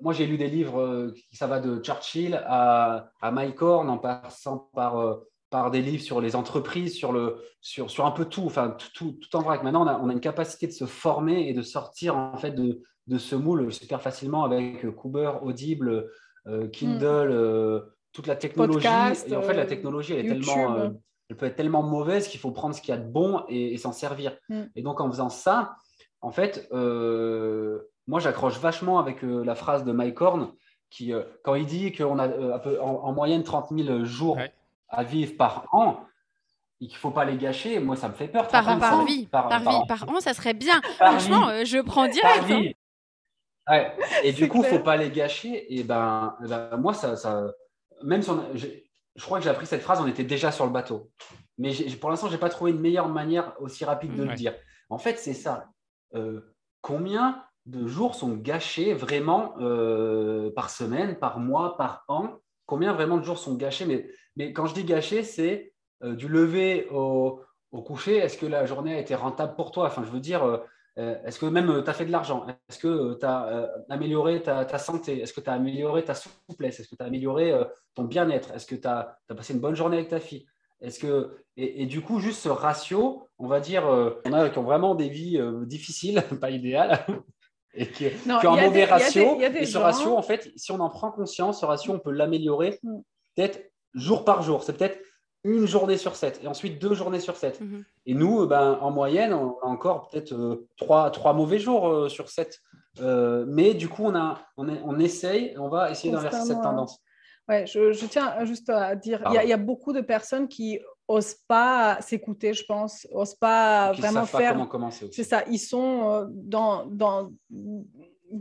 moi, 0.02 0.12
j'ai 0.12 0.26
lu 0.26 0.36
des 0.36 0.48
livres 0.48 1.10
qui 1.30 1.36
ça 1.36 1.46
va 1.46 1.58
de 1.58 1.82
Churchill 1.82 2.42
à, 2.46 3.10
à 3.22 3.30
Mike 3.30 3.62
Horn 3.62 3.88
en 3.88 3.96
passant 3.96 4.70
par 4.74 5.20
par 5.50 5.70
des 5.70 5.80
livres 5.80 6.02
sur 6.02 6.20
les 6.20 6.34
entreprises, 6.34 6.96
sur, 6.96 7.12
le, 7.12 7.36
sur, 7.60 7.90
sur 7.90 8.04
un 8.04 8.10
peu 8.10 8.24
tout, 8.24 8.42
enfin 8.44 8.76
tout, 8.94 9.12
tout, 9.12 9.36
en 9.36 9.42
vrac. 9.42 9.62
Maintenant, 9.62 9.84
on 9.84 9.86
a, 9.86 9.98
on 10.00 10.08
a, 10.08 10.12
une 10.12 10.20
capacité 10.20 10.66
de 10.66 10.72
se 10.72 10.86
former 10.86 11.48
et 11.48 11.54
de 11.54 11.62
sortir 11.62 12.16
en 12.16 12.36
fait 12.36 12.50
de, 12.50 12.82
de 13.06 13.18
ce 13.18 13.36
moule 13.36 13.72
super 13.72 14.02
facilement 14.02 14.44
avec 14.44 14.90
Cooper, 14.96 15.32
Audible, 15.42 16.10
Kindle, 16.72 17.28
mm. 17.28 17.32
euh, 17.32 17.80
toute 18.12 18.26
la 18.26 18.36
technologie. 18.36 18.86
et 18.86 19.36
en 19.36 19.42
fait, 19.42 19.54
la 19.54 19.62
euh, 19.62 19.66
technologie, 19.66 20.14
elle, 20.14 20.26
est 20.26 20.28
tellement, 20.28 20.92
elle 21.28 21.36
peut 21.36 21.46
être 21.46 21.56
tellement 21.56 21.82
mauvaise 21.82 22.28
qu'il 22.28 22.40
faut 22.40 22.52
prendre 22.52 22.74
ce 22.74 22.80
qu'il 22.80 22.94
y 22.94 22.96
a 22.96 23.00
de 23.00 23.08
bon 23.08 23.42
et, 23.48 23.76
s'en 23.78 23.92
servir. 23.92 24.36
Mm. 24.48 24.62
Et 24.76 24.82
donc, 24.82 25.00
en 25.00 25.10
faisant 25.10 25.28
ça, 25.28 25.76
en 26.20 26.30
fait, 26.30 26.68
moi, 26.72 28.20
j'accroche 28.20 28.58
vachement 28.58 28.98
avec 28.98 29.22
la 29.22 29.54
phrase 29.54 29.84
de 29.84 29.92
Mike 29.92 30.20
Horn 30.20 30.52
qui, 30.88 31.12
quand 31.42 31.56
il 31.56 31.66
dit 31.66 31.92
qu'on 31.92 32.18
a 32.18 32.28
en, 32.80 33.12
moyenne 33.12 33.42
30 33.42 33.70
000 33.76 34.04
jours 34.04 34.38
à 34.88 35.02
vivre 35.02 35.36
par 35.36 35.66
an, 35.72 36.00
il 36.78 36.88
ne 36.88 36.94
faut 36.94 37.10
pas 37.10 37.24
les 37.24 37.36
gâcher. 37.36 37.80
Moi, 37.80 37.96
ça 37.96 38.08
me 38.08 38.14
fait 38.14 38.28
peur. 38.28 38.46
Par, 38.48 38.64
par, 38.78 39.04
vie. 39.04 39.26
Par, 39.26 39.48
vie. 39.60 39.86
Par 39.88 40.08
an, 40.08 40.20
ça 40.20 40.34
serait 40.34 40.54
bien. 40.54 40.80
Franchement, 40.96 41.48
je 41.64 41.80
prends 41.80 42.06
direct. 42.06 42.44
Hein. 42.50 42.70
Ouais. 43.68 43.92
Et 44.22 44.32
du 44.32 44.48
coup, 44.48 44.58
il 44.58 44.70
ne 44.70 44.78
faut 44.78 44.84
pas 44.84 44.96
les 44.96 45.10
gâcher. 45.10 45.74
Et 45.74 45.82
ben, 45.82 46.36
eh 46.44 46.48
ben 46.48 46.76
moi, 46.76 46.94
ça, 46.94 47.16
ça, 47.16 47.52
même 48.02 48.22
si 48.22 48.30
je 49.16 49.24
crois 49.24 49.38
que 49.38 49.44
j'ai 49.44 49.50
appris 49.50 49.66
cette 49.66 49.82
phrase, 49.82 50.00
on 50.00 50.06
était 50.06 50.24
déjà 50.24 50.52
sur 50.52 50.66
le 50.66 50.72
bateau. 50.72 51.10
Mais 51.58 51.72
pour 52.00 52.10
l'instant, 52.10 52.28
je 52.28 52.32
n'ai 52.32 52.38
pas 52.38 52.50
trouvé 52.50 52.70
une 52.70 52.80
meilleure 52.80 53.08
manière 53.08 53.54
aussi 53.60 53.84
rapide 53.84 54.14
de 54.14 54.24
le 54.24 54.34
dire. 54.34 54.54
En 54.90 54.98
fait, 54.98 55.18
c'est 55.18 55.34
ça. 55.34 55.68
Euh, 56.14 56.40
combien 56.82 57.42
de 57.64 57.86
jours 57.86 58.14
sont 58.14 58.34
gâchés 58.34 58.94
vraiment 58.94 59.54
euh, 59.58 60.52
par 60.54 60.70
semaine, 60.70 61.18
par 61.18 61.40
mois, 61.40 61.76
par 61.76 62.04
an? 62.08 62.38
Combien 62.66 62.92
vraiment 62.92 63.16
de 63.16 63.24
jours 63.24 63.38
sont 63.38 63.54
gâchés? 63.54 63.86
Mais, 63.86 64.08
mais 64.36 64.52
quand 64.52 64.66
je 64.66 64.74
dis 64.74 64.84
gâchés, 64.84 65.22
c'est 65.22 65.72
euh, 66.04 66.14
du 66.14 66.28
lever 66.28 66.86
au, 66.90 67.40
au 67.72 67.82
coucher. 67.82 68.18
Est-ce 68.18 68.36
que 68.36 68.46
la 68.46 68.66
journée 68.66 68.94
a 68.94 69.00
été 69.00 69.14
rentable 69.14 69.56
pour 69.56 69.70
toi? 69.72 69.86
Enfin, 69.86 70.04
je 70.04 70.10
veux 70.10 70.20
dire, 70.20 70.44
euh, 70.44 70.58
est-ce 70.96 71.38
que 71.38 71.46
même 71.46 71.70
euh, 71.70 71.82
tu 71.82 71.90
as 71.90 71.92
fait 71.92 72.06
de 72.06 72.12
l'argent? 72.12 72.46
Est-ce 72.68 72.78
que 72.78 73.14
tu 73.18 73.26
as 73.26 73.70
amélioré 73.88 74.42
ta, 74.42 74.78
santé? 74.78 75.20
Est-ce 75.20 75.32
que 75.32 75.40
tu 75.40 75.50
as 75.50 75.54
amélioré 75.54 76.04
ta 76.04 76.14
souplesse? 76.14 76.80
Est-ce 76.80 76.88
que 76.88 76.96
tu 76.96 77.02
as 77.02 77.06
amélioré 77.06 77.52
ton 77.94 78.04
bien-être? 78.04 78.52
Est-ce 78.52 78.66
que 78.66 78.74
tu 78.74 78.88
as, 78.88 79.18
passé 79.28 79.54
une 79.54 79.60
bonne 79.60 79.76
journée 79.76 79.98
avec 79.98 80.08
ta 80.08 80.20
fille? 80.20 80.46
Est-ce 80.80 80.98
que 80.98 81.38
et, 81.56 81.86
du 81.86 82.02
coup 82.02 82.20
juste 82.20 82.42
ce 82.42 82.50
ratio, 82.50 83.28
on 83.38 83.46
va 83.46 83.60
dire, 83.60 83.84
on 83.86 84.32
a 84.32 84.48
qui 84.50 84.58
ont 84.58 84.62
vraiment 84.62 84.94
des 84.94 85.08
vies 85.08 85.40
difficiles, 85.62 86.22
pas 86.40 86.50
idéales, 86.50 87.04
et 87.74 87.86
qui, 87.88 88.06
ont 88.06 88.54
un 88.54 88.62
mauvais 88.62 88.84
ratio. 88.84 89.40
et 89.40 89.66
ce 89.66 89.78
ratio, 89.78 90.16
en 90.16 90.22
fait, 90.22 90.50
si 90.56 90.72
on 90.72 90.80
en 90.80 90.90
prend 90.90 91.10
conscience, 91.10 91.60
ce 91.60 91.66
ratio, 91.66 91.92
on 91.92 91.98
peut 91.98 92.10
l'améliorer 92.10 92.78
mm. 92.82 93.00
peut-être 93.36 93.70
jour 93.94 94.24
par 94.24 94.42
jour. 94.42 94.62
C'est 94.62 94.76
peut-être 94.76 94.98
une 95.46 95.66
journée 95.66 95.96
sur 95.96 96.16
sept 96.16 96.40
et 96.42 96.48
ensuite 96.48 96.80
deux 96.80 96.94
journées 96.94 97.20
sur 97.20 97.36
sept. 97.36 97.60
Mhm. 97.60 97.84
Et 98.06 98.14
nous, 98.14 98.42
euh, 98.42 98.46
ben, 98.46 98.78
en 98.80 98.90
moyenne, 98.90 99.32
on 99.32 99.58
a 99.60 99.66
encore 99.66 100.08
peut-être 100.08 100.32
euh, 100.32 100.68
trois, 100.76 101.10
trois, 101.10 101.32
mauvais 101.32 101.58
jours 101.58 101.88
euh, 101.88 102.08
sur 102.08 102.28
sept. 102.28 102.60
mais 103.00 103.74
du 103.74 103.88
coup, 103.88 104.04
on, 104.04 104.14
a, 104.14 104.40
on, 104.56 104.68
est, 104.68 104.80
on 104.84 104.98
essaye, 104.98 105.54
on 105.58 105.68
va 105.68 105.90
essayer 105.90 106.12
d'inverser 106.12 106.46
cette 106.46 106.62
tendance. 106.62 107.00
Ouais, 107.48 107.64
je, 107.64 107.92
je, 107.92 108.06
tiens 108.06 108.44
juste 108.44 108.68
à 108.70 108.96
dire, 108.96 109.22
il 109.30 109.48
y, 109.48 109.52
a 109.52 109.56
beaucoup 109.56 109.92
de 109.92 110.00
personnes 110.00 110.48
qui 110.48 110.80
osent 111.06 111.36
pas 111.46 111.98
s'écouter, 112.00 112.52
je 112.52 112.64
pense, 112.64 113.06
osent 113.12 113.36
pas 113.36 113.92
vraiment 113.92 114.26
faire. 114.26 114.56
C'est 115.12 115.22
ça, 115.22 115.44
ils 115.48 115.60
sont 115.60 116.28
dans, 116.28 116.86
dans 116.86 117.30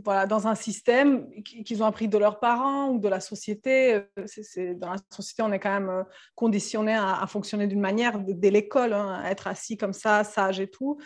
voilà, 0.04 0.26
dans 0.26 0.46
un 0.46 0.54
système 0.54 1.30
qu'ils 1.42 1.82
ont 1.82 1.86
appris 1.86 2.08
de 2.08 2.18
leurs 2.18 2.40
parents 2.40 2.88
ou 2.88 2.98
de 2.98 3.08
la 3.08 3.20
société. 3.20 4.02
C'est, 4.26 4.74
dans 4.74 4.90
la 4.90 4.96
société, 5.10 5.42
on 5.42 5.52
est 5.52 5.58
quand 5.58 5.72
même 5.72 5.88
euh, 5.88 6.02
conditionné 6.34 6.94
à, 6.94 7.24
fonctionner 7.26 7.66
d'une 7.66 7.80
manière 7.80 8.18
dès 8.20 8.50
l'école, 8.50 8.92
hein, 8.92 9.20
à 9.22 9.30
être 9.30 9.46
assis 9.46 9.76
comme 9.76 9.92
ça, 9.92 10.24
sage 10.24 10.60
et 10.60 10.68
tout. 10.68 10.98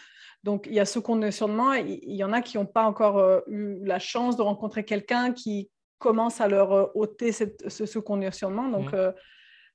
Donc, 0.42 0.66
il 0.66 0.74
y 0.74 0.80
a 0.80 0.86
ce 0.86 0.98
conditionnement. 0.98 1.74
Il, 1.74 2.14
y 2.14 2.24
en 2.24 2.32
a 2.32 2.40
qui 2.40 2.56
n'ont 2.56 2.66
pas 2.66 2.84
encore 2.84 3.18
euh, 3.18 3.40
eu 3.48 3.84
la 3.84 3.98
chance 3.98 4.36
de 4.36 4.42
rencontrer 4.42 4.84
quelqu'un 4.84 5.32
qui 5.32 5.70
commence 5.98 6.40
à 6.40 6.48
leur 6.48 6.72
euh, 6.72 6.86
ôter 6.94 7.32
ce, 7.32 7.98
conditionnement. 7.98 8.68
Donc, 8.68 8.92
mmh. 8.92 9.12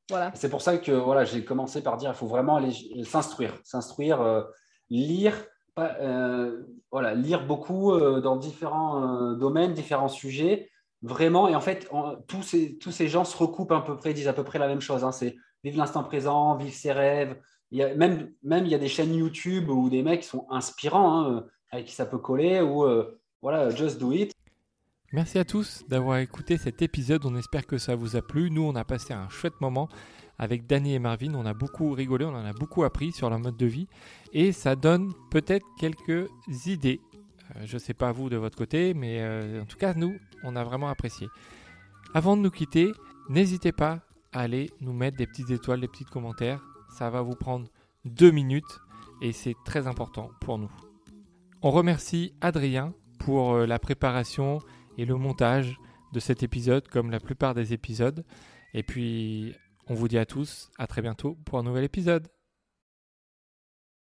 voilà. 0.10 0.32
C'est 0.34 0.49
pour 0.49 0.61
ça 0.61 0.77
que 0.77 0.91
voilà, 0.91 1.26
j'ai 1.26 1.45
commencé 1.45 1.84
par 1.84 1.98
dire 1.98 2.11
il 2.11 2.18
faut 2.18 2.27
vraiment 2.27 2.56
aller 2.56 2.72
s'instruire, 3.03 3.53
s'instruire, 3.64 4.48
lire 4.90 5.36
euh, 5.77 6.64
voilà, 6.91 7.14
lire 7.14 7.45
beaucoup 7.45 7.91
euh, 7.91 8.22
dans 8.22 8.38
différents 8.38 9.03
euh, 9.03 9.35
domaines, 9.35 9.73
différents 9.73 10.07
sujets, 10.07 10.69
vraiment. 11.02 11.47
Et 11.47 11.56
en 11.56 11.60
fait, 11.61 11.89
tous, 12.27 12.43
ces, 12.43 12.77
tous 12.77 12.91
ces 12.91 13.07
gens 13.07 13.26
se 13.26 13.35
recoupent 13.35 13.73
à 13.73 13.81
peu 13.81 13.97
près, 13.97 14.14
disent 14.14 14.30
à 14.30 14.34
peu 14.34 14.43
près 14.43 14.60
la 14.60 14.68
même 14.68 14.81
chose. 14.81 15.03
Hein. 15.03 15.11
c'est 15.11 15.35
vivre 15.64 15.77
l'instant 15.77 16.03
présent, 16.03 16.56
vivre 16.56 16.73
ses 16.73 16.91
rêves. 16.91 17.38
Il 17.72 17.80
y 17.80 17.84
a, 17.84 17.93
même, 17.95 18.31
même 18.43 18.65
il 18.65 18.72
y 18.72 18.76
a 18.76 18.77
des 18.77 18.88
chaînes 18.88 19.14
YouTube 19.14 19.69
où 19.69 19.89
des 19.89 20.03
mecs 20.03 20.23
sont 20.23 20.47
inspirants, 20.49 21.26
hein, 21.26 21.45
avec 21.72 21.88
qui 21.88 21.93
ça 21.93 22.06
peut 22.06 22.19
coller, 22.19 22.61
ou 22.61 22.85
voilà, 23.41 23.69
just 23.72 23.99
do 23.99 24.14
it. 24.14 24.31
Merci 25.11 25.39
à 25.39 25.45
tous 25.45 25.84
d'avoir 25.88 26.18
écouté 26.18 26.57
cet 26.57 26.81
épisode. 26.81 27.26
On 27.26 27.35
espère 27.35 27.65
que 27.65 27.77
ça 27.77 27.95
vous 27.95 28.15
a 28.15 28.22
plu. 28.22 28.49
Nous, 28.52 28.64
on 28.64 28.76
a 28.76 28.84
passé 28.84 29.14
un 29.14 29.30
chouette 29.30 29.60
moment 29.61 29.89
avec 30.38 30.68
Danny 30.68 30.94
et 30.94 30.99
Marvin. 30.99 31.34
On 31.34 31.45
a 31.45 31.53
beaucoup 31.53 31.91
rigolé, 31.91 32.26
on 32.26 32.36
en 32.36 32.45
a 32.45 32.53
beaucoup 32.53 32.84
appris 32.84 33.12
sur 33.12 33.30
leur 33.30 33.40
mode 33.40 33.57
de 33.57 33.66
vie 33.66 33.88
et 34.34 34.52
ça 34.52 34.76
donne 34.76 35.14
peut-être 35.32 35.66
quelques 35.80 36.30
idées. 36.66 36.99
Euh, 37.56 37.62
je 37.66 37.76
ne 37.76 37.80
sais 37.80 37.94
pas 37.94 38.12
vous 38.12 38.30
de 38.30 38.38
votre 38.38 38.57
côté, 38.57 38.94
mais 38.94 39.22
euh, 39.22 39.62
en 39.62 39.66
tout 39.66 39.78
cas, 39.78 39.94
nous, 39.94 40.18
on 40.44 40.56
a 40.56 40.64
vraiment 40.64 40.90
apprécié. 40.90 41.28
Avant 42.14 42.38
de 42.38 42.41
nous 42.41 42.52
quitter, 42.52 42.91
n'hésitez 43.30 43.72
pas 43.72 44.02
à 44.32 44.41
aller 44.41 44.70
nous 44.82 44.94
mettre 44.94 45.18
des 45.18 45.28
petites 45.28 45.49
étoiles, 45.49 45.82
des 45.82 45.88
petits 45.88 46.06
commentaires. 46.06 46.62
Ça 46.98 47.10
va 47.10 47.22
vous 47.22 47.36
prendre 47.36 47.68
deux 48.06 48.32
minutes 48.32 48.80
et 49.22 49.32
c'est 49.32 49.56
très 49.66 49.88
important 49.88 50.30
pour 50.41 50.57
nous. 50.57 50.72
On 51.62 51.72
remercie 51.72 52.34
Adrien 52.41 52.94
pour 53.20 53.53
euh, 53.53 53.66
la 53.66 53.80
préparation 53.80 54.60
et 54.98 55.06
le 55.06 55.16
montage 55.16 55.78
de 56.14 56.20
cet 56.20 56.44
épisode, 56.44 56.88
comme 56.88 57.12
la 57.12 57.20
plupart 57.20 57.53
des 57.53 57.74
épisodes. 57.74 58.24
Et 58.74 58.84
puis 58.84 59.56
on 59.88 59.94
vous 59.94 60.07
dit 60.07 60.18
à 60.18 60.26
tous 60.26 60.70
à 60.78 60.88
très 60.88 61.02
bientôt 61.02 61.38
pour 61.45 61.60
un 61.60 61.64
nouvel 61.64 61.84
épisode. 61.84 62.28